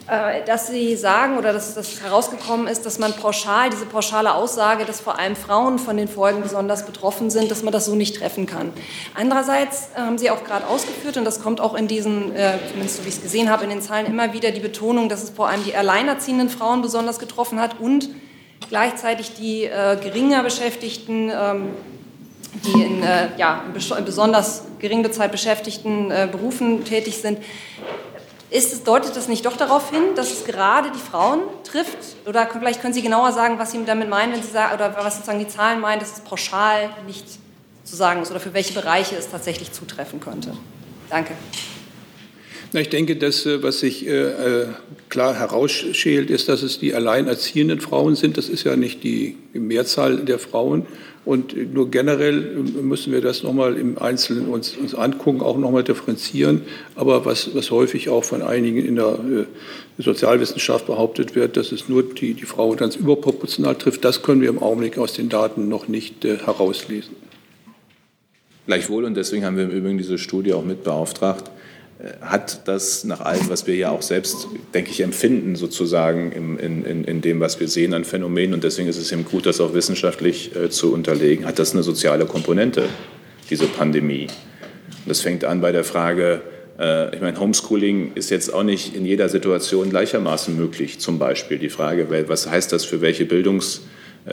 äh, 0.10 0.44
dass 0.46 0.68
Sie 0.68 0.96
sagen 0.96 1.38
oder 1.38 1.52
dass 1.52 1.76
das 1.76 2.02
herausgekommen 2.02 2.68
ist, 2.68 2.86
dass 2.86 3.00
man 3.00 3.14
pauschal, 3.14 3.70
diese 3.70 3.86
pauschale 3.86 4.34
Aussage, 4.34 4.86
dass 4.86 5.00
vor 5.00 5.20
allem 5.20 5.36
Frauen 5.36 5.78
von 5.78 5.98
den 5.98 6.08
Folgen 6.08 6.42
besonders 6.42 6.86
betroffen 6.86 7.30
sind, 7.30 7.52
dass 7.52 7.64
man 7.64 7.72
das 7.74 7.86
so 7.86 7.96
nicht 7.96 8.18
treffen 8.18 8.46
kann. 8.46 8.72
Andererseits 9.16 9.90
äh, 9.96 10.02
haben 10.02 10.18
Sie 10.18 10.30
auch 10.30 10.44
gerade 10.44 10.68
ausgeführt, 10.68 11.18
und 11.18 11.26
das 11.26 11.42
kommt 11.42 11.62
auch 11.62 11.76
in 11.76 11.88
diesen, 11.88 12.36
äh, 12.36 12.58
zumindest 12.70 12.98
so 12.98 13.06
wie 13.06 13.10
ich 13.10 13.16
es 13.16 13.22
gesehen 13.22 13.50
habe, 13.50 13.64
in 13.64 13.70
den 13.70 13.82
Zahlen 13.82 14.06
immer 14.06 14.34
wieder 14.34 14.52
die 14.52 14.62
Betonung, 14.62 15.10
dass 15.10 15.24
es 15.24 15.32
vor 15.32 15.48
allem 15.48 15.64
die 15.64 15.76
alleinerziehenden 15.76 16.50
Frauen 16.50 16.82
besonders 16.82 17.18
getroffen 17.18 17.60
hat 17.60 17.80
und 17.80 18.10
gleichzeitig 18.70 19.34
die 19.34 19.66
äh, 19.66 19.98
geringer 20.02 20.44
Beschäftigten, 20.44 21.32
ähm, 21.34 21.70
die 22.54 22.82
in, 22.82 23.04
äh, 23.04 23.30
ja, 23.38 23.64
in 23.98 24.06
besonders 24.06 24.64
gering 24.80 25.04
bezahlt 25.04 25.32
beschäftigten 25.32 26.12
äh, 26.12 26.28
Berufen 26.32 26.84
tätig 26.84 27.18
sind. 27.18 27.40
Es, 28.52 28.84
deutet 28.84 29.16
das 29.16 29.28
nicht 29.28 29.46
doch 29.46 29.58
darauf 29.58 29.92
hin, 29.92 30.02
dass 30.16 30.32
es 30.32 30.44
gerade 30.46 30.90
die 30.92 31.00
Frauen 31.00 31.42
trifft? 31.64 31.98
Oder 32.26 32.48
vielleicht 32.48 32.82
können 32.82 32.94
Sie 32.94 33.04
genauer 33.04 33.32
sagen, 33.32 33.60
was 33.60 33.72
Sie 33.72 33.80
damit 33.86 34.10
meinen, 34.10 34.34
wenn 34.34 34.42
Sie 34.42 34.52
sagen, 34.52 34.74
oder 34.74 34.96
was 34.98 35.16
sozusagen 35.16 35.40
die 35.40 35.48
Zahlen 35.48 35.80
meinen, 35.80 36.00
dass 36.00 36.14
es 36.14 36.20
pauschal 36.22 36.90
nicht 37.06 37.26
zu 37.84 37.96
sagen 37.96 38.22
ist 38.22 38.32
oder 38.32 38.40
für 38.40 38.54
welche 38.54 38.74
Bereiche 38.74 39.16
es 39.16 39.30
tatsächlich 39.30 39.72
zutreffen 39.72 40.20
könnte? 40.20 40.54
Danke. 41.10 41.34
Na, 42.72 42.82
ich 42.82 42.90
denke, 42.90 43.16
dass 43.16 43.46
äh, 43.46 43.64
was 43.64 43.80
sich 43.80 44.08
äh, 44.08 44.12
äh, 44.12 44.68
klar 45.10 45.36
herausschält, 45.36 46.30
ist, 46.30 46.50
dass 46.50 46.62
es 46.62 46.80
die 46.80 46.94
alleinerziehenden 46.94 47.82
Frauen 47.82 48.16
sind. 48.16 48.38
Das 48.38 48.48
ist 48.48 48.64
ja 48.64 48.76
nicht 48.76 49.04
die 49.04 49.38
Mehrzahl 49.54 50.18
der 50.18 50.38
Frauen. 50.38 50.86
Und 51.26 51.74
nur 51.74 51.92
generell 51.92 52.64
müssen 52.82 53.12
wir 53.12 53.22
das 53.22 53.44
nochmal 53.44 53.78
im 53.78 53.98
Einzelnen 53.98 54.48
uns, 54.48 54.76
uns 54.78 54.96
angucken, 54.96 55.42
auch 55.42 55.58
nochmal 55.58 55.84
differenzieren. 55.84 56.62
Aber 56.96 57.26
was, 57.26 57.54
was 57.54 57.72
häufig 57.72 58.10
auch 58.10 58.24
von 58.24 58.42
einigen 58.42 58.84
in 58.84 58.96
der 58.96 59.20
äh, 59.20 60.02
Sozialwissenschaft 60.02 60.88
behauptet 60.88 61.36
wird, 61.36 61.58
dass 61.58 61.72
es 61.72 61.90
nur 61.90 62.04
die, 62.04 62.34
die 62.34 62.46
Frauen 62.46 62.78
ganz 62.78 62.96
überproportional 62.96 63.76
trifft, 63.76 64.06
das 64.06 64.24
können 64.24 64.42
wir 64.42 64.50
im 64.50 64.60
Augenblick 64.60 64.98
aus 64.98 65.14
den 65.14 65.30
Daten 65.30 65.68
noch 65.68 65.88
nicht 65.88 66.24
äh, 66.24 66.38
herauslesen. 66.38 67.16
Gleichwohl, 68.66 69.04
und 69.04 69.16
deswegen 69.16 69.46
haben 69.46 69.58
wir 69.58 69.64
im 69.64 69.72
Übrigen 69.72 69.98
diese 69.98 70.18
Studie 70.18 70.54
auch 70.54 70.64
mit 70.64 70.84
beauftragt, 70.84 71.52
hat 72.22 72.68
das 72.68 73.04
nach 73.04 73.20
allem, 73.20 73.50
was 73.50 73.68
wir 73.68 73.76
ja 73.76 73.92
auch 73.92 74.02
selbst, 74.02 74.48
denke 74.74 74.92
ich, 74.92 75.02
empfinden, 75.02 75.56
sozusagen 75.58 76.32
in, 76.32 76.58
in, 76.58 77.04
in 77.04 77.22
dem, 77.22 77.42
was 77.42 77.60
wir 77.60 77.68
sehen 77.68 77.94
an 77.94 78.06
Phänomenen, 78.06 78.54
und 78.54 78.64
deswegen 78.64 78.88
ist 78.88 78.98
es 78.98 79.12
eben 79.12 79.26
gut, 79.26 79.46
das 79.46 79.60
auch 79.60 79.74
wissenschaftlich 79.74 80.56
äh, 80.56 80.70
zu 80.70 80.94
unterlegen, 80.94 81.46
hat 81.46 81.60
das 81.60 81.74
eine 81.74 81.84
soziale 81.84 82.26
Komponente, 82.26 82.86
diese 83.50 83.66
Pandemie. 83.66 84.28
Und 84.28 85.10
das 85.10 85.20
fängt 85.20 85.44
an 85.44 85.60
bei 85.60 85.74
der 85.74 85.84
Frage, 85.84 86.42
äh, 86.80 87.14
ich 87.14 87.22
meine, 87.22 87.38
Homeschooling 87.38 88.14
ist 88.16 88.30
jetzt 88.30 88.54
auch 88.54 88.64
nicht 88.64 88.96
in 88.96 89.06
jeder 89.06 89.28
Situation 89.28 89.90
gleichermaßen 89.90 90.56
möglich, 90.56 91.00
zum 91.00 91.20
Beispiel. 91.20 91.60
Die 91.60 91.70
Frage, 91.70 92.08
was 92.30 92.50
heißt 92.50 92.72
das 92.72 92.86
für 92.86 93.02
welche 93.02 93.26
Bildungs- 93.26 93.82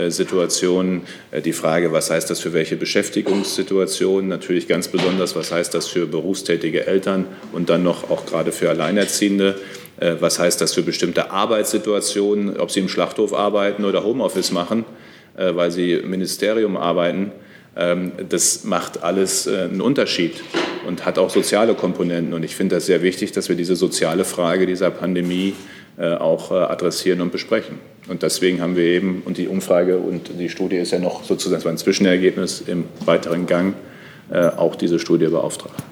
Situationen. 0.08 1.02
Äh, 1.30 1.40
die 1.40 1.52
Frage, 1.52 1.92
was 1.92 2.10
heißt 2.10 2.28
das 2.30 2.40
für 2.40 2.52
welche 2.52 2.76
Beschäftigungssituationen? 2.76 4.28
Natürlich 4.28 4.68
ganz 4.68 4.88
besonders, 4.88 5.34
was 5.36 5.52
heißt 5.52 5.74
das 5.74 5.88
für 5.88 6.06
berufstätige 6.06 6.86
Eltern 6.86 7.26
und 7.52 7.68
dann 7.70 7.82
noch 7.82 8.10
auch 8.10 8.26
gerade 8.26 8.52
für 8.52 8.68
Alleinerziehende? 8.68 9.56
Äh, 9.98 10.16
was 10.20 10.38
heißt 10.38 10.60
das 10.60 10.74
für 10.74 10.82
bestimmte 10.82 11.30
Arbeitssituationen, 11.30 12.58
ob 12.58 12.70
sie 12.70 12.80
im 12.80 12.88
Schlachthof 12.88 13.32
arbeiten 13.32 13.84
oder 13.84 14.04
Homeoffice 14.04 14.52
machen, 14.52 14.84
weil 15.34 15.70
sie 15.70 15.92
im 15.92 16.10
Ministerium 16.10 16.76
arbeiten? 16.76 17.32
Ähm, 17.76 18.12
das 18.28 18.64
macht 18.64 19.02
alles 19.02 19.46
einen 19.48 19.80
Unterschied 19.80 20.42
und 20.86 21.04
hat 21.04 21.18
auch 21.18 21.30
soziale 21.30 21.74
Komponenten. 21.74 22.32
Und 22.34 22.42
ich 22.42 22.56
finde 22.56 22.76
das 22.76 22.86
sehr 22.86 23.02
wichtig, 23.02 23.32
dass 23.32 23.48
wir 23.48 23.56
diese 23.56 23.76
soziale 23.76 24.24
Frage 24.24 24.66
dieser 24.66 24.90
Pandemie 24.90 25.54
auch 25.98 26.50
adressieren 26.50 27.22
und 27.22 27.32
besprechen. 27.32 27.78
Und 28.08 28.22
deswegen 28.22 28.60
haben 28.60 28.76
wir 28.76 28.84
eben, 28.84 29.22
und 29.24 29.36
die 29.36 29.48
Umfrage 29.48 29.98
und 29.98 30.30
die 30.38 30.48
Studie 30.48 30.76
ist 30.76 30.92
ja 30.92 30.98
noch 30.98 31.24
sozusagen 31.24 31.68
ein 31.68 31.78
Zwischenergebnis 31.78 32.60
im 32.60 32.84
weiteren 33.04 33.46
Gang, 33.46 33.74
äh, 34.30 34.46
auch 34.46 34.76
diese 34.76 34.98
Studie 34.98 35.26
beauftragt. 35.26 35.82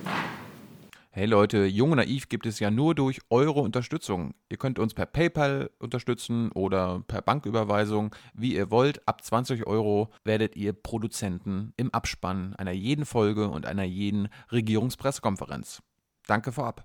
Hey 1.16 1.27
Leute, 1.27 1.65
Jung 1.65 1.93
und 1.93 1.99
Naiv 1.99 2.28
gibt 2.28 2.45
es 2.45 2.59
ja 2.59 2.73
nur 2.73 2.97
durch 2.97 3.20
eure 3.31 3.61
Unterstützung. 3.61 4.35
Ihr 4.49 4.57
könnt 4.57 4.81
uns 4.81 4.95
per 4.95 5.07
PayPal 5.07 5.70
unterstützen 5.78 6.51
oder 6.51 7.05
per 7.07 7.23
Banküberweisung, 7.23 8.12
wie 8.35 8.57
ihr 8.57 8.73
wollt. 8.73 9.07
Ab 9.07 9.23
20 9.23 9.65
Euro 9.69 10.09
werdet 10.24 10.57
ihr 10.57 10.73
Produzenten 10.73 11.73
im 11.77 11.95
Abspann 11.95 12.57
einer 12.57 12.73
jeden 12.73 13.05
Folge 13.05 13.49
und 13.49 13.65
einer 13.65 13.85
jeden 13.85 14.28
Regierungspressekonferenz. 14.51 15.82
Danke 16.27 16.51
vorab. 16.51 16.85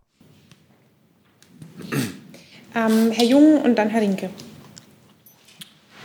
Ähm, 2.75 3.09
Herr 3.11 3.25
Jung 3.25 3.59
und 3.63 3.75
dann 3.77 3.89
Herr 3.89 4.01
Rinke. 4.01 4.29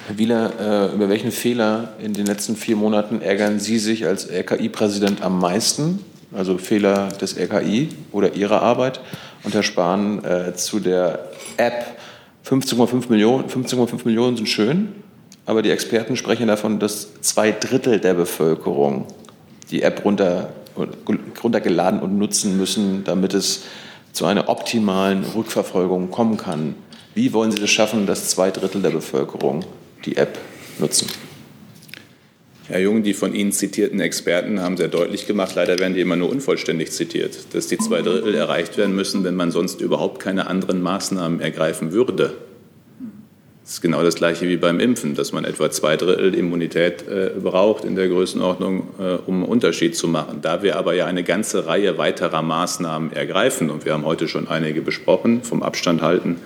Herr 0.07 0.19
Wieler, 0.19 0.91
äh, 0.91 0.95
über 0.95 1.09
welchen 1.09 1.33
Fehler 1.33 1.95
in 1.99 2.13
den 2.13 2.27
letzten 2.27 2.57
vier 2.57 2.77
Monaten 2.77 3.23
ärgern 3.23 3.59
Sie 3.59 3.79
sich 3.79 4.05
als 4.05 4.29
RKI-Präsident 4.31 5.23
am 5.23 5.39
meisten? 5.41 6.01
Also 6.31 6.59
Fehler 6.59 7.09
des 7.09 7.39
RKI 7.39 7.89
oder 8.13 8.35
Ihrer 8.35 8.61
Arbeit? 8.61 9.01
Und 9.45 9.55
Herr 9.55 9.63
Spahn, 9.63 10.23
äh, 10.23 10.55
zu 10.57 10.81
der 10.81 11.31
App 11.57 11.97
15,5 12.43 13.09
Millionen, 13.09 13.49
15,5 13.49 14.05
Millionen 14.05 14.37
sind 14.37 14.47
schön, 14.47 14.89
aber 15.47 15.63
die 15.63 15.71
Experten 15.71 16.17
sprechen 16.17 16.49
davon, 16.49 16.79
dass 16.81 17.21
zwei 17.23 17.53
Drittel 17.53 17.99
der 17.99 18.13
Bevölkerung 18.13 19.07
die 19.71 19.81
App 19.81 20.05
runter, 20.05 20.51
runtergeladen 21.43 22.01
und 22.01 22.19
nutzen 22.19 22.59
müssen, 22.59 23.05
damit 23.05 23.33
es 23.33 23.63
zu 24.13 24.27
einer 24.27 24.51
optimalen 24.51 25.25
Rückverfolgung 25.25 26.11
kommen 26.11 26.37
kann. 26.37 26.75
Wie 27.15 27.33
wollen 27.33 27.53
Sie 27.53 27.63
es 27.63 27.71
schaffen, 27.71 28.07
dass 28.07 28.29
zwei 28.29 28.51
Drittel 28.51 28.83
der 28.83 28.91
Bevölkerung 28.91 29.65
die 30.05 30.17
App 30.17 30.39
nutzen? 30.79 31.09
Herr 32.67 32.81
Jung, 32.81 33.03
die 33.03 33.13
von 33.13 33.35
Ihnen 33.35 33.53
zitierten 33.53 34.01
Experten 34.01 34.61
haben 34.61 34.79
sehr 34.79 34.89
deutlich 34.89 35.27
gemacht, 35.27 35.55
leider 35.55 35.79
werden 35.79 35.93
die 35.93 36.01
immer 36.01 36.17
nur 36.17 36.31
unvollständig 36.31 36.93
zitiert, 36.93 37.55
dass 37.55 37.67
die 37.67 37.77
zwei 37.77 38.01
Drittel 38.01 38.35
erreicht 38.35 38.79
werden 38.79 38.97
müssen, 38.97 39.23
wenn 39.23 39.35
man 39.35 39.51
sonst 39.51 39.83
überhaupt 39.83 40.19
keine 40.19 40.47
anderen 40.47 40.81
Maßnahmen 40.81 41.41
ergreifen 41.41 41.93
würde. 41.93 42.33
Das 43.63 43.75
ist 43.75 43.81
genau 43.83 44.03
das 44.03 44.15
Gleiche 44.15 44.49
wie 44.49 44.57
beim 44.57 44.81
Impfen, 44.81 45.15
dass 45.15 45.33
man 45.33 45.45
etwa 45.45 45.71
zwei 45.71 45.97
Drittel 45.97 46.35
Immunität 46.35 47.07
äh, 47.07 47.31
braucht 47.39 47.85
in 47.85 47.97
der 47.97 48.09
Größenordnung, 48.09 48.89
äh, 48.99 49.03
um 49.27 49.37
einen 49.37 49.45
Unterschied 49.45 49.95
zu 49.95 50.09
machen. 50.09 50.41
Da 50.41 50.63
wir 50.63 50.77
aber 50.77 50.95
ja 50.95 51.05
eine 51.07 51.23
ganze 51.23 51.67
Reihe 51.67 51.99
weiterer 51.99 52.43
Maßnahmen 52.43 53.13
ergreifen, 53.13 53.71
und 53.71 53.85
wir 53.85 53.93
haben 53.93 54.05
heute 54.07 54.27
schon 54.27 54.49
einige 54.49 54.81
besprochen, 54.81 55.43
vom 55.43 55.63
Abstand 55.63 56.01
halten 56.01 56.37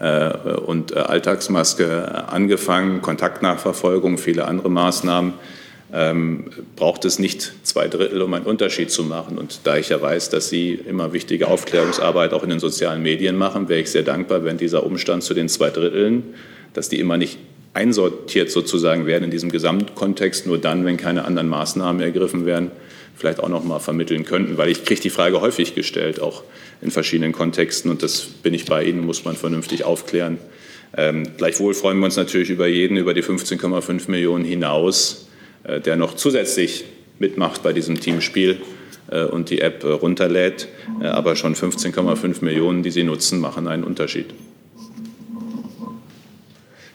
und 0.00 0.92
äh, 0.92 0.98
Alltagsmaske 0.98 2.28
angefangen, 2.28 3.02
Kontaktnachverfolgung, 3.02 4.16
viele 4.16 4.46
andere 4.46 4.70
Maßnahmen, 4.70 5.34
ähm, 5.92 6.44
braucht 6.76 7.04
es 7.04 7.18
nicht 7.18 7.52
zwei 7.64 7.88
Drittel, 7.88 8.22
um 8.22 8.32
einen 8.32 8.46
Unterschied 8.46 8.90
zu 8.90 9.04
machen. 9.04 9.36
Und 9.36 9.60
da 9.64 9.76
ich 9.76 9.90
ja 9.90 10.00
weiß, 10.00 10.30
dass 10.30 10.48
Sie 10.48 10.72
immer 10.72 11.12
wichtige 11.12 11.48
Aufklärungsarbeit 11.48 12.32
auch 12.32 12.42
in 12.42 12.50
den 12.50 12.60
sozialen 12.60 13.02
Medien 13.02 13.36
machen, 13.36 13.68
wäre 13.68 13.80
ich 13.80 13.90
sehr 13.90 14.02
dankbar, 14.02 14.44
wenn 14.44 14.56
dieser 14.56 14.84
Umstand 14.84 15.22
zu 15.22 15.34
den 15.34 15.48
zwei 15.48 15.70
Dritteln, 15.70 16.22
dass 16.72 16.88
die 16.88 17.00
immer 17.00 17.16
nicht 17.16 17.38
einsortiert 17.74 18.50
sozusagen 18.50 19.06
werden 19.06 19.24
in 19.24 19.30
diesem 19.30 19.50
Gesamtkontext, 19.50 20.46
nur 20.46 20.58
dann, 20.58 20.84
wenn 20.84 20.96
keine 20.96 21.24
anderen 21.24 21.48
Maßnahmen 21.48 22.00
ergriffen 22.00 22.46
werden, 22.46 22.70
vielleicht 23.14 23.40
auch 23.40 23.48
noch 23.48 23.64
mal 23.64 23.80
vermitteln 23.80 24.24
könnten, 24.24 24.56
weil 24.56 24.70
ich 24.70 24.84
kriege 24.84 25.00
die 25.00 25.10
Frage 25.10 25.40
häufig 25.40 25.74
gestellt, 25.74 26.20
auch 26.20 26.42
in 26.82 26.90
verschiedenen 26.90 27.32
Kontexten 27.32 27.90
und 27.90 28.02
das 28.02 28.22
bin 28.22 28.54
ich 28.54 28.64
bei 28.64 28.84
Ihnen, 28.84 29.04
muss 29.04 29.24
man 29.24 29.36
vernünftig 29.36 29.84
aufklären. 29.84 30.38
Ähm, 30.96 31.24
gleichwohl 31.36 31.74
freuen 31.74 31.98
wir 31.98 32.06
uns 32.06 32.16
natürlich 32.16 32.50
über 32.50 32.66
jeden, 32.66 32.96
über 32.96 33.14
die 33.14 33.22
15,5 33.22 34.10
Millionen 34.10 34.44
hinaus, 34.44 35.28
äh, 35.64 35.80
der 35.80 35.96
noch 35.96 36.14
zusätzlich 36.14 36.84
mitmacht 37.18 37.62
bei 37.62 37.72
diesem 37.72 38.00
Teamspiel 38.00 38.60
äh, 39.10 39.24
und 39.24 39.50
die 39.50 39.60
App 39.60 39.84
äh, 39.84 39.88
runterlädt. 39.88 40.68
Äh, 41.00 41.06
aber 41.06 41.36
schon 41.36 41.54
15,5 41.54 42.44
Millionen, 42.44 42.82
die 42.82 42.90
Sie 42.90 43.04
nutzen, 43.04 43.40
machen 43.40 43.68
einen 43.68 43.84
Unterschied. 43.84 44.26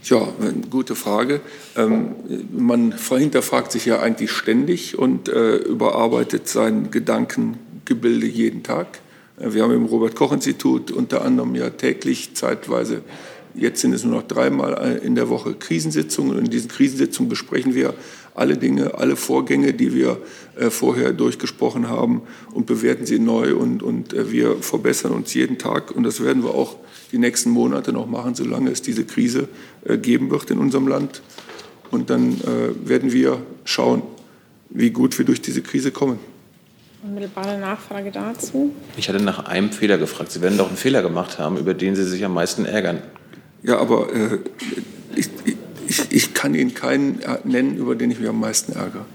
Ja, 0.04 0.28
gute 0.70 0.94
Frage. 0.94 1.42
Ähm, 1.76 2.16
man 2.56 2.94
hinterfragt 3.10 3.72
sich 3.72 3.86
ja 3.86 4.00
eigentlich 4.00 4.32
ständig 4.32 5.00
und 5.00 5.30
äh, 5.30 5.56
überarbeitet 5.56 6.48
sein 6.48 6.92
Gedankengebilde 6.92 8.28
jeden 8.28 8.62
Tag. 8.62 9.00
Wir 9.38 9.64
haben 9.64 9.74
im 9.74 9.86
Robert-Koch-Institut 9.86 10.92
unter 10.92 11.24
anderem 11.26 11.56
ja 11.56 11.70
täglich 11.70 12.36
zeitweise, 12.36 13.02
jetzt 13.54 13.82
sind 13.82 13.94
es 13.94 14.06
nur 14.06 14.16
noch 14.16 14.28
dreimal 14.28 14.98
in 15.04 15.16
der 15.16 15.28
Woche 15.28 15.54
Krisensitzungen. 15.56 16.38
Und 16.38 16.46
in 16.46 16.52
diesen 16.52 16.70
Krisensitzungen 16.70 17.30
besprechen 17.30 17.76
wir 17.76 17.94
alle 18.34 18.58
Dinge, 18.58 18.98
alle 18.98 19.16
Vorgänge, 19.16 19.74
die 19.74 19.94
wir 19.94 20.22
äh, 20.56 20.70
vorher 20.70 21.12
durchgesprochen 21.12 21.90
haben 21.90 22.22
und 22.54 22.66
bewerten 22.66 23.06
sie 23.06 23.20
neu. 23.20 23.56
Und, 23.56 23.84
und 23.84 24.14
äh, 24.14 24.32
wir 24.32 24.56
verbessern 24.58 25.12
uns 25.12 25.34
jeden 25.34 25.58
Tag. 25.58 25.92
Und 25.92 26.04
das 26.04 26.24
werden 26.24 26.44
wir 26.44 26.52
auch 26.52 26.78
die 27.12 27.18
nächsten 27.18 27.50
Monate 27.50 27.92
noch 27.92 28.08
machen, 28.08 28.36
solange 28.36 28.72
es 28.72 28.82
diese 28.82 29.04
Krise 29.04 29.50
äh, 29.84 29.98
geben 29.98 30.32
wird 30.32 30.50
in 30.52 30.60
unserem 30.60 30.88
Land. 30.88 31.22
Und 31.92 32.10
dann 32.10 32.42
werden 32.84 33.14
wir 33.14 33.42
schauen, 33.64 34.02
wie 34.70 34.90
gut 34.90 35.18
wir 35.18 35.24
durch 35.24 35.40
diese 35.40 35.62
Krise 35.62 35.92
kommen. 35.92 36.20
Unmittelbare 37.06 37.60
Nachfrage 37.60 38.10
dazu. 38.10 38.74
Ich 38.98 39.08
hatte 39.08 39.22
nach 39.22 39.46
einem 39.46 39.72
Fehler 39.72 40.00
gefragt. 40.00 40.32
Sie 40.32 40.42
werden 40.42 40.58
doch 40.58 40.70
einen 40.70 40.78
Fehler 40.78 41.04
gemacht 41.04 41.38
haben, 41.38 41.58
über 41.58 41.76
den 41.76 41.96
Sie 41.96 42.04
sich 42.04 42.26
am 42.26 42.34
meisten 42.34 42.66
ärgern. 42.66 43.00
Ja, 43.62 43.78
aber 43.78 44.12
äh, 44.12 44.40
ich, 45.16 45.30
ich, 45.86 46.12
ich, 46.12 46.34
kann 46.34 46.56
Ihnen 46.56 46.74
keinen 46.74 47.22
äh, 47.22 47.38
nennen, 47.44 47.78
über 47.78 47.94
den 47.94 48.10
ich 48.10 48.20
mich 48.20 48.28
am 48.28 48.40
meisten 48.40 48.74
ärgere. 48.74 49.06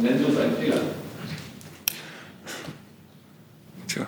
Nennen 0.00 0.18
Sie 0.18 0.24
uns 0.24 0.38
einen 0.38 0.56
Fehler. 0.56 0.80
Tja. 3.88 4.06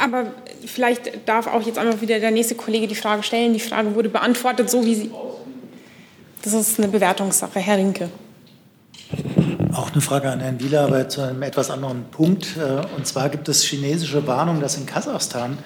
Aber 0.00 0.32
vielleicht 0.66 1.28
darf 1.28 1.48
auch 1.48 1.62
jetzt 1.62 1.78
einmal 1.78 2.00
wieder 2.00 2.20
der 2.20 2.30
nächste 2.30 2.54
Kollege 2.54 2.86
die 2.86 2.94
Frage 2.94 3.24
stellen. 3.24 3.54
Die 3.54 3.60
Frage 3.60 3.96
wurde 3.96 4.08
beantwortet, 4.08 4.70
so 4.70 4.84
wie 4.84 4.94
sie. 4.94 5.10
Das 6.42 6.52
ist 6.52 6.78
eine 6.78 6.88
Bewertungssache. 6.88 7.58
Herr 7.58 7.78
Rinke. 7.78 8.10
Auch 9.72 9.92
eine 9.92 10.00
Frage 10.00 10.30
an 10.30 10.40
Herrn 10.40 10.60
Wieler, 10.60 10.82
aber 10.82 11.08
zu 11.08 11.20
einem 11.20 11.42
etwas 11.42 11.70
anderen 11.70 12.04
Punkt. 12.10 12.56
Äh, 12.56 12.84
und 12.96 13.06
zwar 13.06 13.28
gibt 13.28 13.48
es 13.48 13.62
chinesische 13.62 14.26
Warnungen, 14.26 14.60
dass 14.60 14.76
in 14.76 14.86
Kasachstan 14.86 15.58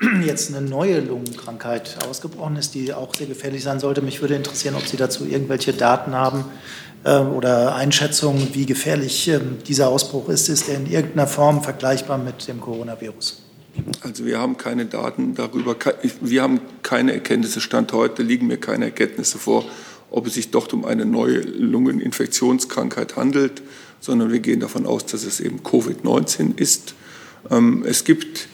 jetzt 0.24 0.54
eine 0.54 0.66
neue 0.66 1.00
Lungenkrankheit 1.00 1.98
ausgebrochen 2.08 2.56
ist, 2.56 2.74
die 2.74 2.92
auch 2.92 3.14
sehr 3.14 3.26
gefährlich 3.26 3.62
sein 3.62 3.80
sollte. 3.80 4.00
Mich 4.00 4.20
würde 4.20 4.36
interessieren, 4.36 4.74
ob 4.74 4.86
Sie 4.86 4.96
dazu 4.96 5.24
irgendwelche 5.26 5.72
Daten 5.72 6.14
haben 6.14 6.44
äh, 7.04 7.18
oder 7.18 7.74
Einschätzungen, 7.74 8.54
wie 8.54 8.66
gefährlich 8.66 9.28
ähm, 9.28 9.58
dieser 9.66 9.88
Ausbruch 9.88 10.28
ist. 10.28 10.48
Ist 10.48 10.68
er 10.68 10.76
in 10.76 10.86
irgendeiner 10.86 11.26
Form 11.26 11.62
vergleichbar 11.62 12.18
mit 12.18 12.48
dem 12.48 12.60
Coronavirus? 12.60 13.42
Also 14.02 14.24
wir 14.24 14.38
haben 14.38 14.56
keine 14.56 14.86
Daten 14.86 15.34
darüber, 15.34 15.76
wir 16.20 16.42
haben 16.42 16.60
keine 16.82 17.12
Erkenntnisse. 17.12 17.60
Stand 17.60 17.92
heute 17.92 18.22
liegen 18.22 18.46
mir 18.46 18.58
keine 18.58 18.86
Erkenntnisse 18.86 19.38
vor, 19.38 19.64
ob 20.10 20.26
es 20.26 20.34
sich 20.34 20.50
dort 20.50 20.72
um 20.72 20.84
eine 20.84 21.04
neue 21.04 21.40
Lungeninfektionskrankheit 21.40 23.16
handelt, 23.16 23.62
sondern 24.00 24.32
wir 24.32 24.40
gehen 24.40 24.60
davon 24.60 24.86
aus, 24.86 25.06
dass 25.06 25.24
es 25.24 25.40
eben 25.40 25.60
Covid-19 25.60 26.58
ist. 26.58 26.94
Ähm, 27.50 27.84
es 27.86 28.04
gibt 28.04 28.48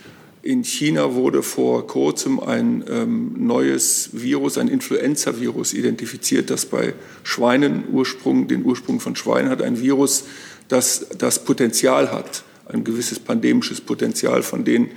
in 0.45 0.63
China 0.63 1.15
wurde 1.15 1.43
vor 1.43 1.87
kurzem 1.87 2.39
ein 2.39 2.85
ähm, 2.91 3.33
neues 3.39 4.11
Virus, 4.13 4.59
ein 4.59 4.69
Influenza-Virus 4.69 5.73
identifiziert, 5.73 6.51
das 6.51 6.67
bei 6.67 6.93
Schweinen 7.23 7.85
Ursprung, 7.91 8.47
den 8.47 8.63
Ursprung 8.63 9.01
von 9.01 9.17
Schweinen 9.17 9.49
hat. 9.49 9.63
Ein 9.63 9.81
Virus, 9.81 10.25
das 10.69 11.07
das 11.17 11.47
Potenzial 11.47 12.13
hat, 12.13 12.45
ein 12.69 12.85
gewisses 12.85 13.21
pandemisches 13.21 13.81
Potenzial 13.81 14.43
von 14.43 14.67
den 14.67 14.91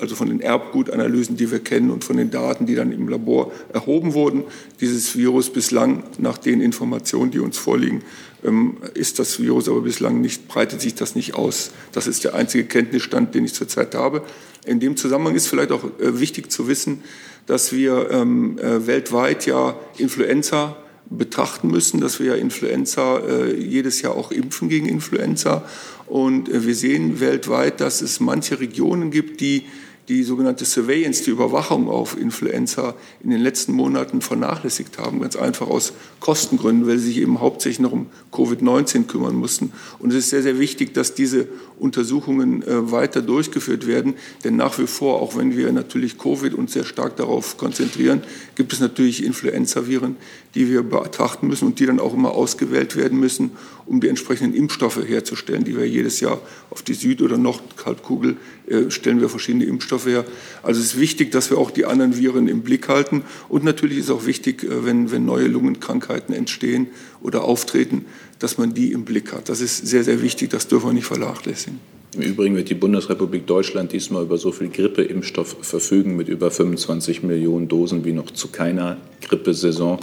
also 0.00 0.16
von 0.16 0.28
den 0.28 0.40
Erbgutanalysen, 0.40 1.36
die 1.36 1.50
wir 1.50 1.60
kennen 1.60 1.90
und 1.90 2.02
von 2.02 2.16
den 2.16 2.30
Daten, 2.30 2.66
die 2.66 2.74
dann 2.74 2.92
im 2.92 3.08
Labor 3.08 3.52
erhoben 3.72 4.14
wurden. 4.14 4.44
Dieses 4.80 5.16
Virus 5.16 5.50
bislang, 5.50 6.02
nach 6.18 6.38
den 6.38 6.60
Informationen, 6.60 7.30
die 7.30 7.38
uns 7.38 7.56
vorliegen, 7.56 8.02
ähm, 8.44 8.78
ist 8.94 9.18
das 9.18 9.40
Virus 9.40 9.68
aber 9.68 9.82
bislang 9.82 10.20
nicht, 10.20 10.48
breitet 10.48 10.80
sich 10.80 10.94
das 10.94 11.14
nicht 11.14 11.34
aus. 11.34 11.70
Das 11.92 12.06
ist 12.06 12.24
der 12.24 12.34
einzige 12.34 12.64
Kenntnisstand, 12.64 13.34
den 13.34 13.44
ich 13.44 13.54
zurzeit 13.54 13.94
habe. 13.94 14.22
In 14.66 14.80
dem 14.80 14.96
Zusammenhang 14.96 15.34
ist 15.34 15.46
vielleicht 15.46 15.72
auch 15.72 15.84
äh, 15.84 16.18
wichtig 16.18 16.50
zu 16.50 16.66
wissen, 16.66 17.02
dass 17.46 17.72
wir 17.72 18.10
ähm, 18.10 18.58
äh, 18.58 18.86
weltweit 18.86 19.46
ja 19.46 19.78
Influenza 19.98 20.76
betrachten 21.10 21.68
müssen, 21.68 22.00
dass 22.00 22.20
wir 22.20 22.26
ja 22.26 22.34
Influenza 22.36 23.18
äh, 23.18 23.54
jedes 23.54 24.00
Jahr 24.00 24.14
auch 24.14 24.30
impfen 24.30 24.68
gegen 24.68 24.86
Influenza. 24.86 25.64
Und 26.06 26.48
äh, 26.48 26.64
wir 26.64 26.74
sehen 26.74 27.20
weltweit, 27.20 27.80
dass 27.80 28.00
es 28.00 28.20
manche 28.20 28.60
Regionen 28.60 29.10
gibt, 29.10 29.40
die 29.40 29.66
die 30.10 30.24
sogenannte 30.24 30.64
Surveillance, 30.64 31.22
die 31.22 31.30
Überwachung 31.30 31.88
auf 31.88 32.18
Influenza 32.18 32.96
in 33.22 33.30
den 33.30 33.40
letzten 33.40 33.72
Monaten 33.72 34.20
vernachlässigt 34.20 34.98
haben, 34.98 35.20
ganz 35.20 35.36
einfach 35.36 35.68
aus 35.68 35.92
Kostengründen, 36.18 36.88
weil 36.88 36.98
sie 36.98 37.06
sich 37.06 37.18
eben 37.18 37.40
hauptsächlich 37.40 37.78
noch 37.78 37.92
um 37.92 38.06
Covid-19 38.32 39.06
kümmern 39.06 39.36
mussten. 39.36 39.72
Und 40.00 40.10
es 40.10 40.16
ist 40.16 40.30
sehr, 40.30 40.42
sehr 40.42 40.58
wichtig, 40.58 40.94
dass 40.94 41.14
diese 41.14 41.46
Untersuchungen 41.78 42.64
äh, 42.64 42.90
weiter 42.90 43.22
durchgeführt 43.22 43.86
werden. 43.86 44.14
Denn 44.42 44.56
nach 44.56 44.80
wie 44.80 44.88
vor, 44.88 45.22
auch 45.22 45.36
wenn 45.36 45.56
wir 45.56 45.70
natürlich 45.70 46.18
Covid 46.18 46.54
uns 46.54 46.72
sehr 46.72 46.84
stark 46.84 47.16
darauf 47.16 47.56
konzentrieren, 47.56 48.22
gibt 48.56 48.72
es 48.72 48.80
natürlich 48.80 49.24
Influenzaviren, 49.24 50.16
die 50.56 50.68
wir 50.68 50.82
betrachten 50.82 51.46
müssen 51.46 51.66
und 51.66 51.78
die 51.78 51.86
dann 51.86 52.00
auch 52.00 52.14
immer 52.14 52.32
ausgewählt 52.32 52.96
werden 52.96 53.20
müssen, 53.20 53.52
um 53.86 54.00
die 54.00 54.08
entsprechenden 54.08 54.54
Impfstoffe 54.54 55.00
herzustellen, 55.06 55.64
die 55.64 55.76
wir 55.76 55.88
jedes 55.88 56.20
Jahr 56.20 56.40
auf 56.70 56.82
die 56.82 56.94
Süd- 56.94 57.22
oder 57.22 57.38
Nordhalbkugel 57.38 58.36
äh, 58.68 58.90
stellen 58.90 59.20
wir 59.20 59.28
verschiedene 59.28 59.64
Impfstoffe 59.64 59.99
her. 60.06 60.24
Also 60.62 60.80
es 60.80 60.94
ist 60.94 61.00
wichtig, 61.00 61.30
dass 61.30 61.50
wir 61.50 61.58
auch 61.58 61.70
die 61.70 61.84
anderen 61.84 62.16
Viren 62.16 62.48
im 62.48 62.62
Blick 62.62 62.88
halten. 62.88 63.24
Und 63.48 63.64
natürlich 63.64 63.98
ist 63.98 64.10
auch 64.10 64.26
wichtig, 64.26 64.64
äh, 64.64 64.84
wenn, 64.84 65.10
wenn 65.10 65.24
neue 65.24 65.46
Lungenkrankheiten 65.46 66.34
entstehen 66.34 66.88
oder 67.22 67.44
auftreten, 67.44 68.06
dass 68.38 68.58
man 68.58 68.74
die 68.74 68.92
im 68.92 69.04
Blick 69.04 69.32
hat. 69.32 69.48
Das 69.48 69.60
ist 69.60 69.86
sehr, 69.86 70.04
sehr 70.04 70.22
wichtig. 70.22 70.50
Das 70.50 70.68
dürfen 70.68 70.88
wir 70.88 70.92
nicht 70.92 71.06
vernachlässigen. 71.06 71.78
Im 72.16 72.22
Übrigen 72.22 72.56
wird 72.56 72.68
die 72.68 72.74
Bundesrepublik 72.74 73.46
Deutschland 73.46 73.92
diesmal 73.92 74.24
über 74.24 74.36
so 74.36 74.50
viel 74.50 74.68
Grippeimpfstoff 74.68 75.58
verfügen 75.60 76.16
mit 76.16 76.28
über 76.28 76.50
25 76.50 77.22
Millionen 77.22 77.68
Dosen 77.68 78.04
wie 78.04 78.12
noch 78.12 78.32
zu 78.32 78.48
keiner 78.48 78.96
Grippesaison. 79.20 80.00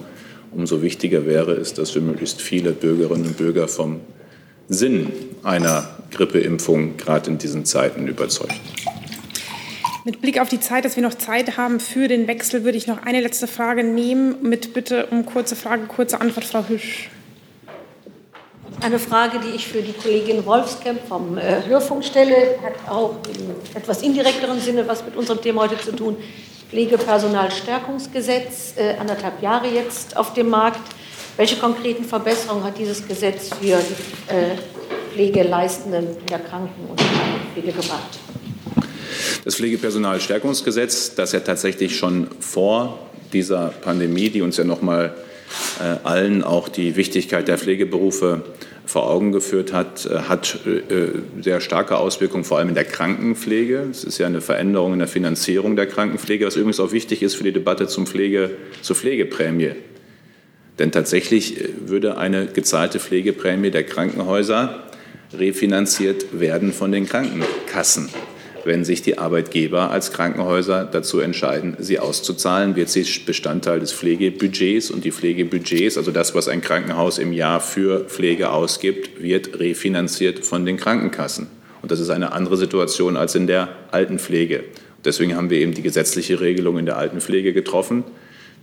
Umso 0.51 0.81
wichtiger 0.81 1.25
wäre 1.25 1.51
es, 1.53 1.73
dass 1.73 1.93
wir 1.95 2.01
möglichst 2.01 2.41
viele 2.41 2.71
Bürgerinnen 2.71 3.25
und 3.25 3.37
Bürger 3.37 3.67
vom 3.67 3.99
Sinn 4.69 5.11
einer 5.43 5.97
Grippeimpfung 6.11 6.95
gerade 6.95 7.29
in 7.29 7.37
diesen 7.37 7.65
Zeiten 7.65 8.07
überzeugen. 8.07 8.55
Mit 10.07 10.21
Blick 10.21 10.39
auf 10.39 10.47
die 10.47 10.61
Zeit, 10.61 10.85
dass 10.85 10.95
wir 10.95 11.03
noch 11.03 11.15
Zeit 11.15 11.57
haben 11.57 11.81
für 11.81 12.07
den 12.07 12.29
Wechsel, 12.29 12.63
würde 12.63 12.77
ich 12.77 12.87
noch 12.87 13.05
eine 13.05 13.19
letzte 13.19 13.45
Frage 13.45 13.83
nehmen. 13.83 14.41
Mit 14.41 14.73
Bitte 14.73 15.07
um 15.07 15.25
kurze 15.25 15.57
Frage, 15.57 15.85
kurze 15.87 16.21
Antwort, 16.21 16.45
Frau 16.45 16.63
Hüsch. 16.65 17.09
Eine 18.79 18.99
Frage, 18.99 19.41
die 19.41 19.49
ich 19.49 19.67
für 19.67 19.81
die 19.81 19.91
Kollegin 19.91 20.45
Wolfskamp 20.45 21.05
vom 21.09 21.37
äh, 21.37 21.61
Hörfunk 21.67 22.05
stelle, 22.05 22.57
hat 22.63 22.75
auch 22.89 23.17
im 23.37 23.49
etwas 23.75 24.01
indirekteren 24.01 24.61
Sinne 24.61 24.87
was 24.87 25.03
mit 25.03 25.17
unserem 25.17 25.41
Thema 25.41 25.63
heute 25.63 25.77
zu 25.77 25.93
tun. 25.93 26.15
Pflegepersonalstärkungsgesetz, 26.69 28.75
äh, 28.77 28.95
anderthalb 28.97 29.41
Jahre 29.41 29.67
jetzt 29.67 30.15
auf 30.15 30.33
dem 30.33 30.47
Markt. 30.47 30.89
Welche 31.35 31.57
konkreten 31.57 32.05
Verbesserungen 32.05 32.63
hat 32.63 32.77
dieses 32.77 33.05
Gesetz 33.05 33.49
für 33.49 33.57
die 33.59 33.73
äh, 34.33 34.55
Pflegeleistenden 35.11 36.15
der 36.29 36.39
Kranken- 36.39 36.87
und 36.89 37.01
Pflege 37.53 37.73
gebracht? 37.73 38.19
Das 39.43 39.55
Pflegepersonalstärkungsgesetz, 39.55 41.15
das 41.15 41.31
ja 41.31 41.39
tatsächlich 41.39 41.97
schon 41.97 42.27
vor 42.39 42.99
dieser 43.33 43.73
Pandemie, 43.81 44.29
die 44.29 44.41
uns 44.41 44.57
ja 44.57 44.63
noch 44.63 44.81
mal 44.81 45.13
äh, 45.79 46.05
allen 46.05 46.43
auch 46.43 46.69
die 46.69 46.95
Wichtigkeit 46.95 47.47
der 47.47 47.57
Pflegeberufe 47.57 48.43
vor 48.85 49.09
Augen 49.09 49.31
geführt 49.31 49.73
hat, 49.73 50.05
äh, 50.05 50.19
hat 50.19 50.59
äh, 50.65 51.41
sehr 51.41 51.61
starke 51.61 51.97
Auswirkungen, 51.97 52.43
vor 52.43 52.57
allem 52.57 52.69
in 52.69 52.75
der 52.75 52.85
Krankenpflege. 52.85 53.87
Es 53.91 54.03
ist 54.03 54.17
ja 54.17 54.27
eine 54.27 54.41
Veränderung 54.41 54.93
in 54.93 54.99
der 54.99 55.07
Finanzierung 55.07 55.75
der 55.75 55.87
Krankenpflege, 55.87 56.45
was 56.45 56.55
übrigens 56.55 56.79
auch 56.79 56.91
wichtig 56.91 57.21
ist 57.21 57.35
für 57.35 57.43
die 57.43 57.51
Debatte 57.51 57.87
zum 57.87 58.07
Pflege, 58.07 58.51
zur 58.81 58.95
Pflegeprämie. 58.95 59.71
Denn 60.79 60.91
tatsächlich 60.91 61.57
würde 61.85 62.17
eine 62.17 62.45
gezahlte 62.47 62.99
Pflegeprämie 62.99 63.71
der 63.71 63.83
Krankenhäuser 63.83 64.83
refinanziert 65.33 66.39
werden 66.39 66.71
von 66.71 66.91
den 66.91 67.07
Krankenkassen 67.07 68.09
wenn 68.67 68.85
sich 68.85 69.01
die 69.01 69.17
Arbeitgeber 69.17 69.89
als 69.89 70.11
Krankenhäuser 70.11 70.85
dazu 70.85 71.19
entscheiden, 71.19 71.75
sie 71.79 71.97
auszuzahlen, 71.97 72.75
wird 72.75 72.89
sie 72.89 73.05
Bestandteil 73.25 73.79
des 73.79 73.93
Pflegebudgets 73.93 74.91
und 74.91 75.03
die 75.03 75.11
Pflegebudgets, 75.11 75.97
also 75.97 76.11
das, 76.11 76.35
was 76.35 76.47
ein 76.47 76.61
Krankenhaus 76.61 77.17
im 77.17 77.33
Jahr 77.33 77.59
für 77.59 78.05
Pflege 78.05 78.51
ausgibt, 78.51 79.21
wird 79.23 79.59
refinanziert 79.59 80.45
von 80.45 80.65
den 80.65 80.77
Krankenkassen. 80.77 81.47
Und 81.81 81.91
das 81.91 81.99
ist 81.99 82.09
eine 82.09 82.33
andere 82.33 82.57
Situation 82.57 83.17
als 83.17 83.33
in 83.33 83.47
der 83.47 83.69
Altenpflege. 83.91 84.63
Deswegen 85.03 85.35
haben 85.35 85.49
wir 85.49 85.59
eben 85.59 85.73
die 85.73 85.81
gesetzliche 85.81 86.41
Regelung 86.41 86.77
in 86.77 86.85
der 86.85 86.97
Altenpflege 86.97 87.53
getroffen, 87.53 88.03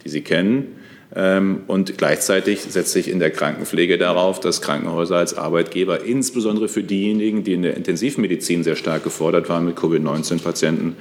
die 0.05 0.09
Sie 0.09 0.20
kennen 0.20 0.76
und 1.12 1.97
gleichzeitig 1.97 2.62
setzt 2.62 2.93
sich 2.93 3.09
in 3.09 3.20
der 3.20 3.31
Krankenpflege 3.31 3.98
darauf, 3.98 4.40
dass 4.40 4.60
Krankenhäuser 4.60 5.16
als 5.16 5.36
Arbeitgeber, 5.36 6.05
insbesondere 6.05 6.68
für 6.68 6.82
diejenigen, 6.82 7.44
die 7.44 7.52
in 7.52 7.62
der 7.62 7.76
Intensivmedizin 7.76 8.64
sehr 8.64 8.74
stark 8.74 9.05
gefordert 9.05 9.48
waren 9.48 9.64
mit 9.64 9.76
Covid-19-Patienten, 9.76 10.97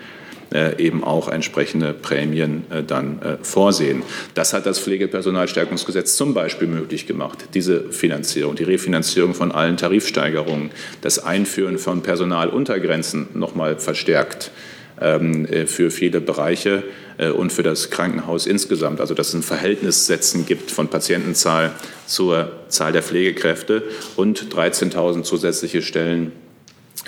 äh, 0.53 0.77
eben 0.77 1.03
auch 1.03 1.29
entsprechende 1.29 1.93
Prämien 1.93 2.63
äh, 2.69 2.83
dann 2.83 3.21
äh, 3.21 3.37
vorsehen. 3.41 4.03
Das 4.35 4.53
hat 4.53 4.67
das 4.67 4.79
Pflegepersonalstärkungsgesetz 4.79 6.15
zum 6.15 6.35
Beispiel 6.35 6.67
möglich 6.67 7.07
gemacht, 7.07 7.45
diese 7.55 7.91
Finanzierung, 7.91 8.55
die 8.55 8.63
Refinanzierung 8.63 9.33
von 9.33 9.51
allen 9.51 9.77
Tarifsteigerungen, 9.77 10.69
das 11.01 11.17
Einführen 11.17 11.79
von 11.79 12.03
Personaluntergrenzen 12.03 13.29
noch 13.33 13.55
mal 13.55 13.79
verstärkt 13.79 14.51
ähm, 14.51 14.72
für 14.97 15.91
viele 15.91 16.21
Bereiche 16.21 16.83
äh, 17.17 17.29
und 17.29 17.51
für 17.51 17.63
das 17.63 17.89
Krankenhaus 17.89 18.45
insgesamt. 18.45 18.99
Also 18.99 19.13
dass 19.13 19.29
es 19.29 19.33
ein 19.35 19.43
Verhältnis 19.43 20.07
setzen 20.07 20.45
gibt 20.45 20.71
von 20.71 20.87
Patientenzahl 20.87 21.71
zur 22.05 22.51
Zahl 22.69 22.91
der 22.91 23.03
Pflegekräfte 23.03 23.83
und 24.15 24.53
13.000 24.53 25.23
zusätzliche 25.23 25.81
Stellen 25.81 26.31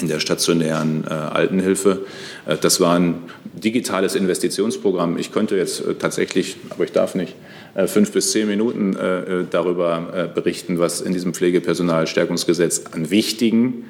in 0.01 0.07
der 0.07 0.19
stationären 0.19 1.05
äh, 1.05 1.13
Altenhilfe. 1.13 2.05
Äh, 2.45 2.57
das 2.59 2.79
war 2.79 2.97
ein 2.97 3.23
digitales 3.53 4.15
Investitionsprogramm. 4.15 5.17
Ich 5.17 5.31
könnte 5.31 5.55
jetzt 5.55 5.85
äh, 5.85 5.95
tatsächlich, 5.95 6.57
aber 6.69 6.83
ich 6.83 6.91
darf 6.91 7.15
nicht, 7.15 7.33
äh, 7.75 7.87
fünf 7.87 8.11
bis 8.11 8.31
zehn 8.31 8.47
Minuten 8.47 8.95
äh, 8.95 9.45
darüber 9.49 10.31
berichten, 10.33 10.79
was 10.79 11.01
in 11.01 11.13
diesem 11.13 11.33
Pflegepersonalstärkungsgesetz 11.33 12.83
an 12.91 13.09
wichtigen 13.09 13.85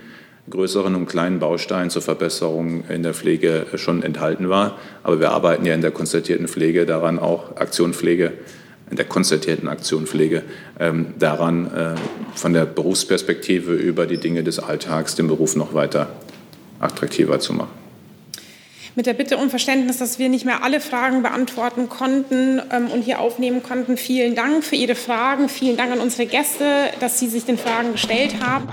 größeren 0.50 0.96
und 0.96 1.08
kleinen 1.08 1.40
Bausteinen 1.40 1.90
zur 1.90 2.02
Verbesserung 2.02 2.84
in 2.90 3.04
der 3.04 3.14
Pflege 3.14 3.66
schon 3.76 4.04
enthalten 4.04 4.50
war. 4.50 4.78
Aber 5.04 5.20
wir 5.20 5.32
arbeiten 5.32 5.66
ja 5.66 5.74
in 5.74 5.82
der 5.82 5.92
konzertierten 5.92 6.48
Pflege 6.48 6.86
daran, 6.86 7.20
auch 7.20 7.58
Aktion 7.58 7.94
Pflege, 7.94 8.34
in 8.92 8.98
der 8.98 9.06
konzertierten 9.06 9.68
Aktion 9.68 10.06
Pflege, 10.06 10.44
ähm, 10.80 11.16
daran 11.18 11.74
äh, 11.74 11.96
von 12.36 12.54
der 12.54 12.66
Berufsperspektive 12.66 13.74
über 13.74 14.06
die 14.06 14.18
Dinge 14.18 14.44
des 14.44 14.60
Alltags 14.60 15.16
den 15.16 15.28
Beruf 15.28 15.56
noch 15.56 15.74
weiter 15.74 16.10
attraktiver 16.80 17.40
zu 17.40 17.54
machen. 17.54 17.86
Mit 18.98 19.08
der 19.08 19.14
Bitte 19.14 19.36
um 19.38 19.50
Verständnis, 19.50 19.98
dass 19.98 20.20
wir 20.20 20.30
nicht 20.30 20.46
mehr 20.46 20.64
alle 20.64 20.80
Fragen 20.80 21.22
beantworten 21.22 21.90
konnten 21.90 22.62
ähm, 22.72 22.88
und 22.88 23.02
hier 23.02 23.20
aufnehmen 23.20 23.62
konnten. 23.62 23.98
Vielen 23.98 24.36
Dank 24.36 24.64
für 24.64 24.76
Ihre 24.76 24.96
Fragen. 24.96 25.50
Vielen 25.50 25.76
Dank 25.76 25.92
an 25.92 26.00
unsere 26.00 26.28
Gäste, 26.28 26.66
dass 27.02 27.20
Sie 27.20 27.28
sich 27.28 27.44
den 27.44 27.58
Fragen 27.58 27.92
gestellt 27.92 28.36
haben. 28.42 28.70